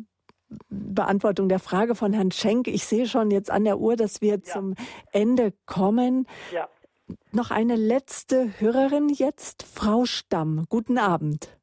Beantwortung 0.69 1.49
der 1.49 1.59
Frage 1.59 1.95
von 1.95 2.13
Herrn 2.13 2.31
Schenk. 2.31 2.67
Ich 2.67 2.85
sehe 2.85 3.07
schon 3.07 3.31
jetzt 3.31 3.51
an 3.51 3.65
der 3.65 3.79
Uhr, 3.79 3.95
dass 3.95 4.21
wir 4.21 4.35
ja. 4.35 4.41
zum 4.41 4.75
Ende 5.11 5.53
kommen. 5.65 6.27
Ja. 6.51 6.69
Noch 7.31 7.51
eine 7.51 7.75
letzte 7.75 8.59
Hörerin 8.59 9.09
jetzt, 9.09 9.63
Frau 9.63 10.05
Stamm. 10.05 10.65
Guten 10.69 10.97
Abend. 10.97 11.57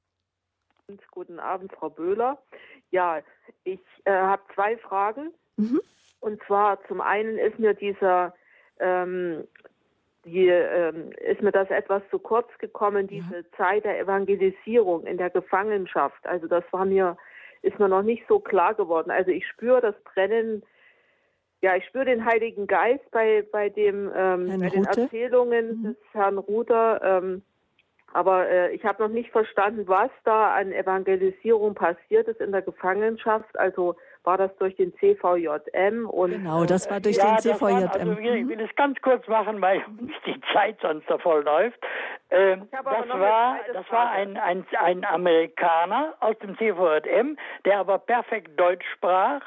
Guten 1.10 1.38
Abend, 1.38 1.72
Frau 1.72 1.90
Böhler. 1.90 2.38
Ja, 2.90 3.20
ich 3.64 3.80
äh, 4.04 4.12
habe 4.12 4.42
zwei 4.54 4.76
Fragen. 4.78 5.32
Mhm. 5.56 5.80
Und 6.20 6.42
zwar 6.44 6.82
zum 6.86 7.00
einen 7.00 7.38
ist 7.38 7.58
mir 7.58 7.74
dieser 7.74 8.34
ähm, 8.78 9.44
die, 10.24 10.48
ähm, 10.48 11.12
ist 11.20 11.42
mir 11.42 11.52
das 11.52 11.70
etwas 11.70 12.02
zu 12.10 12.18
kurz 12.18 12.46
gekommen, 12.58 13.06
diese 13.06 13.36
ja. 13.36 13.42
Zeit 13.56 13.84
der 13.84 13.98
Evangelisierung 13.98 15.06
in 15.06 15.16
der 15.16 15.30
Gefangenschaft. 15.30 16.26
Also 16.26 16.46
das 16.46 16.64
war 16.72 16.84
mir, 16.84 17.16
ist 17.62 17.78
mir 17.78 17.88
noch 17.88 18.02
nicht 18.02 18.24
so 18.28 18.38
klar 18.38 18.74
geworden. 18.74 19.10
Also 19.10 19.30
ich 19.30 19.46
spüre 19.46 19.80
das 19.80 19.94
Brennen, 20.04 20.62
ja, 21.62 21.76
ich 21.76 21.84
spüre 21.86 22.06
den 22.06 22.24
Heiligen 22.24 22.66
Geist 22.66 23.10
bei, 23.10 23.46
bei 23.50 23.68
dem, 23.68 24.10
ähm, 24.14 24.60
bei 24.60 24.68
den 24.70 24.84
Erzählungen 24.84 25.68
mhm. 25.68 25.84
des 25.84 25.96
Herrn 26.12 26.38
Ruther. 26.38 27.00
Ähm, 27.02 27.42
aber 28.12 28.48
äh, 28.48 28.74
ich 28.74 28.84
habe 28.84 29.02
noch 29.02 29.10
nicht 29.10 29.30
verstanden, 29.30 29.86
was 29.86 30.10
da 30.24 30.54
an 30.54 30.72
Evangelisierung 30.72 31.74
passiert 31.74 32.28
ist 32.28 32.40
in 32.40 32.52
der 32.52 32.62
Gefangenschaft. 32.62 33.58
Also 33.58 33.96
war 34.24 34.36
das 34.36 34.54
durch 34.58 34.76
den 34.76 34.92
CVJM 34.96 36.08
und 36.08 36.32
genau, 36.32 36.64
das 36.64 36.90
war 36.90 37.00
durch 37.00 37.16
ja, 37.16 37.36
den 37.36 37.38
CVJM. 37.38 37.60
Waren, 37.60 37.88
also 37.88 38.12
ich 38.12 38.48
will 38.48 38.60
es 38.60 38.74
ganz 38.76 39.00
kurz 39.00 39.26
machen, 39.28 39.60
weil 39.60 39.82
uns 39.98 40.12
die 40.26 40.40
Zeit 40.52 40.78
sonst 40.82 41.08
davon 41.08 41.44
läuft. 41.44 41.78
Ähm, 42.30 42.68
das 42.70 42.84
war, 43.08 43.58
das 43.72 43.90
war 43.90 44.10
ein, 44.10 44.36
ein, 44.36 44.64
ein 44.78 45.04
Amerikaner 45.04 46.14
aus 46.20 46.38
dem 46.38 46.56
CVJM, 46.56 47.36
der 47.64 47.78
aber 47.78 47.98
perfekt 47.98 48.58
Deutsch 48.58 48.86
sprach 48.94 49.42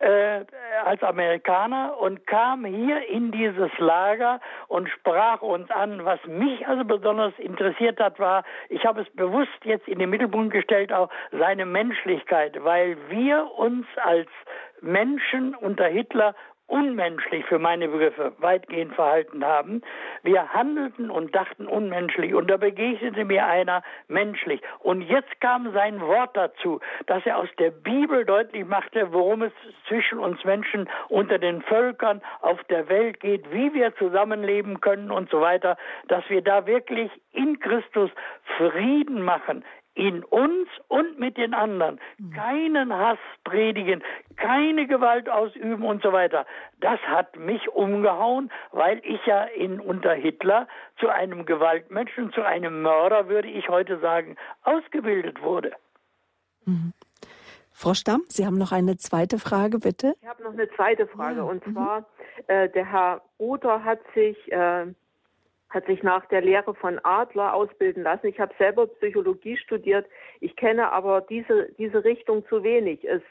äh, 0.00 0.44
als 0.84 1.02
Amerikaner 1.02 1.96
und 1.98 2.26
kam 2.26 2.66
hier 2.66 3.08
in 3.08 3.32
dieses 3.32 3.70
Lager 3.78 4.40
und 4.68 4.88
sprach 4.90 5.40
uns 5.40 5.70
an. 5.70 6.04
Was 6.04 6.20
mich 6.26 6.66
also 6.68 6.84
besonders 6.84 7.32
interessiert 7.38 7.98
hat, 8.00 8.18
war, 8.18 8.44
ich 8.68 8.84
habe 8.84 9.00
es 9.00 9.10
bewusst 9.14 9.64
jetzt 9.64 9.88
in 9.88 9.98
den 9.98 10.10
Mittelpunkt 10.10 10.52
gestellt, 10.52 10.92
auch 10.92 11.08
seine 11.32 11.64
Menschlichkeit, 11.64 12.62
weil 12.62 12.96
wir 13.08 13.50
uns 13.56 13.86
als 13.96 14.28
Menschen 14.82 15.54
unter 15.54 15.86
Hitler 15.86 16.34
unmenschlich 16.66 17.44
für 17.46 17.58
meine 17.58 17.88
Begriffe 17.88 18.32
weitgehend 18.38 18.94
verhalten 18.94 19.44
haben. 19.44 19.82
Wir 20.22 20.52
handelten 20.52 21.10
und 21.10 21.34
dachten 21.34 21.66
unmenschlich 21.66 22.34
und 22.34 22.48
da 22.48 22.56
begegnete 22.56 23.24
mir 23.24 23.46
einer 23.46 23.82
menschlich. 24.08 24.60
Und 24.80 25.02
jetzt 25.02 25.40
kam 25.40 25.72
sein 25.72 26.00
Wort 26.00 26.36
dazu, 26.36 26.80
dass 27.06 27.24
er 27.24 27.38
aus 27.38 27.48
der 27.58 27.70
Bibel 27.70 28.24
deutlich 28.24 28.66
machte, 28.66 29.12
worum 29.12 29.42
es 29.42 29.52
zwischen 29.88 30.18
uns 30.18 30.42
Menschen 30.44 30.88
unter 31.08 31.38
den 31.38 31.62
Völkern 31.62 32.20
auf 32.40 32.62
der 32.64 32.88
Welt 32.88 33.20
geht, 33.20 33.50
wie 33.52 33.72
wir 33.72 33.94
zusammenleben 33.96 34.80
können 34.80 35.10
und 35.10 35.30
so 35.30 35.40
weiter, 35.40 35.76
dass 36.08 36.28
wir 36.28 36.42
da 36.42 36.66
wirklich 36.66 37.10
in 37.32 37.60
Christus 37.60 38.10
Frieden 38.56 39.22
machen, 39.22 39.64
in 39.96 40.22
uns 40.24 40.68
und 40.88 41.18
mit 41.18 41.38
den 41.38 41.54
anderen. 41.54 41.98
Mhm. 42.18 42.32
Keinen 42.32 42.92
Hass 42.92 43.18
predigen, 43.44 44.04
keine 44.36 44.86
Gewalt 44.86 45.28
ausüben 45.28 45.84
und 45.84 46.02
so 46.02 46.12
weiter. 46.12 46.46
Das 46.80 47.00
hat 47.00 47.36
mich 47.36 47.68
umgehauen, 47.70 48.52
weil 48.72 49.00
ich 49.04 49.24
ja 49.24 49.44
in, 49.44 49.80
unter 49.80 50.12
Hitler 50.12 50.68
zu 51.00 51.08
einem 51.08 51.46
Gewaltmenschen, 51.46 52.30
zu 52.32 52.42
einem 52.42 52.82
Mörder, 52.82 53.28
würde 53.28 53.48
ich 53.48 53.68
heute 53.68 53.98
sagen, 53.98 54.36
ausgebildet 54.64 55.42
wurde. 55.42 55.72
Mhm. 56.66 56.92
Frau 57.72 57.94
Stamm, 57.94 58.22
Sie 58.28 58.46
haben 58.46 58.58
noch 58.58 58.72
eine 58.72 58.98
zweite 58.98 59.38
Frage, 59.38 59.78
bitte. 59.78 60.14
Ich 60.20 60.28
habe 60.28 60.42
noch 60.42 60.52
eine 60.52 60.68
zweite 60.70 61.06
Frage. 61.06 61.38
Ja. 61.38 61.42
Und 61.44 61.66
mhm. 61.66 61.72
zwar, 61.72 62.06
äh, 62.48 62.68
der 62.68 62.84
Herr 62.84 63.22
Ruther 63.38 63.82
hat 63.82 64.00
sich 64.14 64.36
äh, 64.52 64.86
hat 65.68 65.86
sich 65.86 66.02
nach 66.02 66.26
der 66.26 66.42
Lehre 66.42 66.74
von 66.74 67.00
Adler 67.02 67.54
ausbilden 67.54 68.02
lassen. 68.02 68.28
Ich 68.28 68.38
habe 68.40 68.54
selber 68.58 68.86
Psychologie 68.86 69.56
studiert. 69.56 70.06
Ich 70.40 70.56
kenne 70.56 70.92
aber 70.92 71.20
diese, 71.22 71.72
diese 71.78 72.04
Richtung 72.04 72.46
zu 72.46 72.62
wenig. 72.62 73.04
Es, 73.04 73.22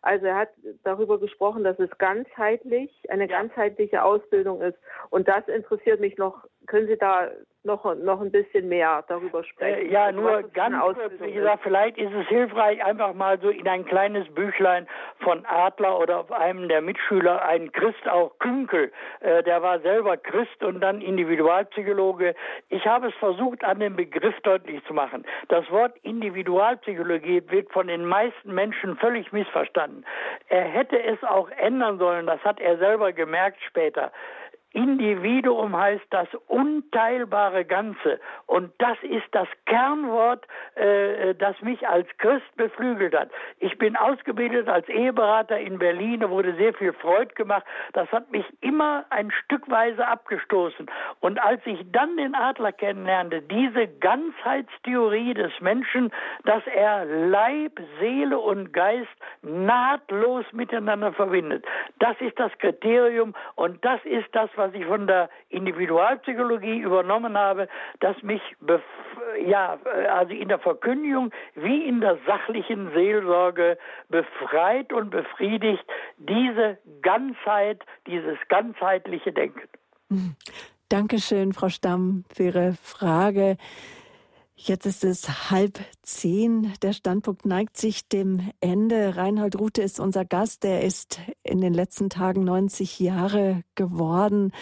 also 0.00 0.26
er 0.26 0.36
hat 0.36 0.50
darüber 0.84 1.18
gesprochen, 1.18 1.64
dass 1.64 1.78
es 1.78 1.90
ganzheitlich, 1.98 2.90
eine 3.08 3.28
ganzheitliche 3.28 4.02
Ausbildung 4.04 4.60
ist. 4.62 4.78
Und 5.10 5.28
das 5.28 5.46
interessiert 5.48 6.00
mich 6.00 6.16
noch. 6.18 6.44
Können 6.66 6.86
Sie 6.86 6.96
da 6.96 7.30
noch, 7.64 7.84
noch 7.96 8.20
ein 8.20 8.32
bisschen 8.32 8.68
mehr 8.68 9.04
darüber 9.06 9.44
sprechen. 9.44 9.86
Äh, 9.88 9.92
ja, 9.92 10.10
nur 10.10 10.42
ganz 10.42 10.76
kurz, 10.80 11.12
wie 11.20 11.32
gesagt, 11.32 11.62
vielleicht 11.62 11.96
ist 11.96 12.12
es 12.12 12.26
hilfreich, 12.28 12.84
einfach 12.84 13.14
mal 13.14 13.38
so 13.40 13.50
in 13.50 13.68
ein 13.68 13.84
kleines 13.84 14.28
Büchlein 14.34 14.86
von 15.20 15.44
Adler 15.46 15.98
oder 15.98 16.24
einem 16.32 16.68
der 16.68 16.82
Mitschüler, 16.82 17.44
ein 17.44 17.70
Christ, 17.72 18.08
auch 18.08 18.36
Künkel, 18.38 18.90
äh, 19.20 19.42
der 19.44 19.62
war 19.62 19.78
selber 19.80 20.16
Christ 20.16 20.62
und 20.62 20.80
dann 20.80 21.00
Individualpsychologe. 21.00 22.34
Ich 22.68 22.84
habe 22.86 23.08
es 23.08 23.14
versucht, 23.14 23.62
an 23.64 23.78
dem 23.78 23.94
Begriff 23.94 24.38
deutlich 24.42 24.84
zu 24.86 24.94
machen. 24.94 25.24
Das 25.48 25.70
Wort 25.70 25.96
Individualpsychologie 26.02 27.42
wird 27.48 27.72
von 27.72 27.86
den 27.86 28.04
meisten 28.04 28.52
Menschen 28.52 28.96
völlig 28.96 29.32
missverstanden. 29.32 30.04
Er 30.48 30.64
hätte 30.64 31.00
es 31.00 31.22
auch 31.22 31.48
ändern 31.50 31.98
sollen, 31.98 32.26
das 32.26 32.40
hat 32.44 32.60
er 32.60 32.78
selber 32.78 33.12
gemerkt 33.12 33.62
später. 33.62 34.10
Individuum 34.72 35.76
heißt 35.76 36.06
das 36.10 36.28
unteilbare 36.46 37.64
Ganze. 37.64 38.20
Und 38.46 38.72
das 38.78 38.96
ist 39.02 39.26
das 39.32 39.48
Kernwort, 39.66 40.46
äh, 40.74 41.34
das 41.34 41.60
mich 41.60 41.86
als 41.86 42.06
Christ 42.18 42.56
beflügelt 42.56 43.14
hat. 43.14 43.30
Ich 43.58 43.76
bin 43.78 43.96
ausgebildet 43.96 44.68
als 44.68 44.88
Eheberater 44.88 45.58
in 45.58 45.78
Berlin, 45.78 46.20
da 46.20 46.30
wurde 46.30 46.54
sehr 46.54 46.74
viel 46.74 46.92
Freud 46.92 47.34
gemacht. 47.34 47.64
Das 47.92 48.10
hat 48.12 48.30
mich 48.30 48.44
immer 48.60 49.04
ein 49.10 49.30
Stückweise 49.44 50.06
abgestoßen. 50.06 50.86
Und 51.20 51.42
als 51.42 51.60
ich 51.66 51.80
dann 51.92 52.16
den 52.16 52.34
Adler 52.34 52.72
kennenlernte, 52.72 53.42
diese 53.42 53.88
Ganzheitstheorie 53.88 55.34
des 55.34 55.52
Menschen, 55.60 56.10
dass 56.44 56.62
er 56.66 57.04
Leib, 57.04 57.80
Seele 58.00 58.38
und 58.38 58.72
Geist 58.72 59.08
nahtlos 59.42 60.44
miteinander 60.52 61.12
verbindet, 61.12 61.64
das 61.98 62.16
ist 62.20 62.38
das 62.38 62.52
Kriterium 62.58 63.34
und 63.56 63.84
das 63.84 64.00
ist 64.04 64.28
das, 64.32 64.50
was 64.56 64.61
was 64.62 64.74
ich 64.74 64.84
von 64.84 65.06
der 65.06 65.28
Individualpsychologie 65.48 66.78
übernommen 66.78 67.36
habe, 67.36 67.68
das 68.00 68.16
mich 68.22 68.40
ja, 69.44 69.78
also 70.08 70.32
in 70.32 70.48
der 70.48 70.58
Verkündigung 70.58 71.32
wie 71.56 71.84
in 71.84 72.00
der 72.00 72.18
sachlichen 72.26 72.92
Seelsorge 72.94 73.76
befreit 74.08 74.92
und 74.92 75.10
befriedigt, 75.10 75.84
diese 76.18 76.78
Ganzheit, 77.02 77.82
dieses 78.06 78.38
ganzheitliche 78.48 79.32
Denken. 79.32 79.68
Dankeschön, 80.88 81.52
Frau 81.52 81.68
Stamm, 81.68 82.24
für 82.32 82.44
Ihre 82.44 82.72
Frage. 82.82 83.56
Jetzt 84.54 84.86
ist 84.86 85.02
es 85.02 85.50
halb 85.50 85.80
zehn. 86.02 86.72
Der 86.82 86.92
Standpunkt 86.92 87.46
neigt 87.46 87.76
sich 87.76 88.06
dem 88.08 88.50
Ende. 88.60 89.16
Reinhold 89.16 89.58
Rute 89.58 89.82
ist 89.82 89.98
unser 89.98 90.24
Gast. 90.24 90.64
Er 90.64 90.82
ist 90.82 91.20
in 91.42 91.60
den 91.60 91.74
letzten 91.74 92.10
Tagen 92.10 92.44
90 92.44 93.00
Jahre 93.00 93.64
geworden. 93.74 94.52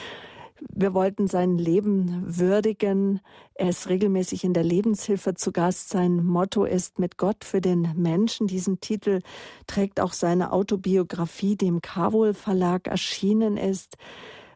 Wir 0.73 0.95
wollten 0.95 1.27
sein 1.27 1.59
Leben 1.59 2.23
würdigen. 2.39 3.21
Er 3.55 3.71
ist 3.71 3.89
regelmäßig 3.89 4.45
in 4.45 4.53
der 4.53 4.63
Lebenshilfe 4.63 5.35
zu 5.35 5.53
Gast. 5.53 5.89
Sein 5.89 6.25
Motto 6.25 6.65
ist 6.65 6.99
mit 6.99 7.17
Gott 7.17 7.45
für 7.45 7.61
den 7.61 7.93
Menschen. 7.97 8.47
Diesen 8.47 8.81
Titel 8.81 9.21
trägt 9.67 10.01
auch 10.01 10.13
seine 10.13 10.53
Autobiografie, 10.53 11.57
die 11.57 11.67
im 11.67 11.81
Kabul 11.81 12.35
Verlag 12.35 12.87
erschienen 12.89 13.57
ist. 13.57 13.97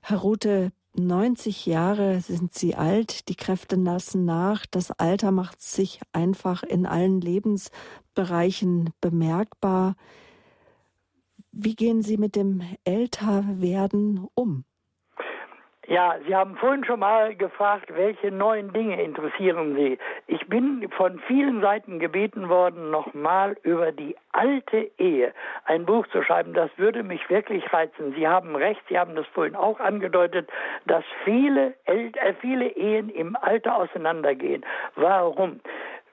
Herr 0.03 0.19
Rute, 0.19 0.73
90 0.97 1.67
Jahre 1.67 2.21
sind 2.21 2.55
Sie 2.55 2.75
alt, 2.75 3.29
die 3.29 3.35
Kräfte 3.35 3.77
lassen 3.77 4.25
nach, 4.25 4.65
das 4.67 4.91
Alter 4.93 5.33
macht 5.33 5.61
sich 5.61 6.01
einfach 6.13 6.63
in 6.63 6.87
allen 6.87 7.21
Lebensbereichen 7.21 8.91
bemerkbar. 9.01 9.97
Wie 11.51 11.75
gehen 11.75 12.03
Sie 12.03 12.17
mit 12.17 12.37
dem 12.37 12.63
Älterwerden 12.85 14.27
um? 14.35 14.65
Ja, 15.87 16.17
Sie 16.27 16.35
haben 16.35 16.57
vorhin 16.57 16.85
schon 16.85 17.01
mal 17.01 17.35
gefragt, 17.35 17.95
welche 17.95 18.31
neuen 18.31 18.73
Dinge 18.73 19.03
interessieren 19.03 19.75
Sie. 19.75 19.99
Ich 20.27 20.47
bin 20.47 20.89
von 20.97 21.19
vielen 21.27 21.61
Seiten 21.61 21.99
gebeten 21.99 22.49
worden, 22.49 22.91
nochmal 22.91 23.57
über 23.63 23.93
die 23.93 24.17
alte 24.33 24.91
Ehe 24.97 25.35
ein 25.67 25.85
Buch 25.85 26.07
zu 26.07 26.23
schreiben. 26.23 26.55
Das 26.55 26.71
würde 26.77 27.03
mich 27.03 27.29
wirklich 27.29 27.71
reizen. 27.71 28.15
Sie 28.15 28.27
haben 28.27 28.57
recht, 28.57 28.81
Sie 28.89 28.99
haben 28.99 29.15
das 29.15 29.27
vorhin 29.35 29.57
auch 29.57 29.79
angedeutet, 29.79 30.49
dass 30.87 31.05
viele, 31.25 31.75
äh, 31.85 32.33
viele 32.41 32.69
Ehen 32.69 33.11
im 33.11 33.37
Alter 33.37 33.77
auseinandergehen. 33.77 34.65
Warum? 34.97 35.61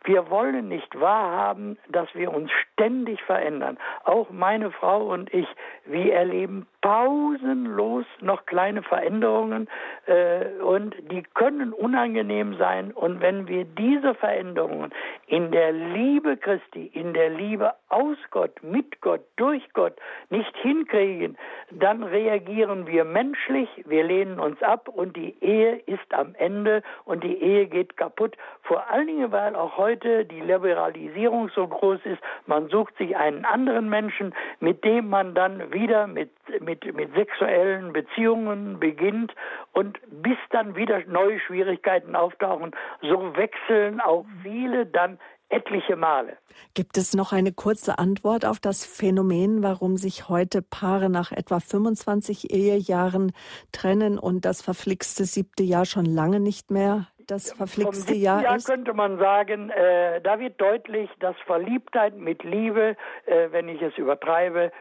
Wir 0.03 0.29
wollen 0.29 0.67
nicht 0.67 0.99
wahrhaben, 0.99 1.77
dass 1.89 2.13
wir 2.15 2.33
uns 2.33 2.49
ständig 2.51 3.21
verändern. 3.21 3.77
Auch 4.03 4.31
meine 4.31 4.71
Frau 4.71 5.11
und 5.11 5.31
ich, 5.33 5.47
wir 5.85 6.13
erleben 6.13 6.65
pausenlos 6.81 8.05
noch 8.21 8.47
kleine 8.47 8.81
Veränderungen 8.81 9.69
äh, 10.07 10.59
und 10.63 10.95
die 11.11 11.21
können 11.35 11.73
unangenehm 11.73 12.57
sein. 12.57 12.91
Und 12.91 13.21
wenn 13.21 13.47
wir 13.47 13.65
diese 13.65 14.15
Veränderungen 14.15 14.91
in 15.27 15.51
der 15.51 15.71
Liebe 15.71 16.37
Christi, 16.37 16.87
in 16.87 17.13
der 17.13 17.29
Liebe 17.29 17.73
aus 17.89 18.17
Gott, 18.31 18.63
mit 18.63 18.99
Gott, 19.01 19.21
durch 19.35 19.61
Gott 19.73 19.93
nicht 20.31 20.55
hinkriegen, 20.57 21.37
dann 21.69 22.01
reagieren 22.01 22.87
wir 22.87 23.05
menschlich, 23.05 23.69
wir 23.85 24.03
lehnen 24.03 24.39
uns 24.39 24.61
ab 24.63 24.87
und 24.87 25.15
die 25.15 25.35
Ehe 25.43 25.75
ist 25.85 26.11
am 26.13 26.33
Ende 26.35 26.81
und 27.05 27.23
die 27.23 27.39
Ehe 27.39 27.67
geht 27.67 27.95
kaputt. 27.95 28.35
Vor 28.63 28.89
allen 28.89 29.05
Dingen, 29.05 29.31
weil 29.31 29.55
auch 29.55 29.77
heute 29.77 29.90
die 29.97 30.41
Liberalisierung 30.41 31.49
so 31.55 31.67
groß 31.67 31.99
ist, 32.05 32.21
man 32.45 32.69
sucht 32.69 32.97
sich 32.97 33.15
einen 33.15 33.45
anderen 33.45 33.89
Menschen, 33.89 34.33
mit 34.59 34.83
dem 34.83 35.09
man 35.09 35.35
dann 35.35 35.71
wieder 35.71 36.07
mit 36.07 36.29
mit, 36.59 36.93
mit 36.93 37.13
sexuellen 37.13 37.93
Beziehungen 37.93 38.79
beginnt 38.79 39.33
und 39.73 39.99
bis 40.21 40.37
dann 40.49 40.75
wieder 40.75 41.03
neue 41.05 41.39
Schwierigkeiten 41.39 42.15
auftauchen, 42.15 42.71
so 43.01 43.35
wechseln 43.35 44.01
auch 44.01 44.25
viele 44.43 44.85
dann 44.85 45.19
etliche 45.49 45.95
Male. 45.95 46.37
Gibt 46.73 46.97
es 46.97 47.13
noch 47.13 47.33
eine 47.33 47.51
kurze 47.51 47.99
Antwort 47.99 48.45
auf 48.45 48.59
das 48.59 48.85
Phänomen, 48.85 49.63
warum 49.63 49.97
sich 49.97 50.29
heute 50.29 50.61
Paare 50.61 51.09
nach 51.09 51.31
etwa 51.31 51.59
25 51.59 52.53
Ehejahren 52.53 53.33
trennen 53.71 54.17
und 54.17 54.45
das 54.45 54.61
verflixte 54.61 55.25
siebte 55.25 55.63
Jahr 55.63 55.85
schon 55.85 56.05
lange 56.05 56.39
nicht 56.39 56.71
mehr 56.71 57.07
das 57.31 57.53
verflixte 57.53 58.13
Jahr, 58.13 58.43
Jahr 58.43 58.55
ist? 58.57 58.67
könnte 58.67 58.93
man 58.93 59.17
sagen, 59.17 59.69
äh, 59.69 60.21
da 60.21 60.39
wird 60.39 60.59
deutlich, 60.59 61.09
dass 61.19 61.35
Verliebtheit 61.45 62.17
mit 62.17 62.43
Liebe, 62.43 62.97
äh, 63.25 63.51
wenn 63.51 63.69
ich 63.69 63.81
es 63.81 63.97
übertreibe, 63.97 64.71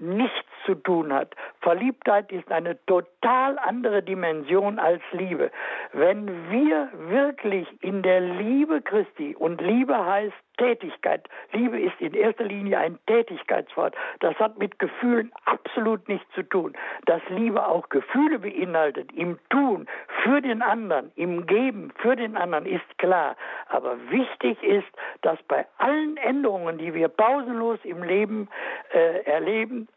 nichts 0.00 0.48
zu 0.66 0.74
tun 0.74 1.12
hat. 1.12 1.34
Verliebtheit 1.60 2.30
ist 2.32 2.50
eine 2.50 2.78
total 2.86 3.58
andere 3.58 4.02
Dimension 4.02 4.78
als 4.78 5.02
Liebe. 5.12 5.50
Wenn 5.92 6.50
wir 6.50 6.88
wirklich 7.08 7.66
in 7.82 8.02
der 8.02 8.20
Liebe 8.20 8.80
Christi, 8.82 9.34
und 9.36 9.60
Liebe 9.60 10.04
heißt 10.04 10.34
Tätigkeit. 10.60 11.26
Liebe 11.52 11.80
ist 11.80 11.98
in 12.00 12.12
erster 12.12 12.44
Linie 12.44 12.78
ein 12.78 12.98
Tätigkeitswort. 13.06 13.94
Das 14.20 14.36
hat 14.36 14.58
mit 14.58 14.78
Gefühlen 14.78 15.32
absolut 15.46 16.06
nichts 16.06 16.26
zu 16.34 16.42
tun. 16.42 16.74
Dass 17.06 17.22
Liebe 17.30 17.66
auch 17.66 17.88
Gefühle 17.88 18.38
beinhaltet, 18.40 19.10
im 19.12 19.38
Tun, 19.48 19.86
für 20.22 20.42
den 20.42 20.60
anderen, 20.60 21.12
im 21.16 21.46
Geben, 21.46 21.94
für 21.96 22.14
den 22.14 22.36
anderen, 22.36 22.66
ist 22.66 22.98
klar. 22.98 23.36
Aber 23.68 23.96
wichtig 24.10 24.62
ist, 24.62 24.86
dass 25.22 25.42
bei 25.44 25.66
allen 25.78 26.18
Änderungen, 26.18 26.76
die 26.76 26.92
wir 26.92 27.08
pausenlos 27.08 27.78
im 27.84 28.02
Leben 28.02 28.48
äh, 28.92 29.24
erleben, 29.24 29.88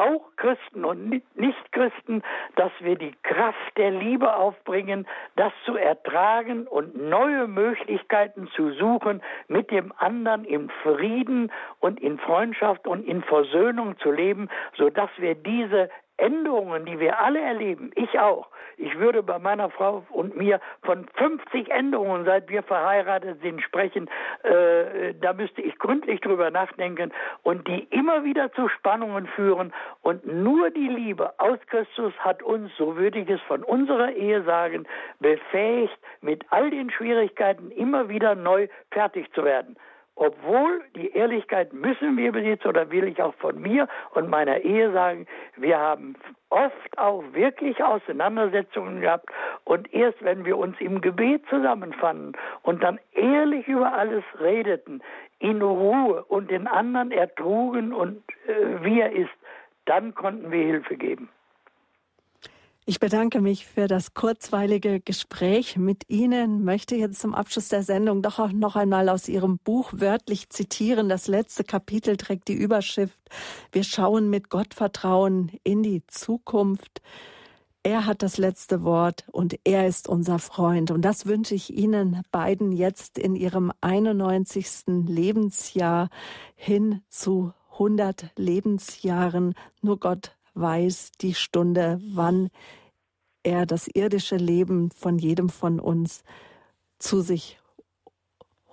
auch 0.00 0.22
Christen 0.36 0.84
und 0.84 1.22
Nichtchristen, 1.36 2.22
dass 2.56 2.72
wir 2.80 2.96
die 2.96 3.14
Kraft 3.22 3.76
der 3.76 3.90
Liebe 3.90 4.34
aufbringen, 4.34 5.06
das 5.36 5.52
zu 5.64 5.76
ertragen 5.76 6.66
und 6.66 6.96
neue 6.96 7.46
Möglichkeiten 7.46 8.48
zu 8.56 8.72
suchen, 8.72 9.22
mit 9.48 9.70
dem 9.70 9.92
anderen 9.98 10.44
im 10.44 10.70
Frieden 10.82 11.52
und 11.80 12.00
in 12.00 12.18
Freundschaft 12.18 12.86
und 12.86 13.06
in 13.06 13.22
Versöhnung 13.22 13.98
zu 13.98 14.10
leben, 14.10 14.48
sodass 14.76 15.10
wir 15.18 15.34
diese 15.34 15.90
Änderungen, 16.20 16.84
die 16.84 17.00
wir 17.00 17.18
alle 17.18 17.40
erleben, 17.40 17.90
ich 17.94 18.18
auch. 18.18 18.48
Ich 18.76 18.98
würde 18.98 19.22
bei 19.22 19.38
meiner 19.38 19.68
Frau 19.70 20.04
und 20.10 20.36
mir 20.36 20.60
von 20.82 21.06
50 21.14 21.70
Änderungen, 21.70 22.24
seit 22.24 22.48
wir 22.48 22.62
verheiratet 22.62 23.40
sind, 23.42 23.62
sprechen. 23.62 24.08
Äh, 24.42 25.14
da 25.20 25.32
müsste 25.32 25.60
ich 25.60 25.78
gründlich 25.78 26.20
drüber 26.20 26.50
nachdenken 26.50 27.12
und 27.42 27.66
die 27.68 27.84
immer 27.90 28.24
wieder 28.24 28.52
zu 28.52 28.68
Spannungen 28.68 29.26
führen. 29.26 29.72
Und 30.02 30.26
nur 30.26 30.70
die 30.70 30.88
Liebe 30.88 31.32
aus 31.38 31.58
Christus 31.66 32.14
hat 32.18 32.42
uns, 32.42 32.70
so 32.78 32.96
würde 32.96 33.18
ich 33.18 33.28
es 33.28 33.40
von 33.42 33.62
unserer 33.62 34.12
Ehe 34.12 34.42
sagen, 34.44 34.86
befähigt, 35.18 35.98
mit 36.20 36.44
all 36.50 36.70
den 36.70 36.90
Schwierigkeiten 36.90 37.70
immer 37.70 38.08
wieder 38.08 38.34
neu 38.34 38.68
fertig 38.90 39.32
zu 39.34 39.44
werden 39.44 39.76
obwohl 40.20 40.82
die 40.96 41.12
Ehrlichkeit 41.12 41.72
müssen 41.72 42.18
wir 42.18 42.30
besitzen, 42.30 42.68
oder 42.68 42.90
will 42.90 43.04
ich 43.04 43.22
auch 43.22 43.34
von 43.36 43.58
mir 43.58 43.88
und 44.12 44.28
meiner 44.28 44.58
Ehe 44.58 44.92
sagen, 44.92 45.26
wir 45.56 45.78
haben 45.78 46.14
oft 46.50 46.98
auch 46.98 47.24
wirklich 47.32 47.82
Auseinandersetzungen 47.82 49.00
gehabt 49.00 49.30
und 49.64 49.90
erst 49.94 50.22
wenn 50.22 50.44
wir 50.44 50.58
uns 50.58 50.78
im 50.78 51.00
Gebet 51.00 51.42
zusammenfanden 51.48 52.36
und 52.62 52.82
dann 52.82 53.00
ehrlich 53.12 53.66
über 53.66 53.94
alles 53.94 54.22
redeten, 54.38 55.02
in 55.38 55.62
Ruhe 55.62 56.22
und 56.24 56.50
den 56.50 56.66
anderen 56.66 57.12
ertrugen 57.12 57.94
und 57.94 58.22
äh, 58.46 58.84
wie 58.84 59.00
er 59.00 59.12
ist, 59.12 59.30
dann 59.86 60.14
konnten 60.14 60.52
wir 60.52 60.62
Hilfe 60.62 60.96
geben. 60.96 61.30
Ich 62.86 62.98
bedanke 62.98 63.40
mich 63.40 63.66
für 63.66 63.86
das 63.86 64.14
kurzweilige 64.14 65.00
Gespräch 65.00 65.76
mit 65.76 66.08
Ihnen, 66.08 66.64
möchte 66.64 66.96
jetzt 66.96 67.20
zum 67.20 67.34
Abschluss 67.34 67.68
der 67.68 67.82
Sendung 67.82 68.22
doch 68.22 68.38
auch 68.38 68.52
noch 68.52 68.74
einmal 68.74 69.10
aus 69.10 69.28
Ihrem 69.28 69.58
Buch 69.58 69.92
wörtlich 69.94 70.48
zitieren. 70.48 71.08
Das 71.08 71.28
letzte 71.28 71.62
Kapitel 71.62 72.16
trägt 72.16 72.48
die 72.48 72.54
Überschrift 72.54 73.18
Wir 73.70 73.84
schauen 73.84 74.30
mit 74.30 74.48
Gottvertrauen 74.48 75.52
in 75.62 75.82
die 75.82 76.04
Zukunft. 76.06 77.02
Er 77.82 78.06
hat 78.06 78.22
das 78.22 78.38
letzte 78.38 78.82
Wort 78.82 79.24
und 79.30 79.58
er 79.64 79.86
ist 79.86 80.08
unser 80.08 80.38
Freund. 80.38 80.90
Und 80.90 81.02
das 81.02 81.26
wünsche 81.26 81.54
ich 81.54 81.72
Ihnen 81.72 82.22
beiden 82.32 82.72
jetzt 82.72 83.18
in 83.18 83.36
Ihrem 83.36 83.72
91. 83.82 85.06
Lebensjahr 85.06 86.08
hin 86.56 87.02
zu 87.08 87.52
100 87.72 88.32
Lebensjahren. 88.36 89.54
Nur 89.80 89.98
Gott 89.98 90.36
weiß 90.60 91.12
die 91.20 91.34
Stunde, 91.34 92.00
wann 92.12 92.50
er 93.42 93.66
das 93.66 93.88
irdische 93.88 94.36
Leben 94.36 94.90
von 94.90 95.18
jedem 95.18 95.48
von 95.48 95.80
uns 95.80 96.22
zu 96.98 97.22
sich 97.22 97.58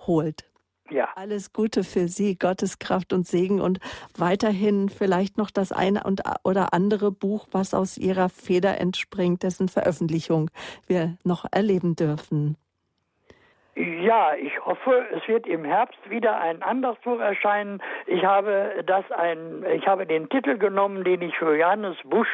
holt. 0.06 0.44
Ja. 0.90 1.10
Alles 1.16 1.52
Gute 1.52 1.84
für 1.84 2.08
Sie, 2.08 2.36
Gottes 2.36 2.78
Kraft 2.78 3.12
und 3.12 3.26
Segen 3.26 3.60
und 3.60 3.78
weiterhin 4.16 4.88
vielleicht 4.88 5.36
noch 5.36 5.50
das 5.50 5.70
eine 5.70 6.04
und 6.04 6.22
oder 6.44 6.72
andere 6.72 7.12
Buch, 7.12 7.46
was 7.50 7.74
aus 7.74 7.98
Ihrer 7.98 8.28
Feder 8.30 8.80
entspringt, 8.80 9.42
dessen 9.42 9.68
Veröffentlichung 9.68 10.50
wir 10.86 11.18
noch 11.24 11.44
erleben 11.50 11.94
dürfen. 11.94 12.56
Ja, 13.78 14.34
ich 14.34 14.58
hoffe, 14.66 15.06
es 15.14 15.28
wird 15.28 15.46
im 15.46 15.64
Herbst 15.64 15.98
wieder 16.10 16.40
ein 16.40 16.62
anderes 16.62 16.98
Buch 16.98 17.20
erscheinen. 17.20 17.80
Ich 18.06 18.24
habe 18.24 18.82
das 18.84 19.08
ein, 19.12 19.64
ich 19.72 19.86
habe 19.86 20.04
den 20.04 20.28
Titel 20.28 20.58
genommen, 20.58 21.04
den 21.04 21.22
ich 21.22 21.38
für 21.38 21.54
Johannes 21.56 21.96
Busch, 22.02 22.26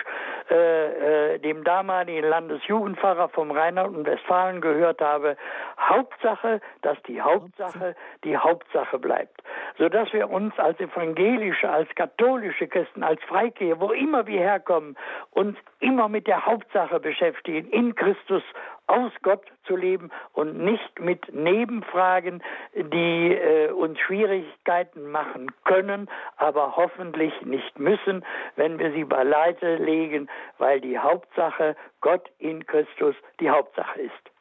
äh, 0.50 1.34
äh, 1.34 1.38
dem 1.40 1.62
damaligen 1.62 2.26
Landesjugendpfarrer 2.26 3.28
vom 3.28 3.50
Rheinland 3.50 3.94
und 3.94 4.06
Westfalen 4.06 4.62
gehört 4.62 5.02
habe. 5.02 5.36
Hauptsache, 5.78 6.62
dass 6.80 6.96
die 7.02 7.20
Hauptsache 7.20 7.94
die 8.24 8.38
Hauptsache 8.38 8.98
bleibt, 8.98 9.42
so 9.76 9.90
dass 9.90 10.10
wir 10.14 10.30
uns 10.30 10.58
als 10.58 10.80
evangelische, 10.80 11.68
als 11.68 11.94
katholische 11.94 12.68
Christen, 12.68 13.02
als 13.02 13.22
Freikirche, 13.24 13.78
wo 13.80 13.92
immer 13.92 14.26
wir 14.26 14.40
herkommen, 14.40 14.96
uns 15.32 15.58
immer 15.80 16.08
mit 16.08 16.26
der 16.26 16.46
Hauptsache 16.46 17.00
beschäftigen, 17.00 17.68
in 17.68 17.94
Christus 17.94 18.42
aus 18.86 19.12
Gott 19.22 19.44
zu 19.66 19.76
leben 19.76 20.10
und 20.32 20.58
nicht 20.58 21.00
mit 21.00 21.34
Nebenfragen, 21.34 22.42
die 22.74 23.32
äh, 23.34 23.70
uns 23.70 23.98
Schwierigkeiten 23.98 25.10
machen 25.10 25.50
können, 25.64 26.08
aber 26.36 26.76
hoffentlich 26.76 27.32
nicht 27.42 27.78
müssen, 27.78 28.24
wenn 28.56 28.78
wir 28.78 28.92
sie 28.92 29.04
beiseite 29.04 29.76
legen, 29.76 30.28
weil 30.58 30.80
die 30.80 30.98
Hauptsache 30.98 31.76
Gott 32.00 32.30
in 32.38 32.66
Christus 32.66 33.14
die 33.40 33.50
Hauptsache 33.50 34.02
ist. 34.02 34.34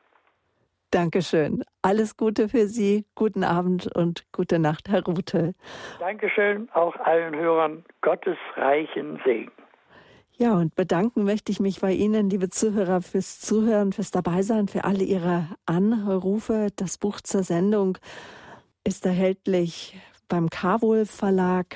Dankeschön. 0.91 1.63
Alles 1.81 2.17
Gute 2.17 2.49
für 2.49 2.67
Sie. 2.67 3.05
Guten 3.15 3.43
Abend 3.43 3.89
und 3.95 4.31
gute 4.31 4.59
Nacht, 4.59 4.89
Herr 4.89 5.03
Rute. 5.03 5.55
Dankeschön 5.99 6.69
auch 6.73 6.95
allen 6.97 7.35
Hörern 7.35 7.83
Gottes 8.01 8.37
reichen 8.55 9.19
Segen. 9.25 9.51
Ja, 10.37 10.55
und 10.55 10.73
bedanken 10.75 11.23
möchte 11.23 11.51
ich 11.51 11.59
mich 11.59 11.81
bei 11.81 11.93
Ihnen, 11.93 12.29
liebe 12.29 12.49
Zuhörer, 12.49 13.01
fürs 13.01 13.39
Zuhören, 13.39 13.93
fürs 13.93 14.09
Dabeisein, 14.09 14.67
für 14.67 14.83
alle 14.83 15.03
Ihre 15.03 15.47
Anrufe. 15.67 16.69
Das 16.75 16.97
Buch 16.97 17.21
zur 17.21 17.43
Sendung 17.43 17.99
ist 18.83 19.05
erhältlich 19.05 19.95
beim 20.27 20.49
Carwohl 20.49 21.05
Verlag. 21.05 21.75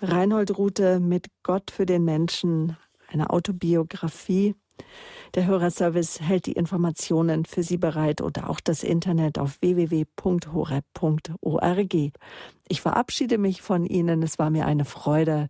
Reinhold 0.00 0.56
Rute 0.56 1.00
mit 1.00 1.26
Gott 1.42 1.70
für 1.70 1.84
den 1.84 2.04
Menschen, 2.04 2.78
eine 3.08 3.28
Autobiografie. 3.30 4.54
Der 5.34 5.46
Hörerservice 5.46 6.20
hält 6.20 6.46
die 6.46 6.52
Informationen 6.52 7.44
für 7.44 7.62
Sie 7.62 7.76
bereit 7.76 8.22
oder 8.22 8.48
auch 8.48 8.60
das 8.60 8.82
Internet 8.84 9.38
auf 9.38 9.60
www.horeb.org. 9.60 10.14
Ich 12.68 12.80
verabschiede 12.80 13.36
mich 13.38 13.60
von 13.62 13.84
Ihnen. 13.84 14.22
Es 14.22 14.38
war 14.38 14.48
mir 14.50 14.64
eine 14.66 14.86
Freude. 14.86 15.48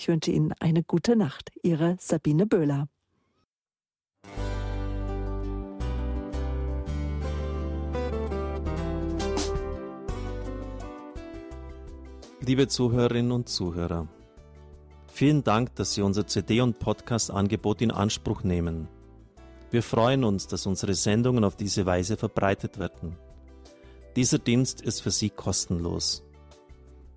Ich 0.00 0.06
wünsche 0.06 0.30
Ihnen 0.30 0.52
eine 0.60 0.84
gute 0.84 1.16
Nacht. 1.16 1.50
Ihre 1.60 1.96
Sabine 1.98 2.46
Böhler. 2.46 2.88
Liebe 12.40 12.68
Zuhörerinnen 12.68 13.32
und 13.32 13.48
Zuhörer, 13.48 14.06
vielen 15.12 15.42
Dank, 15.42 15.74
dass 15.74 15.94
Sie 15.94 16.02
unser 16.02 16.28
CD- 16.28 16.60
und 16.60 16.78
Podcast-Angebot 16.78 17.82
in 17.82 17.90
Anspruch 17.90 18.44
nehmen. 18.44 18.86
Wir 19.72 19.82
freuen 19.82 20.22
uns, 20.22 20.46
dass 20.46 20.64
unsere 20.66 20.94
Sendungen 20.94 21.42
auf 21.42 21.56
diese 21.56 21.86
Weise 21.86 22.16
verbreitet 22.16 22.78
werden. 22.78 23.16
Dieser 24.14 24.38
Dienst 24.38 24.80
ist 24.80 25.00
für 25.00 25.10
Sie 25.10 25.28
kostenlos. 25.28 26.22